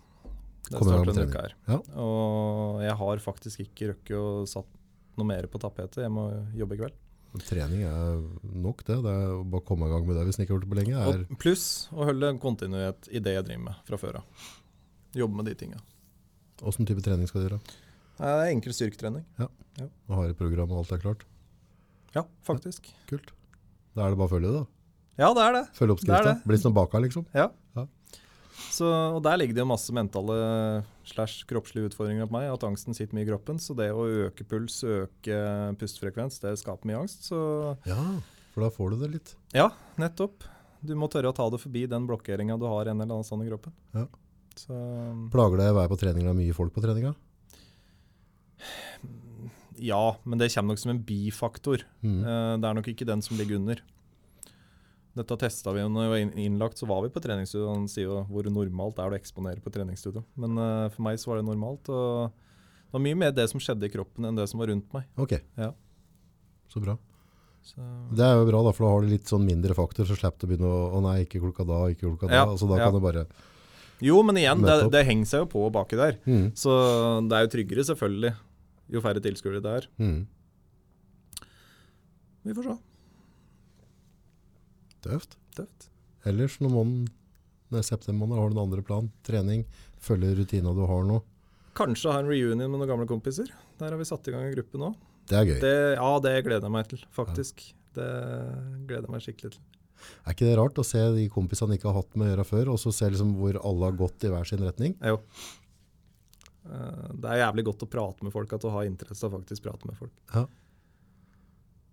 Det 0.70 0.78
starter 0.78 1.10
denne 1.10 1.26
uka 1.26 1.46
her. 1.46 1.56
Ja. 1.66 1.78
Og 2.02 2.82
jeg 2.84 2.96
har 3.00 3.24
faktisk 3.24 3.64
ikke 3.64 3.92
rukket 3.92 4.18
å 4.18 4.26
satt 4.48 4.68
noe 5.18 5.26
mer 5.26 5.46
på 5.50 5.60
tapetet. 5.62 6.02
Jeg 6.04 6.12
må 6.14 6.28
jobbe 6.56 6.76
i 6.76 6.80
kveld. 6.82 6.98
Trening 7.46 7.84
er 7.86 8.22
nok 8.58 8.80
det. 8.88 8.96
Det 9.04 9.10
er 9.14 9.34
å 9.36 9.42
bare 9.46 9.62
komme 9.66 9.86
i 9.86 9.92
gang 9.92 10.06
med 10.06 10.16
det 10.18 10.24
hvis 10.26 10.38
en 10.38 10.44
ikke 10.44 10.54
har 10.54 10.58
gjort 10.58 10.66
det 10.66 10.72
på 10.72 10.78
lenge. 10.80 11.36
Pluss 11.42 11.66
å 11.94 12.08
holde 12.08 12.32
kontinuitet 12.42 13.10
i 13.14 13.22
det 13.22 13.36
jeg 13.36 13.46
driver 13.46 13.64
med 13.68 13.84
fra 13.86 13.98
før 14.02 14.18
av. 14.22 14.48
Jobbe 15.14 15.38
med 15.38 15.46
de 15.50 15.54
tinga. 15.60 15.78
Åssen 16.66 16.88
type 16.88 17.02
trening 17.06 17.30
skal 17.30 17.42
du 17.42 17.46
gjøre? 17.48 17.60
Det 18.18 18.30
er 18.34 18.50
enkel 18.50 18.74
styrketrening. 18.76 19.22
Og 19.40 20.16
har 20.18 20.32
et 20.32 20.38
program 20.38 20.74
og 20.74 20.82
alt 20.82 20.96
er 20.96 21.02
klart? 21.04 21.22
Ja, 22.16 22.24
faktisk. 22.46 22.90
Kult. 23.08 23.30
Da 23.94 24.04
er 24.06 24.12
det 24.12 24.18
bare 24.18 24.28
å 24.28 24.34
følge 24.34 24.50
det, 24.50 24.60
da. 24.64 24.66
Ja, 25.20 25.30
det 25.36 25.42
er 25.46 25.54
det. 25.54 25.62
Følge 25.78 25.94
oppskrifta. 25.96 26.34
Bli 26.50 26.58
som 26.58 26.74
baka, 26.74 26.98
liksom. 27.02 27.24
Ja. 27.36 27.46
Ja. 27.78 27.86
Så, 28.80 28.88
og 28.88 29.20
der 29.26 29.36
ligger 29.40 29.56
det 29.58 29.62
jo 29.64 29.68
masse 29.68 29.92
mentale 29.92 30.36
slash 31.10 31.44
kroppslige 31.50 31.90
utfordringer 31.90 32.26
på 32.30 32.36
meg. 32.38 32.48
At 32.54 32.64
angsten 32.64 32.96
sitter 32.96 33.14
mye 33.18 33.26
i 33.26 33.30
kroppen. 33.30 33.58
Så 33.60 33.76
det 33.76 33.90
å 33.92 34.06
øke 34.26 34.46
puls, 34.48 34.78
øke 34.88 35.40
pustefrekvens, 35.80 36.40
det 36.40 36.54
skaper 36.62 36.88
mye 36.88 37.02
angst. 37.04 37.28
Så 37.28 37.40
Ja, 37.88 37.98
for 38.54 38.64
da 38.64 38.70
får 38.72 38.94
du 38.94 39.02
det 39.04 39.10
litt. 39.18 39.34
ja, 39.56 39.68
nettopp. 40.00 40.46
Du 40.80 40.94
må 40.96 41.10
tørre 41.12 41.28
å 41.28 41.36
ta 41.36 41.44
det 41.52 41.60
forbi 41.60 41.82
den 41.92 42.06
blokkeringa 42.08 42.56
du 42.58 42.64
har 42.64 42.88
en 42.88 42.96
eller 43.02 43.12
annen 43.20 43.26
stand 43.28 43.44
i 43.44 43.50
kroppen. 43.50 43.74
Ja. 43.92 44.06
Så 44.56 44.72
Plager 45.30 45.60
deg 45.60 45.74
å 45.74 45.76
være 45.76 45.92
på 45.92 45.98
trening 46.00 46.24
det 46.24 46.32
er 46.32 46.38
mye 46.40 46.56
folk 46.56 46.72
på 46.74 46.80
treninga? 46.82 47.12
ja, 49.80 50.16
men 50.28 50.40
det 50.40 50.50
kommer 50.52 50.74
nok 50.74 50.80
som 50.82 50.90
en 50.92 51.02
bifaktor. 51.06 51.84
Mm. 52.04 52.18
Eh, 52.24 52.56
Det 52.60 52.68
er 52.68 52.74
nok 52.80 52.88
ikke 52.92 53.06
den 53.08 53.22
som 53.24 53.36
ligger 53.38 53.56
under. 53.60 53.80
Dette 55.18 55.36
testa 55.40 55.72
vi 55.74 55.82
når 55.82 56.04
jeg 56.06 56.12
var 56.12 56.38
innlagt, 56.38 56.78
så 56.78 56.86
var 56.86 57.02
vi 57.02 57.10
på 57.10 57.22
treningsstudio. 57.22 57.66
Han 57.72 57.88
sier 57.90 58.06
jo 58.06 58.20
hvor 58.30 58.46
normalt 58.46 59.00
er 59.02 59.10
det 59.10 59.18
å 59.18 59.20
eksponere 59.20 59.62
på 59.64 59.72
treningsstudio. 59.74 60.22
Men 60.38 60.54
uh, 60.60 60.86
for 60.94 61.06
meg 61.08 61.18
så 61.18 61.32
var 61.32 61.40
det 61.40 61.48
normalt. 61.48 61.90
Og 61.90 62.30
det 62.30 62.94
var 62.94 63.04
mye 63.04 63.18
mer 63.18 63.34
det 63.34 63.48
som 63.50 63.62
skjedde 63.62 63.88
i 63.88 63.92
kroppen 63.92 64.28
enn 64.28 64.38
det 64.38 64.46
som 64.50 64.62
var 64.62 64.70
rundt 64.70 64.90
meg. 64.94 65.08
Ok. 65.20 65.34
Ja. 65.58 65.72
Så 66.70 66.82
bra. 66.82 66.94
Så, 67.66 67.82
Det 68.16 68.24
er 68.24 68.38
jo 68.38 68.46
bra, 68.48 68.62
da, 68.64 68.72
for 68.72 68.86
da 68.86 68.92
har 68.94 69.04
du 69.04 69.10
litt 69.10 69.28
sånn 69.28 69.44
mindre 69.44 69.74
faktor, 69.76 70.06
så 70.08 70.16
slipper 70.16 70.40
du 70.42 70.46
å 70.46 70.50
begynne 70.54 70.68
å 70.70 70.84
Å 70.96 71.02
nei, 71.04 71.16
ikke 71.26 71.42
klokka 71.42 71.66
da, 71.68 71.80
ikke 71.92 72.06
klokka 72.06 72.30
da. 72.30 72.38
Ja, 72.38 72.44
Altså, 72.48 72.70
da 72.70 72.78
ja. 72.80 72.86
kan 72.88 72.96
du 72.96 73.02
bare 73.04 73.26
jo, 74.00 74.22
men 74.24 74.38
igjen, 74.40 74.62
det, 74.64 74.76
det 74.94 75.02
henger 75.04 75.28
seg 75.28 75.42
jo 75.42 75.48
på 75.52 75.66
baki 75.74 75.98
der. 76.00 76.14
mm. 76.24 76.44
Så 76.56 76.72
det 77.28 77.36
er 77.36 77.44
jo 77.44 77.50
tryggere, 77.52 77.84
selvfølgelig, 77.84 78.30
jo 78.94 79.02
færre 79.04 79.20
tilskuere 79.20 79.60
det 79.60 79.74
er. 79.82 79.88
Mm. 80.00 80.22
Vi 82.48 82.54
får 82.56 82.70
se. 82.70 82.76
Tøft. 85.04 85.36
Tøft. 85.56 85.88
Ellers 86.28 86.58
når 86.60 86.72
måneden, 86.74 87.08
september 87.86 88.26
måned, 88.26 88.40
har 88.40 88.50
du 88.52 88.56
en 88.58 88.64
andre 88.66 88.82
plan? 88.84 89.08
Trening? 89.26 89.64
Følge 90.02 90.34
rutina 90.38 90.72
du 90.76 90.82
har 90.88 91.04
nå? 91.08 91.20
Kanskje 91.78 92.12
ha 92.12 92.20
en 92.20 92.28
reunion 92.28 92.58
med 92.66 92.80
noen 92.80 92.88
gamle 92.90 93.06
kompiser. 93.08 93.48
Der 93.80 93.92
har 93.94 94.00
vi 94.00 94.04
satt 94.08 94.26
i 94.28 94.34
gang 94.34 94.44
en 94.48 94.54
gruppe 94.56 94.80
nå. 94.80 94.90
Det 95.30 95.36
er 95.38 95.46
gøy. 95.46 95.58
Det, 95.62 95.74
ja, 95.96 96.08
det 96.24 96.32
gleder 96.44 96.66
jeg 96.66 96.74
meg 96.74 96.88
til, 96.90 97.04
faktisk. 97.14 97.62
Det 97.96 98.08
gleder 98.88 99.06
jeg 99.06 99.14
meg 99.14 99.22
skikkelig 99.24 99.52
til. 99.54 99.62
Er 100.24 100.32
ikke 100.34 100.48
det 100.48 100.56
rart 100.58 100.78
å 100.80 100.84
se 100.86 101.00
de 101.14 101.26
kompisene 101.32 101.76
ikke 101.76 101.90
har 101.90 101.98
hatt 102.00 102.14
med 102.18 102.26
å 102.26 102.30
gjøre 102.32 102.46
før, 102.48 102.70
og 102.74 102.78
så 102.80 102.92
se 102.96 103.08
liksom 103.12 103.34
hvor 103.38 103.58
alle 103.60 103.90
har 103.90 103.98
gått 104.00 104.24
i 104.26 104.30
hver 104.32 104.48
sin 104.48 104.62
retning? 104.64 104.94
Jo. 105.04 105.18
Eh, 106.66 107.08
Det 107.20 107.30
er 107.34 107.42
jævlig 107.44 107.64
godt 107.70 107.84
å 107.86 107.90
prate 107.92 108.24
med 108.26 108.32
folk, 108.34 108.52
at 108.56 108.64
du 108.64 108.70
har 108.72 108.88
interesse 108.88 109.28
av 109.28 109.34
faktisk 109.36 109.64
prate 109.68 109.88
med 109.88 109.96
folk. 110.00 110.12
Ja. 110.34 110.46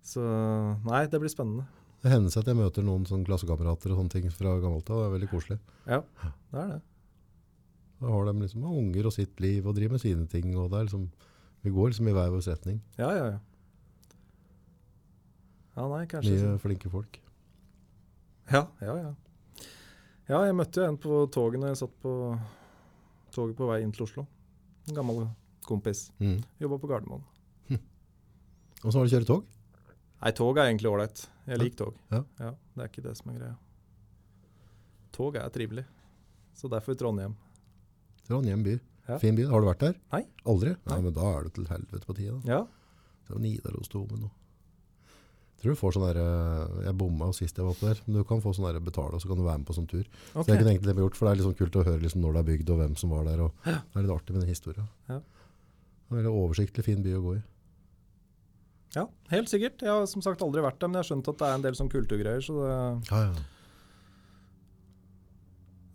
Så 0.08 0.24
nei, 0.88 1.02
det 1.12 1.20
blir 1.20 1.32
spennende. 1.32 1.66
Det 2.02 2.12
hender 2.12 2.30
seg 2.30 2.44
at 2.44 2.50
jeg 2.52 2.58
møter 2.60 2.84
noen 2.86 3.06
sånn 3.08 3.24
klassekamerater 3.26 3.90
og 3.90 3.98
sånne 3.98 4.12
ting 4.12 4.28
fra 4.30 4.52
gammelt 4.62 4.90
av. 4.94 5.00
Det 5.00 5.06
er 5.08 5.14
veldig 5.16 5.30
koselig. 5.32 5.58
Ja, 5.88 5.98
det 6.52 6.60
er 6.62 6.68
det. 6.76 6.80
Da 7.98 8.12
har 8.14 8.28
de 8.28 8.34
liksom 8.44 8.66
unger 8.70 9.08
og 9.10 9.14
sitt 9.16 9.40
liv 9.42 9.66
og 9.66 9.74
driver 9.74 9.96
med 9.96 10.02
sine 10.04 10.26
ting, 10.30 10.52
og 10.54 10.68
det 10.70 10.78
er 10.78 10.86
liksom, 10.86 11.08
vi 11.66 11.72
går 11.74 11.90
liksom 11.90 12.10
i 12.10 12.14
hver 12.14 12.30
vår 12.30 12.44
retning. 12.46 12.76
Ja, 13.00 13.08
ja, 13.16 13.24
ja. 13.32 13.38
Ja, 15.78 15.86
nei, 15.90 16.04
kanskje 16.10 16.34
Mye 16.34 16.44
sånn. 16.44 16.60
flinke 16.62 16.90
folk. 16.90 17.18
Ja, 18.50 18.64
ja, 18.82 18.94
ja. 19.02 19.10
Ja, 20.28 20.42
jeg 20.44 20.54
møtte 20.58 20.84
en 20.86 20.98
på 21.00 21.24
toget 21.32 21.60
når 21.62 21.72
jeg 21.72 21.80
satt 21.82 21.94
på 22.02 22.12
toget 23.34 23.56
på 23.58 23.68
vei 23.70 23.80
inn 23.82 23.92
til 23.94 24.04
Oslo. 24.06 24.24
En 24.88 24.96
gammel 24.96 25.26
kompis. 25.66 26.08
Mm. 26.22 26.38
Jobba 26.62 26.78
på 26.82 26.90
Gardermoen. 26.90 27.24
Og 28.84 28.92
så 28.92 29.00
har 29.00 29.08
du 29.08 29.10
kjøre 29.10 29.26
tog? 29.26 29.46
Nei, 30.22 30.30
tog 30.38 30.58
er 30.58 30.68
egentlig 30.68 30.90
ålreit. 30.90 31.24
Jeg 31.48 31.60
liker 31.62 31.78
tog. 31.84 31.98
Ja. 32.12 32.22
Det 32.38 32.84
er 32.84 32.90
ikke 32.90 33.04
det 33.08 33.16
som 33.18 33.32
er 33.32 33.38
greia. 33.40 33.56
Tog 35.16 35.36
er 35.40 35.48
trivelig. 35.54 35.84
Så 36.58 36.68
derfor 36.70 36.96
Trondheim. 36.98 37.36
Trondheim 38.28 38.64
by. 38.66 38.78
Ja. 39.08 39.16
Fin 39.22 39.38
by. 39.38 39.46
Har 39.48 39.62
du 39.62 39.68
vært 39.70 39.84
der? 39.86 39.94
Nei. 40.12 40.24
Aldri? 40.44 40.74
Nei, 40.74 40.94
Nei. 40.94 41.00
men 41.06 41.14
da 41.16 41.30
er 41.32 41.46
du 41.46 41.54
til 41.56 41.70
helvete 41.70 42.04
på 42.08 42.16
tide. 42.18 42.36
da. 42.44 42.58
Ja. 42.58 42.60
Det 43.28 43.36
er 43.36 43.44
Nidarosdomen 43.44 44.28
og 44.28 44.34
Tror 45.58 45.74
du 45.74 45.78
får 45.80 45.96
sånn 45.96 46.04
der, 46.06 46.18
eh, 46.22 46.84
Jeg 46.86 46.94
bomma 46.94 47.32
sist 47.34 47.56
jeg 47.58 47.66
var 47.66 47.74
på 47.74 47.88
der, 47.88 48.00
men 48.06 48.20
du 48.20 48.24
kan 48.24 48.38
få 48.40 48.52
sånn 48.54 48.68
der 48.72 48.78
betale, 48.78 49.14
og 49.14 49.20
så 49.20 49.26
kan 49.26 49.40
du 49.40 49.42
være 49.42 49.58
med 49.58 49.66
på 49.66 49.74
sånn 49.74 49.88
tur. 49.90 50.04
Okay. 50.06 50.44
Så 50.44 50.46
det 50.46 50.58
kunne 50.60 50.70
egentlig 50.70 50.94
gjort, 51.02 51.16
for 51.18 51.26
det 51.26 51.32
er 51.32 51.40
litt 51.40 51.48
sånn 51.48 51.58
kult 51.58 51.78
å 51.80 51.84
høre 51.84 52.02
liksom 52.04 52.22
når 52.22 52.32
det 52.36 52.38
er 52.38 52.48
bygd, 52.52 52.70
og 52.70 52.78
hvem 52.78 52.94
som 52.96 53.10
var 53.10 53.24
der. 53.26 53.40
og 53.42 53.52
Det 53.64 53.74
er 53.96 54.04
litt 54.06 54.14
artig 54.14 54.36
med 54.36 54.42
den 54.44 54.52
historien. 54.54 54.86
Ja. 55.08 55.16
En 55.18 56.16
veldig 56.16 56.30
oversiktlig 56.30 56.84
fin 56.84 57.02
by 57.02 57.10
å 57.18 57.22
gå 57.24 57.34
i. 57.34 57.42
ja, 58.94 59.04
helt 59.32 59.50
sikkert. 59.50 59.82
Jeg 59.84 59.92
har 59.92 60.06
som 60.10 60.24
sagt 60.24 60.42
aldri 60.44 60.62
vært 60.64 60.80
der, 60.80 60.90
men 60.90 60.98
jeg 60.98 61.04
har 61.04 61.10
skjønt 61.10 61.30
at 61.32 61.40
det 61.40 61.48
er 61.48 61.56
en 61.58 61.64
del 61.66 61.78
sånn 61.78 61.92
kulturgreier, 61.92 62.44
så 62.44 62.58
det 62.62 62.74
Ja, 63.10 63.22
ja. 63.28 63.46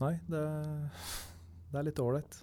Nei, 0.03 0.13
det, 0.27 0.41
det 1.71 1.79
er 1.79 1.87
litt 1.87 2.01
ålreit. 2.03 2.37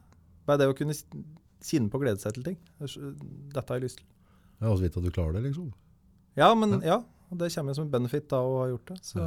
Bare 0.48 0.62
det 0.62 0.70
å 0.70 0.76
kunne 0.76 0.94
kjenne 0.96 1.92
på 1.92 1.98
å 1.98 2.02
glede 2.02 2.22
seg 2.22 2.38
til 2.38 2.46
ting. 2.46 2.58
Det 2.78 2.88
er 2.88 3.14
Dette 3.52 3.66
har 3.68 3.80
jeg 3.80 3.84
lyst 3.84 4.00
til. 4.00 4.06
Jeg 4.60 4.66
har 4.66 4.74
også 4.74 4.86
vidt 4.86 4.98
at 5.00 5.06
du 5.06 5.12
klarer 5.12 5.36
det, 5.36 5.44
liksom. 5.50 5.70
Ja, 6.40 6.50
men 6.56 6.78
ja. 6.80 7.00
ja 7.00 7.38
det 7.40 7.52
kommer 7.54 7.76
som 7.76 7.86
en 7.86 7.92
benefit 7.92 8.32
av 8.34 8.48
å 8.48 8.58
ha 8.62 8.66
gjort 8.72 8.90
det. 8.90 8.98
Så 9.06 9.26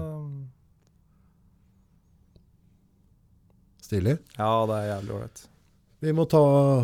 Stilig. 3.83 4.17
ja, 4.37 4.51
det 4.69 4.79
er 4.79 4.89
jævlig 4.89 5.15
ålreit. 5.17 5.43
Vi 6.03 6.11
må 6.11 6.25
ta, 6.27 6.39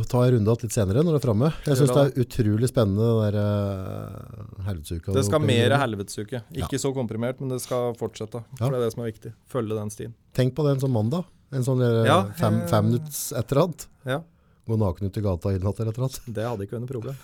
ta 0.08 0.22
en 0.24 0.32
runde 0.38 0.54
litt 0.62 0.72
senere 0.72 1.02
når 1.04 1.18
det 1.18 1.20
er 1.20 1.24
framme. 1.26 1.50
Jeg 1.68 1.76
syns 1.82 1.92
det 1.92 2.04
er 2.06 2.22
utrolig 2.24 2.70
spennende, 2.72 3.08
der 3.26 3.36
uh, 3.36 4.62
helvetesuka. 4.64 5.12
Det 5.18 5.26
skal 5.28 5.44
mer 5.44 5.76
helvetesuke. 5.82 6.40
Ikke 6.56 6.80
så 6.80 6.94
komprimert, 6.96 7.42
men 7.44 7.52
det 7.52 7.60
skal 7.66 7.92
fortsette. 8.00 8.46
For 8.56 8.70
Ja. 8.70 8.72
det 8.72 8.80
er 8.80 8.86
det 8.86 8.94
som 8.96 9.04
er 9.04 9.10
viktig. 9.12 9.34
Følge 9.52 9.76
den 9.76 9.92
stien. 9.92 10.14
Tenk 10.40 10.56
på 10.56 10.64
det 10.64 10.78
en 10.78 10.84
sånn 10.86 10.96
mandag. 10.96 11.28
En 11.52 11.66
sånn 11.68 11.82
der, 11.84 12.06
Ja, 12.08 12.20
fem, 12.40 12.62
eh, 12.62 12.68
fem 12.72 12.86
minutter 12.86 13.40
etter 13.42 13.60
alt. 13.66 13.88
Ja. 14.06 14.22
Gå 14.70 14.78
naken 14.80 15.10
ut 15.10 15.18
i 15.20 15.24
gata 15.26 15.52
i 15.54 15.60
natt 15.62 15.80
eller 15.82 15.92
et 15.92 16.00
eller 16.00 16.08
annet? 16.08 16.30
Det 16.38 16.46
hadde 16.46 16.66
ikke 16.66 16.78
vært 16.78 16.86
noe 16.86 16.94
problem. 16.94 17.18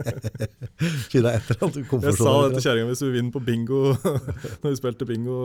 Finne 1.12 1.32
et 1.36 1.50
eller 1.52 1.66
annet 1.66 2.06
Jeg 2.06 2.16
sa 2.18 2.34
det 2.44 2.54
til 2.54 2.64
kjerringa 2.66 2.90
hvis 2.92 3.02
vi 3.04 3.10
vinner 3.16 3.34
på 3.34 3.42
bingo 3.44 3.80
Når 4.62 4.68
vi 4.68 4.76
spilte 4.78 5.08
bingo 5.08 5.40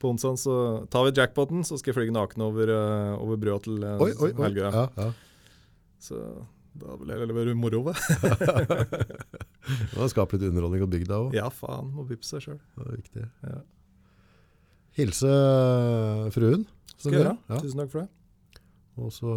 på 0.00 0.10
onsdag, 0.12 0.40
så 0.42 0.56
tar 0.92 1.06
vi 1.06 1.14
jackpoten, 1.16 1.64
så 1.66 1.78
skal 1.80 1.92
jeg 1.92 1.98
flyge 2.00 2.16
naken 2.16 2.44
over, 2.48 2.74
eh, 2.74 3.14
over 3.22 3.40
brua 3.40 3.56
til 3.64 3.80
uh, 3.80 3.96
Oi, 4.04 4.10
oi, 4.12 4.30
oi. 4.34 4.42
Helgøya. 4.42 4.70
Ja, 4.74 4.84
ja. 5.00 5.08
Så 6.02 6.20
da 6.76 6.96
vil 7.00 7.12
jeg 7.12 7.32
være 7.32 7.54
moro, 7.56 7.80
det. 7.88 7.96
Det 9.66 10.10
skaper 10.12 10.36
litt 10.36 10.50
underholdning 10.50 10.84
på 10.84 10.90
bygda 10.92 11.20
òg. 11.24 11.36
Ja, 11.36 11.48
faen. 11.52 11.88
Må 11.96 12.04
vippe 12.08 12.26
seg 12.28 12.44
sjøl. 12.44 12.60
Ja. 13.16 13.62
Hilse 14.96 15.32
fruen. 16.36 16.66
Skal 16.96 17.12
jeg 17.12 17.22
gjøre. 17.22 17.34
Ja. 17.48 17.60
Tusen 17.64 17.82
takk 17.82 17.92
for 17.92 18.04
det. 18.04 18.10
Og 18.96 19.10
så 19.12 19.28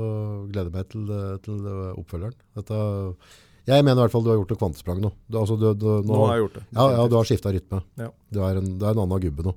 gleder 0.49 0.69
jeg 0.69 0.75
meg 0.75 0.89
til, 0.91 1.09
til 1.43 1.65
oppfølgeren. 1.99 2.35
Dette, 2.55 2.77
jeg 3.69 3.83
mener 3.85 3.99
i 3.99 4.03
hvert 4.05 4.13
fall 4.13 4.23
du 4.25 4.29
har 4.31 4.37
gjort 4.39 4.53
et 4.55 4.61
kvantesprang 4.61 5.01
nå. 5.03 5.11
Du, 5.27 5.39
altså, 5.41 5.57
du, 5.59 5.65
du, 5.75 5.87
nå, 6.07 6.13
Nå 6.13 6.19
har 6.29 6.37
jeg 6.37 6.45
gjort 6.45 6.55
det. 6.59 6.63
ja, 6.77 6.85
ja, 6.95 7.07
du 7.11 7.17
har 7.19 7.27
skifta 7.27 7.51
rytme. 7.53 7.81
Ja. 7.99 8.07
Du, 8.31 8.39
er 8.45 8.61
en, 8.61 8.71
du 8.79 8.85
er 8.87 8.95
en 8.95 9.03
annen 9.03 9.25
gubbe 9.25 9.45
nå. 9.49 9.55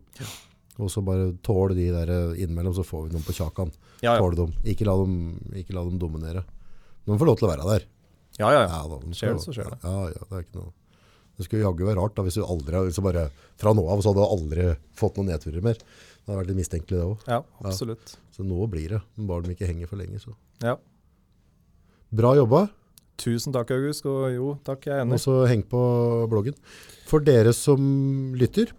Og 0.82 0.90
så 0.90 1.02
bare 1.06 1.30
tåle 1.46 1.76
de 1.78 1.86
der 1.94 2.10
innimellom, 2.34 2.74
så 2.74 2.84
får 2.86 3.06
vi 3.06 3.14
noen 3.14 3.24
på 3.26 3.34
kjakan. 3.36 3.70
Ja, 4.02 4.16
ja. 4.16 4.18
Tåle 4.24 4.38
dem. 4.42 4.52
Ikke 4.66 4.88
la 4.88 4.96
dem, 4.98 5.16
ikke 5.62 5.76
la 5.76 5.86
dem 5.86 5.98
dominere. 6.02 6.42
De 7.06 7.18
får 7.18 7.28
lov 7.28 7.38
til 7.38 7.46
å 7.48 7.52
være 7.54 7.66
der. 7.70 7.88
ja, 8.40 8.48
ja, 8.50 8.62
ja. 8.64 8.68
Ja, 8.72 8.84
da, 8.90 8.98
de 9.06 9.14
Skjer 9.18 9.36
det, 9.36 9.42
så 9.44 9.54
skjer 9.54 9.70
det. 9.70 9.78
Ja, 9.84 9.98
ja, 10.10 10.22
det 10.30 10.38
er 10.40 10.46
ikke 10.46 10.58
noe. 10.60 10.72
Det 11.38 11.46
skulle 11.46 11.62
jaggu 11.64 11.86
være 11.88 11.96
rart 12.02 12.14
da, 12.18 12.22
hvis 12.26 12.36
du 12.36 12.42
aldri, 12.44 12.80
du 12.92 13.00
bare, 13.04 13.22
fra 13.60 13.72
nå 13.74 13.82
av 13.88 14.02
så 14.04 14.10
hadde 14.12 14.20
du 14.20 14.34
aldri 14.34 14.66
fått 14.98 15.16
noen 15.18 15.30
nedturer 15.32 15.64
mer. 15.64 15.78
Det 16.22 16.30
hadde 16.30 16.38
vært 16.38 16.52
litt 16.52 16.60
mistenkelig 16.60 16.98
det 16.98 17.06
også. 17.06 17.32
Ja, 17.32 17.40
absolutt. 17.66 18.14
Så 18.32 18.46
nå 18.46 18.66
blir 18.70 18.94
det, 18.96 19.02
men 19.16 19.26
bare 19.30 19.42
de 19.46 19.56
ikke 19.56 19.66
henger 19.66 19.90
for 19.90 19.98
lenge. 19.98 20.20
Så. 20.22 20.36
Ja. 20.62 20.76
Bra 22.12 22.36
jobba, 22.38 22.68
Tusen 23.22 23.54
takk, 23.54 23.72
August. 23.76 24.06
Og 24.08 24.30
jo, 24.34 24.52
takk, 24.66 24.88
jeg 24.88 24.96
er 24.96 25.04
enig. 25.04 25.18
og 25.18 25.22
så 25.22 25.42
heng 25.50 25.64
på 25.68 25.82
bloggen. 26.32 26.56
For 27.10 27.22
dere 27.24 27.52
som 27.56 27.82
lytter, 28.38 28.72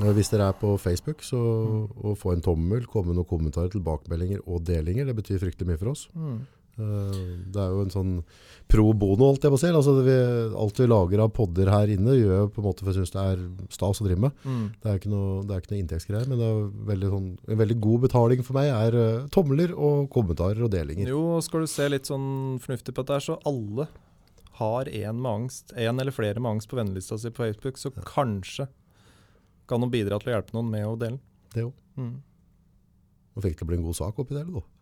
eh, 0.00 0.12
hvis 0.16 0.32
dere 0.32 0.48
er 0.50 0.58
på 0.58 0.74
Facebook, 0.80 1.22
så 1.22 1.38
å 1.38 2.16
få 2.18 2.34
en 2.34 2.44
tommel, 2.44 2.86
komme 2.90 3.12
med 3.12 3.20
noen 3.20 3.28
kommentarer, 3.28 3.70
tilbakemeldinger 3.74 4.42
og 4.46 4.64
delinger, 4.64 5.06
det 5.06 5.16
betyr 5.16 5.42
fryktelig 5.42 5.68
mye 5.70 5.78
for 5.78 5.92
oss. 5.92 6.08
Mm. 6.14 6.46
Eh, 6.78 7.24
Det 7.54 7.60
er 7.60 7.70
jo 7.70 7.82
en 7.84 7.92
sånn 7.92 8.12
pro 8.70 8.86
bono, 8.96 9.28
holdt 9.28 9.44
jeg 9.44 9.52
på 9.52 9.58
å 9.58 9.62
si. 9.62 9.70
Altså, 9.70 9.94
vi, 10.06 10.14
alt 10.58 10.80
vi 10.80 10.86
lager 10.88 11.22
av 11.24 11.32
podder 11.36 11.70
her 11.70 11.92
inne, 11.94 12.16
gjør 12.16 12.32
jeg 12.34 12.52
på 12.54 12.62
en 12.62 12.66
måte 12.66 12.84
for 12.84 12.90
jeg 12.90 13.02
synes 13.02 13.14
det 13.14 13.24
er 13.24 13.42
stas 13.74 14.00
å 14.02 14.06
drive 14.06 14.24
med. 14.26 14.38
Mm. 14.44 14.64
Det 14.82 14.90
er 14.90 15.00
ikke 15.00 15.12
noe, 15.12 15.42
det 15.46 15.56
er 15.56 15.68
noe 15.70 15.82
inntektsgreier, 15.82 16.30
men 16.30 16.40
det 16.40 16.48
er 16.48 16.62
veldig 16.92 17.12
sånn, 17.12 17.28
en 17.54 17.60
veldig 17.60 17.78
god 17.86 18.06
betaling 18.06 18.46
for 18.46 18.58
meg 18.58 18.70
er 18.72 18.98
uh, 18.98 19.26
tomler 19.34 19.74
og 19.76 20.08
kommentarer 20.14 20.64
og 20.64 20.72
delinger. 20.74 21.12
Jo, 21.12 21.22
og 21.36 21.44
skal 21.46 21.64
du 21.64 21.70
se 21.70 21.90
litt 21.92 22.10
sånn 22.10 22.58
fornuftig 22.64 22.96
på 22.96 23.04
dette, 23.04 23.20
så 23.28 23.38
alle 23.46 23.88
har 24.58 24.88
en 24.88 25.20
med 25.20 25.30
angst, 25.32 25.74
en 25.76 26.00
eller 26.00 26.14
flere 26.14 26.42
med 26.42 26.56
angst 26.56 26.70
på 26.70 26.78
vennelista 26.78 27.18
si 27.18 27.30
på 27.34 27.42
Facebook, 27.42 27.78
så 27.78 27.90
kanskje 27.94 28.68
kan 29.70 29.82
de 29.82 29.90
bidra 29.90 30.18
til 30.20 30.30
å 30.30 30.36
hjelpe 30.36 30.54
noen 30.56 30.70
med 30.70 30.86
å 30.86 30.94
dele 30.98 31.16
den. 31.16 31.20
Det 31.54 31.64
jo. 31.64 31.72
Mm. 31.98 32.14
Nå 33.34 33.42
fikk 33.42 33.58
det 33.60 33.66
bli 33.68 33.78
en 33.78 33.86
god 33.86 33.98
sak 33.98 34.18
oppi 34.22 34.36
det, 34.36 34.44
eller? 34.44 34.62
da? 34.62 34.73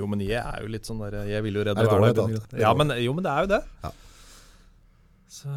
Jo, 0.00 0.08
men 0.10 0.22
jeg 0.24 0.40
er 0.40 0.64
jo 0.64 0.70
litt 0.72 0.88
sånn 0.88 1.00
der 1.04 1.20
Jeg 1.28 1.44
vil 1.46 1.60
jo 1.60 1.64
redde 1.68 1.84
verden. 1.84 2.36
er 2.40 2.62
Ja, 2.64 2.72
men, 2.76 2.94
jo, 3.04 3.14
men 3.16 3.26
det 3.26 3.32
er 3.32 3.46
jo 3.46 3.50
det. 3.54 3.62
Ja. 3.84 3.92
Så, 5.30 5.54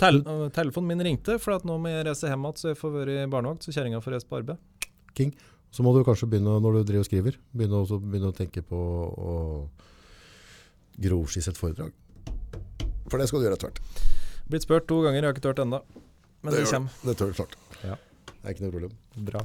tel, 0.00 0.22
øh, 0.24 0.46
telefonen 0.56 0.94
min 0.94 1.04
ringte, 1.10 1.36
for 1.42 1.58
at 1.58 1.66
nå 1.68 1.76
må 1.82 1.92
jeg 1.92 2.06
reise 2.08 2.30
hjem 2.30 2.46
igjen, 2.46 2.60
så 2.62 2.70
jeg 2.72 2.78
får 2.80 2.94
være 2.94 3.16
i 3.20 3.30
barnevakt, 3.30 3.66
så 3.66 3.74
kjerringa 3.76 4.00
får 4.04 4.16
reise 4.16 4.30
på 4.30 4.38
arbeid. 4.40 4.90
King. 5.18 5.34
Så 5.70 5.84
må 5.86 5.92
du 5.94 6.00
kanskje 6.06 6.26
begynne, 6.30 6.56
når 6.62 6.80
du 6.80 6.82
driver 6.88 7.04
og 7.04 7.08
skriver, 7.10 7.36
begynne, 7.54 7.82
også, 7.84 8.00
begynne 8.02 8.32
å 8.32 8.34
tenke 8.34 8.62
på 8.66 8.78
å 8.80 9.34
grovskisse 11.00 11.52
et 11.52 11.60
foredrag. 11.60 11.92
For 13.10 13.20
det 13.20 13.28
skal 13.30 13.42
du 13.42 13.46
gjøre 13.46 13.58
etter 13.58 13.70
hvert. 13.70 14.02
Blitt 14.50 14.66
spurt 14.66 14.88
to 14.90 14.98
ganger, 15.04 15.20
jeg 15.20 15.28
har 15.28 15.36
ikke 15.36 15.46
turt 15.46 15.62
ennå. 15.62 15.82
Men 16.42 16.54
det, 16.54 16.64
det 16.64 16.72
kommer. 16.72 16.96
Det 17.06 17.16
tør 17.20 17.36
klart. 17.36 17.54
Ja. 17.84 17.98
Det 18.30 18.40
er 18.42 18.54
ikke 18.56 18.64
noe 18.66 18.74
problem. 18.74 18.96
Bra. 19.28 19.44